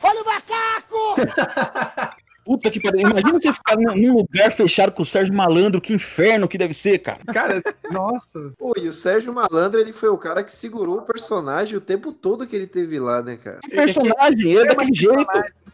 Olha 0.00 0.22
o 0.22 0.24
macaco! 0.24 2.15
Puta 2.46 2.70
que 2.70 2.80
pariu. 2.80 3.00
Imagina 3.00 3.32
você 3.40 3.52
ficar 3.52 3.76
num 3.76 4.14
lugar 4.14 4.50
fechado 4.52 4.92
com 4.92 5.02
o 5.02 5.04
Sérgio 5.04 5.34
Malandro. 5.34 5.80
Que 5.80 5.92
inferno 5.92 6.46
que 6.48 6.56
deve 6.56 6.72
ser, 6.72 7.00
cara. 7.00 7.18
Cara, 7.26 7.60
nossa. 7.90 8.52
Pô, 8.56 8.72
e 8.80 8.86
o 8.88 8.92
Sérgio 8.92 9.32
Malandro, 9.34 9.80
ele 9.80 9.92
foi 9.92 10.08
o 10.10 10.16
cara 10.16 10.44
que 10.44 10.52
segurou 10.52 10.98
o 10.98 11.02
personagem 11.02 11.76
o 11.76 11.80
tempo 11.80 12.12
todo 12.12 12.46
que 12.46 12.54
ele 12.54 12.66
teve 12.68 12.98
lá, 13.00 13.20
né, 13.20 13.36
cara? 13.36 13.58
Que 13.62 13.70
personagem, 13.70 14.48
ele 14.52 14.58
é 14.60 14.64
daquele 14.64 14.94
jeito. 14.94 15.26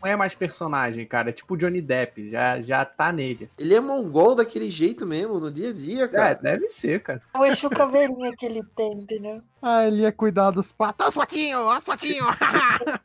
Não 0.03 0.11
é 0.11 0.17
mais 0.17 0.35
personagem, 0.35 1.07
cara. 1.07 1.29
É 1.29 1.33
tipo 1.33 1.55
o 1.55 1.57
Johnny 1.57 1.81
Depp, 1.81 2.29
já, 2.29 2.61
já 2.61 2.85
tá 2.85 3.13
nele. 3.13 3.45
assim. 3.45 3.57
Ele 3.61 3.75
é 3.75 3.81
mongol 3.81 4.35
daquele 4.35 4.69
jeito 4.71 5.07
mesmo, 5.07 5.39
no 5.39 5.51
dia 5.51 5.69
a 5.69 5.73
dia, 5.73 6.05
É, 6.05 6.09
cara. 6.09 6.35
deve 6.35 6.71
ser, 6.71 7.03
cara. 7.03 7.21
O 7.39 7.45
Exu 7.45 7.69
Caveirinha 7.71 8.33
que 8.37 8.47
ele 8.47 8.63
tem, 8.75 8.93
entendeu? 8.95 9.41
Ah, 9.61 9.87
ele 9.87 10.03
ia 10.03 10.11
cuidar 10.11 10.51
dos 10.51 10.73
patos. 10.73 11.01
Olha 11.05 11.09
os 11.11 11.15
patinhos, 11.15 11.61
olha 11.61 11.79
os 11.79 11.85
patinhos. 11.85 12.27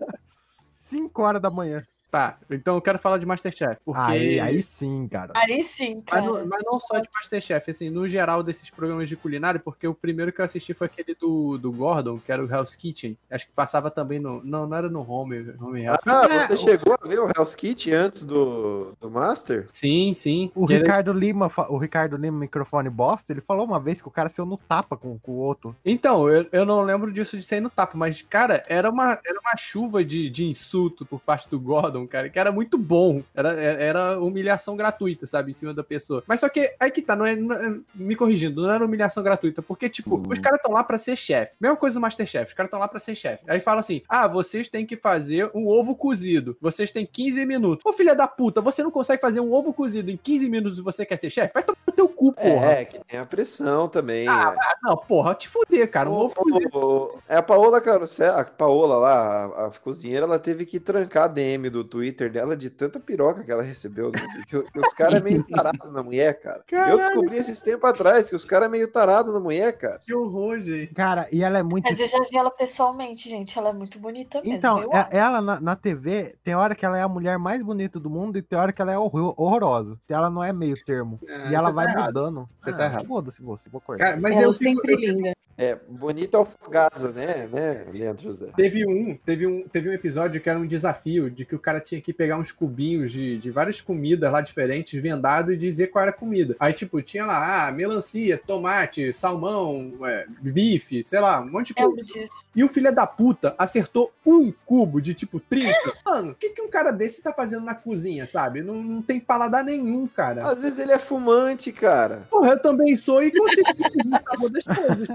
5 0.74 1.22
horas 1.22 1.41
da 1.41 1.49
manhã. 1.49 1.84
Tá, 2.10 2.38
então 2.49 2.76
eu 2.76 2.82
quero 2.82 2.97
falar 2.97 3.18
de 3.18 3.26
Masterchef. 3.26 3.78
Porque... 3.84 3.99
Aí, 4.01 4.39
aí 4.39 4.64
sim, 4.64 5.08
cara. 5.10 5.34
Aí 5.36 5.62
sim, 5.62 5.95
Mas 5.95 6.03
cara. 6.05 6.22
não, 6.22 6.45
mas 6.47 6.64
não 6.66 6.80
só 6.80 6.99
de 6.99 7.10
Masterchef, 7.14 7.70
assim, 7.70 7.89
no 7.89 8.08
geral 8.08 8.41
desses 8.41 8.70
programas 8.70 9.10
de 9.10 9.18
culinária, 9.18 9.60
porque 9.60 9.86
o 9.88 9.93
primeiro 9.93 10.32
que 10.32 10.39
eu 10.39 10.45
assisti 10.45 10.74
foi 10.74 10.88
aquele 10.88 11.14
do, 11.16 11.58
do 11.58 11.70
Gordon, 11.72 12.18
que 12.18 12.32
era 12.32 12.43
o 12.43 12.49
Hell's 12.49 12.76
Kitchen. 12.76 13.18
Acho 13.30 13.45
que 13.47 13.51
passava 13.51 13.91
também 13.91 14.20
no. 14.20 14.41
Não, 14.43 14.66
não 14.66 14.78
era 14.78 14.88
no 14.89 15.01
Home, 15.01 15.53
home. 15.60 15.86
Ah, 15.88 15.97
É, 16.30 16.41
você 16.47 16.53
o- 16.53 16.58
chegou 16.58 16.93
a 17.01 17.08
ver 17.08 17.20
o 17.20 17.28
Hell's 17.28 17.55
Kitchen 17.55 17.93
antes 17.93 18.24
do, 18.24 18.93
do 19.01 19.12
Master? 19.12 19.68
Sim, 19.74 20.14
sim. 20.14 20.49
O 20.55 20.64
E 20.70 20.74
ele- 20.76 20.84
Ricardo 20.84 21.12
Lima, 21.12 21.51
o 21.70 21.78
Ricardo 21.78 22.16
Lima, 22.16 22.39
microfone 22.39 22.89
bosta, 22.89 23.34
ele 23.34 23.41
falou 23.41 23.66
uma 23.66 23.80
vez 23.82 24.01
que 24.01 24.08
o 24.08 24.12
cara 24.12 24.30
saiu 24.30 24.45
no 24.45 24.55
tapa 24.58 24.95
com, 24.95 25.20
com 25.20 25.32
o 25.34 25.38
outro. 25.39 25.76
Então, 25.84 26.30
eu, 26.30 26.45
eu 26.53 26.66
não 26.66 26.84
lembro 26.84 27.12
disso 27.12 27.38
de 27.38 27.43
sair 27.43 27.60
no 27.60 27.70
tapa, 27.70 27.97
mas, 27.97 28.22
cara, 28.22 28.64
era 28.68 28.89
uma, 28.89 29.20
era 29.26 29.39
uma 29.41 29.58
chuva 29.58 30.05
de, 30.05 30.30
de 30.30 30.45
insulto 30.45 31.05
por 31.05 31.20
parte 31.20 31.49
do 31.49 31.60
Gordon, 31.60 31.97
cara, 32.06 32.30
que 32.30 32.38
era 32.38 32.52
muito 32.52 32.78
bom. 32.78 33.24
Era, 33.34 33.54
era 33.54 34.20
humilhação 34.20 34.76
gratuita, 34.76 35.26
sabe, 35.26 35.52
em 35.52 35.54
cima 35.54 35.74
da 35.74 35.84
pessoa. 35.84 36.24
Mas 36.28 36.39
só 36.39 36.50
que, 36.50 36.74
aí 36.80 36.91
que 36.91 37.02
tá, 37.02 37.16
não 37.16 37.26
é, 37.26 37.36
não 37.36 37.56
é- 37.56 37.78
me 37.95 38.16
corrigindo, 38.16 38.62
não 38.62 38.72
era 38.72 38.86
humilhação 38.86 39.24
gratuita, 39.24 39.62
porque, 39.62 39.89
tipo, 39.89 40.22
os 40.30 40.39
caras 40.39 40.58
estão 40.58 40.72
lá 40.72 40.84
pra 40.84 40.98
ser 40.98 41.16
chefe. 41.16 41.54
Mesma 41.60 41.78
coisa 41.78 41.95
no 41.95 42.02
Masterchef, 42.02 42.50
os 42.50 42.54
caras 42.54 42.68
estão 42.68 42.80
lá 42.80 42.88
pra 42.88 43.00
ser 43.00 43.16
chefe. 43.16 43.43
Aí 43.48 43.60
fala 43.60 43.80
assim, 43.80 44.02
ah, 44.08 44.28
vocês 44.28 44.70
têm 44.70 44.86
que 44.86 44.95
fazer 44.95 45.50
um 45.54 45.68
ovo 45.68 45.95
cozido. 45.95 46.58
Vocês 46.62 46.91
têm 46.91 47.06
15 47.06 47.45
minutos. 47.45 47.86
Ô, 47.86 47.93
filha 47.93 48.16
da 48.16 48.28
puta, 48.28 48.62
você 48.62 48.84
não 48.84 48.91
consegue 48.91 49.22
fazer 49.22 49.39
um 49.39 49.54
ovo 49.54 49.74
cozido 49.74 50.12
em 50.12 50.18
15 50.18 50.50
minutos 50.50 50.80
e 50.80 50.82
você 50.82 51.06
quer 51.06 51.18
ser 51.18 51.30
chefe? 51.30 51.54
Vai 51.54 51.64
tomar 51.64 51.78
no 51.88 51.93
teu 51.93 52.10
cu, 52.10 52.34
porra. 52.34 52.72
É, 52.72 52.86
que 52.86 53.00
tem 53.06 53.20
a 53.20 53.26
pressão 53.26 53.88
também. 53.88 54.28
Ah, 54.28 54.56
é. 54.56 54.60
ah, 54.60 54.76
não, 54.84 54.98
porra, 54.98 55.34
te 55.36 55.48
fuder, 55.48 55.89
cara. 55.89 56.10
Um 56.10 56.14
ovo 56.14 56.36
cozido. 56.36 57.20
É 57.28 57.38
a 57.38 57.43
Paola 57.43 57.80
Carosel, 57.82 58.36
a 58.36 58.43
Paola 58.43 58.98
lá, 58.98 59.45
a, 59.45 59.68
a 59.68 59.72
cozinheira, 59.72 60.26
ela 60.26 60.39
teve 60.39 60.66
que 60.66 60.80
trancar 60.80 61.26
a 61.26 61.28
DM 61.28 61.70
do 61.70 61.84
Twitter 61.88 62.32
dela 62.32 62.56
de 62.56 62.70
tanta 62.70 63.00
piroca 63.00 63.44
que 63.44 63.52
ela 63.52 63.64
recebeu. 63.64 64.12
né? 64.12 64.20
Que, 64.48 64.62
que 64.64 64.80
os 64.80 64.94
caras 64.94 65.20
é 65.20 65.24
meio 65.24 65.44
tarados 65.50 65.90
na 65.92 66.04
mulher, 66.04 66.40
cara. 66.40 66.60
Eu 66.60 66.66
Caralho. 66.78 66.98
descobri 66.98 67.38
esses 67.38 67.62
tempos 67.62 67.90
atrás 67.90 68.30
que 68.30 68.36
os 68.36 68.46
caras 68.46 68.68
é 68.68 68.72
meio 68.72 68.88
tarados 68.92 69.34
na 69.34 69.40
mulher, 69.40 69.76
cara. 69.78 70.00
Que 70.04 70.14
horror, 70.14 70.60
gente. 70.62 70.94
Cara, 70.94 71.28
e 71.32 71.44
ela 71.44 71.58
é 71.60 71.64
muito. 71.64 71.90
Mas 71.90 72.00
eu 72.00 72.08
já 72.08 72.20
vi 72.30 72.38
ela 72.38 72.52
pessoalmente, 72.52 73.30
gente. 73.30 73.58
Ela 73.58 73.70
é 73.70 73.74
muito 73.74 73.98
bonita 74.00 74.40
mesmo. 74.42 74.54
Então, 74.56 74.82
eu 74.82 74.92
é- 74.94 75.08
ela 75.12 75.42
na, 75.42 75.60
na 75.60 75.76
TV, 75.76 76.36
tem 76.44 76.54
hora 76.56 76.76
que 76.76 76.86
ela 76.86 76.98
é 76.98 77.02
a 77.02 77.08
mulher 77.08 77.38
mais 77.40 77.64
bonita 77.64 78.00
do 78.00 78.10
mundo 78.10 78.38
e 78.38 78.42
tem 78.42 78.58
hora 78.60 78.72
que 78.74 78.82
ela 78.82 78.92
é 78.92 78.98
horror- 78.98 79.34
horrorosa. 79.38 79.98
Ela 80.10 80.30
não 80.30 80.44
é 80.44 80.52
meio 80.54 80.76
termo. 80.86 81.20
Ah, 81.28 81.50
e 81.52 81.56
ela 81.56 81.70
você 81.70 81.74
vai 81.74 81.86
tá 81.86 81.92
errado. 81.94 82.06
mudando. 82.08 82.50
Você 82.60 82.70
Ah, 82.70 82.74
tá 82.78 82.86
errado. 82.86 83.06
Foda-se 83.06 83.42
você, 83.42 83.70
vou 83.70 83.80
cortar. 83.82 84.04
Cara, 84.06 84.18
mas 84.20 84.36
Ela 84.36 84.44
eu 84.46 84.54
fico, 84.54 84.64
sempre 84.66 84.94
eu 84.94 85.00
fico- 85.00 85.12
linda. 85.12 85.32
É, 85.60 85.76
bonita 85.90 86.38
alfogaza, 86.38 87.12
né, 87.12 87.48
né, 87.52 87.86
Leandro 87.92 88.22
José? 88.26 88.52
Teve 88.56 88.86
um, 88.86 89.18
teve 89.26 89.48
um, 89.48 89.68
teve 89.68 89.90
um 89.90 89.94
episódio 89.94 90.40
que 90.40 90.48
era 90.48 90.60
um 90.60 90.68
desafio 90.68 91.32
de 91.32 91.46
que 91.46 91.56
o 91.56 91.60
cara 91.60 91.76
tinha 91.80 92.01
que 92.01 92.13
pegar 92.13 92.38
uns 92.38 92.51
cubinhos 92.51 93.11
de, 93.11 93.38
de 93.38 93.51
várias 93.51 93.82
comidas 93.82 94.32
lá 94.32 94.41
diferentes, 94.41 95.01
vendado 95.01 95.51
e 95.51 95.57
dizer 95.57 95.88
qual 95.88 96.01
era 96.03 96.11
a 96.11 96.13
comida. 96.13 96.55
Aí, 96.59 96.73
tipo, 96.73 97.01
tinha 97.01 97.25
lá, 97.25 97.67
ah, 97.67 97.71
melancia, 97.71 98.39
tomate, 98.45 99.13
salmão, 99.13 99.91
é, 100.03 100.25
bife, 100.41 101.03
sei 101.03 101.19
lá, 101.19 101.39
um 101.41 101.49
monte 101.49 101.73
de 101.73 101.82
Eu 101.82 101.91
coisa. 101.91 102.05
disse. 102.05 102.47
E 102.55 102.63
o 102.63 102.69
filho 102.69 102.93
da 102.93 103.05
puta 103.05 103.55
acertou 103.57 104.11
um 104.25 104.51
cubo 104.65 105.01
de 105.01 105.13
tipo 105.13 105.39
30. 105.39 105.73
Mano, 106.05 106.32
o 106.32 106.36
que, 106.36 106.49
que 106.49 106.61
um 106.61 106.69
cara 106.69 106.91
desse 106.91 107.21
tá 107.21 107.34
fazendo 107.34 107.63
na 107.65 107.75
cozinha, 107.75 108.25
sabe? 108.25 108.61
Não, 108.61 108.82
não 108.82 109.01
tem 109.01 109.19
paladar 109.19 109.63
nenhum, 109.63 110.07
cara. 110.07 110.47
Às 110.47 110.61
vezes 110.61 110.80
ele 110.80 110.91
é 110.91 110.99
fumante, 110.99 111.71
cara. 111.71 112.28
Porra, 112.30 112.51
eu 112.51 112.61
também 112.61 112.95
sou 112.95 113.23
e 113.23 113.32
consigo 113.32 113.67
o 113.69 114.23
sabor 114.23 114.51
das 114.51 114.63
coisas. 114.63 115.07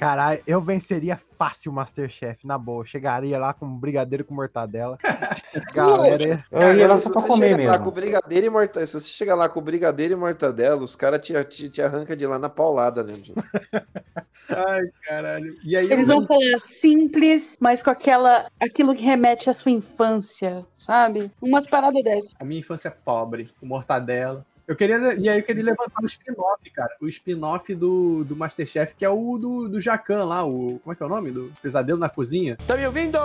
Caralho, 0.00 0.40
eu 0.46 0.62
venceria 0.62 1.20
fácil 1.36 1.70
o 1.70 1.74
Masterchef, 1.74 2.46
na 2.46 2.56
boa. 2.56 2.86
Chegaria 2.86 3.38
lá 3.38 3.52
com 3.52 3.66
um 3.66 3.76
brigadeiro 3.78 4.24
com 4.24 4.32
mortadela. 4.34 4.96
Galera, 5.74 6.24
ia- 6.26 6.44
Eu 6.50 6.74
ia 6.74 6.88
lá 6.88 6.96
só 6.96 7.10
pra 7.10 7.22
comer 7.22 7.50
chega 7.50 7.66
lá 7.66 7.72
mesmo. 7.72 7.84
com 7.84 7.90
brigadeiro 7.90 8.46
e 8.46 8.48
mortadela, 8.50 8.86
se 8.86 8.92
você 8.98 9.08
chegar 9.10 9.34
lá 9.34 9.46
com 9.46 9.60
brigadeiro 9.60 10.14
e 10.14 10.16
mortadela, 10.16 10.82
os 10.82 10.96
caras 10.96 11.20
te, 11.20 11.34
te, 11.44 11.68
te 11.68 11.82
arrancam 11.82 12.16
de 12.16 12.26
lá 12.26 12.38
na 12.38 12.48
paulada, 12.48 13.02
né? 13.04 13.12
Ai, 14.48 14.82
caralho. 15.06 15.54
E 15.62 15.76
aí, 15.76 15.84
Eles 15.92 16.06
vão 16.06 16.26
falar 16.26 16.58
simples, 16.80 17.56
mas 17.60 17.82
com 17.82 17.90
aquela, 17.90 18.46
aquilo 18.58 18.94
que 18.96 19.02
remete 19.04 19.48
à 19.48 19.52
sua 19.52 19.70
infância, 19.70 20.64
sabe? 20.78 21.30
Umas 21.42 21.66
paradas 21.68 22.02
dessas. 22.02 22.30
A 22.40 22.44
minha 22.44 22.58
infância 22.58 22.88
é 22.88 22.90
pobre, 22.90 23.48
com 23.60 23.66
mortadela. 23.66 24.44
Eu 24.70 24.76
queria, 24.76 25.14
e 25.14 25.28
aí 25.28 25.40
eu 25.40 25.42
queria 25.42 25.64
levantar 25.64 26.00
o 26.00 26.06
spin-off, 26.06 26.70
cara. 26.70 26.96
O 27.00 27.08
spin-off 27.08 27.74
do, 27.74 28.22
do 28.22 28.36
Masterchef, 28.36 28.94
que 28.94 29.04
é 29.04 29.10
o 29.10 29.36
do, 29.36 29.68
do 29.68 29.80
Jacan 29.80 30.22
lá, 30.22 30.46
o. 30.46 30.78
Como 30.78 30.92
é 30.92 30.94
que 30.94 31.02
é 31.02 31.06
o 31.06 31.08
nome? 31.08 31.32
Do 31.32 31.52
Pesadelo 31.60 31.98
na 31.98 32.08
Cozinha. 32.08 32.56
Tá 32.68 32.76
me 32.76 32.86
ouvindo? 32.86 33.18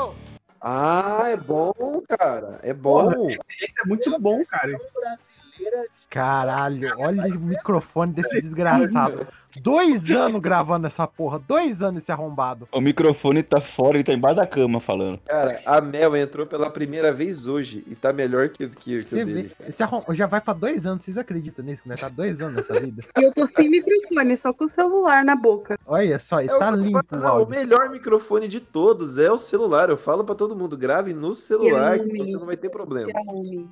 Ah, 0.60 1.26
é 1.28 1.38
bom, 1.38 1.72
cara. 2.10 2.58
É 2.64 2.74
bom. 2.74 3.12
Porra, 3.12 3.32
esse, 3.34 3.64
esse 3.64 3.80
é 3.80 3.88
muito 3.88 4.20
bom, 4.20 4.44
cara. 4.50 4.76
brasileira 4.96 5.86
Caralho, 6.10 6.96
olha 6.98 7.28
o 7.28 7.40
microfone 7.40 8.14
desse 8.14 8.40
desgraçado. 8.42 9.28
Dois 9.62 10.10
anos 10.12 10.42
gravando 10.42 10.88
essa 10.88 11.08
porra. 11.08 11.40
Dois 11.40 11.82
anos 11.82 12.04
esse 12.04 12.12
arrombado. 12.12 12.68
O 12.72 12.82
microfone 12.82 13.42
tá 13.42 13.62
fora, 13.62 13.98
ele 13.98 14.04
tá 14.04 14.14
embaixo 14.14 14.38
da 14.38 14.48
cama 14.48 14.80
falando. 14.80 15.20
Cara, 15.26 15.62
a 15.66 15.82
Mel 15.82 16.16
entrou 16.16 16.46
pela 16.46 16.70
primeira 16.70 17.12
vez 17.12 17.48
hoje 17.48 17.84
e 17.88 17.96
tá 17.96 18.12
melhor 18.12 18.50
que, 18.50 18.68
que, 18.68 19.04
que 19.04 19.16
o 19.16 19.26
dele. 19.26 19.52
esse 19.68 19.82
arrom... 19.82 20.04
já 20.12 20.28
vai 20.28 20.42
pra 20.42 20.54
dois 20.54 20.86
anos, 20.86 21.04
vocês 21.04 21.18
acreditam 21.18 21.64
nisso? 21.64 21.84
Que 21.84 21.90
nós 21.90 22.02
tá 22.02 22.10
dois 22.10 22.42
anos 22.42 22.56
nessa 22.56 22.80
vida? 22.80 23.04
E 23.18 23.22
eu 23.24 23.34
tô 23.34 23.48
sem 23.56 23.70
microfone, 23.70 24.38
só 24.38 24.54
com 24.54 24.66
o 24.66 24.70
celular 24.70 25.24
na 25.24 25.36
boca. 25.36 25.78
Olha 25.86 26.20
só, 26.20 26.40
É 26.40 26.44
o 26.44 26.46
está 26.46 26.72
que 26.72 26.78
eu 26.78 26.82
limpo 26.82 27.00
o 27.12 27.46
o 27.46 27.50
melhor 27.50 27.90
microfone 27.90 28.48
de 28.48 28.60
todos 28.60 29.18
é 29.18 29.32
o 29.32 29.38
celular. 29.38 29.90
Eu 29.90 29.98
falo 29.98 30.24
pra 30.24 30.36
todo 30.36 30.56
mundo, 30.56 30.78
grave 30.78 31.14
no 31.14 31.36
celular 31.36 32.00
que 32.00 32.18
você 32.18 32.32
não 32.32 32.46
vai 32.46 32.58
ter 32.58 32.70
problema. 32.70 33.12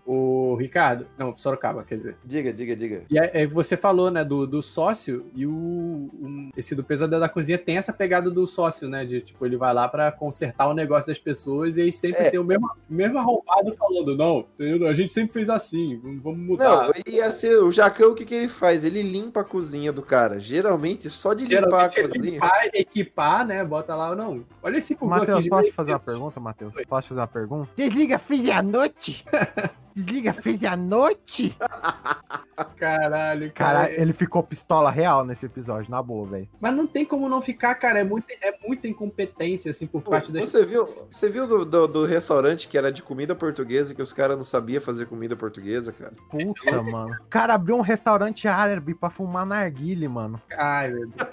O 0.05 0.55
Ricardo, 0.55 1.07
não, 1.17 1.35
Sorocaba, 1.37 1.83
quer 1.83 1.97
dizer. 1.97 2.17
Diga, 2.23 2.53
diga, 2.53 2.75
diga. 2.75 3.03
E 3.09 3.19
aí, 3.19 3.31
aí 3.33 3.47
você 3.47 3.75
falou, 3.75 4.11
né, 4.11 4.23
do, 4.23 4.45
do 4.45 4.61
sócio 4.61 5.25
e 5.35 5.45
o, 5.45 5.51
o- 5.73 6.49
esse 6.55 6.75
do 6.75 6.83
pesadelo 6.83 7.19
da 7.21 7.29
cozinha 7.29 7.57
tem 7.57 7.77
essa 7.77 7.91
pegada 7.93 8.29
do 8.29 8.45
sócio, 8.47 8.87
né, 8.87 9.05
de 9.05 9.21
tipo, 9.21 9.45
ele 9.45 9.57
vai 9.57 9.73
lá 9.73 9.87
pra 9.87 10.11
consertar 10.11 10.67
o 10.67 10.73
negócio 10.73 11.07
das 11.07 11.19
pessoas 11.19 11.77
e 11.77 11.81
aí 11.81 11.91
sempre 11.91 12.23
É. 12.23 12.29
tem 12.29 12.39
o 12.39 12.43
mesmo, 12.43 12.69
mesmo 12.89 13.17
arrombado 13.17 13.71
falando, 13.73 14.15
não, 14.15 14.45
entendeu? 14.59 14.87
a 14.87 14.93
gente 14.93 15.11
sempre 15.13 15.33
fez 15.33 15.49
assim, 15.49 15.99
vamos 16.23 16.39
mudar. 16.39 16.87
Não, 16.87 16.91
ia 17.07 17.29
ser 17.31 17.57
o 17.59 17.71
Jacão, 17.71 18.11
o 18.11 18.15
que, 18.15 18.25
que 18.25 18.33
ele 18.35 18.47
faz? 18.47 18.83
Ele 18.83 19.01
limpa 19.01 19.41
a 19.41 19.43
cozinha 19.43 19.91
do 19.91 20.01
cara. 20.01 20.39
Geralmente, 20.39 21.09
só 21.09 21.33
de 21.33 21.45
limpar 21.45 21.85
a 21.85 21.87
Geralmente 21.87 22.17
cozinha. 22.17 22.33
limpar, 22.33 22.65
equipar, 22.73 23.45
né, 23.45 23.63
bota 23.63 23.95
lá, 23.95 24.15
não, 24.15 24.43
olha 24.61 24.77
esse 24.77 24.95
fogão 24.95 25.17
Matheus, 25.19 25.47
posso 25.47 25.71
fazer 25.73 25.91
uma 25.91 25.99
pergunta, 25.99 26.39
Matheus? 26.39 26.73
Posso 26.87 27.07
fazer 27.09 27.19
uma 27.21 27.27
pergunta? 27.27 27.69
Desliga, 27.75 28.17
fiz 28.19 28.49
à 28.49 28.61
noite! 28.61 29.23
Desliga, 29.95 30.33
fez 30.33 30.63
à 30.63 30.75
noite! 30.75 31.55
Caralho, 32.77 33.51
cara. 33.53 33.87
Cara, 33.87 34.01
ele 34.01 34.13
ficou 34.13 34.43
pistola 34.43 34.91
real 34.91 35.25
nesse 35.25 35.45
episódio, 35.45 35.89
na 35.89 36.01
boa, 36.01 36.27
velho. 36.27 36.49
Mas 36.59 36.75
não 36.75 36.85
tem 36.85 37.05
como 37.05 37.27
não 37.27 37.41
ficar, 37.41 37.73
cara, 37.75 37.99
é 37.99 38.03
muita, 38.03 38.33
é 38.41 38.57
muita 38.65 38.87
incompetência, 38.87 39.71
assim, 39.71 39.87
por 39.87 40.01
parte 40.01 40.31
das 40.31 40.49
Você 40.49 40.65
viu, 40.65 40.87
você 41.09 41.29
viu 41.29 41.47
do, 41.47 41.65
do, 41.65 41.87
do 41.87 42.05
restaurante 42.05 42.67
que 42.67 42.77
era 42.77 42.91
de 42.91 43.01
comida 43.01 43.35
portuguesa 43.35 43.95
que 43.95 44.01
os 44.01 44.13
caras 44.13 44.37
não 44.37 44.43
sabiam 44.43 44.81
fazer 44.81 45.05
comida 45.05 45.35
portuguesa, 45.35 45.91
cara? 45.91 46.13
Puta, 46.29 46.81
mano. 46.81 47.15
O 47.21 47.29
cara 47.29 47.53
abriu 47.55 47.75
um 47.75 47.81
restaurante 47.81 48.47
árabe 48.47 48.93
pra 48.93 49.09
fumar 49.09 49.45
narguile, 49.45 50.07
mano. 50.07 50.41
Ai, 50.55 50.89
meu 50.89 51.07
Deus. 51.07 51.29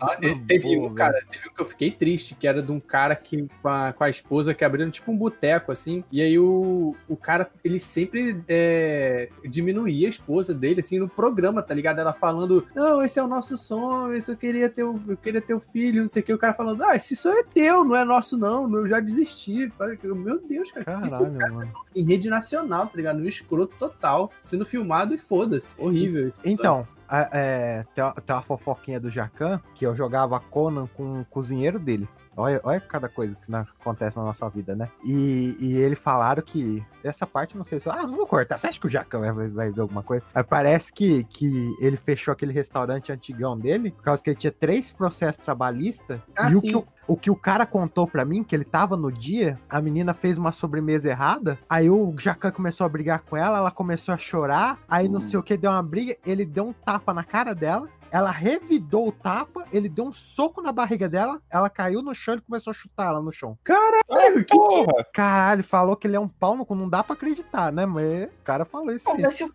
Ah, 0.00 0.16
teve 0.46 0.76
um, 0.78 0.92
cara, 0.92 1.22
teve 1.30 1.48
um 1.48 1.52
que 1.54 1.60
eu 1.60 1.66
fiquei 1.66 1.90
triste, 1.90 2.34
que 2.34 2.46
era 2.46 2.62
de 2.62 2.70
um 2.70 2.80
cara 2.80 3.14
que 3.16 3.46
com 3.62 3.68
a, 3.68 3.92
com 3.92 4.04
a 4.04 4.10
esposa 4.10 4.52
que 4.52 4.64
abriram 4.64 4.90
tipo 4.90 5.10
um 5.10 5.16
boteco, 5.16 5.70
assim, 5.72 6.04
e 6.10 6.20
aí 6.20 6.38
o, 6.38 6.94
o 7.08 7.16
cara, 7.16 7.48
ele 7.64 7.78
sempre 7.78 8.42
é, 8.48 9.28
diminuía 9.44 10.06
a 10.08 10.10
esposa 10.10 10.52
dele, 10.52 10.80
assim, 10.80 10.98
no 10.98 11.08
programa, 11.08 11.62
tá 11.62 11.72
ligado? 11.74 12.00
Ela 12.00 12.12
falando, 12.12 12.66
não, 12.74 13.02
esse 13.02 13.18
é 13.18 13.22
o 13.22 13.28
nosso 13.28 13.56
sonho, 13.56 14.14
esse 14.14 14.30
eu 14.30 14.36
queria 14.36 14.68
ter, 14.68 14.82
o- 14.84 15.00
eu 15.08 15.16
queria 15.16 15.40
ter 15.40 15.54
o 15.54 15.60
filho, 15.60 16.02
não 16.02 16.08
sei 16.08 16.22
o 16.22 16.24
que, 16.24 16.32
o 16.34 16.38
cara 16.38 16.52
falando, 16.54 16.82
ah, 16.84 16.96
esse 16.96 17.14
sonho 17.16 17.38
é 17.38 17.44
teu, 17.44 17.84
não 17.84 17.96
é 17.96 18.04
nosso 18.04 18.36
não, 18.36 18.72
eu 18.74 18.88
já 18.88 19.00
desisti. 19.00 19.72
Meu 20.02 20.38
Deus, 20.40 20.70
cara, 20.70 21.06
esse 21.06 21.18
Caralho, 21.18 21.38
cara 21.38 21.52
mano. 21.52 21.72
em 21.94 22.04
rede 22.04 22.28
nacional, 22.28 22.86
tá 22.86 22.92
ligado? 22.96 23.18
No 23.18 23.28
escroto 23.28 23.74
total, 23.78 24.30
sendo 24.42 24.66
filmado 24.66 25.14
e 25.14 25.18
foda-se. 25.18 25.74
Horrível 25.78 26.28
isso. 26.28 26.40
Então, 26.44 26.86
é, 27.10 27.84
tem, 27.94 28.02
uma, 28.02 28.14
tem 28.14 28.36
uma 28.36 28.42
fofoquinha 28.42 29.00
do 29.00 29.10
Jacan 29.10 29.60
que 29.74 29.86
eu 29.86 29.94
jogava 29.94 30.40
Conan 30.40 30.86
com 30.86 31.20
o 31.20 31.24
cozinheiro 31.24 31.78
dele. 31.78 32.08
Olha, 32.36 32.60
olha 32.64 32.80
cada 32.80 33.08
coisa 33.08 33.34
que 33.36 33.50
na- 33.50 33.66
acontece 33.80 34.16
na 34.16 34.24
nossa 34.24 34.48
vida, 34.48 34.74
né? 34.74 34.88
E, 35.04 35.56
e 35.60 35.76
eles 35.76 35.98
falaram 35.98 36.42
que. 36.42 36.84
Essa 37.02 37.26
parte 37.26 37.56
não 37.56 37.64
sei 37.64 37.78
se. 37.80 37.88
Ah, 37.88 38.02
não 38.02 38.16
vou 38.16 38.26
cortar. 38.26 38.56
Você 38.58 38.66
acha 38.66 38.80
que 38.80 38.86
o 38.86 38.90
Jacan 38.90 39.20
vai, 39.20 39.48
vai- 39.48 39.70
ver 39.70 39.80
alguma 39.80 40.02
coisa? 40.02 40.24
Mas 40.34 40.46
parece 40.46 40.92
que, 40.92 41.24
que 41.24 41.74
ele 41.80 41.96
fechou 41.96 42.32
aquele 42.32 42.52
restaurante 42.52 43.12
antigão 43.12 43.58
dele 43.58 43.90
por 43.90 44.02
causa 44.02 44.22
que 44.22 44.30
ele 44.30 44.36
tinha 44.38 44.52
três 44.52 44.90
processos 44.90 45.44
trabalhistas. 45.44 46.20
Ah, 46.36 46.50
e 46.50 46.56
o 46.56 46.60
sim. 46.60 46.68
que, 46.68 46.76
o, 46.76 46.84
o 47.08 47.16
que 47.16 47.30
o 47.30 47.36
cara 47.36 47.66
contou 47.66 48.06
pra 48.06 48.24
mim, 48.24 48.42
que 48.42 48.54
ele 48.56 48.64
tava 48.64 48.96
no 48.96 49.12
dia, 49.12 49.58
a 49.68 49.80
menina 49.80 50.14
fez 50.14 50.38
uma 50.38 50.52
sobremesa 50.52 51.10
errada, 51.10 51.58
aí 51.68 51.90
o 51.90 52.14
Jacan 52.18 52.50
começou 52.50 52.84
a 52.84 52.88
brigar 52.88 53.20
com 53.20 53.36
ela, 53.36 53.58
ela 53.58 53.70
começou 53.70 54.14
a 54.14 54.18
chorar, 54.18 54.78
aí 54.88 55.08
não 55.08 55.20
sei 55.20 55.38
o 55.38 55.42
que, 55.42 55.56
deu 55.56 55.70
uma 55.70 55.82
briga, 55.82 56.16
ele 56.24 56.44
deu 56.44 56.66
um 56.68 56.72
tapa 56.72 57.12
na 57.12 57.22
cara 57.24 57.54
dela, 57.54 57.88
ela 58.14 58.30
revidou 58.30 59.08
o 59.08 59.12
tapa, 59.12 59.66
ele 59.72 59.88
deu 59.88 60.04
um 60.04 60.12
soco 60.12 60.62
na 60.62 60.70
barriga 60.70 61.08
dela, 61.08 61.42
ela 61.50 61.68
caiu 61.68 62.00
no 62.00 62.14
chão 62.14 62.34
e 62.34 62.36
ele 62.36 62.44
começou 62.48 62.70
a 62.70 62.74
chutar 62.74 63.08
ela 63.08 63.20
no 63.20 63.32
chão. 63.32 63.58
Caralho, 63.64 64.44
que 64.44 64.54
porra! 64.54 65.04
Caralho, 65.12 65.64
falou 65.64 65.96
que 65.96 66.06
ele 66.06 66.14
é 66.14 66.20
um 66.20 66.28
pau 66.28 66.54
no 66.54 66.64
cu, 66.64 66.76
não 66.76 66.88
dá 66.88 67.02
pra 67.02 67.14
acreditar, 67.14 67.72
né? 67.72 67.84
Mas 67.84 68.26
o 68.26 68.44
cara 68.44 68.64
falou 68.64 68.94
isso 68.94 69.04
Pô, 69.04 69.14
aí. 69.14 69.20
mas 69.20 69.34
se 69.34 69.42
o 69.42 69.52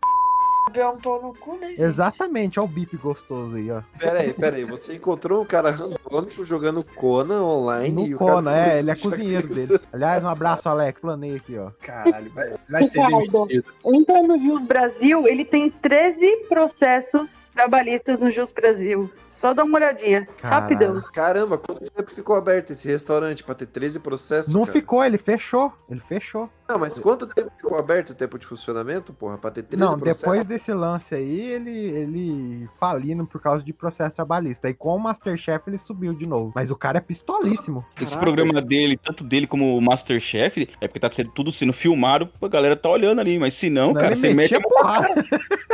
é 0.77 0.87
um 0.87 0.99
pau 0.99 1.21
no 1.21 1.33
cu, 1.33 1.57
né, 1.57 1.69
gente? 1.69 1.81
Exatamente, 1.81 2.59
olha 2.59 2.65
o 2.65 2.71
bip 2.71 2.95
gostoso 2.97 3.55
aí, 3.55 3.71
ó. 3.71 3.81
Pera 3.97 4.19
aí, 4.19 4.33
pera 4.33 4.55
aí. 4.57 4.65
Você 4.65 4.95
encontrou 4.95 5.41
um 5.41 5.45
cara 5.45 5.69
randômico 5.69 6.43
jogando 6.43 6.83
Conan 6.83 7.43
online 7.43 8.03
e 8.03 8.09
No 8.09 8.15
o 8.15 8.19
cara 8.19 8.31
Conan, 8.33 8.55
é, 8.55 8.67
isso 8.69 8.79
ele 8.79 8.91
é 8.91 8.95
cozinheiro 8.95 9.47
dele. 9.47 9.79
Aliás, 9.91 10.23
um 10.23 10.27
abraço, 10.27 10.69
Alex, 10.69 11.01
planei 11.01 11.35
aqui, 11.35 11.57
ó. 11.57 11.71
Caralho, 11.81 12.31
vai, 12.31 12.53
vai 12.69 12.83
ser 12.83 13.01
Ricardo, 13.01 13.47
demitido. 13.47 13.73
entra 13.85 14.21
no 14.21 14.37
Jus 14.37 14.63
Brasil, 14.63 15.27
ele 15.27 15.45
tem 15.45 15.69
13 15.69 16.45
processos 16.47 17.49
trabalhistas 17.49 18.19
no 18.19 18.29
Jus 18.29 18.51
Brasil. 18.51 19.09
Só 19.25 19.53
dá 19.53 19.63
uma 19.63 19.77
olhadinha, 19.77 20.27
rapidão. 20.41 21.01
Caramba, 21.13 21.57
quanto 21.57 21.89
tempo 21.89 22.11
ficou 22.11 22.35
aberto 22.35 22.71
esse 22.71 22.87
restaurante 22.87 23.43
pra 23.43 23.55
ter 23.55 23.65
13 23.65 23.99
processos? 23.99 24.53
Não 24.53 24.61
cara? 24.61 24.73
ficou, 24.73 25.03
ele 25.03 25.17
fechou. 25.17 25.73
Ele 25.89 25.99
fechou. 25.99 26.49
Não, 26.69 26.77
mas 26.77 26.99
quanto 26.99 27.25
tempo 27.25 27.51
ficou 27.57 27.79
aberto 27.79 28.11
o 28.11 28.15
tempo 28.15 28.37
de 28.37 28.45
funcionamento, 28.45 29.11
porra, 29.11 29.39
pra 29.39 29.49
ter 29.49 29.63
13 29.63 29.77
Não, 29.79 29.97
processos? 29.97 30.21
depois 30.21 30.43
desse 30.43 30.71
lance 30.71 31.15
aí, 31.15 31.39
ele, 31.39 31.71
ele 31.71 32.69
falindo 32.79 33.25
por 33.25 33.41
causa 33.41 33.63
de 33.63 33.73
processo 33.73 34.15
trabalhista. 34.15 34.69
E 34.69 34.73
com 34.75 34.95
o 34.95 34.99
Masterchef 34.99 35.63
ele 35.67 35.79
subiu 35.79 36.13
de 36.13 36.27
novo. 36.27 36.51
Mas 36.53 36.69
o 36.69 36.75
cara 36.75 36.99
é 36.99 37.01
pistolíssimo. 37.01 37.83
Esse 37.99 38.15
programa 38.15 38.61
dele, 38.61 38.95
tanto 38.97 39.23
dele 39.23 39.47
como 39.47 39.75
o 39.75 39.81
Masterchef, 39.81 40.69
é 40.79 40.87
porque 40.87 40.99
tá 40.99 41.09
sendo 41.11 41.31
tudo 41.31 41.51
sendo 41.51 41.73
filmado, 41.73 42.29
a 42.39 42.47
galera 42.47 42.75
tá 42.75 42.87
olhando 42.87 43.19
ali, 43.19 43.39
mas 43.39 43.55
se 43.55 43.67
não, 43.67 43.87
Não, 43.87 43.93
cara, 43.95 44.15
você 44.15 44.31
mete 44.31 44.53
metia 44.53 44.57
a 44.59 44.61
porrada. 44.61 45.25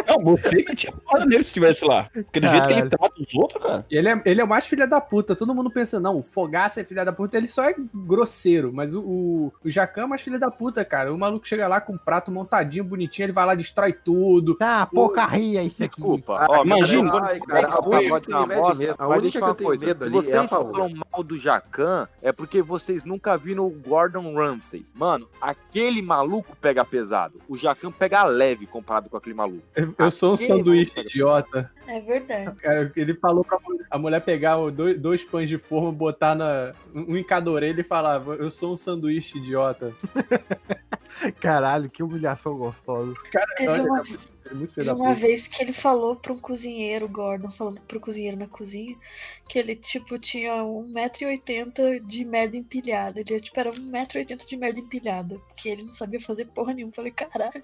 Não, 0.08 0.24
você 0.24 0.64
que 0.64 0.76
tinha 0.76 0.94
porrada 0.94 1.26
nele 1.26 1.44
se 1.44 1.50
estivesse 1.50 1.84
lá. 1.84 2.10
Porque 2.14 2.40
do 2.40 2.48
jeito 2.48 2.68
que 2.68 2.74
ele 2.74 2.90
Caralho. 2.90 2.90
trata 2.90 3.14
os 3.22 3.36
outros, 3.36 3.62
cara. 3.62 3.86
Ele 3.92 4.08
é, 4.08 4.22
ele 4.24 4.40
é 4.40 4.44
o 4.44 4.48
mais 4.48 4.66
filha 4.66 4.88
da 4.88 5.02
puta. 5.02 5.36
Todo 5.36 5.54
mundo 5.54 5.70
pensa, 5.70 6.00
não, 6.00 6.20
o 6.20 6.24
Fogaça 6.24 6.80
é 6.80 6.86
filha 6.86 7.04
da 7.04 7.12
puta, 7.12 7.36
ele 7.36 7.50
só 7.50 7.64
é 7.66 7.76
grosseiro. 7.94 8.72
Mas 8.74 8.94
o, 8.94 9.02
o, 9.02 9.54
o 9.64 9.70
Jacan 9.70 10.04
é 10.04 10.08
mais 10.08 10.22
filha 10.22 10.40
da 10.40 10.50
puta, 10.50 10.85
cara. 10.86 11.14
O 11.14 11.18
maluco 11.18 11.48
chega 11.48 11.68
lá 11.68 11.82
com 11.82 11.94
um 11.94 11.98
prato 11.98 12.32
montadinho, 12.32 12.84
bonitinho, 12.84 13.26
ele 13.26 13.34
vai 13.34 13.46
lá, 13.46 13.56
destrói 13.56 13.92
tudo. 13.94 14.56
Ah, 14.62 14.86
porcaria 14.92 15.64
isso 15.64 15.84
aqui. 15.84 15.96
Desculpa. 15.96 16.46
Ó, 16.50 16.64
imagina. 16.64 17.12
Ai, 17.26 17.40
cara, 17.40 17.68
a 17.70 17.80
única 17.88 18.22
que 18.22 18.34
me 18.34 18.46
medo- 18.46 18.96
a 18.98 19.08
única 19.08 19.32
que 19.32 19.38
eu 19.38 19.42
falar 19.42 19.54
tenho 19.56 19.68
coisa, 19.70 19.86
medo 19.86 19.98
Se 20.04 20.08
ali 20.08 20.16
é 20.16 20.20
a 20.20 20.22
vocês 20.22 20.50
Paola. 20.50 20.72
falam 20.72 20.90
mal 21.12 21.24
do 21.24 21.38
Jacan, 21.38 22.08
é 22.22 22.32
porque 22.32 22.62
vocês 22.62 23.04
nunca 23.04 23.38
viram 23.38 23.66
o 23.66 23.70
Gordon 23.70 24.34
Ramsay. 24.36 24.86
Mano, 24.94 25.28
aquele 25.42 26.02
maluco 26.02 26.56
pega 26.62 26.86
pesado. 26.86 27.42
O 27.48 27.58
Jacan 27.58 27.92
pega 27.92 28.24
leve 28.24 28.66
comparado 28.66 29.10
com 29.10 29.18
aquele 29.18 29.36
maluco. 29.36 29.64
Eu, 29.76 29.94
eu 29.98 30.12
sou 30.12 30.34
um 30.34 30.38
sanduíche 30.38 31.00
idiota. 31.00 31.72
É 31.88 32.00
verdade. 32.02 32.52
Ele 32.96 33.14
falou 33.16 33.44
pra 33.44 33.60
mulher- 33.60 33.86
a 33.90 33.98
mulher 33.98 34.20
pegar 34.22 34.56
dois, 34.72 35.00
dois 35.00 35.24
pães 35.24 35.48
de 35.50 35.58
forma, 35.58 35.92
botar 35.92 36.34
na, 36.36 36.74
um 36.94 37.16
em 37.16 37.24
cada 37.24 37.50
orelha 37.52 37.82
e 37.82 37.84
falar: 37.84 38.22
Eu 38.26 38.50
sou 38.52 38.74
um 38.74 38.78
sanduíche 38.78 39.38
idiota. 39.38 39.94
Caralho, 41.42 41.90
que 41.90 42.04
humilhação 42.04 42.58
gostosa. 42.58 43.14
Cara, 43.32 43.48
Teve 43.56 43.72
olha, 43.72 43.84
uma- 43.84 44.00
é 44.02 44.54
muito 44.54 44.74
filho 44.74 44.86
Teve 44.88 45.02
uma 45.02 45.14
vez 45.14 45.48
que 45.48 45.64
ele 45.64 45.74
falou 45.74 46.16
pra 46.16 46.32
um 46.34 46.40
cozinheiro, 46.40 47.08
Gordon, 47.10 47.50
falando 47.50 47.82
pro 47.82 48.00
cozinheiro 48.00 48.38
na 48.38 48.48
cozinha, 48.48 48.96
que 49.50 49.58
ele, 49.58 49.76
tipo, 49.76 50.20
tinha 50.20 50.64
1,80m 50.64 52.00
de 52.06 52.24
merda 52.26 52.56
empilhada. 52.56 53.20
Ele, 53.20 53.40
tipo, 53.40 53.60
era 53.60 53.72
1,80m 53.72 54.48
de 54.48 54.58
merda 54.58 54.80
empilhada. 54.80 55.40
Porque 55.48 55.70
ele 55.70 55.84
não 55.84 55.92
sabia 55.92 56.20
fazer 56.20 56.46
porra 56.46 56.74
nenhuma. 56.74 56.92
Eu 56.92 56.96
Falei, 56.96 57.12
caralho. 57.12 57.64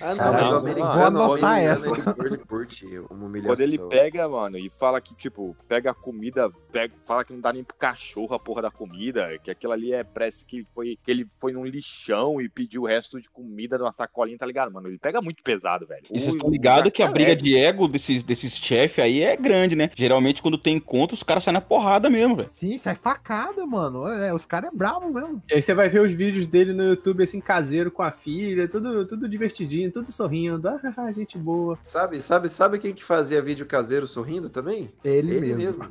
Ah, 0.00 0.08
não, 0.10 0.16
Caralho, 0.16 0.44
mas 0.44 0.52
o 0.52 0.56
americano, 0.56 0.94
o 1.18 1.22
anotar 1.22 1.54
americano, 1.54 2.14
essa. 2.14 2.26
ele 2.26 2.38
curte- 2.38 2.86
uma 3.10 3.26
humilhação. 3.26 3.56
Quando 3.56 3.60
ele 3.60 3.78
pega, 3.88 4.28
mano, 4.28 4.58
e 4.58 4.70
fala 4.70 5.00
que, 5.00 5.14
tipo, 5.14 5.56
pega 5.68 5.90
a 5.90 5.94
comida, 5.94 6.48
pega, 6.72 6.94
fala 7.04 7.24
que 7.24 7.32
não 7.32 7.40
dá 7.40 7.52
nem 7.52 7.62
pro 7.64 7.76
cachorro 7.76 8.34
a 8.34 8.38
porra 8.38 8.62
da 8.62 8.70
comida, 8.70 9.36
que 9.42 9.50
aquilo 9.50 9.72
ali 9.72 9.92
é, 9.92 10.02
parece 10.02 10.44
que 10.44 10.66
foi 10.74 10.98
que 11.04 11.10
ele 11.10 11.26
foi 11.40 11.52
num 11.52 11.64
lixão 11.64 12.40
e 12.40 12.48
pediu 12.48 12.82
o 12.82 12.86
resto 12.86 13.20
de 13.20 13.28
comida 13.28 13.76
numa 13.78 13.92
sacolinha, 13.92 14.38
tá 14.38 14.46
ligado, 14.46 14.72
mano? 14.72 14.88
Ele 14.88 14.98
pega 14.98 15.20
muito 15.20 15.42
pesado, 15.42 15.86
velho. 15.86 16.04
E 16.10 16.18
vocês 16.18 16.32
O- 16.32 16.36
estão 16.36 16.48
o 16.48 16.52
ligados 16.52 16.90
que 16.92 17.02
a 17.02 17.08
briga 17.08 17.32
é- 17.32 17.34
de 17.36 17.56
ego 17.56 17.86
desses, 17.88 18.24
desses 18.24 18.56
chefes 18.56 19.04
aí 19.04 19.22
é 19.22 19.36
grande, 19.36 19.76
né? 19.76 19.90
Geralmente, 19.94 20.40
quando 20.42 20.56
tem 20.58 20.76
encontro, 20.76 21.14
os 21.14 21.22
caras 21.22 21.44
saem 21.44 21.54
na 21.54 21.60
porrada 21.60 22.08
mesmo, 22.08 22.36
velho. 22.36 22.50
Sim, 22.50 22.78
sai 22.78 22.94
facada, 22.94 23.66
mano. 23.66 24.06
É, 24.08 24.32
os 24.32 24.46
caras 24.46 24.70
é 24.72 24.76
bravo 24.76 25.12
mesmo. 25.12 25.42
E 25.50 25.54
aí 25.54 25.62
você 25.62 25.74
vai 25.74 25.88
ver 25.88 26.00
os 26.00 26.12
vídeos 26.12 26.46
dele 26.46 26.72
no 26.72 26.84
YouTube, 26.84 27.22
assim, 27.22 27.40
caseiro 27.40 27.90
com 27.90 28.02
a 28.02 28.10
filha, 28.10 28.68
tudo, 28.68 29.06
tudo 29.06 29.28
divertidinho. 29.28 29.89
Tudo 29.90 30.10
sorrindo. 30.12 30.68
Ah, 30.68 30.80
gente 31.12 31.36
boa. 31.38 31.78
Sabe, 31.82 32.20
sabe, 32.20 32.48
sabe 32.48 32.78
quem 32.78 32.92
que 32.94 33.02
fazia 33.04 33.40
vídeo 33.42 33.66
caseiro 33.66 34.06
sorrindo 34.06 34.48
também? 34.50 34.92
Ele, 35.04 35.54
mesmo. 35.54 35.84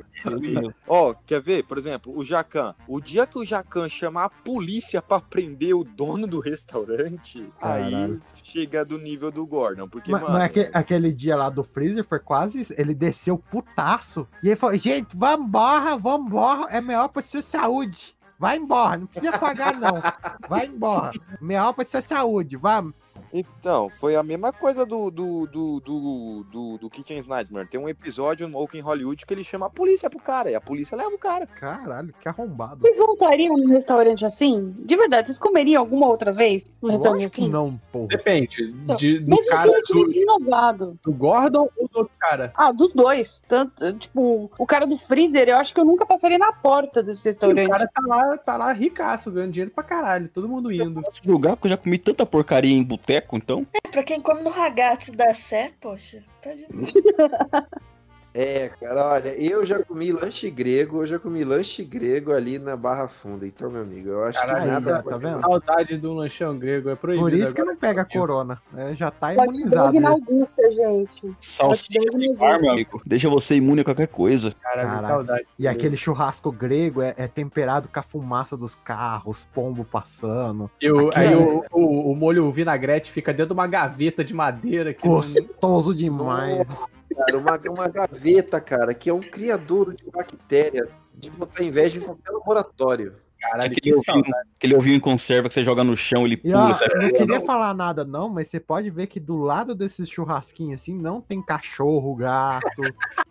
Ó, 0.87 1.13
quer 1.25 1.41
ver? 1.41 1.63
Por 1.65 1.77
exemplo, 1.77 2.17
o 2.17 2.23
Jacan. 2.23 2.75
O 2.87 2.99
dia 2.99 3.25
que 3.25 3.37
o 3.37 3.45
Jacan 3.45 3.87
chamar 3.89 4.25
a 4.25 4.29
polícia 4.29 5.01
pra 5.01 5.19
prender 5.19 5.75
o 5.75 5.83
dono 5.83 6.27
do 6.27 6.39
restaurante, 6.39 7.39
aí 7.61 7.91
Caralho. 7.91 8.21
chega 8.43 8.83
do 8.85 8.97
nível 8.97 9.31
do 9.31 9.45
Gordon. 9.45 9.87
Porque, 9.87 10.11
Mas, 10.11 10.21
mano. 10.21 10.33
mas 10.33 10.43
aque- 10.43 10.69
aquele 10.73 11.11
dia 11.11 11.35
lá 11.35 11.49
do 11.49 11.63
freezer 11.63 12.03
foi 12.03 12.19
quase. 12.19 12.65
Ele 12.77 12.93
desceu 12.93 13.37
putaço. 13.37 14.27
E 14.43 14.47
ele 14.47 14.55
falou: 14.55 14.75
gente, 14.75 15.15
vambora, 15.15 15.95
vambora. 15.97 16.67
É 16.69 16.81
melhor 16.81 17.07
pra 17.09 17.21
sua 17.21 17.41
saúde. 17.41 18.17
Vai 18.37 18.55
embora, 18.57 18.97
não 18.97 19.05
precisa 19.05 19.37
pagar, 19.37 19.77
não. 19.77 20.01
Vai 20.47 20.65
embora. 20.67 21.11
Melhor 21.41 21.73
pra 21.73 21.83
sua 21.83 22.01
saúde, 22.01 22.55
vamos. 22.55 22.93
Então, 23.33 23.89
foi 23.89 24.15
a 24.15 24.23
mesma 24.23 24.51
coisa 24.51 24.85
do, 24.85 25.09
do, 25.11 25.47
do, 25.47 25.79
do, 25.79 26.45
do, 26.51 26.77
do 26.77 26.89
Kitchen's 26.89 27.27
Nightmare. 27.27 27.67
Tem 27.67 27.79
um 27.79 27.89
episódio 27.89 28.47
no 28.47 28.67
in 28.73 28.81
Hollywood 28.81 29.25
que 29.25 29.33
ele 29.33 29.43
chama 29.43 29.65
a 29.65 29.69
polícia 29.69 30.09
pro 30.09 30.19
cara, 30.19 30.51
e 30.51 30.55
a 30.55 30.61
polícia 30.61 30.95
leva 30.95 31.09
o 31.09 31.17
cara. 31.17 31.47
Caralho, 31.47 32.13
que 32.19 32.27
arrombado. 32.27 32.81
Vocês 32.81 32.97
voltariam 32.97 33.57
num 33.57 33.69
restaurante 33.69 34.25
assim? 34.25 34.75
De 34.79 34.95
verdade, 34.95 35.27
vocês 35.27 35.37
comeriam 35.39 35.81
alguma 35.81 36.07
outra 36.07 36.31
vez 36.31 36.65
num 36.81 36.89
restaurante 36.91 37.25
assim? 37.25 37.49
não, 37.49 37.79
porra. 37.91 38.07
Depende. 38.07 38.71
De, 38.97 39.19
do 39.19 39.29
Mesmo 39.29 39.47
cara. 39.47 39.71
Do, 39.89 40.11
inovado. 40.11 40.99
do 41.03 41.11
Gordon 41.11 41.69
ou 41.77 41.87
do 41.87 41.99
outro 41.99 42.11
cara? 42.19 42.51
Ah, 42.55 42.71
dos 42.71 42.93
dois. 42.93 43.43
Tanto, 43.47 43.93
tipo, 43.93 44.51
o 44.57 44.65
cara 44.65 44.85
do 44.85 44.97
freezer, 44.97 45.49
eu 45.49 45.57
acho 45.57 45.73
que 45.73 45.79
eu 45.79 45.85
nunca 45.85 46.05
passaria 46.05 46.37
na 46.37 46.51
porta 46.51 47.01
desse 47.01 47.27
O 47.27 47.29
restaurante. 47.29 47.69
cara 47.69 47.87
tá 47.87 48.01
lá, 48.05 48.37
tá 48.37 48.57
lá 48.57 48.73
ricaço, 48.73 49.31
ganhando 49.31 49.51
dinheiro 49.51 49.71
pra 49.71 49.83
caralho. 49.83 50.29
Todo 50.29 50.47
mundo 50.47 50.71
indo. 50.71 51.01
Posso 51.01 51.21
julgar 51.23 51.55
porque 51.55 51.67
eu 51.67 51.71
já 51.71 51.77
comi 51.77 51.97
tanta 51.97 52.25
porcaria 52.25 52.75
em 52.75 52.83
boteco, 52.83 53.08
então. 53.33 53.65
É, 53.73 53.89
pra 53.89 54.03
quem 54.03 54.21
come 54.21 54.41
no 54.41 54.49
ragazzo 54.49 55.11
da 55.11 55.33
Sé, 55.33 55.71
poxa, 55.79 56.21
tá 56.41 56.53
de 56.53 56.67
É, 58.33 58.69
cara, 58.79 59.13
olha, 59.13 59.29
eu 59.43 59.65
já 59.65 59.83
comi 59.83 60.11
lanche 60.11 60.51
grego, 60.51 61.01
eu 61.01 61.05
já 61.05 61.17
comi 61.17 61.43
lanche 61.43 61.83
grego 61.83 62.31
ali 62.31 62.59
na 62.59 62.75
Barra 62.75 63.07
Funda. 63.07 63.45
Então, 63.47 63.71
meu 63.71 63.81
amigo, 63.81 64.09
eu 64.09 64.23
acho 64.23 64.39
Caralho, 64.39 64.63
que 64.65 64.69
nada. 64.69 64.95
tá 64.97 65.03
pode- 65.03 65.19
vendo? 65.23 65.39
Saudade 65.39 65.97
do 65.97 66.13
lanchão 66.13 66.57
grego, 66.57 66.89
é 66.89 66.95
proibido. 66.95 67.27
Por 67.27 67.33
isso 67.33 67.53
que 67.55 67.63
não 67.63 67.75
pega 67.75 68.05
corona. 68.05 68.61
É, 68.77 68.93
já 68.93 69.09
tá 69.09 69.29
Hot 69.31 69.41
imunizado. 69.43 69.75
dog 69.91 69.99
na 69.99 70.09
né? 70.09 70.15
Augusta, 70.15 70.71
gente. 70.71 71.35
Salsicha 71.39 72.17
de 72.17 72.35
bar, 72.37 72.61
meu 72.61 72.71
amigo. 72.71 73.01
Deixa 73.05 73.27
você 73.29 73.55
imune 73.55 73.81
a 73.81 73.83
qualquer 73.83 74.07
coisa. 74.07 74.53
Caralho, 74.61 74.87
Caraca. 74.89 75.07
saudade. 75.07 75.47
E 75.57 75.67
aquele 75.67 75.97
churrasco 75.97 76.51
grego 76.51 77.01
é, 77.01 77.15
é 77.17 77.27
temperado 77.27 77.89
com 77.91 77.99
a 77.99 78.03
fumaça 78.03 78.55
dos 78.55 78.75
carros, 78.75 79.47
pombo 79.53 79.83
passando. 79.83 80.69
Eu, 80.79 81.09
Aquele- 81.09 81.27
aí 81.29 81.35
o, 81.35 81.65
o, 81.71 82.11
o 82.11 82.15
molho 82.15 82.51
vinagrete 82.51 83.11
fica 83.11 83.31
dentro 83.33 83.47
de 83.47 83.59
uma 83.59 83.67
gaveta 83.67 84.23
de 84.23 84.33
madeira 84.35 84.93
que 84.93 85.07
não- 85.07 85.15
Gostoso 85.15 85.95
demais. 85.95 86.57
Nossa, 86.67 86.89
cara, 87.15 87.37
uma, 87.37 87.59
uma 87.69 87.87
gaveta, 87.87 88.59
cara, 88.61 88.93
que 88.93 89.09
é 89.09 89.13
um 89.13 89.21
criador 89.21 89.95
de 89.95 90.09
bactéria 90.09 90.87
de 91.13 91.29
botar 91.29 91.63
inveja 91.63 91.99
em 91.99 92.03
qualquer 92.03 92.31
laboratório. 92.31 93.15
Caralho, 93.39 93.71
Aquele 93.71 93.95
ovinho, 93.95 94.23
aquele 94.57 94.75
ovinho 94.75 94.95
em 94.95 94.99
conserva 94.99 95.47
que 95.47 95.53
você 95.53 95.63
joga 95.63 95.83
no 95.83 95.95
chão, 95.95 96.25
ele 96.25 96.35
E 96.35 96.51
pula. 96.51 96.71
ó, 96.71 96.85
eu 96.93 97.01
não 97.01 97.11
queria 97.13 97.41
falar 97.41 97.73
nada 97.73 98.03
não, 98.03 98.27
mas 98.29 98.49
você 98.49 98.59
pode 98.59 98.89
ver 98.89 99.07
que 99.07 99.19
do 99.19 99.37
lado 99.37 99.73
desses 99.73 100.09
churrasquinhos 100.09 100.81
assim 100.81 100.93
não 100.93 101.21
tem 101.21 101.41
cachorro, 101.41 102.13
gato. 102.15 102.65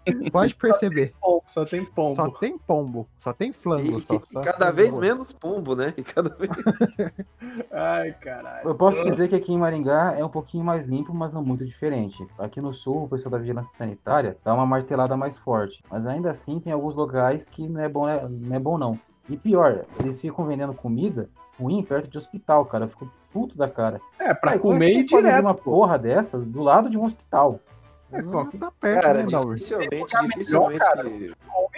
pode 0.33 0.55
perceber. 0.55 1.13
Só 1.47 1.65
tem 1.65 1.85
pombo. 1.85 2.15
Só 2.17 2.31
tem 2.31 2.59
pombo, 2.59 3.09
só 3.19 3.33
tem 3.33 3.53
flango. 3.53 3.99
E, 3.99 4.03
Só, 4.03 4.21
só 4.21 4.41
cada 4.41 4.67
tem 4.67 4.75
vez 4.77 4.91
pombo. 4.91 5.01
menos 5.01 5.33
pombo, 5.33 5.77
né? 5.77 5.93
E 5.97 6.03
cada 6.03 6.31
vez... 6.31 6.51
Ai, 7.71 8.13
caralho. 8.21 8.69
Eu 8.69 8.75
posso 8.75 9.03
dizer 9.05 9.29
que 9.29 9.35
aqui 9.35 9.53
em 9.53 9.59
Maringá 9.59 10.15
é 10.19 10.25
um 10.25 10.29
pouquinho 10.29 10.65
mais 10.65 10.85
limpo, 10.85 11.15
mas 11.15 11.33
não 11.33 11.45
muito 11.45 11.65
diferente. 11.65 12.27
Aqui 12.39 12.61
no 12.61 12.73
sul, 12.73 13.05
o 13.05 13.09
pessoal 13.09 13.33
da 13.33 13.39
vigilância 13.39 13.77
sanitária 13.77 14.37
dá 14.45 14.55
uma 14.55 14.67
martelada 14.67 15.17
mais 15.17 15.37
forte. 15.39 15.83
Mas 15.91 16.07
ainda 16.07 16.31
assim, 16.31 16.61
tem 16.61 16.73
alguns 16.73 16.95
locais 16.95 17.49
que 17.49 17.69
não 17.69 17.81
é 17.81 17.89
bom, 17.89 18.07
né? 18.07 18.27
não 18.29 18.57
é 18.57 18.59
bom 18.59 18.79
não. 18.79 18.99
E 19.29 19.37
pior, 19.37 19.85
eles 20.01 20.21
ficam 20.21 20.47
vendendo 20.47 20.73
comida 20.73 21.29
ruim 21.61 21.83
perto 21.83 22.09
de 22.09 22.17
hospital, 22.17 22.65
cara. 22.65 22.85
Eu 22.85 22.89
fico 22.89 23.11
puto 23.33 23.59
da 23.59 23.69
cara. 23.69 24.01
É, 24.19 24.33
pra 24.33 24.53
Aí, 24.53 24.57
é 24.57 24.61
comer 24.61 24.91
e 24.91 25.05
direto. 25.05 25.41
uma 25.41 25.55
porra 25.55 25.99
dessas 25.99 26.47
do 26.47 26.63
lado 26.63 26.89
de 26.89 26.97
um 26.99 27.05
hospital. 27.05 27.61
É, 28.11 28.59
tá 28.59 28.71
perto, 28.71 29.03
Cara, 29.03 29.19
né, 29.23 29.27
Daur? 29.31 29.55
dificilmente, 29.55 29.91
melhor, 29.93 30.27
dificilmente. 30.27 30.79
cara. 30.79 31.05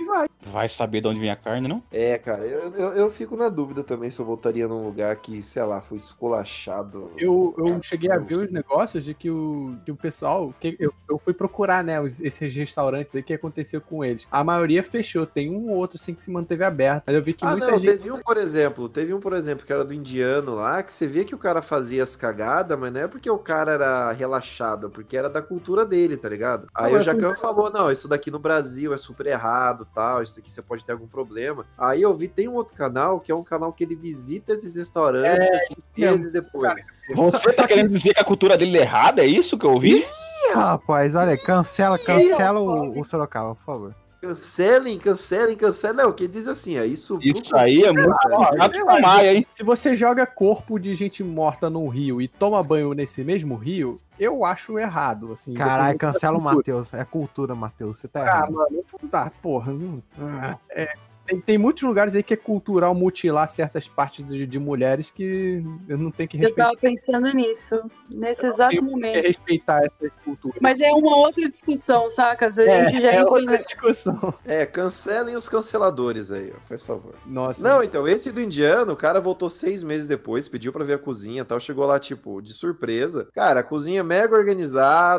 Vai. 0.07 0.29
Vai 0.47 0.69
saber 0.69 1.03
de 1.03 1.09
onde 1.09 1.21
vem 1.21 1.31
a 1.31 1.37
carne, 1.37 1.69
não? 1.69 1.83
É, 1.93 2.17
cara, 2.19 2.45
eu, 2.47 2.73
eu, 2.75 2.93
eu 2.95 3.11
fico 3.11 3.37
na 3.37 3.49
dúvida 3.51 3.85
também 3.85 4.11
se 4.11 4.19
eu 4.19 4.25
voltaria 4.25 4.67
num 4.67 4.83
lugar 4.83 5.15
que, 5.17 5.43
sei 5.43 5.63
lá, 5.63 5.81
foi 5.81 5.99
esculachado. 5.99 7.11
Eu, 7.19 7.55
eu 7.59 7.81
cheguei 7.83 8.11
a 8.11 8.19
ver 8.19 8.39
os 8.39 8.51
negócios 8.51 9.05
de 9.05 9.13
que 9.15 9.31
o, 9.31 9.75
que 9.85 9.93
o 9.93 9.97
pessoal. 9.97 10.55
Que 10.59 10.75
eu, 10.81 10.93
eu 11.09 11.19
fui 11.19 11.35
procurar, 11.35 11.85
né, 11.85 12.01
os- 12.01 12.21
esses 12.21 12.55
restaurantes 12.55 13.15
aí, 13.15 13.21
o 13.21 13.25
que 13.25 13.35
aconteceu 13.35 13.81
com 13.81 14.05
eles. 14.05 14.27
A 14.31 14.43
maioria 14.43 14.83
fechou, 14.83 15.27
tem 15.27 15.51
um 15.51 15.71
ou 15.71 15.77
outro 15.77 15.99
assim 16.01 16.15
que 16.15 16.23
se 16.23 16.31
manteve 16.31 16.65
aberto. 16.65 17.05
Mas 17.07 17.15
eu 17.17 17.23
vi 17.23 17.35
que 17.35 17.45
Ah, 17.45 17.51
muita 17.51 17.71
não, 17.73 17.79
gente. 17.79 17.99
teve 17.99 18.11
um, 18.11 18.21
por 18.21 18.37
exemplo, 18.39 18.89
teve 18.89 19.13
um, 19.13 19.21
por 19.21 19.35
exemplo, 19.35 19.67
que 19.67 19.73
era 19.73 19.85
do 19.85 19.93
indiano 19.95 20.55
lá, 20.55 20.83
que 20.83 20.93
você 20.93 21.07
via 21.07 21.25
que 21.25 21.35
o 21.35 21.39
cara 21.39 21.61
fazia 21.61 22.03
as 22.03 22.17
cagadas, 22.17 22.79
mas 22.79 22.91
não 22.93 23.03
é 23.03 23.07
porque 23.09 23.31
o 23.31 23.39
cara 23.39 23.73
era 23.73 24.13
relaxado, 24.13 24.87
é 24.87 24.91
porque 24.91 25.17
era 25.17 25.29
da 25.29 25.43
cultura 25.43 25.85
dele, 25.85 26.17
tá 26.21 26.29
ligado? 26.29 26.69
Aí 26.75 26.93
Não, 26.93 26.99
o 26.99 27.01
é 27.01 27.05
Jacan 27.05 27.35
falou, 27.35 27.71
não, 27.71 27.91
isso 27.91 28.07
daqui 28.09 28.31
no 28.31 28.39
Brasil 28.39 28.93
é 28.93 28.99
super 28.99 29.27
errado, 29.27 29.87
tal, 29.95 30.23
isso 30.23 30.37
daqui 30.37 30.51
você 30.51 30.63
pode 30.63 30.85
ter 30.85 30.93
algum 30.93 31.07
problema. 31.07 31.67
Aí 31.79 32.03
eu 32.03 32.15
vi, 32.15 32.29
tem 32.29 32.49
um 32.49 32.55
outro 32.55 32.75
canal, 32.75 33.21
que 33.21 33.33
é 33.33 33.35
um 33.35 33.43
canal 33.43 33.73
que 33.73 33.85
ele 33.85 33.97
visita 33.97 34.53
esses 34.53 34.77
restaurantes, 34.77 35.49
É, 35.49 35.57
assim, 35.57 35.75
meses 35.97 36.33
depois. 36.33 37.01
Você 37.15 37.53
tá 37.55 37.67
querendo 37.67 37.91
dizer 37.91 38.15
que 38.15 38.21
a 38.21 38.25
cultura 38.25 38.57
dele 38.57 38.79
é 38.79 38.83
errada? 38.83 39.23
É 39.23 39.27
isso 39.27 39.59
que 39.59 39.65
eu 39.65 39.73
ouvi? 39.73 39.99
Ih, 39.99 40.55
rapaz, 40.55 41.15
olha, 41.15 41.37
cancela, 41.37 41.99
cancela 41.99 42.61
o, 42.61 43.01
o 43.01 43.05
Sorocaba, 43.05 43.55
por 43.55 43.65
favor. 43.65 43.95
Cancelem, 44.21 44.99
cancelem, 44.99 45.57
cancelem. 45.57 45.97
Não, 45.97 46.13
que 46.13 46.29
diz 46.29 46.47
assim, 46.47 46.79
ó, 46.79 46.83
isso... 46.85 47.19
Isso 47.23 47.57
aí 47.57 47.83
é 47.83 47.91
muito 47.93 48.15
Ó, 48.33 49.01
Maia, 49.01 49.35
hein? 49.35 49.47
Se 49.55 49.63
você 49.63 49.95
joga 49.95 50.27
corpo 50.27 50.79
de 50.79 50.95
gente 50.95 51.25
morta 51.25 51.71
num 51.71 51.89
rio 51.89 52.21
e 52.21 52.29
toma 52.29 52.63
banho 52.63 52.93
nesse 52.93 53.25
mesmo 53.25 53.55
rio, 53.57 53.99
eu 54.19 54.45
acho 54.45 54.79
errado, 54.79 55.33
assim. 55.33 55.55
Caralho, 55.55 55.99
cancela 55.99 56.37
o. 56.37 56.41
Matheus. 56.41 56.93
É 56.93 57.03
cultura, 57.05 57.55
Matheus. 57.55 57.99
Você 57.99 58.09
tá 58.09 58.21
Ah, 58.23 58.27
errado. 58.27 58.53
mano, 58.53 58.85
tá, 59.11 59.33
porra. 59.41 59.73
não- 59.73 60.03
ah, 60.21 60.59
é, 60.71 60.95
tem, 61.31 61.41
tem 61.41 61.59
muitos 61.59 61.83
lugares 61.83 62.15
aí 62.15 62.23
que 62.23 62.35
é 62.35 62.37
cultural 62.37 62.95
mutilar 62.95 63.49
certas 63.49 63.87
partes 63.89 64.27
de, 64.27 64.47
de 64.47 64.59
mulheres 64.59 65.11
que 65.11 65.63
eu 65.89 65.97
não 65.97 66.11
tenho 66.11 66.29
que 66.29 66.37
Eu 66.37 66.41
respeitar. 66.43 66.65
tava 66.71 66.77
pensando 66.77 67.33
nisso, 67.33 67.81
nesse 68.09 68.45
exato 68.45 68.71
tenho 68.71 68.83
que 68.85 68.91
momento. 68.91 69.25
respeitar 69.27 69.85
essas 69.85 70.13
culturas. 70.25 70.59
Mas 70.61 70.81
é 70.81 70.91
uma 70.93 71.17
outra 71.17 71.49
discussão, 71.49 72.11
saca? 72.11 72.47
A 72.47 72.51
gente 72.51 72.69
É, 72.69 73.01
já 73.01 73.11
é 73.13 73.17
entrou 73.21 73.35
outra 73.35 73.53
na- 73.53 73.57
discussão. 73.59 74.35
É, 74.45 74.67
cancelem 74.67 75.37
os 75.37 75.49
canceladores 75.49 76.31
aí, 76.33 76.53
ó, 76.57 76.61
faz 76.63 76.85
favor. 76.85 77.15
Nossa. 77.27 77.63
Não, 77.63 77.83
então, 77.83 78.07
esse 78.09 78.33
do 78.33 78.41
indiano, 78.41 78.93
o 78.93 78.97
cara 78.97 79.21
voltou 79.21 79.49
seis 79.49 79.83
meses 79.83 80.07
depois, 80.07 80.49
pediu 80.49 80.73
pra 80.73 80.85
ver 80.85 80.95
a 80.95 80.99
cozinha 80.99 81.43
e 81.43 81.45
tal, 81.45 81.61
chegou 81.61 81.87
lá, 81.87 81.99
tipo, 81.99 82.41
de 82.43 82.53
surpresa. 82.53 83.29
Cara, 83.33 83.61
a 83.61 83.65
cozinha 83.65 84.03
mega 84.03 84.37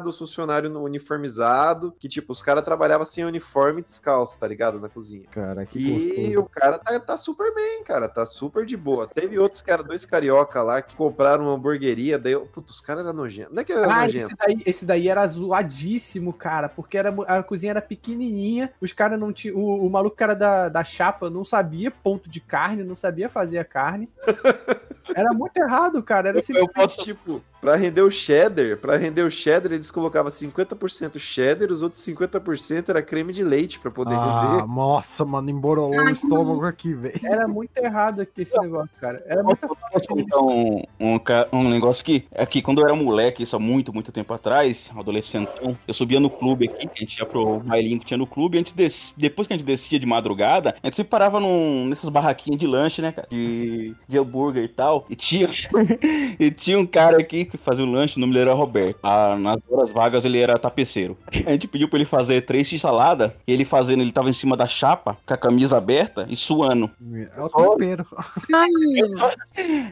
os 0.10 0.18
funcionários 0.18 0.72
no- 0.72 0.82
uniformizado, 0.84 1.94
que, 2.00 2.08
tipo, 2.10 2.32
os 2.32 2.42
caras 2.42 2.64
trabalhavam 2.64 3.06
sem 3.06 3.24
uniforme 3.24 3.82
e 3.82 3.84
descalço, 3.84 4.40
tá 4.40 4.48
ligado? 4.48 4.80
Na 4.80 4.90
cozinha. 4.90 5.24
Cara, 5.32 5.66
que 5.66 5.80
E 5.80 5.92
gostoso. 6.08 6.40
o 6.40 6.46
cara 6.50 6.78
tá, 6.80 7.00
tá 7.00 7.18
super 7.18 7.54
bem, 7.54 7.84
cara, 7.84 8.08
tá 8.08 8.26
super 8.26 8.66
de 8.66 8.76
boa. 8.78 9.08
Teve 9.08 9.38
outros 9.40 9.62
caras, 9.62 9.86
dois 9.86 10.06
carioca 10.06 10.62
lá, 10.62 10.82
que 10.82 10.96
compraram 10.96 11.46
uma 11.46 11.54
hamburgueria, 11.54 12.18
daí, 12.18 12.34
eu- 12.34 12.46
putz, 12.46 12.74
os 12.76 12.82
caras 12.82 13.04
eram 13.06 13.14
nojentos. 13.14 13.54
Não 13.54 13.62
é 13.62 13.66
que 13.66 13.72
era 13.72 13.94
Ah, 13.94 14.06
esse 14.06 14.16
nojento. 14.20 14.36
daí, 14.46 14.64
esse 14.66 14.86
daí 14.86 15.08
era 15.10 15.26
zoadíssimo, 15.28 16.34
cara, 16.34 16.70
porque 16.70 16.98
era, 16.98 17.10
a 17.28 17.44
cozinha 17.44 17.72
era 17.72 17.82
pequenininha, 17.82 18.72
os 18.82 18.94
caras 18.94 19.20
não 19.20 19.32
tinham. 19.34 19.58
O, 19.58 19.86
o 19.86 19.90
maluco 19.90 20.16
cara 20.16 20.34
da, 20.34 20.70
da 20.70 20.84
chapa 20.84 21.30
não 21.30 21.44
sabia 21.46 21.92
ponto 21.92 22.30
de 22.30 22.40
carne, 22.40 22.84
não 22.84 22.96
sabia 22.96 23.30
fazer 23.30 23.58
a 23.58 23.66
carne. 23.66 24.10
Era 25.16 25.34
muito 25.34 25.58
errado, 25.58 26.02
cara. 26.04 26.30
Era 26.30 26.40
assim, 26.40 26.56
Eu 26.56 26.68
posso. 26.68 27.04
Tipo, 27.04 27.42
pra 27.60 27.76
render 27.76 28.02
o 28.02 28.12
cheddar, 28.12 28.78
pra 28.78 28.98
render 28.98 29.22
o 29.24 29.32
cheddar, 29.32 29.72
eles 29.72 29.92
colocavam 29.92 30.30
50% 30.32 31.20
cheddar, 31.20 31.72
os 31.72 31.82
outros 31.82 32.02
50% 32.02 32.90
era 32.90 33.02
creme 33.02 33.32
de 33.34 33.44
leite 33.44 33.80
pra 33.80 33.92
poder 33.92 34.16
Ah, 34.16 34.42
render. 34.42 34.68
nossa, 34.68 35.24
mano, 35.26 35.50
emborolou 35.50 36.00
o 36.02 36.10
estômago 36.10 36.66
aqui, 36.66 36.94
velho. 36.94 37.20
Era 37.24 37.48
muito 37.48 37.76
errado 37.78 38.22
aqui 38.22 38.42
esse 38.42 38.58
negócio, 38.60 38.90
cara. 39.00 39.22
Era 39.26 39.44
muito 39.44 39.68
Posso 39.92 40.08
contar 40.08 40.40
um, 40.40 40.82
um, 41.00 41.20
um 41.52 41.70
negócio 41.70 42.04
que 42.06 42.26
aqui, 42.38 42.62
quando 42.62 42.80
eu 42.82 42.86
era 42.86 42.96
moleque, 42.96 43.44
isso 43.44 43.58
há 43.58 43.60
muito, 43.60 43.94
muito 43.94 44.10
tempo 44.10 44.34
atrás, 44.34 44.90
adolescentão, 44.96 45.78
eu 45.86 45.94
subia 45.94 46.18
no 46.20 46.30
clube 46.30 46.66
aqui, 46.74 46.90
a 46.96 47.00
gente 47.02 47.18
ia 47.18 47.26
pro 47.26 47.60
bailinho 47.60 48.00
que 48.00 48.06
tinha 48.06 48.18
no 48.18 48.26
clube, 48.26 48.58
a 48.58 48.60
gente 48.62 48.74
des- 48.74 49.14
depois 49.18 49.48
que 49.48 49.54
a 49.54 49.58
gente 49.58 49.66
descia 49.66 50.00
de 50.00 50.06
madrugada, 50.06 50.76
a 50.82 50.88
gente 50.88 50.96
sempre 50.96 51.10
parava 51.10 51.42
num, 51.42 51.88
nessas 51.88 52.10
barraquinhas 52.10 52.58
de 52.58 52.66
lanche, 52.66 53.02
né, 53.02 53.12
cara? 53.12 53.28
De, 53.30 53.94
de 54.08 54.18
hambúrguer 54.18 54.64
e 54.64 54.68
tal. 54.70 55.01
E 55.10 55.16
tinha, 55.16 55.48
e 56.40 56.52
tinha 56.52 56.80
um 56.80 56.86
cara 56.86 57.20
aqui 57.20 57.46
que 57.46 57.58
fazia 57.58 57.86
o 57.86 57.90
lanche, 57.90 58.18
o 58.18 58.20
nome 58.20 58.34
dele 58.34 58.50
era 58.50 58.54
Roberto. 58.54 59.00
Ah, 59.04 59.38
nas 59.38 59.58
horas 59.70 59.90
vagas 59.90 60.26
ele 60.26 60.40
era 60.40 60.58
tapeceiro. 60.58 61.18
A 61.46 61.52
gente 61.52 61.68
pediu 61.68 61.88
pra 61.88 61.98
ele 61.98 62.06
fazer 62.06 62.42
três 62.42 62.68
x 62.68 62.82
salada, 62.82 63.36
e 63.48 63.54
ele 63.54 63.66
fazendo, 63.66 64.02
ele 64.02 64.12
tava 64.12 64.30
em 64.30 64.34
cima 64.34 64.58
da 64.58 64.68
chapa, 64.68 65.18
com 65.26 65.34
a 65.34 65.38
camisa 65.38 65.78
aberta 65.78 66.26
e 66.30 66.36
suando. 66.36 66.90
É 67.36 67.42
o 67.42 67.50
tempero. 67.50 68.06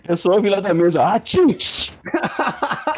Eu 0.08 0.18
só 0.18 0.32
ouvi 0.32 0.50
lá 0.50 0.60
da 0.60 0.74
mesa, 0.74 1.04
ah, 1.06 1.20
tchutch! 1.20 1.92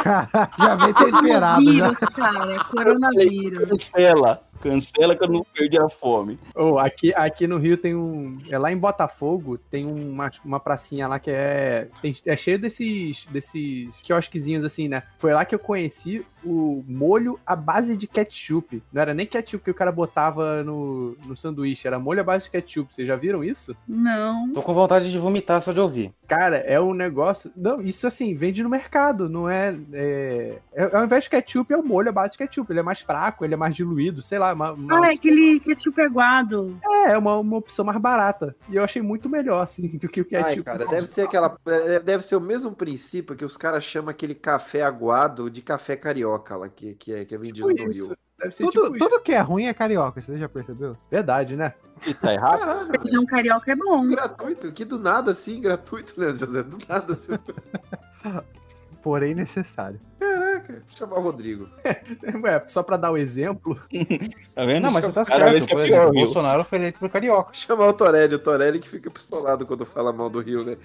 já 0.03 0.75
vem 0.75 0.93
temperado. 0.93 1.77
Já. 1.77 1.91
Coronavírus, 1.91 1.99
cara. 2.15 2.63
Coronavírus. 2.65 3.69
Cancela. 3.69 4.50
Cancela 4.61 5.15
que 5.15 5.23
eu 5.23 5.29
não 5.29 5.43
perdi 5.43 5.77
a 5.77 5.89
fome. 5.89 6.39
Oh, 6.55 6.77
aqui, 6.77 7.13
aqui 7.15 7.47
no 7.47 7.57
Rio 7.57 7.77
tem 7.77 7.95
um. 7.95 8.37
É 8.49 8.57
lá 8.57 8.71
em 8.71 8.77
Botafogo, 8.77 9.57
tem 9.57 9.85
uma, 9.85 10.29
uma 10.45 10.59
pracinha 10.59 11.07
lá 11.07 11.19
que 11.19 11.31
é. 11.31 11.87
tem- 12.01 12.13
é 12.27 12.35
cheio 12.35 12.59
desses. 12.59 13.25
desses 13.25 13.89
quiosquezinhos 14.03 14.63
assim, 14.63 14.87
né? 14.87 15.03
Foi 15.17 15.33
lá 15.33 15.43
que 15.45 15.55
eu 15.55 15.59
conheci 15.59 16.25
o 16.43 16.83
molho 16.87 17.39
à 17.45 17.55
base 17.55 17.95
de 17.95 18.07
ketchup. 18.07 18.81
Não 18.91 19.01
era 19.01 19.13
nem 19.13 19.25
ketchup 19.27 19.63
que 19.63 19.71
o 19.71 19.75
cara 19.75 19.91
botava 19.91 20.63
no, 20.63 21.15
no 21.25 21.37
sanduíche, 21.37 21.87
era 21.87 21.99
molho 21.99 22.21
à 22.21 22.23
base 22.23 22.45
de 22.45 22.51
ketchup. 22.51 22.93
Vocês 22.93 23.07
já 23.07 23.15
viram 23.15 23.43
isso? 23.43 23.75
Não. 23.87 24.51
Tô 24.53 24.61
com 24.61 24.73
vontade 24.73 25.11
de 25.11 25.19
vomitar 25.19 25.61
só 25.61 25.71
de 25.71 25.79
ouvir. 25.79 26.11
Cara, 26.27 26.57
é 26.57 26.79
um 26.79 26.93
negócio. 26.93 27.51
Não, 27.55 27.81
isso 27.81 28.07
assim, 28.07 28.33
vende 28.33 28.63
no 28.63 28.69
mercado, 28.69 29.29
não 29.29 29.49
é. 29.49 29.75
é... 29.93 30.57
é- 30.73 30.95
ao 30.95 31.03
invés 31.03 31.25
de 31.25 31.29
ketchup, 31.29 31.71
é 31.73 31.77
o 31.77 31.83
molho 31.83 32.09
à 32.09 32.11
base 32.11 32.31
de 32.31 32.37
ketchup. 32.39 32.71
Ele 32.71 32.79
é 32.79 32.83
mais 32.83 33.01
fraco, 33.01 33.43
ele 33.45 33.53
é 33.53 33.57
mais 33.57 33.75
diluído, 33.75 34.21
sei 34.21 34.39
lá. 34.39 34.50
Uma, 34.53 34.71
uma- 34.71 35.05
Ah, 35.05 35.11
é 35.11 35.13
aquele 35.15 35.59
ketchup 35.59 36.01
aguado. 36.01 36.77
É, 36.83 37.11
é 37.11 37.17
uma, 37.17 37.37
uma 37.37 37.57
opção 37.57 37.83
mais 37.85 37.99
barata. 37.99 38.55
E 38.69 38.75
eu 38.75 38.83
achei 38.83 39.01
muito 39.01 39.29
melhor, 39.29 39.61
assim, 39.61 39.87
do 39.97 40.07
que 40.07 40.21
o 40.21 40.25
ketchup. 40.25 40.49
Ai, 40.57 40.63
cara, 40.63 40.85
deve 40.87 41.07
ser 41.07 41.21
aquela. 41.21 41.57
é, 41.67 41.99
Deve 41.99 42.23
ser 42.23 42.35
o 42.35 42.41
mesmo 42.41 42.71
princípio 42.73 43.35
que 43.35 43.45
os 43.45 43.55
caras 43.57 43.83
chamam 43.83 44.09
aquele 44.09 44.35
café 44.35 44.81
aguado 44.83 45.49
de 45.49 45.61
café 45.61 45.95
carioca 45.95 46.55
lá, 46.55 46.69
que, 46.69 46.93
que, 46.95 47.13
é, 47.13 47.25
que 47.25 47.35
é 47.35 47.37
vendido 47.37 47.67
Tipo 47.69 47.83
no 47.85 47.91
isso. 47.91 48.07
Rio. 48.07 48.17
Deve 48.39 48.55
ser 48.55 48.63
Tudo, 48.65 48.85
tipo 48.85 48.97
tudo 48.97 49.21
que 49.21 49.31
é 49.33 49.39
ruim 49.39 49.65
é 49.65 49.73
carioca, 49.73 50.19
você 50.19 50.35
já 50.35 50.49
percebeu? 50.49 50.97
Verdade, 51.11 51.55
né? 51.55 51.73
E 52.07 52.13
tá 52.15 52.33
errado? 52.33 52.59
Caralho, 52.59 53.01
Feijão 53.01 53.25
carioca 53.27 53.71
é 53.71 53.75
bom. 53.75 54.07
gratuito, 54.09 54.71
que 54.71 54.83
do 54.83 54.97
nada 54.97 55.29
assim, 55.31 55.61
gratuito, 55.61 56.19
né, 56.19 56.35
José? 56.35 56.63
Do 56.63 56.79
nada 56.89 57.13
assim. 57.13 57.33
Porém 59.03 59.33
necessário. 59.35 59.99
Caraca, 60.21 60.73
vou 60.73 60.83
chamar 60.87 61.17
o 61.17 61.21
Rodrigo. 61.21 61.67
Ué, 62.43 62.63
só 62.69 62.83
pra 62.83 62.95
dar 62.95 63.11
o 63.11 63.17
exemplo. 63.17 63.79
Tá 64.53 64.65
vendo? 64.65 64.83
Não, 64.83 64.91
mas 64.91 65.05
você 65.05 65.11
tá 65.13 65.23
Cada 65.23 65.49
vez 65.49 65.63
certo. 65.63 65.77
que 65.77 65.81
é 65.81 65.85
exemplo, 65.85 66.09
o? 66.09 66.13
Bolsonaro 66.13 66.63
foi 66.65 66.77
eleito 66.77 66.99
por 66.99 67.09
carioca. 67.09 67.53
Chamar 67.53 67.87
o 67.87 67.93
Torelli, 67.93 68.35
o 68.35 68.39
Torelli 68.39 68.79
que 68.79 68.89
fica 68.89 69.09
pistolado 69.09 69.65
quando 69.65 69.85
fala 69.85 70.11
mal 70.11 70.29
do 70.29 70.41
Rio, 70.41 70.65
né? 70.65 70.75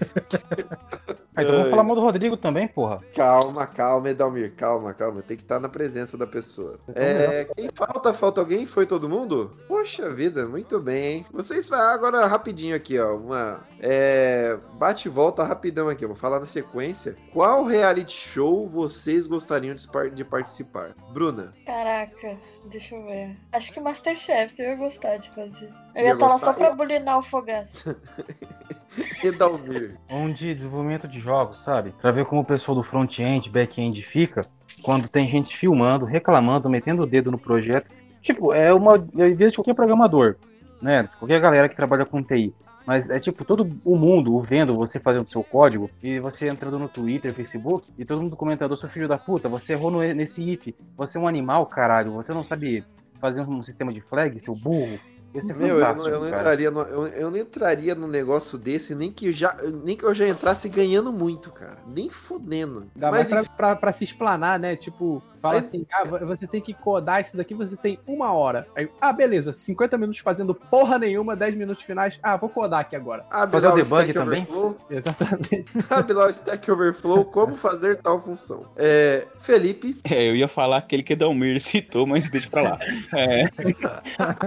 Ah, 1.34 1.42
então 1.42 1.52
vamos 1.52 1.70
falar 1.70 1.82
mal 1.82 1.96
do 1.96 2.00
Rodrigo 2.00 2.36
também, 2.36 2.68
porra. 2.68 3.02
Calma, 3.14 3.66
calma, 3.66 4.08
Edalmir, 4.08 4.54
calma, 4.56 4.94
calma. 4.94 5.20
Tem 5.20 5.36
que 5.36 5.42
estar 5.42 5.58
na 5.58 5.68
presença 5.68 6.16
da 6.16 6.26
pessoa. 6.26 6.78
É, 6.94 7.44
quem 7.56 7.68
falta? 7.74 8.12
Falta 8.12 8.40
alguém? 8.40 8.64
Foi 8.64 8.86
todo 8.86 9.08
mundo? 9.08 9.54
Poxa 9.68 10.08
vida, 10.08 10.46
muito 10.46 10.78
bem, 10.80 11.04
hein? 11.04 11.26
Vocês 11.32 11.68
vai 11.68 11.92
agora 11.92 12.24
rapidinho 12.26 12.74
aqui, 12.74 12.98
ó. 12.98 13.16
Uma. 13.16 13.66
É, 13.80 14.56
bate 14.78 15.08
e 15.08 15.10
volta 15.10 15.42
rapidão 15.42 15.88
aqui. 15.88 16.04
Eu 16.04 16.08
vou 16.08 16.16
falar 16.16 16.40
na 16.40 16.46
sequência. 16.46 17.16
Qual 17.32 17.64
reality 17.64 18.12
show 18.12 18.66
vocês 18.66 19.25
gostariam 19.26 19.74
de, 19.74 19.86
par- 19.88 20.10
de 20.10 20.24
participar? 20.24 20.94
Bruna. 21.12 21.52
Caraca, 21.66 22.36
deixa 22.70 22.94
eu 22.94 23.04
ver. 23.04 23.36
Acho 23.52 23.72
que 23.72 23.80
Masterchef 23.80 24.54
eu 24.58 24.70
ia 24.70 24.76
gostar 24.76 25.16
de 25.18 25.30
fazer. 25.30 25.68
Eu 25.94 26.02
Ia 26.02 26.08
ia 26.08 26.12
estar 26.14 26.28
lá 26.28 26.38
só 26.38 26.52
pra 26.52 26.70
bulinar 26.72 27.18
o 27.18 27.22
fogaço. 27.22 27.96
Edalmir. 29.22 29.98
Um 30.10 30.32
de 30.32 30.54
desenvolvimento 30.54 31.06
de 31.06 31.20
jogos, 31.20 31.62
sabe? 31.62 31.92
Pra 32.00 32.10
ver 32.10 32.24
como 32.24 32.40
o 32.40 32.44
pessoal 32.44 32.74
do 32.74 32.82
front-end, 32.82 33.50
back-end 33.50 34.00
fica 34.02 34.46
quando 34.82 35.08
tem 35.08 35.28
gente 35.28 35.56
filmando, 35.56 36.04
reclamando, 36.04 36.68
metendo 36.68 37.02
o 37.02 37.06
dedo 37.06 37.30
no 37.30 37.38
projeto. 37.38 37.90
Tipo, 38.22 38.52
é 38.52 38.72
uma. 38.72 38.94
Eu 39.14 39.34
vejo 39.36 39.50
de 39.50 39.56
qualquer 39.56 39.74
programador, 39.74 40.36
né? 40.80 41.08
Qualquer 41.18 41.40
galera 41.40 41.68
que 41.68 41.76
trabalha 41.76 42.04
com 42.04 42.22
TI. 42.22 42.54
Mas 42.86 43.10
é 43.10 43.18
tipo 43.18 43.44
todo 43.44 43.68
o 43.84 43.96
mundo 43.96 44.40
vendo 44.40 44.76
você 44.76 45.00
fazendo 45.00 45.28
seu 45.28 45.42
código 45.42 45.90
e 46.02 46.20
você 46.20 46.48
entrando 46.48 46.78
no 46.78 46.88
Twitter, 46.88 47.34
Facebook 47.34 47.88
e 47.98 48.04
todo 48.04 48.22
mundo 48.22 48.36
comentando: 48.36 48.76
seu 48.76 48.88
filho 48.88 49.08
da 49.08 49.18
puta, 49.18 49.48
você 49.48 49.72
errou 49.72 49.90
no- 49.90 50.14
nesse 50.14 50.48
if, 50.48 50.72
você 50.96 51.18
é 51.18 51.20
um 51.20 51.26
animal, 51.26 51.66
caralho, 51.66 52.12
você 52.12 52.32
não 52.32 52.44
sabe 52.44 52.84
fazer 53.20 53.42
um 53.42 53.62
sistema 53.62 53.92
de 53.92 54.00
flag, 54.00 54.38
seu 54.38 54.54
burro. 54.54 55.00
Esse 55.34 55.52
é 55.52 55.54
Meu, 55.54 55.78
eu 55.78 55.94
não, 55.94 56.08
eu 56.08 56.20
não 56.20 56.28
entraria 56.28 56.70
no, 56.70 56.80
eu, 56.80 57.06
eu 57.08 57.30
não 57.30 57.36
entraria 57.36 57.94
num 57.94 58.06
negócio 58.06 58.56
desse, 58.56 58.94
nem 58.94 59.12
que, 59.12 59.26
eu 59.26 59.32
já, 59.32 59.54
nem 59.84 59.94
que 59.94 60.04
eu 60.04 60.14
já 60.14 60.26
entrasse 60.26 60.66
ganhando 60.68 61.12
muito, 61.12 61.50
cara. 61.50 61.78
Nem 61.86 62.08
fudendo. 62.08 62.86
Ainda 62.94 63.10
Mas 63.10 63.30
mais 63.30 63.46
pra, 63.48 63.56
pra, 63.56 63.76
pra 63.76 63.92
se 63.92 64.04
explanar, 64.04 64.58
né? 64.58 64.76
Tipo, 64.76 65.22
fala 65.48 65.60
assim, 65.60 65.86
ah, 65.92 66.02
vo- 66.04 66.26
você 66.26 66.46
tem 66.46 66.60
que 66.60 66.74
codar 66.74 67.20
isso 67.20 67.36
daqui, 67.36 67.54
você 67.54 67.76
tem 67.76 67.98
uma 68.06 68.32
hora. 68.32 68.66
Aí, 68.76 68.88
ah, 69.00 69.12
beleza, 69.12 69.52
50 69.52 69.96
minutos 69.98 70.20
fazendo 70.20 70.54
porra 70.54 70.98
nenhuma, 70.98 71.34
10 71.36 71.54
minutos 71.54 71.84
finais. 71.84 72.18
Ah, 72.22 72.36
vou 72.36 72.48
codar 72.48 72.80
aqui 72.80 72.96
agora. 72.96 73.24
Abre 73.30 73.60
Fazer 73.60 73.66
o 73.68 73.70
o 73.70 73.74
debug 73.76 74.02
Stack 74.02 74.12
também? 74.12 74.42
Overflow. 74.42 74.76
Exatamente. 74.90 75.66
Lá 76.16 76.26
o 76.26 76.30
Stack 76.30 76.70
Overflow, 76.70 77.24
como 77.26 77.54
fazer 77.54 77.96
tal 77.98 78.18
função. 78.20 78.64
É, 78.76 79.26
Felipe, 79.38 79.96
É, 80.08 80.28
eu 80.28 80.36
ia 80.36 80.48
falar 80.48 80.78
aquele 80.78 81.02
que 81.02 81.14
Dalmir 81.16 81.60
citou, 81.60 82.06
mas 82.06 82.28
deixa 82.30 82.48
pra 82.48 82.62
lá. 82.62 82.78
É. 83.14 83.44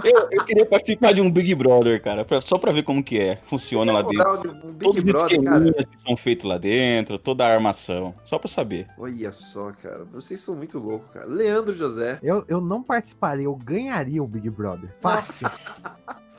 Eu, 0.03 0.27
eu 0.31 0.45
queria 0.45 0.65
participar 0.65 1.13
de 1.13 1.21
um 1.21 1.29
Big 1.31 1.53
Brother, 1.55 2.01
cara, 2.01 2.25
pra- 2.25 2.41
só 2.41 2.57
pra 2.57 2.71
ver 2.71 2.83
como 2.83 3.03
que 3.03 3.19
é, 3.19 3.37
funciona 3.45 3.91
lá 3.91 4.01
dentro. 4.01 4.49
um 4.67 4.71
Big 4.71 4.79
Todos 4.83 4.97
os 4.97 5.03
Brother, 5.03 5.43
cara. 5.43 5.73
que 5.73 6.01
são 6.01 6.17
feitos 6.17 6.45
lá 6.45 6.57
dentro, 6.57 7.19
toda 7.19 7.45
a 7.45 7.53
armação, 7.53 8.13
só 8.25 8.37
pra 8.39 8.47
saber. 8.49 8.87
Olha 8.97 9.31
só, 9.31 9.71
cara. 9.71 10.05
Vocês 10.11 10.39
são 10.39 10.55
muito 10.55 10.79
loucos, 10.79 10.88
cara. 10.97 11.27
Leandro 11.27 11.75
José. 11.75 12.17
Eu, 12.23 12.43
eu 12.47 12.59
não 12.59 12.81
participaria, 12.81 13.45
eu 13.45 13.55
ganharia 13.55 14.23
o 14.23 14.27
Big 14.27 14.49
Brother. 14.49 14.89
Fácil. 15.01 15.47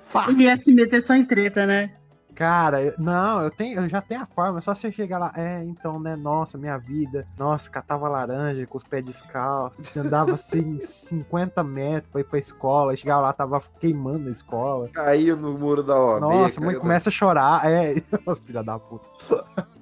Fácil. 0.06 0.32
Ele 0.32 0.42
ia 0.44 0.56
se 0.56 0.72
meter 0.72 1.06
só 1.06 1.14
em 1.14 1.24
treta, 1.24 1.66
né? 1.66 1.92
Cara, 2.40 2.94
não, 2.98 3.42
eu 3.42 3.50
tenho, 3.50 3.80
eu 3.80 3.86
já 3.90 4.00
tenho 4.00 4.22
a 4.22 4.26
forma, 4.26 4.60
é 4.60 4.62
só 4.62 4.74
você 4.74 4.90
chegar 4.90 5.18
lá, 5.18 5.30
é, 5.36 5.62
então, 5.62 6.00
né, 6.00 6.16
nossa, 6.16 6.56
minha 6.56 6.78
vida, 6.78 7.26
nossa, 7.38 7.68
catava 7.68 8.08
laranja 8.08 8.66
com 8.66 8.78
os 8.78 8.82
pés 8.82 9.04
descalços, 9.04 9.94
andava 9.94 10.32
assim 10.32 10.80
50 11.06 11.62
metros 11.62 12.10
pra 12.10 12.22
ir 12.22 12.24
pra 12.24 12.38
escola, 12.38 12.96
chegava 12.96 13.20
lá, 13.20 13.32
tava 13.34 13.62
queimando 13.78 14.28
a 14.28 14.32
escola. 14.32 14.88
Caiu 14.88 15.36
no 15.36 15.58
muro 15.58 15.82
da 15.82 15.94
OAB. 15.94 16.20
Nossa, 16.22 16.58
a 16.58 16.64
mãe 16.64 16.78
começa 16.78 17.10
a 17.10 17.12
chorar, 17.12 17.70
é, 17.70 18.02
nossa, 18.24 18.40
filha 18.40 18.62
da 18.62 18.78
puta. 18.78 19.04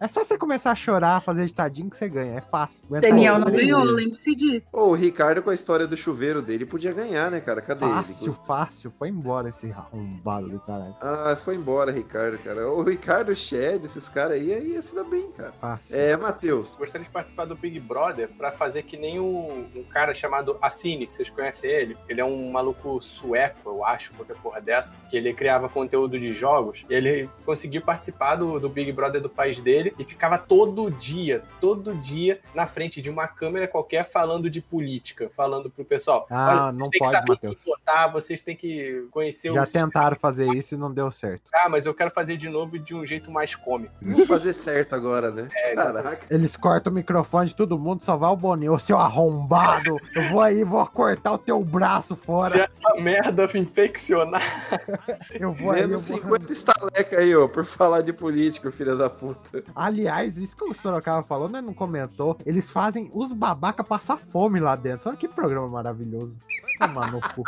É 0.01 0.09
só 0.09 0.25
você 0.25 0.37
começar 0.37 0.73
a 0.73 0.75
chorar, 0.75 1.23
fazer 1.23 1.47
ditadinho 1.47 1.89
que 1.89 1.97
você 1.97 2.09
ganha, 2.09 2.39
é 2.39 2.41
fácil. 2.41 2.83
Daniel 2.89 3.39
não 3.39 3.53
ganhou, 3.53 3.85
lembre-se 3.85 4.35
disso. 4.35 4.67
Pô, 4.73 4.87
o 4.87 4.95
Ricardo 4.95 5.43
com 5.43 5.51
a 5.51 5.55
história 5.55 5.87
do 5.87 5.97
chuveiro 5.97 6.43
dele 6.43 6.67
podia 6.67 6.93
ganhar, 6.93 7.31
né, 7.31 7.39
cara? 7.41 7.61
Cadê 7.61 7.87
Fácil, 7.87 8.33
ele? 8.33 8.39
fácil, 8.45 8.91
foi 8.91 9.09
embora 9.11 9.51
esse 9.51 9.71
arrombado 9.71 10.49
do 10.49 10.59
caralho. 10.59 10.97
Ah, 11.01 11.37
foi 11.37 11.55
embora, 11.55 11.93
Ricardo, 11.93 12.37
cara. 12.39 12.48
O 12.57 12.83
Ricardo, 12.83 13.31
o 13.31 13.37
Shed, 13.37 13.85
esses 13.85 14.09
caras 14.09 14.33
aí, 14.33 14.53
aí 14.53 14.73
ia 14.73 14.83
se 14.83 14.95
dar 14.95 15.05
bem, 15.05 15.31
cara. 15.33 15.53
Fácil. 15.61 15.97
É, 15.97 16.17
Matheus. 16.17 16.77
Gostaria 16.77 17.05
de 17.05 17.11
participar 17.11 17.45
do 17.45 17.55
Big 17.55 17.79
Brother 17.81 18.29
pra 18.37 18.51
fazer 18.51 18.83
que 18.83 18.97
nem 18.97 19.21
um, 19.21 19.67
um 19.75 19.85
cara 19.85 20.15
chamado 20.15 20.57
Affini, 20.63 21.09
vocês 21.09 21.29
conhecem 21.31 21.71
ele? 21.71 21.97
Ele 22.09 22.21
é 22.21 22.25
um 22.25 22.51
maluco 22.51 23.01
sueco, 23.01 23.59
eu 23.71 23.85
acho, 23.85 24.13
qualquer 24.15 24.37
porra 24.37 24.61
dessa, 24.61 24.95
que 25.11 25.17
ele 25.17 25.33
criava 25.35 25.69
conteúdo 25.69 26.19
de 26.19 26.33
jogos. 26.33 26.87
E 26.89 26.95
ele 26.95 27.29
conseguiu 27.45 27.83
participar 27.83 28.37
do, 28.37 28.59
do 28.59 28.69
Big 28.69 28.91
Brother 28.93 29.21
do 29.21 29.29
país 29.29 29.61
dele 29.61 29.95
e 29.99 30.05
ficava 30.05 30.39
todo 30.39 30.91
dia, 30.91 31.43
todo 31.61 31.95
dia, 31.95 32.41
na 32.55 32.67
frente 32.67 33.01
de 33.03 33.11
uma 33.11 33.29
câmera 33.29 33.69
qualquer 33.69 34.05
falando 34.05 34.49
de 34.49 34.61
política, 34.61 35.31
falando 35.35 35.69
pro 35.71 35.85
pessoal. 35.85 36.27
Ah, 36.31 36.49
"Olha, 36.49 36.61
vocês 36.73 36.77
não 36.79 36.85
têm 36.85 36.91
que 36.91 36.99
pode, 36.99 37.11
saber 37.11 37.39
quem 37.39 37.49
Matheus. 37.51 37.65
votar, 37.65 38.13
vocês 38.13 38.43
têm 38.43 38.57
que 38.57 39.07
conhecer 39.11 39.53
Já 39.53 39.63
o 39.63 39.65
sistema 39.65 39.87
tentaram 39.87 40.17
fazer 40.17 40.47
isso 40.55 40.75
e 40.75 40.79
não 40.79 40.93
deu 40.93 41.11
certo. 41.11 41.43
ah, 41.55 41.69
mas 41.69 41.87
eu 41.87 41.95
quero 41.95 42.11
fazer 42.11 42.28
de 42.37 42.49
novo 42.49 42.79
de 42.79 42.95
um 42.95 43.05
jeito 43.05 43.31
mais 43.31 43.55
cômico. 43.55 43.93
Vamos 44.01 44.27
fazer 44.27 44.53
certo 44.53 44.95
agora, 44.95 45.31
né? 45.31 45.49
É, 45.55 45.75
Caraca. 45.75 46.27
Eles 46.31 46.57
cortam 46.57 46.93
o 46.93 46.95
microfone 46.95 47.49
de 47.49 47.55
todo 47.55 47.79
mundo, 47.79 48.05
só 48.05 48.17
vai 48.17 48.31
o 48.31 48.37
Boninho, 48.37 48.73
ô 48.73 48.79
seu 48.79 48.99
arrombado. 48.99 49.97
Eu 50.15 50.29
vou 50.31 50.41
aí, 50.41 50.65
vou 50.65 50.85
cortar 50.87 51.33
o 51.33 51.39
teu 51.39 51.63
braço 51.63 52.17
Se 52.17 52.23
fora. 52.25 52.59
essa 52.59 52.95
merda 52.95 53.47
infeccionar. 53.59 54.43
Eu 55.39 55.53
vou 55.53 55.71
aí, 55.71 55.83
eu 55.83 55.89
Menos 55.89 56.09
vou... 56.09 56.19
50 56.19 56.53
estaleca 56.53 57.19
aí, 57.19 57.35
ó, 57.35 57.47
por 57.47 57.65
falar 57.65 58.03
de 58.03 58.13
político, 58.13 58.71
filha 58.71 58.97
da 58.97 59.09
puta. 59.09 59.63
Aliás, 59.75 60.37
isso 60.37 60.57
que 60.57 60.65
o 60.65 60.75
Sorocaba 60.75 61.23
falou, 61.23 61.49
né? 61.49 61.61
Não 61.61 61.75
comentou. 61.75 62.37
Eles 62.45 62.71
fazem 62.71 63.11
os 63.13 63.33
babaca 63.33 63.85
passar 63.85 64.19
fome 64.19 64.59
lá 64.61 64.75
dentro. 64.75 65.09
Olha 65.09 65.19
que 65.19 65.29
programa 65.29 65.69
maravilhoso. 65.69 66.39
Tomar 66.79 67.13
no 67.13 67.21
cu. 67.21 67.43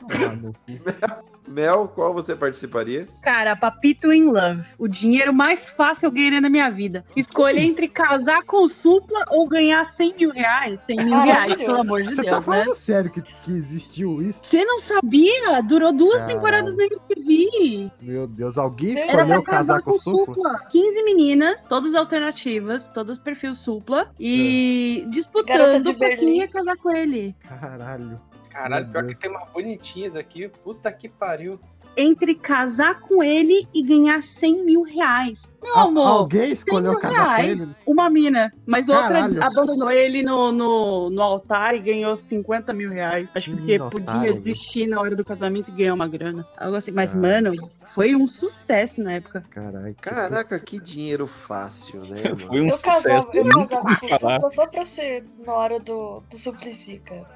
Tomar 0.00 0.36
no 0.36 0.52
cu. 0.52 0.56
Mel, 1.46 1.88
qual 1.94 2.12
você 2.12 2.34
participaria? 2.34 3.06
Cara, 3.22 3.54
Papito 3.56 4.12
in 4.12 4.24
Love. 4.24 4.62
O 4.78 4.88
dinheiro 4.88 5.32
mais 5.32 5.68
fácil 5.68 6.06
eu 6.06 6.10
ganharia 6.10 6.40
na 6.40 6.50
minha 6.50 6.70
vida. 6.70 7.04
Escolha 7.16 7.60
entre 7.60 7.88
casar 7.88 8.42
com 8.44 8.64
o 8.66 8.70
Supla 8.70 9.24
ou 9.30 9.46
ganhar 9.48 9.84
100 9.84 10.14
mil 10.16 10.30
reais. 10.30 10.80
100 10.80 10.96
mil 11.04 11.20
reais, 11.22 11.54
pelo 11.56 11.80
amor 11.80 12.02
de 12.02 12.14
Você 12.14 12.22
tá 12.24 12.30
Deus, 12.32 12.46
né? 12.46 12.62
falando 12.64 12.74
sério 12.76 13.10
que, 13.10 13.22
que 13.22 13.52
existiu 13.52 14.20
isso? 14.22 14.40
Você 14.42 14.64
não 14.64 14.78
sabia? 14.80 15.60
Durou 15.62 15.92
duas 15.92 16.20
Caralho. 16.22 16.34
temporadas 16.36 16.76
na 16.76 16.84
MTV. 16.84 17.90
Meu 18.00 18.26
Deus, 18.26 18.58
alguém 18.58 18.94
escolheu 18.94 19.42
casar 19.42 19.42
casar 19.42 19.82
com 19.82 19.92
com 19.92 19.96
o 19.96 19.98
Supla? 20.00 20.58
15 20.70 21.02
meninas, 21.04 21.66
todas 21.66 21.94
alternativas, 21.94 22.88
todas 22.88 23.18
perfil 23.18 23.54
Supla, 23.54 24.10
e 24.18 25.00
Garota 25.00 25.10
disputando 25.10 25.94
pra 25.96 26.08
quem 26.08 26.16
Berlim. 26.16 26.38
ia 26.38 26.48
casar 26.48 26.76
com 26.76 26.90
ele. 26.90 27.34
Caralho. 27.48 28.20
Caralho, 28.56 28.88
pior 28.88 29.06
que 29.06 29.14
tem 29.20 29.30
umas 29.30 29.48
bonitinhas 29.50 30.16
aqui. 30.16 30.48
Puta 30.48 30.90
que 30.90 31.08
pariu. 31.08 31.60
entre 31.98 32.34
casar 32.34 33.00
com 33.00 33.22
ele 33.22 33.66
e 33.72 33.82
ganhar 33.82 34.22
100 34.22 34.64
mil 34.66 34.82
reais. 34.82 35.48
Meu 35.62 35.74
amor, 35.78 36.06
alguém 36.06 36.42
100 36.42 36.52
escolheu 36.52 36.90
mil 36.92 37.00
casar 37.00 37.16
com 37.24 37.24
reais. 37.42 37.50
ele? 37.50 37.68
Uma 37.86 38.10
mina, 38.10 38.52
mas 38.66 38.86
Caralho. 38.86 39.28
outra 39.34 39.46
abandonou 39.46 39.90
ele 39.90 40.22
no, 40.22 40.52
no, 40.52 41.08
no 41.10 41.22
altar 41.22 41.74
e 41.74 41.80
ganhou 41.80 42.14
50 42.14 42.72
mil 42.74 42.90
reais. 42.90 43.30
Acho 43.34 43.46
que 43.46 43.56
porque 43.56 43.78
Menino 43.78 43.90
podia 43.90 44.32
desistir 44.34 44.86
na 44.86 45.00
hora 45.00 45.16
do 45.16 45.24
casamento 45.24 45.70
e 45.70 45.74
ganhar 45.74 45.94
uma 45.94 46.06
grana. 46.06 46.46
Algo 46.58 46.76
assim. 46.76 46.90
Mas, 46.92 47.14
Caralho. 47.14 47.56
mano, 47.56 47.70
foi 47.94 48.14
um 48.14 48.26
sucesso 48.28 49.02
na 49.02 49.12
época. 49.14 49.42
Caralho. 49.48 49.96
Caraca, 49.98 50.60
que 50.60 50.78
dinheiro 50.78 51.26
fácil, 51.26 52.02
né, 52.02 52.24
mano? 52.24 52.38
Foi 52.40 52.60
um 52.60 52.66
Eu 52.68 52.78
casava, 52.78 53.22
sucesso. 53.22 53.30
eu 53.32 53.44
nunca 53.44 53.82
casava 53.82 53.96
com 53.98 54.06
o 54.06 54.08
falar. 54.18 54.34
Supla 54.36 54.50
só 54.50 54.66
pra 54.66 54.84
ser 54.84 55.24
na 55.46 55.52
hora 55.54 55.80
do, 55.80 56.20
do 56.28 56.36
suplici, 56.36 56.98
cara. 56.98 57.35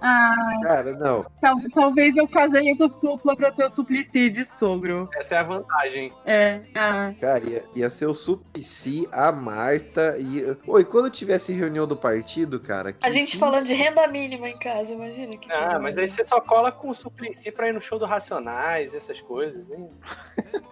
Ah, 0.00 0.34
Cara, 0.62 0.92
não. 0.92 1.24
tal- 1.40 1.56
talvez 1.74 2.16
eu 2.16 2.28
casei 2.28 2.76
com 2.76 2.84
o 2.84 2.88
Supla 2.88 3.34
pra 3.34 3.50
ter 3.50 3.64
o 3.64 3.68
Suplicy 3.70 4.28
de 4.28 4.44
sogro. 4.44 5.08
Essa 5.14 5.36
é 5.36 5.38
a 5.38 5.42
vantagem. 5.42 6.12
É, 6.24 6.60
ah. 6.74 7.12
Cara, 7.20 7.42
ia, 7.48 7.64
ia 7.74 7.88
ser 7.90 8.06
o 8.06 8.14
Suplicy, 8.14 9.08
a 9.10 9.32
Marta 9.32 10.16
e. 10.18 10.56
Oi, 10.66 10.84
quando 10.84 11.08
tivesse 11.10 11.52
reunião 11.52 11.86
do 11.86 11.96
partido, 11.96 12.60
cara. 12.60 12.94
A 13.02 13.10
gente 13.10 13.38
falando 13.38 13.64
de 13.64 13.74
renda 13.74 14.06
mínima 14.06 14.48
em 14.48 14.58
casa, 14.58 14.92
imagina 14.92 15.36
que. 15.36 15.50
Ah, 15.50 15.78
mas 15.80 15.96
aí 15.96 16.06
você 16.06 16.22
só 16.24 16.40
cola 16.40 16.70
com 16.70 16.90
o 16.90 16.94
Suplicy 16.94 17.50
pra 17.50 17.68
ir 17.68 17.72
no 17.72 17.80
show 17.80 17.98
do 17.98 18.04
Racionais, 18.04 18.92
essas 18.94 19.20
coisas, 19.22 19.70
hein? 19.70 19.90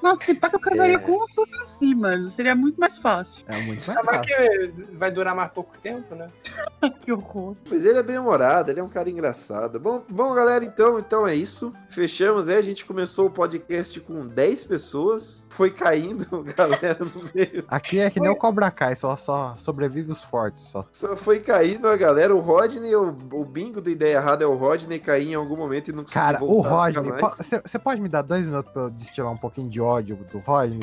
Nossa, 0.02 0.22
se 0.24 0.34
pá 0.34 0.50
que 0.50 0.56
eu 0.56 0.60
casaria 0.60 0.96
É. 0.96 0.98
com 0.98 1.12
o 1.12 1.28
Suplicy, 1.28 1.94
mano. 1.94 2.28
Seria 2.30 2.54
muito 2.54 2.78
mais 2.78 2.98
fácil. 2.98 3.42
É 3.48 3.56
muito 3.62 3.90
Ah, 3.90 3.94
mais 3.94 4.06
mas 4.06 4.16
fácil. 4.16 4.72
que 4.76 4.82
vai 4.96 5.10
durar 5.10 5.34
mais 5.34 5.50
pouco 5.50 5.76
tempo, 5.82 6.14
né? 6.14 6.30
que 7.00 7.10
horror. 7.12 7.56
Mas 7.70 7.84
ele 7.86 7.98
é 7.98 8.02
bem 8.02 8.18
humorado, 8.18 8.70
ele 8.70 8.80
é 8.80 8.82
um 8.82 8.88
cara 8.88 9.13
engraçado. 9.14 9.78
Bom, 9.78 10.02
bom, 10.10 10.34
galera, 10.34 10.64
então, 10.64 10.98
então 10.98 11.26
é 11.26 11.34
isso. 11.34 11.72
Fechamos 11.88 12.48
aí, 12.48 12.56
a 12.56 12.62
gente 12.62 12.84
começou 12.84 13.26
o 13.26 13.30
podcast 13.30 14.00
com 14.00 14.26
10 14.26 14.64
pessoas. 14.64 15.46
Foi 15.50 15.70
caindo, 15.70 16.26
galera, 16.56 16.98
no 16.98 17.30
meio. 17.32 17.64
Aqui 17.68 18.00
é 18.00 18.10
que 18.10 18.20
nem 18.20 18.30
o 18.30 18.36
Cobra 18.36 18.70
Kai, 18.70 18.96
só, 18.96 19.16
só 19.16 19.56
sobrevive 19.56 20.10
os 20.10 20.22
fortes, 20.22 20.68
só. 20.68 20.84
Só 20.92 21.16
foi 21.16 21.40
caindo 21.40 21.88
a 21.88 21.96
galera. 21.96 22.34
O 22.34 22.40
Rodney, 22.40 22.94
o, 22.94 23.16
o 23.32 23.44
bingo 23.44 23.80
da 23.80 23.90
ideia 23.90 24.16
errada 24.16 24.44
é 24.44 24.46
o 24.46 24.54
Rodney 24.54 24.98
cair 24.98 25.30
em 25.30 25.34
algum 25.34 25.56
momento 25.56 25.88
e 25.88 25.92
não 25.92 26.02
conseguir 26.02 26.20
Cara, 26.20 26.44
o 26.44 26.62
voltar 26.62 26.92
nunca 26.92 27.26
Rodney, 27.26 27.60
você 27.64 27.78
pode 27.78 28.00
me 28.00 28.08
dar 28.08 28.22
dois 28.22 28.44
minutos 28.44 28.72
pra 28.72 28.82
eu 28.82 28.90
destilar 28.90 29.32
um 29.32 29.38
pouquinho 29.38 29.70
de 29.70 29.80
ódio 29.80 30.18
do 30.30 30.38
Rodney? 30.40 30.80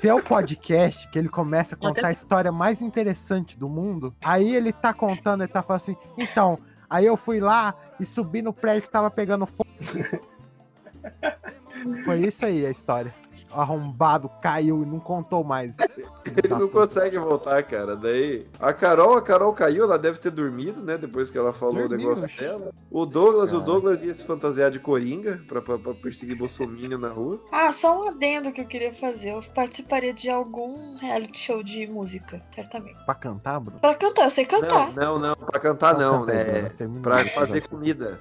Tem 0.00 0.12
o 0.12 0.22
podcast 0.22 1.08
que 1.08 1.18
ele 1.18 1.28
começa 1.28 1.74
a 1.74 1.78
contar 1.78 2.08
a 2.08 2.12
história 2.12 2.52
mais 2.52 2.82
interessante 2.82 3.58
do 3.58 3.68
mundo. 3.68 4.14
Aí 4.22 4.54
ele 4.54 4.72
tá 4.72 4.92
contando, 4.92 5.42
ele 5.42 5.52
tá 5.52 5.62
falando 5.62 5.82
assim, 5.82 5.96
então, 6.16 6.58
aí 6.88 7.06
eu 7.06 7.16
fui 7.16 7.40
lá 7.40 7.74
e 7.98 8.06
subi 8.06 8.42
no 8.42 8.52
prédio 8.52 8.82
que 8.82 8.90
tava 8.90 9.10
pegando 9.10 9.46
fogo. 9.46 9.70
Foi 12.04 12.20
isso 12.20 12.44
aí 12.44 12.66
a 12.66 12.70
história. 12.70 13.14
O 13.56 13.60
arrombado 13.60 14.28
caiu 14.42 14.82
e 14.82 14.86
não 14.86 15.00
contou 15.00 15.42
mais. 15.42 15.74
Ele 16.26 16.48
não 16.48 16.68
consegue 16.68 17.18
voltar, 17.18 17.62
cara. 17.62 17.96
Daí. 17.96 18.46
A 18.60 18.72
Carol, 18.72 19.16
a 19.16 19.22
Carol 19.22 19.52
caiu, 19.54 19.84
ela 19.84 19.98
deve 19.98 20.18
ter 20.18 20.30
dormido, 20.30 20.82
né? 20.82 20.98
Depois 20.98 21.30
que 21.30 21.38
ela 21.38 21.52
falou 21.52 21.76
o 21.84 21.88
Dormiu, 21.88 21.98
negócio 22.08 22.26
oxe. 22.26 22.38
dela. 22.38 22.70
O 22.90 23.06
Douglas, 23.06 23.50
o 23.52 23.60
Cara. 23.60 23.64
Douglas 23.64 24.02
ia 24.02 24.12
se 24.12 24.24
fantasiar 24.26 24.70
de 24.70 24.78
coringa 24.78 25.40
pra, 25.48 25.62
pra, 25.62 25.78
pra 25.78 25.94
perseguir 25.94 26.36
Bolsonaro 26.36 26.98
na 26.98 27.08
rua. 27.08 27.40
Ah, 27.50 27.72
só 27.72 27.98
um 28.04 28.08
adendo 28.08 28.52
que 28.52 28.60
eu 28.60 28.66
queria 28.66 28.92
fazer. 28.92 29.30
Eu 29.32 29.40
participaria 29.54 30.12
de 30.12 30.28
algum 30.28 30.96
reality 30.98 31.38
show 31.38 31.62
de 31.62 31.86
música, 31.86 32.42
certamente. 32.54 32.98
Pra 33.06 33.14
cantar, 33.14 33.60
Bruno? 33.60 33.80
Pra 33.80 33.94
cantar, 33.94 34.24
eu 34.24 34.30
sei 34.30 34.44
cantar. 34.44 34.92
Não, 34.94 35.18
não, 35.18 35.28
não, 35.30 35.34
pra 35.36 35.58
cantar 35.60 35.96
não, 35.96 36.20
Canta 36.26 36.32
aí, 36.32 36.38
né? 36.44 36.52
Bruno, 36.60 36.70
termina 36.74 37.02
Pra 37.02 37.24
fazer 37.28 37.60
vai. 37.60 37.68
comida. 37.68 38.20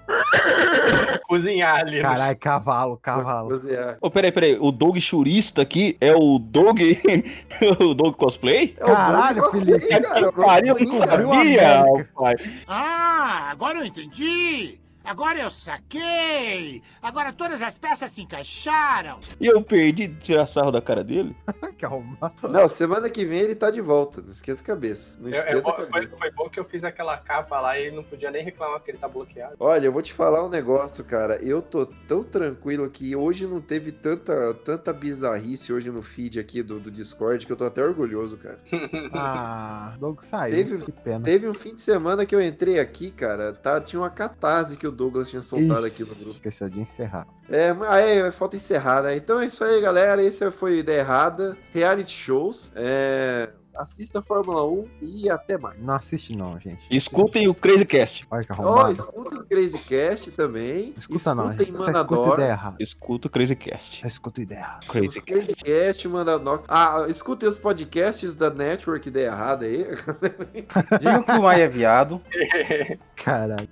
Cozinhar 1.27 1.79
ali. 1.79 1.97
no 1.97 2.03
Caralho, 2.03 2.37
cavalo, 2.37 2.97
Pra 2.97 3.15
cavalo. 3.15 3.49
cozinhar. 3.49 3.97
Ô, 3.99 4.09
peraí, 4.11 4.31
peraí. 4.31 4.57
O 4.59 4.71
Doug 4.71 4.97
Churista 5.25 5.63
aqui 5.63 5.97
é 5.99 6.15
o 6.15 6.37
Doug. 6.37 6.79
o 7.81 7.93
Doug 7.95 8.15
Cosplay? 8.15 8.75
É 8.77 8.85
Caralho, 8.85 9.49
Felipe. 9.49 9.87
Cara, 9.87 10.67
eu 10.67 10.79
não 10.79 10.99
sabia, 10.99 11.83
pai. 12.13 12.35
Ah, 12.67 13.49
agora 13.49 13.79
eu 13.79 13.85
entendi. 13.85 14.77
Agora 15.05 15.39
eu 15.41 15.49
saquei. 15.51 16.81
Agora 17.01 17.31
todas 17.31 17.61
as 17.61 17.77
peças 17.77 18.11
se 18.11 18.21
encaixaram. 18.21 19.19
E 19.39 19.45
eu 19.47 19.61
perdi 19.61 20.07
de 20.07 20.19
tirar 20.21 20.45
sarro 20.45 20.71
da 20.71 20.81
cara 20.81 21.03
dele. 21.03 21.35
que. 21.77 21.85
Não, 22.47 22.67
semana 22.67 23.09
que 23.09 23.25
vem 23.25 23.39
ele 23.39 23.55
tá 23.55 23.69
de 23.69 23.81
volta. 23.81 24.21
Não 24.21 24.29
esquenta 24.29 24.61
a 24.61 24.65
cabeça. 24.65 25.17
Não 25.21 25.29
É- 25.29 25.35
é 25.35 25.39
esquenta 25.39 25.61
bom- 25.61 25.69
a 25.71 25.75
foi, 25.75 25.85
cabeça. 25.87 26.15
foi 26.17 26.31
bom 26.31 26.49
que 26.49 26.59
eu 26.59 26.63
fiz 26.63 26.83
aquela 26.83 27.17
capa 27.17 27.59
lá 27.59 27.77
e 27.77 27.87
ele 27.87 27.95
não 27.95 28.03
podia 28.03 28.31
nem 28.31 28.43
reclamar 28.43 28.79
que 28.81 28.91
ele 28.91 28.97
tá 28.97 29.07
bloqueado. 29.07 29.55
Olha, 29.59 29.85
eu 29.85 29.91
vou 29.91 30.01
te 30.01 30.13
falar 30.13 30.43
um 30.45 30.49
negócio, 30.49 31.03
cara. 31.05 31.35
Eu 31.43 31.61
tô 31.61 31.85
tão 31.85 32.23
tranquilo 32.23 32.89
que 32.89 33.15
hoje 33.15 33.45
não 33.47 33.61
teve 33.61 33.91
tanta, 33.91 34.53
tanta 34.55 34.91
bizarrice 34.93 35.71
hoje 35.71 35.91
no 35.91 36.01
feed 36.01 36.39
aqui 36.39 36.63
do, 36.63 36.79
do 36.79 36.89
Discord 36.91 37.45
que 37.45 37.51
eu 37.51 37.55
tô 37.57 37.65
até 37.65 37.83
orgulhoso, 37.83 38.37
cara. 38.37 38.59
Ah, 39.13 39.95
Doug 39.99 40.21
saiu. 40.21 40.55
Teve- 40.55 40.85
Que 40.85 40.91
pena. 40.91 41.23
Teve 41.23 41.47
um 41.47 41.53
fim 41.53 41.73
de 41.73 41.81
semana 41.81 42.25
que 42.25 42.35
eu 42.35 42.41
entrei 42.41 42.79
aqui, 42.79 43.11
cara, 43.11 43.53
tá, 43.53 43.79
tinha 43.81 43.99
uma 44.01 44.09
catarse 44.09 44.77
que 44.77 44.87
o 44.87 44.91
Douglas 44.95 45.29
tinha 45.29 45.43
soltado 45.43 45.85
aqui 45.85 46.01
no 46.01 46.15
grupo. 46.15 46.31
Esqueceu 46.31 46.69
de 46.69 46.79
encerrar. 46.79 47.27
É, 47.49 47.75
aí 47.87 48.31
falta 48.31 48.55
encerrar, 48.55 49.03
né? 49.03 49.15
Então 49.15 49.39
é 49.39 49.45
isso 49.45 49.63
aí, 49.63 49.79
galera. 49.81 50.23
Esse 50.23 50.49
foi 50.51 50.79
Ideia 50.79 51.01
Errada. 51.01 51.55
Reality 51.73 52.11
shows. 52.11 52.71
É, 52.75 53.51
assista 53.75 54.19
a 54.19 54.21
Fórmula 54.21 54.65
1 54.65 54.85
e 55.01 55.29
até 55.29 55.57
mais. 55.57 55.77
Não 55.81 55.95
assiste 55.95 56.35
não, 56.35 56.57
gente. 56.59 56.81
Escutem 56.89 57.47
o 57.49 57.53
Crazy 57.53 57.85
Cast. 57.85 58.25
Olha 58.31 58.43
que 58.45 58.51
Ó, 58.53 58.55
arrombado. 58.55 58.93
escutem 58.93 59.43
Crazy 59.49 59.79
Cast 59.79 60.31
também. 60.31 60.93
Escuta 60.97 61.35
não, 61.35 61.43
escutem 61.51 61.65
gente. 61.67 61.77
Só 61.77 61.83
escuta 61.83 61.91
Manador. 61.91 62.33
ideia 62.35 62.49
errada. 62.51 62.77
Escuta 62.79 63.27
o 63.27 63.31
Crazy 63.31 63.55
Cast. 63.55 64.07
Escuta 64.07 64.41
ideia 64.41 64.79
Crazy 64.87 65.21
Crazy 65.21 65.55
Cast, 65.57 66.07
Manador. 66.07 66.63
Ah, 66.67 67.05
escutem 67.09 67.49
os 67.49 67.57
podcasts 67.57 68.33
da 68.33 68.49
Network 68.49 69.07
Ideia 69.07 69.27
Errada 69.27 69.65
aí. 69.65 69.85
Digam 70.99 71.23
que 71.23 71.31
o 71.33 71.41
Maia 71.43 71.63
é 71.63 71.67
viado. 71.67 72.21
Caralho. 73.15 73.69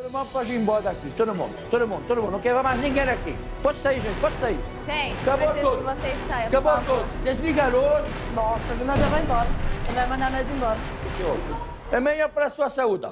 Todo 0.00 0.12
mundo 0.12 0.28
pode 0.32 0.54
ir 0.54 0.56
embora 0.56 0.80
daqui, 0.80 1.12
todo 1.14 1.34
mundo, 1.34 1.54
todo 1.70 1.86
mundo, 1.86 2.02
todo 2.08 2.22
mundo. 2.22 2.32
Não 2.32 2.40
quer 2.40 2.54
mais 2.62 2.80
ninguém 2.80 3.02
aqui. 3.02 3.36
Pode 3.62 3.78
sair, 3.80 4.00
gente, 4.00 4.18
pode 4.18 4.34
sair. 4.38 4.58
Gente, 4.86 5.28
Acabou 5.28 5.48
preciso 5.48 5.70
tudo. 5.70 5.78
que 5.78 6.00
vocês 6.00 6.18
saiam. 6.26 6.48
Acabou 6.48 6.72
por 6.72 6.80
favor. 6.84 6.98
tudo. 7.00 7.24
Desliga 7.24 7.64
a 7.64 7.68
luz. 7.68 8.12
Nossa, 8.34 8.74
nós 8.76 8.98
já 8.98 9.06
vai 9.08 9.22
embora. 9.22 9.46
Não 9.86 9.94
vai 9.94 10.06
mandar 10.06 10.30
nós 10.30 10.46
embora. 10.50 10.78
É 11.92 12.00
melhor 12.00 12.30
para 12.30 12.46
a 12.46 12.50
sua 12.50 12.70
saúde. 12.70 13.10